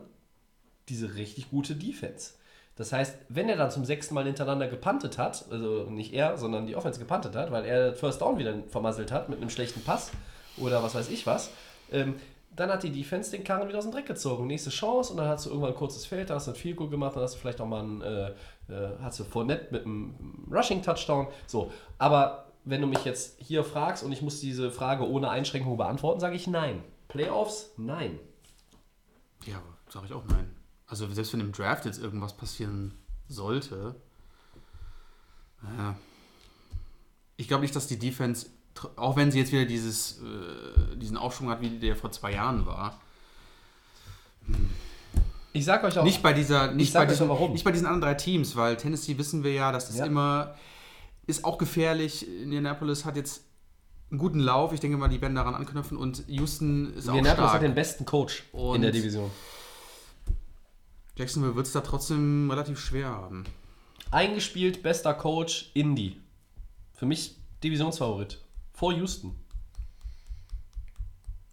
diese 0.88 1.16
richtig 1.16 1.50
gute 1.50 1.76
Defense. 1.76 2.34
Das 2.76 2.92
heißt, 2.92 3.16
wenn 3.28 3.48
er 3.48 3.56
dann 3.56 3.70
zum 3.70 3.84
sechsten 3.84 4.14
Mal 4.14 4.24
hintereinander 4.24 4.66
gepantet 4.66 5.16
hat, 5.16 5.44
also 5.50 5.84
nicht 5.90 6.12
er, 6.12 6.36
sondern 6.36 6.66
die 6.66 6.74
Offense 6.74 6.98
gepantet 6.98 7.36
hat, 7.36 7.52
weil 7.52 7.64
er 7.64 7.94
First 7.94 8.20
Down 8.20 8.38
wieder 8.38 8.54
vermasselt 8.68 9.12
hat 9.12 9.28
mit 9.28 9.40
einem 9.40 9.50
schlechten 9.50 9.82
Pass 9.82 10.10
oder 10.56 10.82
was 10.82 10.94
weiß 10.94 11.08
ich 11.10 11.26
was, 11.26 11.50
ähm, 11.92 12.16
dann 12.56 12.70
hat 12.70 12.82
die 12.82 12.90
Defense 12.90 13.30
den 13.30 13.42
Karren 13.44 13.68
wieder 13.68 13.78
aus 13.78 13.84
dem 13.84 13.92
Dreck 13.92 14.06
gezogen. 14.06 14.46
Nächste 14.46 14.70
Chance 14.70 15.12
und 15.12 15.18
dann 15.18 15.28
hast 15.28 15.46
du 15.46 15.50
irgendwann 15.50 15.72
ein 15.72 15.76
kurzes 15.76 16.06
Feld, 16.06 16.30
da 16.30 16.34
hast 16.34 16.46
du 16.46 16.52
ein 16.52 16.56
Field 16.56 16.76
Goal 16.76 16.88
gemacht, 16.88 17.16
dann 17.16 17.22
hast 17.22 17.34
du 17.34 17.38
vielleicht 17.38 17.60
auch 17.60 17.66
mal 17.66 17.82
ein, 17.82 18.02
äh, 18.02 18.28
äh, 18.68 18.96
hast 19.00 19.18
du 19.20 19.24
Fournette 19.24 19.68
mit 19.72 19.84
einem 19.84 20.46
Rushing 20.50 20.82
Touchdown. 20.82 21.28
So, 21.46 21.72
aber 21.98 22.46
wenn 22.64 22.80
du 22.80 22.86
mich 22.86 23.04
jetzt 23.04 23.40
hier 23.40 23.64
fragst 23.64 24.04
und 24.04 24.12
ich 24.12 24.22
muss 24.22 24.40
diese 24.40 24.70
Frage 24.70 25.08
ohne 25.08 25.30
Einschränkung 25.30 25.76
beantworten, 25.76 26.20
sage 26.20 26.36
ich 26.36 26.46
nein. 26.46 26.82
Playoffs? 27.08 27.72
Nein. 27.76 28.18
Ja, 29.46 29.60
sage 29.88 30.06
ich 30.06 30.12
auch 30.12 30.24
nein. 30.28 30.53
Also 30.94 31.12
selbst 31.12 31.32
wenn 31.32 31.40
im 31.40 31.50
Draft 31.50 31.86
jetzt 31.86 32.00
irgendwas 32.00 32.36
passieren 32.36 32.94
sollte, 33.28 33.96
naja. 35.60 35.96
Ich 37.36 37.48
glaube 37.48 37.62
nicht, 37.62 37.74
dass 37.74 37.88
die 37.88 37.98
Defense, 37.98 38.46
auch 38.94 39.16
wenn 39.16 39.32
sie 39.32 39.40
jetzt 39.40 39.50
wieder 39.50 39.64
dieses, 39.64 40.20
äh, 40.22 40.94
diesen 40.96 41.16
Aufschwung 41.16 41.48
hat, 41.50 41.60
wie 41.60 41.80
der 41.80 41.96
vor 41.96 42.12
zwei 42.12 42.32
Jahren 42.34 42.64
war, 42.64 43.00
Ich 45.52 45.64
sag 45.64 45.82
euch 45.82 45.98
auch. 45.98 46.04
nicht 46.04 46.22
bei 46.22 46.32
dieser, 46.32 46.70
nicht 46.70 46.94
bei 46.94 47.06
diesen, 47.06 47.26
auch 47.28 47.30
warum. 47.40 47.50
nicht 47.54 47.64
bei 47.64 47.72
diesen 47.72 47.86
anderen 47.86 48.02
drei 48.02 48.14
Teams, 48.14 48.54
weil 48.54 48.76
Tennessee 48.76 49.18
wissen 49.18 49.42
wir 49.42 49.52
ja, 49.52 49.72
das 49.72 49.90
ist 49.90 49.98
Ja. 49.98 50.06
immer, 50.06 50.54
ist 51.26 51.44
auch 51.44 51.58
gefährlich. 51.58 52.28
Indianapolis 52.28 53.04
hat 53.04 53.16
jetzt 53.16 53.42
einen 54.12 54.20
guten 54.20 54.38
Lauf. 54.38 54.72
Ich 54.72 54.78
denke 54.78 54.96
mal, 54.96 55.08
die 55.08 55.20
werden 55.20 55.34
daran 55.34 55.56
anknüpfen 55.56 55.96
und 55.96 56.22
Houston 56.28 56.94
ist 56.94 57.08
auch 57.08 57.14
Indianapolis 57.16 57.50
stark. 57.50 57.52
hat 57.54 57.62
den 57.62 57.74
besten 57.74 58.04
Coach 58.04 58.44
in 58.52 58.58
Und- 58.60 58.82
der 58.82 58.92
Division. 58.92 59.28
Jacksonville 61.16 61.54
wird 61.54 61.66
es 61.66 61.72
da 61.72 61.80
trotzdem 61.80 62.50
relativ 62.50 62.78
schwer 62.80 63.08
haben. 63.08 63.44
Eingespielt, 64.10 64.82
bester 64.82 65.14
Coach, 65.14 65.70
Indy. 65.74 66.16
Für 66.92 67.06
mich 67.06 67.36
Divisionsfavorit. 67.62 68.40
Vor 68.72 68.92
Houston. 68.92 69.34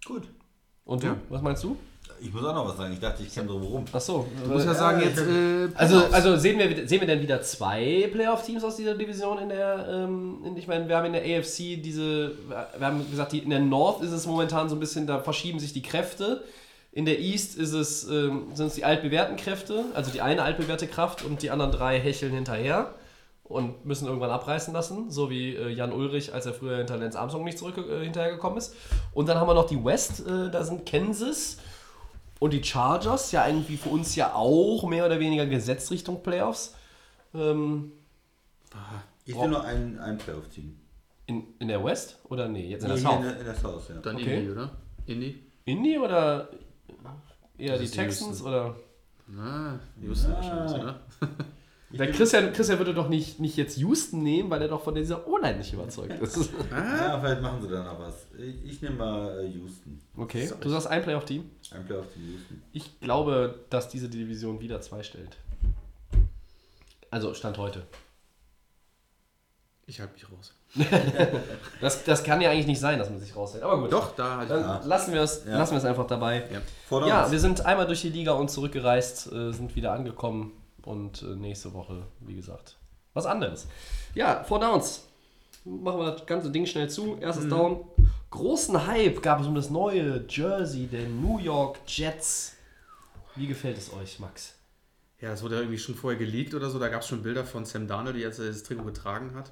Gut. 0.06 0.28
Und 0.86 1.04
du? 1.04 1.08
Ja. 1.08 1.18
Was 1.30 1.42
meinst 1.42 1.64
du? 1.64 1.78
Ich 2.24 2.32
muss 2.32 2.44
auch 2.44 2.54
noch 2.54 2.68
was 2.68 2.78
sagen. 2.78 2.94
Ich 2.94 3.00
dachte, 3.00 3.24
ich 3.24 3.34
kenne 3.34 3.48
drum 3.48 3.64
rum. 3.64 3.86
Ach 3.92 4.00
so. 4.00 4.28
Du 4.44 4.52
musst 4.52 4.66
ja 4.66 4.74
sagen, 4.76 5.02
jetzt. 5.02 5.20
Äh, 5.20 5.70
Also, 5.76 6.06
also 6.12 6.38
sehen, 6.38 6.60
wir, 6.60 6.88
sehen 6.88 7.00
wir 7.02 7.08
denn 7.08 7.22
wieder 7.22 7.42
zwei 7.42 8.10
Playoff-Teams 8.12 8.64
aus 8.64 8.76
dieser 8.76 8.96
Division 8.96 9.40
in 9.40 9.50
der, 9.50 9.88
ähm, 9.90 10.44
in, 10.46 10.58
ich 10.58 10.68
meine, 10.68 10.88
wir 10.88 10.98
haben 10.98 11.06
in 11.06 11.14
der 11.14 11.24
AFC 11.24 11.82
diese, 11.82 12.34
wir 12.48 12.86
haben 12.86 13.10
gesagt, 13.10 13.32
die, 13.32 13.40
in 13.40 13.50
der 13.50 13.60
North 13.60 14.04
ist 14.04 14.12
es 14.12 14.28
momentan 14.28 14.70
so 14.70 14.76
ein 14.76 14.80
bisschen, 14.80 15.08
da 15.08 15.20
verschieben 15.20 15.60
sich 15.60 15.74
die 15.74 15.82
Kräfte. 15.82 16.44
In 16.94 17.06
der 17.06 17.20
East 17.20 17.58
ist 17.58 17.72
es, 17.74 18.04
ähm, 18.10 18.48
sind 18.54 18.68
es 18.68 18.76
die 18.76 18.84
altbewährten 18.84 19.38
Kräfte, 19.38 19.86
also 19.94 20.12
die 20.12 20.22
eine 20.22 20.44
altbewährte 20.44 20.88
Kraft 20.88 21.24
und 21.24 21.42
die 21.42 21.50
anderen 21.50 21.72
drei 21.72 22.00
hecheln 22.00 22.34
hinterher 22.34 22.94
und 23.46 23.86
müssen 23.86 24.08
irgendwann 24.08 24.30
abreißen 24.32 24.74
lassen, 24.74 25.10
so 25.10 25.30
wie 25.30 25.56
äh, 25.56 25.70
Jan 25.70 25.94
Ulrich, 25.94 26.34
als 26.34 26.46
er 26.46 26.54
früher 26.54 26.78
hinter 26.78 26.98
Lance 26.98 27.18
Armstrong 27.20 27.46
nicht 27.46 27.58
zurück 27.58 27.78
äh, 27.78 28.04
hinterhergekommen 28.04 28.58
ist. 28.58 28.76
Und 29.14 29.30
dann 29.30 29.38
haben 29.38 29.48
wir 29.48 29.54
noch 29.54 29.68
die 29.68 29.82
West, 29.84 30.26
äh, 30.28 30.50
da 30.52 30.64
sind 30.64 30.86
Kansas 30.86 31.58
und 32.40 32.52
die 32.52 32.64
Chargers, 32.64 33.32
ja 33.32 33.48
irgendwie 33.48 33.78
für 33.78 33.90
uns 33.90 34.16
ja 34.16 34.34
auch 34.34 34.84
mehr 34.88 35.06
oder 35.06 35.20
weniger 35.20 35.46
gesetzt 35.46 35.92
Richtung 35.92 36.22
Playoffs. 36.24 36.76
Ähm, 37.34 37.94
Ich 39.26 39.36
will 39.38 39.48
nur 39.50 39.64
ein, 39.64 39.98
ein 40.00 40.18
Playoff-Team. 40.18 40.78
in, 41.28 41.44
in 41.60 41.68
der 41.70 41.82
West 41.86 42.18
oder 42.30 42.50
nee, 42.50 42.68
jetzt 42.68 42.82
in 42.84 42.90
der 42.90 42.98
Nee, 42.98 43.04
South? 43.04 43.16
in, 43.18 43.22
der, 43.24 43.40
in 43.40 43.46
der 43.46 43.56
South, 43.56 43.90
ja. 43.90 43.96
Dann 44.02 44.16
okay. 44.18 44.40
Indy, 44.40 44.52
oder? 44.52 44.72
Indy? 45.06 45.44
Indy 45.66 45.98
oder 46.00 46.50
eher 47.62 47.78
die 47.78 47.88
Texans 47.90 48.40
Houston. 48.40 48.48
oder? 48.48 48.76
Na, 49.28 49.80
Houston 50.02 50.34
wahrscheinlich, 50.34 50.82
oder? 50.82 51.00
Der 51.94 52.12
Christian, 52.12 52.54
Christian 52.54 52.78
würde 52.78 52.94
doch 52.94 53.10
nicht, 53.10 53.40
nicht 53.40 53.58
jetzt 53.58 53.78
Houston 53.78 54.24
nehmen, 54.24 54.50
weil 54.50 54.62
er 54.62 54.70
doch 54.70 54.82
von 54.82 54.96
dieser 54.96 55.28
O-Line 55.28 55.58
nicht 55.58 55.74
überzeugt 55.74 56.22
ist. 56.22 56.50
Ja, 56.72 57.20
vielleicht 57.20 57.42
machen 57.42 57.62
sie 57.62 57.68
da 57.68 57.84
noch 57.84 58.00
was. 58.00 58.28
Ich, 58.38 58.82
nehme 58.82 58.96
mal 58.96 59.40
äh, 59.44 59.48
Houston. 59.50 60.00
Okay, 60.16 60.50
du 60.62 60.70
sagst 60.70 60.88
ein 60.88 61.04
Playoff-Team. 61.04 61.50
Ein 61.72 61.86
Playoff-Team 61.86 62.24
Houston. 62.32 62.62
Ich 62.72 63.00
glaube, 63.02 63.66
dass 63.70 63.90
diese 63.90 64.08
Division 64.08 64.62
wieder 64.62 64.80
zwei 64.80 65.04
stellt. 65.04 65.38
Also 67.10 67.34
Stand 67.34 67.58
heute. 67.58 67.86
Ich 69.86 70.00
halte 70.00 70.14
mich 70.14 70.32
raus. 70.32 70.54
Das, 71.82 72.04
das 72.04 72.24
kann 72.24 72.42
ja 72.42 72.52
eigentlich 72.52 72.68
nicht 72.68 72.80
sein, 72.80 73.00
dass 73.00 73.10
man 73.10 73.20
sich 73.20 73.36
raushält. 73.36 73.64
Aber 73.64 73.80
gut. 73.80 73.92
Doch, 73.92 74.16
da 74.16 74.46
Dann 74.46 74.88
lassen 74.88 75.14
wir 75.14 75.22
es 75.22 75.44
Ja. 75.46 75.58
lassen 75.58 75.72
wir 75.72 75.80
es 75.80 75.86
einfach 75.86 76.08
dabei. 76.08 76.44
Ja. 76.90 77.08
Ja, 77.08 77.32
wir 77.32 77.40
sind 77.40 77.66
einmal 77.66 77.88
durch 77.88 78.02
die 78.02 78.10
Liga 78.10 78.34
und 78.34 78.50
zurückgereist, 78.50 79.32
äh, 79.32 79.52
sind 79.52 79.76
wieder 79.76 79.92
angekommen 79.94 80.52
und 80.84 81.24
äh, 81.24 81.36
nächste 81.36 81.74
Woche, 81.74 82.04
wie 82.20 82.36
gesagt, 82.36 82.78
was 83.14 83.26
anderes. 83.26 83.68
Ja, 84.14 84.44
Four 84.44 84.60
Downs. 84.60 85.04
Machen 85.66 86.00
wir 86.00 86.12
das 86.12 86.26
ganze 86.26 86.50
Ding 86.52 86.66
schnell 86.66 86.90
zu. 86.90 87.18
Erstes 87.20 87.48
Down. 87.48 87.82
Großen 88.32 88.88
Hype 88.88 89.22
gab 89.22 89.42
es 89.42 89.48
um 89.48 89.56
das 89.56 89.70
neue 89.70 90.26
Jersey 90.28 90.88
der 90.88 91.08
New 91.08 91.38
York 91.40 91.80
Jets. 91.86 92.54
Wie 93.36 93.48
gefällt 93.48 93.78
es 93.78 93.92
euch, 93.94 94.20
Max? 94.20 94.56
Ja, 95.20 95.30
das 95.30 95.44
wurde 95.44 95.56
ja 95.56 95.62
irgendwie 95.62 95.78
schon 95.78 95.96
vorher 95.96 96.18
geleakt 96.18 96.54
oder 96.56 96.70
so. 96.70 96.80
Da 96.80 96.88
gab 96.88 97.02
es 97.02 97.08
schon 97.08 97.22
Bilder 97.22 97.46
von 97.46 97.66
Sam 97.66 97.88
Darnold, 97.88 98.16
die 98.16 98.26
als 98.26 98.40
er 98.40 98.48
das 98.48 98.64
Trikot 98.64 98.86
getragen 98.86 99.34
hat. 99.36 99.52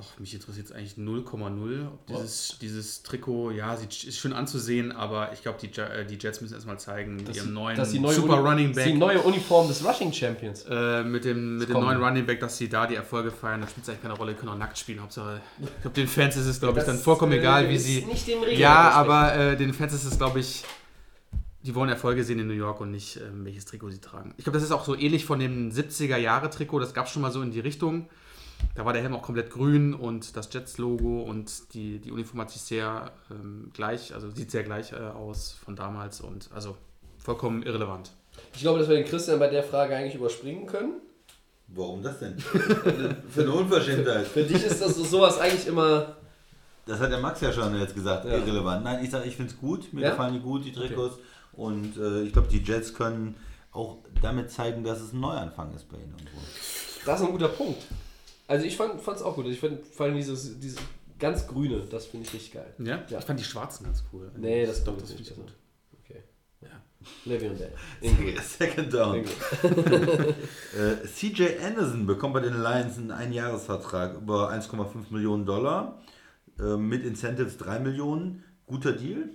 Och, 0.00 0.18
mich 0.18 0.32
interessiert 0.34 0.66
es 0.66 0.72
eigentlich 0.72 0.94
0,0. 0.94 1.86
Ob 1.86 2.06
dieses, 2.06 2.56
dieses 2.60 3.02
Trikot, 3.02 3.50
ja, 3.50 3.76
sieht, 3.76 4.04
ist 4.04 4.18
schön 4.18 4.32
anzusehen, 4.32 4.92
aber 4.92 5.32
ich 5.34 5.42
glaube, 5.42 5.58
die, 5.60 5.66
äh, 5.78 6.06
die 6.06 6.16
Jets 6.16 6.40
müssen 6.40 6.54
erstmal 6.54 6.78
zeigen, 6.80 7.16
mit 7.16 7.36
ihrem 7.36 7.52
neuen 7.52 7.76
das 7.76 7.88
ist 7.88 7.94
die 7.94 8.00
neue 8.00 8.14
Super 8.14 8.38
Uni- 8.40 8.48
Running 8.48 8.68
das 8.72 8.78
ist 8.78 8.86
die 8.86 8.90
Back. 8.92 8.98
neue 9.00 9.20
Uniform 9.20 9.68
des 9.68 9.84
Rushing 9.84 10.10
Champions. 10.12 10.64
Äh, 10.68 11.04
mit 11.04 11.24
dem, 11.26 11.58
mit 11.58 11.68
dem 11.68 11.74
kommen. 11.74 11.86
neuen 11.86 12.02
Running 12.02 12.24
Back, 12.24 12.40
dass 12.40 12.56
sie 12.56 12.68
da 12.70 12.86
die 12.86 12.94
Erfolge 12.94 13.30
feiern, 13.30 13.60
da 13.60 13.68
spielt 13.68 13.84
es 13.84 13.90
eigentlich 13.90 14.02
keine 14.02 14.14
Rolle, 14.14 14.34
können 14.34 14.52
auch 14.52 14.56
nackt 14.58 14.78
spielen. 14.78 15.02
Hauptsache, 15.02 15.40
ich 15.60 15.82
glaube, 15.82 15.94
den 15.94 16.08
Fans 16.08 16.36
ist 16.36 16.46
es, 16.46 16.58
glaube 16.60 16.78
ich, 16.80 16.86
dann 16.86 16.96
vollkommen 16.98 17.32
äh, 17.32 17.38
egal, 17.38 17.68
wie 17.68 17.76
sie. 17.78 18.02
nicht 18.06 18.26
dem 18.26 18.40
Regeln 18.42 18.58
Ja, 18.60 18.90
aber 18.92 19.34
äh, 19.34 19.56
den 19.56 19.74
Fans 19.74 19.92
ist 19.92 20.04
es, 20.04 20.16
glaube 20.16 20.40
ich, 20.40 20.64
die 21.62 21.74
wollen 21.74 21.90
Erfolge 21.90 22.24
sehen 22.24 22.38
in 22.38 22.46
New 22.46 22.54
York 22.54 22.80
und 22.80 22.90
nicht, 22.90 23.16
ähm, 23.18 23.44
welches 23.44 23.66
Trikot 23.66 23.90
sie 23.90 24.00
tragen. 24.00 24.32
Ich 24.38 24.44
glaube, 24.44 24.56
das 24.56 24.62
ist 24.64 24.72
auch 24.72 24.84
so 24.86 24.96
ähnlich 24.96 25.26
von 25.26 25.38
dem 25.38 25.70
70er-Jahre-Trikot, 25.70 26.78
das 26.80 26.94
gab 26.94 27.04
es 27.06 27.12
schon 27.12 27.20
mal 27.20 27.30
so 27.30 27.42
in 27.42 27.50
die 27.50 27.60
Richtung. 27.60 28.08
Da 28.74 28.84
war 28.84 28.92
der 28.92 29.02
Helm 29.02 29.14
auch 29.14 29.22
komplett 29.22 29.50
grün 29.50 29.94
und 29.94 30.36
das 30.36 30.52
Jets-Logo 30.52 31.22
und 31.22 31.74
die, 31.74 31.98
die 31.98 32.10
Uniform 32.12 32.40
hat 32.42 32.50
sich 32.50 32.62
sehr 32.62 33.12
ähm, 33.30 33.70
gleich, 33.74 34.14
also 34.14 34.30
sieht 34.30 34.50
sehr 34.50 34.62
gleich 34.62 34.92
äh, 34.92 34.96
aus 34.96 35.52
von 35.64 35.76
damals 35.76 36.20
und 36.20 36.48
also 36.54 36.76
vollkommen 37.18 37.62
irrelevant. 37.62 38.12
Ich 38.54 38.60
glaube, 38.60 38.78
dass 38.78 38.88
wir 38.88 38.96
den 38.96 39.04
Christian 39.06 39.38
bei 39.38 39.48
der 39.48 39.62
Frage 39.62 39.94
eigentlich 39.96 40.14
überspringen 40.14 40.66
können. 40.66 40.94
Warum 41.68 42.02
das 42.02 42.18
denn? 42.18 42.38
Für 43.30 43.42
eine 43.42 43.52
Unverschämtheit. 43.52 44.26
Für 44.26 44.42
dich 44.44 44.64
ist 44.64 44.80
das 44.80 44.96
so, 44.96 45.04
sowas 45.04 45.38
eigentlich 45.38 45.66
immer. 45.66 46.16
Das 46.86 46.98
hat 46.98 47.10
der 47.12 47.20
Max 47.20 47.40
ja 47.42 47.52
schon 47.52 47.78
jetzt 47.78 47.94
gesagt, 47.94 48.24
Ja. 48.24 48.32
irrelevant. 48.38 48.82
Nein, 48.82 49.04
ich 49.04 49.10
sage, 49.10 49.28
ich 49.28 49.36
finde 49.36 49.52
es 49.52 49.58
gut, 49.60 49.92
mir 49.92 50.02
Ja? 50.02 50.10
gefallen 50.10 50.34
die 50.34 50.40
gut, 50.40 50.64
die 50.64 50.72
Trikots. 50.72 51.18
Und 51.52 51.96
äh, 51.96 52.22
ich 52.22 52.32
glaube, 52.32 52.48
die 52.48 52.62
Jets 52.62 52.94
können 52.94 53.34
auch 53.72 53.98
damit 54.22 54.50
zeigen, 54.50 54.82
dass 54.82 55.00
es 55.00 55.12
ein 55.12 55.20
Neuanfang 55.20 55.72
ist 55.74 55.88
bei 55.88 55.96
ihnen 55.98 56.12
irgendwo. 56.18 56.38
Das 57.06 57.20
ist 57.20 57.26
ein 57.26 57.32
guter 57.32 57.48
Punkt. 57.48 57.82
Also 58.50 58.66
ich 58.66 58.76
fand 58.76 59.00
es 59.06 59.22
auch 59.22 59.36
gut. 59.36 59.46
Ich 59.46 59.60
fand 59.60 59.86
vor 59.86 60.06
allem 60.06 60.16
dieses, 60.16 60.58
dieses 60.58 60.80
ganz 61.20 61.46
grüne, 61.46 61.84
das 61.88 62.06
finde 62.06 62.26
ich 62.26 62.34
richtig 62.34 62.52
geil. 62.52 62.74
Ja? 62.78 63.04
Ja. 63.08 63.20
Ich 63.20 63.24
fand 63.24 63.38
die 63.38 63.44
schwarzen 63.44 63.84
ganz 63.84 64.02
cool. 64.12 64.28
Nee, 64.36 64.66
das 64.66 64.82
doch, 64.82 64.94
das 64.94 65.04
es 65.04 65.10
finde 65.10 65.22
ich 65.22 65.36
nicht. 65.36 65.46
gut. 65.46 65.54
Okay. 66.02 66.24
Ja. 66.60 66.82
Le'Veon 67.26 67.56
Bell. 67.56 67.72
Second 68.42 68.92
down. 68.92 69.14
Irgendwie. 69.14 70.34
Äh, 70.76 71.06
CJ 71.06 71.64
Anderson 71.64 72.06
bekommt 72.06 72.34
bei 72.34 72.40
den 72.40 72.60
Lions 72.60 72.98
einen 72.98 73.12
Einjahresvertrag 73.12 74.16
über 74.16 74.50
1,5 74.50 75.10
Millionen 75.10 75.46
Dollar. 75.46 76.02
Äh, 76.58 76.76
mit 76.76 77.04
Incentives 77.04 77.56
3 77.56 77.78
Millionen. 77.78 78.42
Guter 78.66 78.92
Deal. 78.92 79.30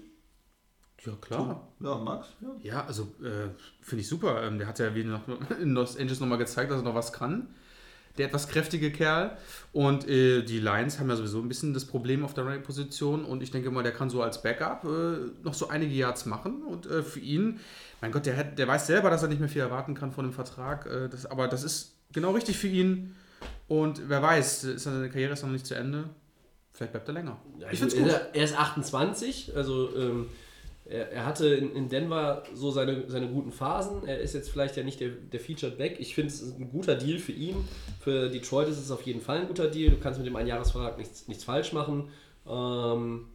Ja, 1.05 1.13
klar. 1.21 1.71
Ja, 1.79 1.95
Max? 1.99 2.27
Ja. 2.41 2.49
Ja, 2.61 2.85
also 2.85 3.03
äh, 3.21 3.47
finde 3.81 4.01
ich 4.01 4.09
super. 4.09 4.43
Ähm, 4.43 4.57
der 4.57 4.67
hat 4.67 4.79
ja 4.79 4.93
wie 4.93 5.05
noch, 5.05 5.21
in 5.61 5.71
Los 5.71 5.95
Angeles 5.95 6.19
nochmal 6.19 6.37
gezeigt, 6.37 6.69
dass 6.69 6.81
er 6.81 6.83
noch 6.83 6.95
was 6.95 7.13
kann. 7.13 7.55
Der 8.17 8.27
etwas 8.27 8.47
kräftige 8.47 8.91
Kerl. 8.91 9.37
Und 9.73 10.07
äh, 10.07 10.41
die 10.43 10.59
Lions 10.59 10.99
haben 10.99 11.09
ja 11.09 11.15
sowieso 11.15 11.39
ein 11.39 11.47
bisschen 11.47 11.73
das 11.73 11.85
Problem 11.85 12.23
auf 12.23 12.33
der 12.33 12.45
Running-Position. 12.45 13.25
Und 13.25 13.43
ich 13.43 13.51
denke 13.51 13.71
mal, 13.71 13.83
der 13.83 13.91
kann 13.91 14.09
so 14.09 14.21
als 14.21 14.41
Backup 14.41 14.83
äh, 14.85 15.43
noch 15.43 15.53
so 15.53 15.67
einige 15.67 15.93
Yards 15.93 16.25
machen. 16.25 16.63
Und 16.63 16.85
äh, 16.85 17.03
für 17.03 17.19
ihn, 17.19 17.59
mein 18.01 18.11
Gott, 18.11 18.25
der, 18.25 18.37
hat, 18.37 18.57
der 18.57 18.67
weiß 18.67 18.87
selber, 18.87 19.09
dass 19.09 19.23
er 19.23 19.29
nicht 19.29 19.39
mehr 19.39 19.49
viel 19.49 19.61
erwarten 19.61 19.95
kann 19.95 20.11
von 20.11 20.25
dem 20.25 20.33
Vertrag. 20.33 20.85
Äh, 20.85 21.09
das, 21.09 21.25
aber 21.25 21.47
das 21.47 21.63
ist 21.63 21.95
genau 22.13 22.31
richtig 22.31 22.57
für 22.57 22.67
ihn. 22.67 23.15
Und 23.67 24.09
wer 24.09 24.21
weiß, 24.21 24.63
ist 24.63 24.83
seine 24.83 25.09
Karriere 25.09 25.33
ist 25.33 25.43
noch 25.43 25.49
nicht 25.49 25.65
zu 25.65 25.75
Ende. 25.75 26.09
Vielleicht 26.71 26.91
bleibt 26.91 27.07
er 27.07 27.13
länger. 27.13 27.37
Ich 27.71 27.79
finde 27.79 27.95
es 27.95 28.01
gut. 28.01 28.11
Er, 28.11 28.35
er 28.35 28.43
ist 28.43 28.57
28, 28.57 29.53
also 29.55 29.95
ähm, 29.95 30.27
er, 30.85 31.11
er 31.11 31.25
hatte 31.25 31.47
in, 31.47 31.75
in 31.75 31.89
Denver 31.89 32.43
so 32.53 32.71
seine, 32.71 33.09
seine 33.09 33.27
guten 33.27 33.51
Phasen. 33.51 34.07
Er 34.07 34.19
ist 34.19 34.33
jetzt 34.33 34.49
vielleicht 34.49 34.77
ja 34.77 34.83
nicht 34.83 34.99
der, 34.99 35.09
der 35.09 35.39
Featured 35.39 35.77
Back. 35.77 35.99
Ich 35.99 36.13
finde 36.13 36.29
es 36.29 36.41
ein 36.41 36.69
guter 36.69 36.95
Deal 36.95 37.17
für 37.17 37.31
ihn. 37.31 37.55
Für 37.99 38.29
Detroit 38.29 38.67
ist 38.67 38.77
es 38.77 38.91
auf 38.91 39.01
jeden 39.01 39.21
Fall 39.21 39.39
ein 39.39 39.47
guter 39.47 39.67
Deal. 39.67 39.91
Du 39.91 39.97
kannst 39.97 40.19
mit 40.19 40.27
dem 40.27 40.35
Einjahresvertrag 40.35 40.97
nichts, 40.97 41.27
nichts 41.27 41.43
falsch 41.43 41.73
machen. 41.73 42.09
Ähm, 42.47 43.27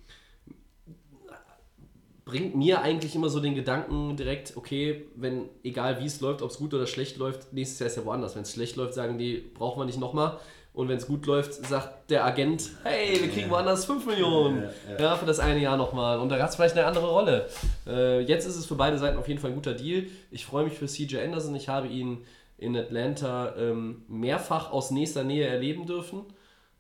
bringt 2.25 2.55
mir 2.55 2.83
eigentlich 2.83 3.17
immer 3.17 3.29
so 3.29 3.41
den 3.41 3.57
Gedanken 3.57 4.17
direkt, 4.17 4.57
okay, 4.57 5.07
wenn, 5.17 5.49
egal 5.65 6.01
wie 6.01 6.07
es 6.07 6.21
läuft, 6.21 6.43
ob 6.43 6.51
es 6.51 6.59
gut 6.59 6.73
oder 6.73 6.87
schlecht 6.87 7.17
läuft, 7.17 7.53
nächstes 7.53 7.81
Jahr 7.81 7.89
ist 7.89 7.97
ja 7.97 8.05
woanders. 8.05 8.37
Wenn 8.37 8.43
es 8.43 8.53
schlecht 8.53 8.77
läuft, 8.77 8.95
sagen 8.95 9.19
die, 9.19 9.39
brauchen 9.39 9.81
wir 9.81 9.87
nicht 9.87 9.99
nochmal. 9.99 10.39
Und 10.73 10.89
wenn 10.89 10.97
es 10.97 11.07
gut 11.07 11.27
läuft, 11.27 11.55
sagt 11.67 12.11
der 12.11 12.25
Agent, 12.25 12.71
hey, 12.85 13.21
wir 13.21 13.29
kriegen 13.29 13.51
woanders 13.51 13.85
5 13.85 14.07
Millionen. 14.07 14.69
Ja, 14.99 15.17
für 15.17 15.27
das 15.27 15.41
eine 15.41 15.59
Jahr 15.61 15.77
nochmal. 15.77 16.21
Und 16.21 16.29
da 16.29 16.41
hat 16.41 16.51
es 16.51 16.57
vielleicht 16.57 16.77
eine 16.77 16.87
andere 16.87 17.09
Rolle. 17.11 17.49
Äh, 17.87 18.21
jetzt 18.21 18.47
ist 18.47 18.57
es 18.57 18.67
für 18.67 18.77
beide 18.77 18.99
Seiten 18.99 19.19
auf 19.19 19.27
jeden 19.27 19.41
Fall 19.41 19.51
ein 19.51 19.57
guter 19.57 19.75
Deal. 19.75 20.07
Ich 20.31 20.47
freue 20.47 20.65
mich 20.65 20.75
für 20.75 20.87
CJ 20.87 21.19
Anderson. 21.19 21.55
Ich 21.57 21.69
habe 21.69 21.89
ihn 21.89 22.25
in 22.57 22.77
Atlanta 22.77 23.55
ähm, 23.57 24.03
mehrfach 24.07 24.71
aus 24.71 24.91
nächster 24.91 25.25
Nähe 25.25 25.47
erleben 25.47 25.87
dürfen. 25.87 26.25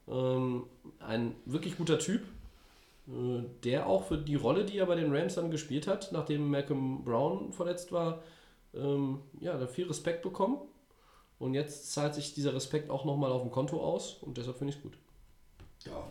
Ähm, 0.08 0.64
ein 1.00 1.34
wirklich 1.46 1.76
guter 1.76 1.98
Typ 1.98 2.22
äh, 3.10 3.42
der 3.64 3.86
auch 3.86 4.04
für 4.04 4.18
die 4.18 4.36
Rolle, 4.36 4.64
die 4.64 4.78
er 4.78 4.86
bei 4.86 4.94
den 4.94 5.14
Rams 5.14 5.34
dann 5.34 5.50
gespielt 5.50 5.86
hat, 5.86 6.12
nachdem 6.12 6.50
Malcolm 6.50 7.02
Brown 7.04 7.52
verletzt 7.52 7.92
war, 7.92 8.22
ähm, 8.74 9.20
ja, 9.40 9.56
da 9.58 9.66
viel 9.66 9.86
Respekt 9.88 10.22
bekommen. 10.22 10.58
Und 11.40 11.54
jetzt 11.54 11.90
zahlt 11.92 12.14
sich 12.14 12.34
dieser 12.34 12.54
Respekt 12.54 12.90
auch 12.90 13.06
nochmal 13.06 13.32
auf 13.32 13.40
dem 13.40 13.50
Konto 13.50 13.82
aus 13.82 14.12
und 14.20 14.36
deshalb 14.36 14.58
finde 14.58 14.72
ich 14.72 14.76
es 14.76 14.82
gut. 14.82 14.92
Ja, 15.86 16.06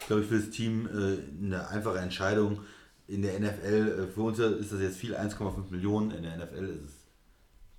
ich 0.00 0.06
glaube, 0.06 0.22
für 0.22 0.38
das 0.38 0.50
Team 0.50 0.86
äh, 0.86 1.44
eine 1.44 1.68
einfache 1.68 1.98
Entscheidung. 1.98 2.60
In 3.08 3.22
der 3.22 3.38
NFL, 3.40 4.04
äh, 4.04 4.12
für 4.12 4.22
uns 4.22 4.38
ist 4.38 4.72
das 4.72 4.80
jetzt 4.80 4.98
viel, 4.98 5.16
1,5 5.16 5.68
Millionen. 5.70 6.12
In 6.12 6.22
der 6.22 6.36
NFL 6.36 6.64
ist 6.64 6.84
es 6.84 6.92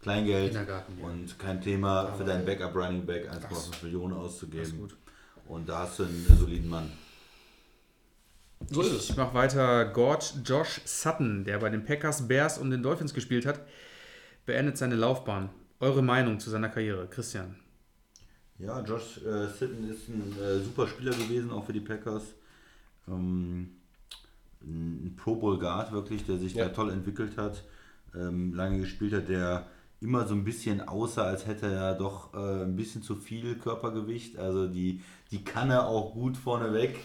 Kleingeld 0.02 0.54
ja. 0.54 0.86
und 1.02 1.40
kein 1.40 1.62
Thema 1.62 2.14
für 2.14 2.26
deinen 2.26 2.46
Backup 2.46 2.76
Running 2.76 3.06
Back 3.06 3.32
1,5 3.32 3.50
Das- 3.50 3.82
Millionen 3.84 4.14
auszugeben. 4.14 4.78
gut. 4.78 4.98
Und 5.48 5.70
da 5.70 5.80
hast 5.80 6.00
du 6.00 6.04
einen 6.04 6.28
soliden 6.38 6.68
Mann. 6.70 6.92
So 8.70 8.82
ist 8.82 9.10
Ich 9.10 9.16
mache 9.16 9.34
weiter. 9.34 9.86
George 9.94 10.34
Josh 10.44 10.82
Sutton, 10.84 11.46
der 11.46 11.60
bei 11.60 11.70
den 11.70 11.86
Packers, 11.86 12.28
Bears 12.28 12.58
und 12.58 12.72
den 12.72 12.84
Dolphins 12.84 13.14
gespielt 13.14 13.46
hat, 13.46 13.62
beendet 14.46 14.78
seine 14.78 14.96
Laufbahn. 14.96 15.50
Eure 15.80 16.02
Meinung 16.02 16.40
zu 16.40 16.50
seiner 16.50 16.70
Karriere, 16.70 17.08
Christian? 17.08 17.56
Ja, 18.60 18.82
Josh 18.82 19.20
äh, 19.24 19.48
Sitton 19.48 19.90
ist 19.90 20.10
ein 20.10 20.36
äh, 20.42 20.60
super 20.60 20.88
Spieler 20.88 21.12
gewesen, 21.12 21.52
auch 21.52 21.66
für 21.66 21.74
die 21.74 21.80
Packers. 21.82 22.24
Ähm, 23.08 23.70
ein 24.62 25.16
Pro 25.16 25.36
Bowl 25.36 25.60
Guard 25.60 25.92
wirklich, 25.92 26.26
der 26.26 26.38
sich 26.40 26.54
Ja. 26.56 26.68
da 26.68 26.74
toll 26.74 26.90
entwickelt 26.92 27.38
hat, 27.38 27.64
ähm, 28.16 28.54
lange 28.54 28.80
gespielt 28.80 29.14
hat, 29.14 29.30
der 29.30 29.68
immer 30.02 30.28
so 30.28 30.34
ein 30.34 30.44
bisschen 30.44 30.88
aussah, 30.88 31.24
als 31.26 31.46
hätte 31.46 31.68
er 31.72 31.94
doch 31.94 32.34
äh, 32.34 32.64
ein 32.64 32.76
bisschen 32.76 33.04
zu 33.04 33.16
viel 33.16 33.56
Körpergewicht. 33.56 34.38
Also 34.38 34.68
die, 34.68 35.02
die 35.32 35.44
kann 35.44 35.70
er 35.70 35.88
auch 35.88 36.14
gut 36.14 36.38
vorneweg. 36.38 36.96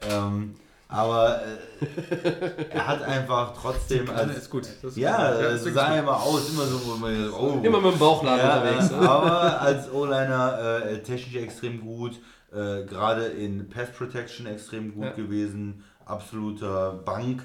Ähm, 0.00 0.54
aber 0.92 1.40
äh, 1.42 2.66
er 2.70 2.86
hat 2.86 3.02
einfach 3.02 3.54
trotzdem. 3.60 4.08
als- 4.10 4.36
ist 4.36 4.50
gut. 4.50 4.66
Das 4.82 4.92
ist 4.92 4.96
ja, 4.98 5.32
gut. 5.32 5.40
ist 5.46 5.64
wirklich 5.64 5.74
sah 5.74 5.96
immer 5.98 6.20
aus, 6.22 6.50
immer 6.50 6.64
so, 6.64 6.80
wo 6.86 6.96
man 6.96 7.30
oh, 7.32 7.60
Immer 7.62 7.80
mit 7.80 7.92
dem 7.94 7.98
Bauchladen 7.98 8.38
ja, 8.46 8.56
unterwegs. 8.60 8.90
äh, 8.90 8.96
Ne? 9.00 9.08
aber 9.10 9.60
als 9.60 9.90
O-Liner 9.92 10.58
äh, 10.86 11.02
technisch 11.02 11.36
extrem 11.42 11.80
gut, 11.80 12.20
äh, 12.52 12.84
gerade 12.84 13.24
in 13.26 13.68
Pass 13.68 13.90
Protection 13.90 14.46
extrem 14.46 14.94
gut 14.94 15.04
Ja. 15.04 15.10
gewesen, 15.12 15.82
absoluter 16.04 16.92
Bank. 16.92 17.42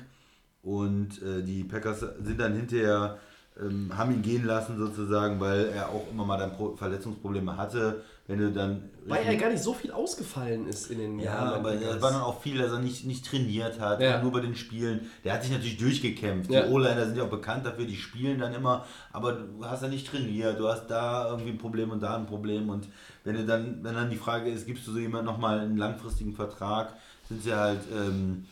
Und 0.64 1.22
äh, 1.22 1.42
die 1.44 1.64
Packers 1.64 2.02
sind 2.02 2.40
dann 2.40 2.54
hinterher, 2.56 3.18
ähm, 3.62 3.92
haben 3.98 4.12
ihn 4.14 4.22
gehen 4.22 4.46
lassen 4.46 4.78
sozusagen, 4.78 5.40
weil 5.40 5.68
er 5.70 5.90
auch 5.90 6.04
immer 6.12 6.26
mal 6.26 6.38
dann 6.38 6.54
Pro 6.54 6.76
Verletzungsprobleme 6.76 7.58
hatte. 7.58 8.04
Wenn 8.30 8.40
du 8.40 8.52
dann. 8.52 8.90
Weil 9.06 9.24
er 9.26 9.38
gar 9.38 9.50
nicht 9.50 9.64
so 9.64 9.74
viel 9.74 9.90
ausgefallen 9.92 10.68
ist 10.68 10.92
in 10.92 10.98
den 11.00 11.18
Ja, 11.20 11.26
Jahren. 11.34 11.60
aber 11.60 11.72
Packers. 11.72 11.96
es 11.96 12.02
war 12.02 12.12
dann 12.12 12.22
auch 12.22 12.42
viel, 12.42 12.58
dass 12.58 12.72
er 12.74 12.80
nicht, 12.80 13.06
nicht 13.06 13.26
trainiert 13.26 13.80
hat, 13.80 14.02
Ja. 14.02 14.22
nur 14.22 14.34
bei 14.34 14.42
den 14.42 14.54
Spielen. 14.56 15.10
Der 15.24 15.34
hat 15.34 15.44
sich 15.44 15.52
natürlich 15.54 15.78
durchgekämpft. 15.78 16.52
Ja. 16.52 16.64
Die 16.64 16.72
O-Liner 16.74 17.06
sind 17.06 17.18
ja 17.18 17.24
auch 17.24 17.30
bekannt 17.30 17.66
dafür, 17.66 17.86
die 17.86 17.96
spielen 17.96 18.38
dann 18.38 18.54
immer, 18.54 18.86
aber 19.14 19.32
du 19.32 19.64
hast 19.64 19.82
ja 19.82 19.88
nicht 19.88 20.08
trainiert, 20.12 20.60
du 20.60 20.68
hast 20.68 20.88
da 20.88 21.30
irgendwie 21.30 21.52
ein 21.52 21.58
Problem 21.58 21.92
und 21.92 22.02
da 22.04 22.18
ein 22.18 22.26
Problem. 22.26 22.70
Und 22.70 22.90
wenn 23.24 23.36
du 23.36 23.46
dann, 23.46 23.80
wenn 23.82 23.96
dann 23.96 24.10
die 24.10 24.18
Frage 24.18 24.50
ist, 24.52 24.68
gibst 24.68 24.86
du 24.88 24.92
so 24.92 25.00
jemand 25.00 25.24
nochmal 25.24 25.62
einen 25.62 25.78
langfristigen 25.78 26.34
Vertrag, 26.34 26.94
sind 27.30 27.42
sie 27.44 27.54
halt, 27.54 27.80
ähm, 27.96 28.44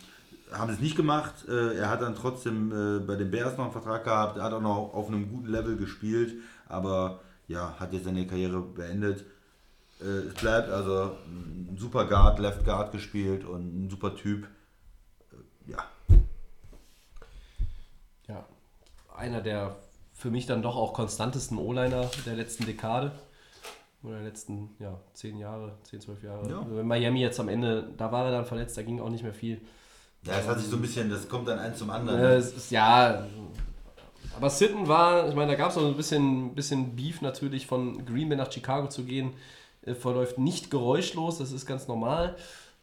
haben 0.51 0.71
es 0.71 0.79
nicht 0.79 0.95
gemacht. 0.95 1.33
Äh, 1.47 1.77
er 1.77 1.89
hat 1.89 2.01
dann 2.01 2.15
trotzdem 2.15 2.71
äh, 2.71 2.99
bei 2.99 3.15
den 3.15 3.31
Bears 3.31 3.57
noch 3.57 3.65
einen 3.65 3.73
Vertrag 3.73 4.03
gehabt, 4.03 4.37
er 4.37 4.43
hat 4.43 4.53
auch 4.53 4.61
noch 4.61 4.93
auf 4.93 5.07
einem 5.07 5.29
guten 5.29 5.47
Level 5.47 5.77
gespielt, 5.77 6.35
aber 6.67 7.21
ja, 7.47 7.75
hat 7.79 7.93
jetzt 7.93 8.05
seine 8.05 8.25
Karriere 8.27 8.61
beendet. 8.61 9.25
äh, 10.01 10.27
es 10.27 10.33
bleibt 10.35 10.69
also 10.69 11.11
ein 11.27 11.75
super 11.79 12.05
Guard, 12.05 12.39
Left 12.39 12.65
Guard 12.65 12.91
gespielt 12.91 13.45
und 13.45 13.85
ein 13.85 13.89
super 13.89 14.15
Typ. 14.15 14.47
Ja, 15.67 15.83
Ja, 18.27 18.45
einer 19.15 19.41
der 19.41 19.75
für 20.13 20.31
mich 20.31 20.45
dann 20.45 20.61
doch 20.61 20.75
auch 20.75 20.93
konstantesten 20.93 21.57
O-Liner 21.57 22.09
der 22.25 22.35
letzten 22.35 22.65
Dekade. 22.65 23.11
Oder 24.03 24.15
der 24.15 24.23
letzten, 24.23 24.69
ja, 24.79 24.99
10 25.13 25.37
Jahre, 25.37 25.73
10, 25.83 26.01
12 26.01 26.23
Jahre. 26.23 26.49
Ja. 26.49 26.83
Miami 26.83 27.21
jetzt 27.21 27.39
am 27.39 27.49
Ende, 27.49 27.91
da 27.97 28.11
war 28.11 28.25
er 28.25 28.31
dann 28.31 28.45
verletzt, 28.45 28.77
da 28.77 28.83
ging 28.83 28.99
auch 29.01 29.09
nicht 29.09 29.23
mehr 29.23 29.33
viel. 29.33 29.59
Ja, 30.25 30.39
es 30.39 30.47
hat 30.47 30.59
sich 30.59 30.69
so 30.69 30.75
ein 30.75 30.81
bisschen, 30.81 31.09
das 31.09 31.27
kommt 31.27 31.47
dann 31.47 31.59
eins 31.59 31.77
zum 31.77 31.89
anderen. 31.89 32.19
Äh, 32.19 32.39
ist, 32.39 32.71
ja, 32.71 33.25
aber 34.37 34.49
Sitten 34.49 34.87
war, 34.87 35.29
ich 35.29 35.35
meine, 35.35 35.51
da 35.51 35.57
gab 35.57 35.69
es 35.69 35.77
noch 35.77 35.85
ein 35.85 35.95
bisschen, 35.95 36.53
bisschen 36.55 36.95
Beef 36.95 37.21
natürlich 37.21 37.67
von 37.67 38.05
Green 38.05 38.27
Bay 38.29 38.37
nach 38.37 38.51
Chicago 38.51 38.87
zu 38.87 39.03
gehen. 39.03 39.33
Äh, 39.83 39.93
verläuft 39.93 40.37
nicht 40.37 40.69
geräuschlos, 40.69 41.37
das 41.37 41.51
ist 41.51 41.65
ganz 41.65 41.87
normal. 41.87 42.35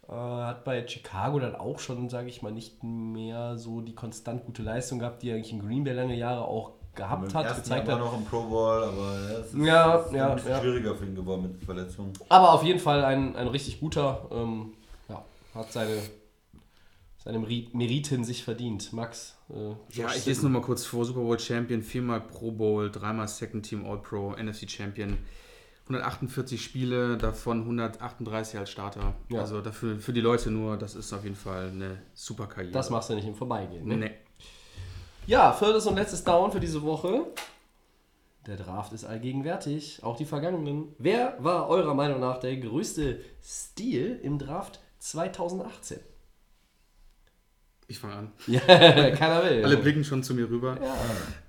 Äh, 0.08 0.12
hat 0.12 0.64
bei 0.64 0.86
Chicago 0.86 1.38
dann 1.38 1.54
auch 1.54 1.78
schon, 1.78 2.08
sage 2.08 2.28
ich 2.28 2.42
mal, 2.42 2.52
nicht 2.52 2.82
mehr 2.82 3.58
so 3.58 3.80
die 3.80 3.94
konstant 3.94 4.46
gute 4.46 4.62
Leistung 4.62 4.98
gehabt, 4.98 5.22
die 5.22 5.30
er 5.30 5.36
eigentlich 5.36 5.52
in 5.52 5.60
Green 5.60 5.84
Bay 5.84 5.92
lange 5.92 6.16
Jahre 6.16 6.42
auch 6.46 6.72
gehabt 6.94 7.34
hat, 7.34 7.56
gezeigt 7.56 7.88
Jahr 7.88 7.98
hat. 7.98 8.04
noch 8.04 8.16
im 8.16 8.24
Pro 8.24 8.42
Bowl, 8.42 8.84
aber 8.84 9.18
ja, 9.32 9.38
es 9.38 9.46
ist, 9.46 9.54
Ja, 9.54 9.94
ist 9.96 10.12
ja, 10.12 10.28
ein 10.28 10.34
bisschen 10.34 10.50
ja. 10.50 10.60
schwieriger 10.60 10.94
für 10.94 11.06
ihn 11.06 11.14
geworden 11.14 11.42
mit 11.42 11.64
Verletzungen. 11.64 12.12
Aber 12.28 12.52
auf 12.52 12.62
jeden 12.64 12.80
Fall 12.80 13.04
ein, 13.04 13.34
ein 13.36 13.48
richtig 13.48 13.80
guter, 13.80 14.26
ähm, 14.30 14.72
ja, 15.08 15.22
hat 15.54 15.72
seine, 15.72 15.96
seine 17.24 17.38
Meri- 17.38 17.68
Meriten 17.72 18.24
sich 18.24 18.42
verdient. 18.44 18.92
Max, 18.92 19.36
äh, 19.50 19.70
Ja, 19.96 20.08
ich 20.08 20.24
lese 20.26 20.34
Sitton. 20.34 20.52
nur 20.52 20.60
mal 20.60 20.66
kurz 20.66 20.84
vor. 20.84 21.04
Super 21.04 21.20
Bowl 21.20 21.38
Champion, 21.38 21.82
viermal 21.82 22.20
Pro 22.20 22.50
Bowl, 22.50 22.90
dreimal 22.90 23.28
Second 23.28 23.64
Team 23.66 23.84
All-Pro, 23.86 24.34
NFC 24.36 24.68
Champion. 24.70 25.18
148 25.88 26.62
Spiele, 26.62 27.16
davon 27.18 27.60
138 27.62 28.58
als 28.58 28.70
Starter. 28.70 29.14
Ja. 29.28 29.40
Also 29.40 29.60
dafür, 29.60 29.98
für 29.98 30.12
die 30.12 30.20
Leute 30.20 30.50
nur, 30.50 30.76
das 30.76 30.94
ist 30.94 31.12
auf 31.12 31.24
jeden 31.24 31.34
Fall 31.36 31.68
eine 31.70 32.00
super 32.14 32.46
Karriere. 32.46 32.72
Das 32.72 32.88
machst 32.88 33.10
du 33.10 33.14
nicht 33.14 33.26
im 33.26 33.34
Vorbeigehen. 33.34 33.86
Ne? 33.86 33.96
Nee. 33.96 34.10
Ja, 35.26 35.52
viertes 35.52 35.86
und 35.86 35.96
letztes 35.96 36.22
Down 36.24 36.50
für 36.52 36.60
diese 36.60 36.82
Woche. 36.82 37.26
Der 38.46 38.56
Draft 38.56 38.92
ist 38.92 39.04
allgegenwärtig, 39.04 40.02
auch 40.02 40.16
die 40.16 40.24
vergangenen. 40.24 40.94
Wer 40.98 41.36
war 41.38 41.68
eurer 41.68 41.94
Meinung 41.94 42.20
nach 42.20 42.38
der 42.38 42.56
größte 42.56 43.20
Stil 43.42 44.18
im 44.22 44.38
Draft 44.38 44.80
2018? 44.98 45.98
Ich 47.92 47.98
fange 47.98 48.14
an. 48.14 48.32
Ja, 48.46 48.60
keiner 49.16 49.44
will. 49.44 49.62
Alle 49.62 49.76
blicken 49.76 50.02
schon 50.02 50.22
zu 50.22 50.32
mir 50.32 50.48
rüber. 50.48 50.78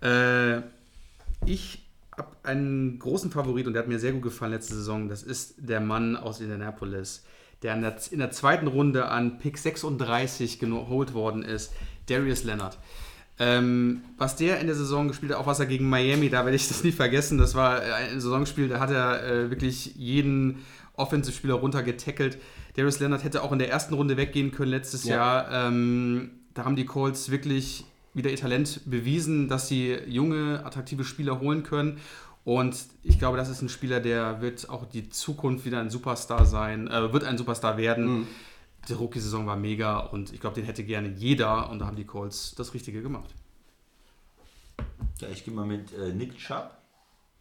Ja. 0.01 0.57
Äh, 0.57 0.63
ich 1.45 1.81
habe 2.17 2.35
einen 2.43 2.99
großen 2.99 3.31
Favorit 3.31 3.65
und 3.65 3.73
der 3.73 3.83
hat 3.83 3.87
mir 3.87 3.97
sehr 3.97 4.11
gut 4.11 4.23
gefallen 4.23 4.51
letzte 4.51 4.75
Saison. 4.75 5.07
Das 5.07 5.23
ist 5.23 5.55
der 5.57 5.79
Mann 5.79 6.17
aus 6.17 6.41
Indianapolis, 6.41 7.23
der 7.61 7.75
in 7.75 7.81
der, 7.81 7.95
in 8.11 8.19
der 8.19 8.31
zweiten 8.31 8.67
Runde 8.67 9.05
an 9.05 9.37
Pick 9.37 9.57
36 9.57 10.59
geholt 10.59 11.13
worden 11.13 11.43
ist, 11.43 11.71
Darius 12.07 12.43
Leonard. 12.43 12.77
Ähm, 13.39 14.01
was 14.17 14.35
der 14.35 14.59
in 14.59 14.67
der 14.67 14.75
Saison 14.75 15.07
gespielt 15.07 15.31
hat, 15.31 15.39
auch 15.39 15.47
was 15.47 15.61
er 15.61 15.65
gegen 15.65 15.87
Miami, 15.87 16.29
da 16.29 16.43
werde 16.43 16.57
ich 16.57 16.67
das 16.67 16.83
nie 16.83 16.91
vergessen. 16.91 17.37
Das 17.37 17.55
war 17.55 17.79
ein 17.79 18.19
Saisonspiel, 18.19 18.67
da 18.67 18.81
hat 18.81 18.91
er 18.91 19.23
äh, 19.25 19.49
wirklich 19.49 19.95
jeden 19.95 20.59
Offensive-Spieler 20.95 21.53
runtergetackelt. 21.53 22.37
Darius 22.75 22.99
Leonard 22.99 23.23
hätte 23.23 23.43
auch 23.43 23.51
in 23.51 23.59
der 23.59 23.69
ersten 23.69 23.93
Runde 23.93 24.17
weggehen 24.17 24.51
können 24.51 24.71
letztes 24.71 25.03
Ja. 25.03 25.15
Jahr. 25.15 25.67
Ähm, 25.67 26.31
da 26.53 26.65
haben 26.65 26.75
die 26.75 26.85
Colts 26.85 27.29
wirklich 27.31 27.85
wieder 28.13 28.29
ihr 28.29 28.37
Talent 28.37 28.81
bewiesen, 28.85 29.47
dass 29.47 29.67
sie 29.67 29.93
junge, 30.07 30.63
attraktive 30.65 31.03
Spieler 31.03 31.39
holen 31.39 31.63
können. 31.63 31.97
Und 32.45 32.75
ich 33.03 33.19
glaube, 33.19 33.37
das 33.37 33.49
ist 33.49 33.61
ein 33.61 33.69
Spieler, 33.69 33.99
der 33.99 34.41
wird 34.41 34.69
auch 34.69 34.85
die 34.85 35.09
Zukunft 35.09 35.65
wieder 35.65 35.79
ein 35.79 35.89
Superstar 35.89 36.45
sein, 36.45 36.87
äh, 36.87 37.13
wird 37.13 37.23
ein 37.23 37.37
Superstar 37.37 37.77
werden. 37.77 38.27
Die 38.89 38.93
Rookie-Saison 38.93 39.47
war 39.47 39.55
mega 39.55 39.97
und 39.99 40.33
ich 40.33 40.41
glaube, 40.41 40.55
den 40.55 40.65
hätte 40.65 40.83
gerne 40.83 41.07
jeder 41.07 41.69
und 41.69 41.79
da 41.79 41.85
haben 41.85 41.95
die 41.95 42.03
Colts 42.05 42.53
das 42.55 42.73
Richtige 42.73 43.01
gemacht. 43.01 43.33
Ja, 45.19 45.29
ich 45.29 45.45
gehe 45.45 45.53
mal 45.53 45.65
mit 45.65 45.93
äh, 45.97 46.11
Nick 46.11 46.37
Chubb. 46.37 46.71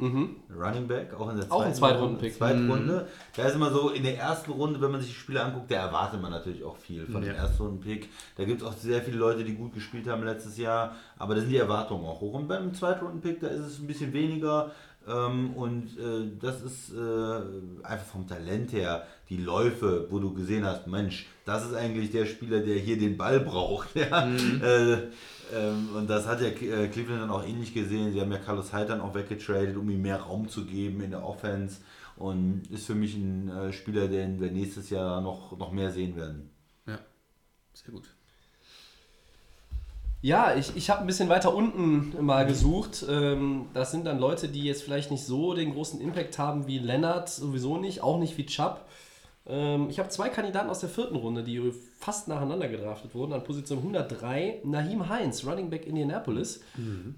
Mhm. 0.02 0.36
Running 0.58 0.88
Back, 0.88 1.14
auch 1.14 1.30
in 1.30 1.36
der 1.36 1.48
zweiten 1.48 1.74
Zweitrunden-Pick. 1.74 2.34
Zweite 2.34 2.66
Runde. 2.66 3.06
Da 3.36 3.44
ist 3.44 3.54
immer 3.54 3.70
so, 3.70 3.90
in 3.90 4.02
der 4.02 4.18
ersten 4.18 4.50
Runde, 4.50 4.80
wenn 4.80 4.90
man 4.90 5.00
sich 5.00 5.10
die 5.10 5.16
Spiele 5.16 5.42
anguckt, 5.42 5.70
da 5.70 5.76
erwartet 5.76 6.20
man 6.20 6.32
natürlich 6.32 6.64
auch 6.64 6.76
viel 6.76 7.06
von 7.06 7.22
dem 7.22 7.34
Ja. 7.34 7.42
Erstrunden-Pick. 7.42 8.08
Da 8.36 8.44
gibt 8.44 8.62
es 8.62 8.66
auch 8.66 8.72
sehr 8.72 9.00
viele 9.02 9.18
Leute, 9.18 9.44
die 9.44 9.54
gut 9.54 9.72
gespielt 9.74 10.08
haben 10.08 10.24
letztes 10.24 10.58
Jahr, 10.58 10.96
aber 11.16 11.34
da 11.36 11.40
sind 11.40 11.50
die 11.50 11.56
Erwartungen 11.56 12.04
auch 12.04 12.20
hoch. 12.20 12.34
Und 12.34 12.48
beim 12.48 12.74
Zweitrunden-Pick, 12.74 13.40
da 13.40 13.46
ist 13.46 13.60
es 13.60 13.78
ein 13.78 13.86
bisschen 13.86 14.12
weniger. 14.12 14.72
Ähm, 15.08 15.54
und 15.54 15.98
äh, 15.98 16.30
das 16.40 16.62
ist 16.62 16.92
äh, 16.94 17.84
einfach 17.84 18.06
vom 18.06 18.26
Talent 18.26 18.72
her, 18.72 19.04
die 19.30 19.36
Läufe, 19.36 20.06
wo 20.10 20.18
du 20.20 20.32
gesehen 20.32 20.64
hast, 20.64 20.86
Mensch, 20.86 21.26
das 21.44 21.64
ist 21.66 21.74
eigentlich 21.74 22.10
der 22.12 22.26
Spieler, 22.26 22.60
der 22.60 22.76
hier 22.76 22.98
den 22.98 23.16
Ball 23.16 23.40
braucht. 23.40 23.88
Ja? 23.96 24.26
Äh, 24.28 25.08
ähm, 25.52 25.90
und 25.94 26.08
das 26.08 26.26
hat 26.26 26.40
ja 26.40 26.48
äh, 26.48 26.88
Cleveland 26.88 27.22
dann 27.22 27.30
auch 27.30 27.46
ähnlich 27.46 27.74
gesehen. 27.74 28.12
Sie 28.12 28.20
haben 28.20 28.32
ja 28.32 28.38
Carlos 28.38 28.72
Hyde 28.72 28.86
dann 28.86 29.00
auch 29.00 29.14
weggetradet, 29.14 29.76
um 29.76 29.88
ihm 29.90 30.02
mehr 30.02 30.20
Raum 30.20 30.48
zu 30.48 30.64
geben 30.64 31.00
in 31.02 31.10
der 31.10 31.24
Offense. 31.24 31.78
Und 32.16 32.62
ist 32.70 32.86
für 32.86 32.94
mich 32.94 33.14
ein 33.14 33.48
äh, 33.48 33.72
Spieler, 33.72 34.08
den 34.08 34.40
wir 34.40 34.50
nächstes 34.50 34.90
Jahr 34.90 35.20
noch, 35.20 35.56
noch 35.58 35.72
mehr 35.72 35.90
sehen 35.90 36.16
werden. 36.16 36.50
Ja, 36.86 36.98
sehr 37.74 37.92
gut. 37.92 38.08
Ja, 40.20 40.54
ich, 40.54 40.76
ich 40.76 40.88
habe 40.88 41.00
ein 41.00 41.06
bisschen 41.08 41.28
weiter 41.28 41.52
unten 41.52 42.24
mal 42.24 42.46
gesucht. 42.46 43.04
Ähm, 43.08 43.66
das 43.74 43.90
sind 43.90 44.06
dann 44.06 44.20
Leute, 44.20 44.48
die 44.48 44.62
jetzt 44.62 44.84
vielleicht 44.84 45.10
nicht 45.10 45.24
so 45.24 45.52
den 45.52 45.72
großen 45.72 46.00
Impact 46.00 46.38
haben 46.38 46.68
wie 46.68 46.78
Lennart, 46.78 47.28
sowieso 47.28 47.76
nicht, 47.76 48.02
auch 48.02 48.18
nicht 48.18 48.38
wie 48.38 48.46
Chubb. 48.46 48.86
Ähm, 49.46 49.88
ich 49.90 49.98
habe 49.98 50.08
zwei 50.08 50.28
Kandidaten 50.28 50.70
aus 50.70 50.80
der 50.80 50.88
vierten 50.88 51.16
Runde, 51.16 51.42
die 51.42 51.72
fast 51.98 52.28
nacheinander 52.28 52.68
gedraftet 52.68 53.14
wurden. 53.14 53.32
An 53.32 53.44
Position 53.44 53.78
103 53.78 54.60
Naheem 54.64 55.08
Heinz, 55.08 55.46
Running 55.46 55.70
Back 55.70 55.86
Indianapolis, 55.86 56.60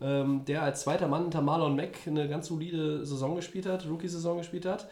ähm, 0.01 0.45
der 0.47 0.63
als 0.63 0.83
zweiter 0.83 1.09
Mann 1.09 1.23
hinter 1.23 1.43
Marlon 1.43 1.77
Mack 1.77 1.99
eine 2.07 2.29
ganz 2.29 2.49
solide 2.49 3.05
Saison 3.05 3.37
gespielt 3.37 3.67
hat, 3.67 3.87
Rookie-Saison 3.89 4.39
gespielt 4.39 4.67
hat. 4.67 4.89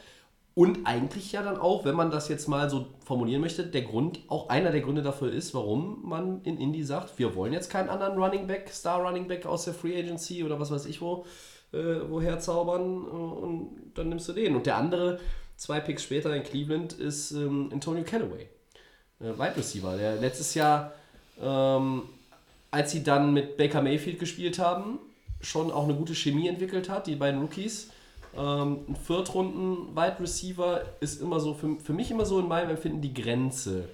Und 0.54 0.86
eigentlich 0.86 1.32
ja 1.32 1.42
dann 1.42 1.56
auch, 1.56 1.86
wenn 1.86 1.94
man 1.94 2.10
das 2.10 2.28
jetzt 2.28 2.46
mal 2.46 2.68
so 2.68 2.86
formulieren 3.02 3.40
möchte, 3.40 3.64
der 3.64 3.82
Grund, 3.82 4.20
auch 4.28 4.50
einer 4.50 4.70
der 4.70 4.82
Gründe 4.82 5.02
dafür 5.02 5.32
ist, 5.32 5.54
warum 5.54 6.00
man 6.02 6.42
in 6.42 6.58
Indy 6.58 6.84
sagt, 6.84 7.18
wir 7.18 7.34
wollen 7.34 7.54
jetzt 7.54 7.70
keinen 7.70 7.88
anderen 7.88 8.18
Running 8.22 8.46
Back, 8.46 8.68
Star 8.68 9.02
Running 9.02 9.28
Back 9.28 9.46
aus 9.46 9.64
der 9.64 9.72
Free 9.72 9.98
Agency 9.98 10.44
oder 10.44 10.60
was 10.60 10.70
weiß 10.70 10.84
ich 10.84 11.00
wo, 11.00 11.24
äh, 11.72 12.00
woher 12.06 12.38
zaubern 12.38 12.82
äh, 12.82 13.08
und 13.08 13.92
dann 13.94 14.10
nimmst 14.10 14.28
du 14.28 14.34
den. 14.34 14.54
Und 14.54 14.66
der 14.66 14.76
andere, 14.76 15.20
zwei 15.62 15.78
Picks 15.78 16.02
später 16.02 16.34
in 16.34 16.42
Cleveland, 16.42 16.92
ist 16.94 17.30
ähm, 17.30 17.70
Antonio 17.72 18.02
Callaway, 18.02 18.48
äh, 19.20 19.38
Wide 19.38 19.56
Receiver, 19.56 19.96
der 19.96 20.16
letztes 20.16 20.54
Jahr, 20.54 20.92
ähm, 21.40 22.02
als 22.72 22.90
sie 22.90 23.04
dann 23.04 23.32
mit 23.32 23.56
Baker 23.56 23.80
Mayfield 23.80 24.18
gespielt 24.18 24.58
haben, 24.58 24.98
schon 25.40 25.70
auch 25.70 25.84
eine 25.84 25.94
gute 25.94 26.16
Chemie 26.16 26.48
entwickelt 26.48 26.88
hat, 26.88 27.06
die 27.06 27.14
beiden 27.14 27.40
Rookies. 27.40 27.90
Ähm, 28.36 28.80
ein 28.88 28.96
Viertrunden 28.96 29.94
Wide 29.94 30.16
Receiver 30.18 30.84
ist 30.98 31.20
immer 31.20 31.38
so, 31.38 31.54
für, 31.54 31.76
für 31.78 31.92
mich 31.92 32.10
immer 32.10 32.26
so 32.26 32.40
in 32.40 32.48
meinem 32.48 32.70
Empfinden 32.70 33.00
die 33.00 33.14
Grenze. 33.14 33.88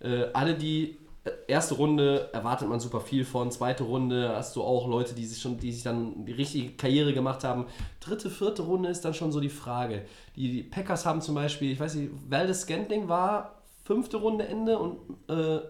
Äh, 0.00 0.26
alle 0.32 0.54
die 0.54 0.96
erste 1.46 1.74
Runde 1.74 2.28
erwartet 2.32 2.68
man 2.68 2.80
super 2.80 3.00
viel 3.00 3.24
von, 3.24 3.50
zweite 3.50 3.84
Runde 3.84 4.34
hast 4.34 4.56
du 4.56 4.62
auch 4.62 4.88
Leute, 4.88 5.14
die 5.14 5.26
sich 5.26 5.40
schon, 5.40 5.58
die 5.58 5.72
sich 5.72 5.82
dann 5.82 6.24
die 6.24 6.32
richtige 6.32 6.72
Karriere 6.72 7.12
gemacht 7.12 7.44
haben. 7.44 7.66
Dritte, 8.00 8.30
vierte 8.30 8.62
Runde 8.62 8.88
ist 8.88 9.04
dann 9.04 9.14
schon 9.14 9.32
so 9.32 9.40
die 9.40 9.48
Frage. 9.48 10.04
Die, 10.36 10.50
die 10.50 10.62
Packers 10.62 11.06
haben 11.06 11.20
zum 11.20 11.34
Beispiel, 11.34 11.72
ich 11.72 11.80
weiß 11.80 11.94
nicht, 11.96 12.10
Valdez 12.28 12.62
Scantling 12.62 13.08
war 13.08 13.62
fünfte 13.84 14.18
Runde 14.18 14.46
Ende 14.46 14.78
und 14.78 14.98
äh, 15.28 15.60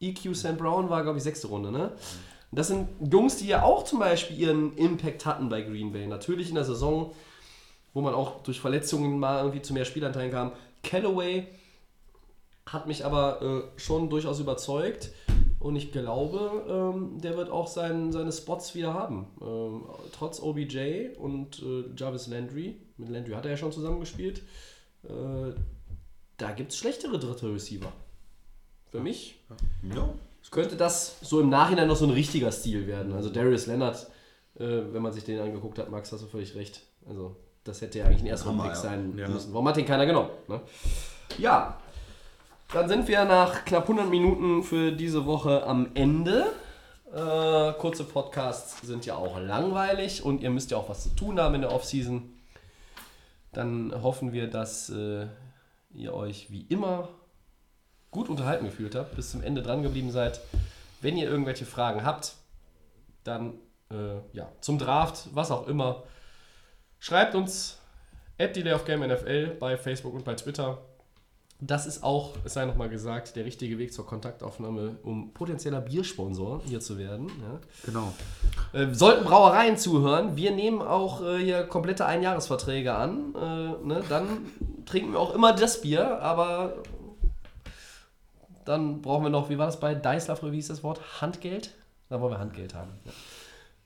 EQ 0.00 0.34
St. 0.34 0.56
Brown 0.56 0.88
war, 0.88 1.02
glaube 1.02 1.18
ich, 1.18 1.24
sechste 1.24 1.48
Runde, 1.48 1.70
ne? 1.70 1.92
Das 2.52 2.68
sind 2.68 2.88
Jungs, 3.12 3.36
die 3.36 3.46
ja 3.46 3.62
auch 3.62 3.84
zum 3.84 4.00
Beispiel 4.00 4.36
ihren 4.38 4.76
Impact 4.76 5.24
hatten 5.24 5.48
bei 5.48 5.60
Green 5.60 5.92
Bay. 5.92 6.06
Natürlich 6.06 6.48
in 6.48 6.56
der 6.56 6.64
Saison, 6.64 7.12
wo 7.94 8.00
man 8.00 8.12
auch 8.12 8.42
durch 8.42 8.60
Verletzungen 8.60 9.20
mal 9.20 9.38
irgendwie 9.38 9.62
zu 9.62 9.72
mehr 9.72 9.84
Spielanteilen 9.84 10.32
kam. 10.32 10.52
Callaway 10.82 11.46
hat 12.72 12.86
mich 12.86 13.04
aber 13.04 13.42
äh, 13.42 13.80
schon 13.80 14.10
durchaus 14.10 14.40
überzeugt 14.40 15.10
und 15.58 15.76
ich 15.76 15.92
glaube, 15.92 16.64
ähm, 16.68 17.20
der 17.20 17.36
wird 17.36 17.50
auch 17.50 17.66
sein, 17.66 18.12
seine 18.12 18.32
Spots 18.32 18.74
wieder 18.74 18.94
haben. 18.94 19.26
Ähm, 19.42 19.84
trotz 20.12 20.40
OBJ 20.40 21.16
und 21.18 21.62
äh, 21.62 21.84
Jarvis 21.96 22.26
Landry. 22.28 22.76
Mit 22.96 23.08
Landry 23.10 23.32
hat 23.32 23.44
er 23.44 23.52
ja 23.52 23.56
schon 23.56 23.72
zusammengespielt. 23.72 24.42
Äh, 25.04 25.52
da 26.36 26.52
gibt 26.52 26.72
es 26.72 26.78
schlechtere 26.78 27.18
dritte 27.18 27.52
Receiver. 27.52 27.92
Für 28.90 29.00
mich 29.00 29.38
Ja. 29.82 30.08
könnte 30.50 30.76
das 30.76 31.16
so 31.20 31.40
im 31.40 31.48
Nachhinein 31.48 31.88
noch 31.88 31.96
so 31.96 32.04
ein 32.06 32.10
richtiger 32.10 32.50
Stil 32.52 32.86
werden. 32.86 33.12
Also 33.12 33.30
Darius 33.30 33.66
Leonard, 33.66 34.06
äh, 34.58 34.64
wenn 34.92 35.02
man 35.02 35.12
sich 35.12 35.24
den 35.24 35.40
angeguckt 35.40 35.78
hat, 35.78 35.90
Max, 35.90 36.10
hast 36.12 36.22
du 36.22 36.26
völlig 36.26 36.54
recht. 36.54 36.82
Also 37.08 37.36
das 37.64 37.82
hätte 37.82 37.98
ja 37.98 38.06
eigentlich 38.06 38.22
ein 38.22 38.26
erster 38.26 38.50
Pick 38.52 38.64
ja. 38.64 38.74
sein 38.74 39.16
Ja. 39.18 39.28
müssen. 39.28 39.52
Warum 39.52 39.68
hat 39.68 39.76
den 39.76 39.84
keiner 39.86 40.06
genommen? 40.06 40.30
Ne? 40.48 40.60
Ja, 41.38 41.79
dann 42.72 42.88
sind 42.88 43.08
wir 43.08 43.24
nach 43.24 43.64
knapp 43.64 43.82
100 43.82 44.08
Minuten 44.08 44.62
für 44.62 44.92
diese 44.92 45.26
Woche 45.26 45.64
am 45.64 45.90
Ende. 45.94 46.52
Äh, 47.12 47.72
kurze 47.78 48.04
Podcasts 48.04 48.80
sind 48.82 49.04
ja 49.06 49.16
auch 49.16 49.40
langweilig 49.40 50.24
und 50.24 50.40
ihr 50.42 50.50
müsst 50.50 50.70
ja 50.70 50.76
auch 50.76 50.88
was 50.88 51.02
zu 51.02 51.08
tun 51.10 51.40
haben 51.40 51.56
in 51.56 51.62
der 51.62 51.72
Offseason. 51.72 52.32
dann 53.52 53.92
hoffen 54.02 54.32
wir, 54.32 54.48
dass 54.48 54.90
äh, 54.90 55.26
ihr 55.92 56.14
euch 56.14 56.52
wie 56.52 56.62
immer 56.68 57.08
gut 58.12 58.28
unterhalten 58.28 58.64
gefühlt 58.64 58.94
habt, 58.94 59.16
bis 59.16 59.32
zum 59.32 59.42
Ende 59.42 59.62
dran 59.62 59.82
geblieben 59.82 60.12
seid. 60.12 60.40
Wenn 61.00 61.16
ihr 61.16 61.28
irgendwelche 61.28 61.64
Fragen 61.64 62.04
habt, 62.04 62.34
dann 63.24 63.54
äh, 63.90 64.18
ja, 64.32 64.48
zum 64.60 64.78
Draft, 64.78 65.28
was 65.32 65.50
auch 65.50 65.66
immer, 65.66 66.04
schreibt 67.00 67.34
uns 67.34 67.78
at 68.38 68.54
Delay 68.54 68.76
NFL 68.76 69.56
bei 69.58 69.76
Facebook 69.76 70.14
und 70.14 70.24
bei 70.24 70.34
Twitter. 70.34 70.78
Das 71.62 71.86
ist 71.86 72.02
auch, 72.02 72.32
es 72.44 72.54
sei 72.54 72.64
nochmal 72.64 72.88
gesagt, 72.88 73.36
der 73.36 73.44
richtige 73.44 73.78
Weg 73.78 73.92
zur 73.92 74.06
Kontaktaufnahme, 74.06 74.96
um 75.02 75.32
potenzieller 75.34 75.80
Biersponsor 75.80 76.62
hier 76.66 76.80
zu 76.80 76.96
werden. 76.96 77.26
Ja. 77.26 77.60
Genau. 77.84 78.12
Äh, 78.72 78.94
sollten 78.94 79.24
Brauereien 79.24 79.76
zuhören, 79.76 80.36
wir 80.36 80.52
nehmen 80.52 80.80
auch 80.80 81.22
äh, 81.22 81.38
hier 81.38 81.64
komplette 81.64 82.06
Einjahresverträge 82.06 82.94
an. 82.94 83.34
Äh, 83.34 83.86
ne? 83.86 84.02
Dann 84.08 84.26
trinken 84.86 85.12
wir 85.12 85.20
auch 85.20 85.34
immer 85.34 85.52
das 85.52 85.82
Bier, 85.82 86.22
aber 86.22 86.82
dann 88.64 89.02
brauchen 89.02 89.24
wir 89.24 89.30
noch, 89.30 89.50
wie 89.50 89.58
war 89.58 89.66
das 89.66 89.80
bei 89.80 89.94
Deislav, 89.94 90.42
wie 90.42 90.50
hieß 90.52 90.68
das 90.68 90.82
Wort? 90.82 91.20
Handgeld? 91.20 91.74
Da 92.08 92.20
wollen 92.20 92.32
wir 92.32 92.38
Handgeld 92.38 92.74
haben. 92.74 92.90
Ja. 93.04 93.12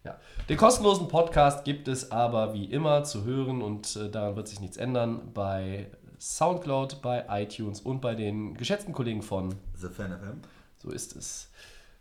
Ja. 0.05 0.19
Den 0.51 0.59
kostenlosen 0.59 1.09
Podcast 1.09 1.65
gibt 1.65 1.89
es 1.89 2.13
aber 2.13 2.53
wie 2.53 2.67
immer 2.67 3.05
zu 3.05 3.25
hören 3.25 3.63
und 3.63 3.97
äh, 3.97 4.11
daran 4.11 4.37
wird 4.37 4.49
sich 4.49 4.61
nichts 4.61 4.77
ändern 4.77 5.31
bei 5.33 5.91
Soundcloud, 6.29 7.03
bei 7.03 7.27
iTunes 7.43 7.81
und 7.83 8.01
bei 8.01 8.15
den 8.15 8.55
geschätzten 8.55 8.95
Kollegen 8.95 9.21
von 9.21 9.55
The 9.77 9.89
Fan 9.89 10.11
FM. 10.11 10.41
so 10.79 10.91
ist 10.91 11.15
es. 11.17 11.51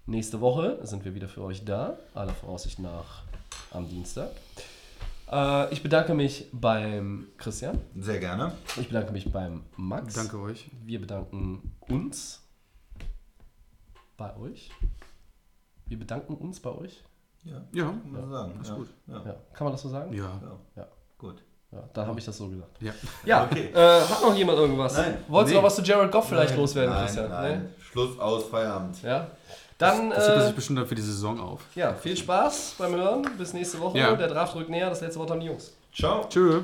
Nächste 0.06 0.40
Woche 0.40 0.80
sind 0.88 1.04
wir 1.04 1.14
wieder 1.14 1.28
für 1.28 1.42
euch 1.44 1.66
da, 1.66 1.98
aller 2.14 2.34
Voraussicht 2.34 2.80
nach 2.80 3.24
am 3.72 3.90
Dienstag. 3.90 4.30
Äh, 5.30 5.74
ich 5.74 5.84
bedanke 5.84 6.14
mich 6.14 6.48
beim 6.54 7.28
Christian, 7.38 7.82
Sehr 7.98 8.20
gerne. 8.22 8.54
ich 8.80 8.88
bedanke 8.88 9.12
mich 9.12 9.30
beim 9.30 9.64
Max. 9.76 10.14
Danke 10.14 10.40
euch. 10.40 10.72
Wir 10.86 11.02
bedanken 11.02 11.74
uns 11.82 12.42
bei 14.16 14.34
euch. 14.38 14.72
Wir 15.86 16.00
bedanken 16.00 16.36
uns 16.36 16.62
bei 16.62 16.70
euch. 16.72 17.04
Ja, 17.44 17.62
Ja, 17.74 17.88
kann 17.88 18.12
man 18.14 18.22
so 18.24 18.30
sagen. 18.32 18.62
ist 18.62 18.70
ja. 18.70 18.76
gut. 18.76 18.88
Ja. 19.08 19.26
Ja. 19.26 19.36
Kann 19.54 19.66
man 19.66 19.74
das 19.74 19.82
so 19.82 19.90
sagen? 19.90 20.14
ja. 20.14 20.40
Ja. 20.42 20.60
Ja. 20.78 20.88
Gut. 21.18 21.44
Ja, 21.74 21.80
dann 21.94 22.08
habe 22.08 22.20
ich 22.20 22.26
das 22.26 22.38
so 22.38 22.48
gesagt. 22.48 22.70
ja. 22.82 22.94
Ja, 23.26 23.44
Okay. 23.52 23.70
äh, 23.74 24.02
hat 24.02 24.22
noch 24.22 24.36
jemand 24.36 24.60
irgendwas? 24.60 24.96
Nein. 24.98 25.18
Wolltest 25.28 25.52
du 25.52 25.56
Nee. 25.56 25.62
noch 25.62 25.68
was 25.68 25.76
zu 25.76 25.82
Jared 25.82 26.12
Goff 26.12 26.30
vielleicht 26.30 26.52
Nein, 26.52 26.60
loswerden, 26.60 26.94
nein, 26.94 27.06
Christian? 27.06 27.30
Nein. 27.32 27.70
Schluss 27.92 28.20
aus 28.20 28.44
Feierabend. 28.46 28.98
Nee? 29.04 29.10
Ja. 29.10 29.28
Dann 29.80 30.10
Das 30.12 30.28
er 30.28 30.38
äh, 30.38 30.46
sich 30.46 30.56
bestimmt 30.56 30.80
dann 30.80 30.88
für 30.88 30.96
die 30.96 31.02
Saison 31.02 31.40
auf. 31.40 31.62
ja, 31.76 31.94
viel 31.96 32.16
Spaß 32.16 32.76
beim 32.78 32.94
Hören. 32.96 33.28
Bis 33.38 33.54
nächste 33.54 33.80
Woche. 33.80 33.98
Ja. 33.98 34.14
Der 34.16 34.28
Draft 34.28 34.56
rückt 34.56 34.70
näher. 34.70 34.90
Das 34.90 35.02
letzte 35.02 35.20
Wort 35.20 35.32
haben 35.32 35.40
die 35.40 35.48
Jungs. 35.48 35.74
Ciao. 35.94 36.26
Tschö. 36.30 36.62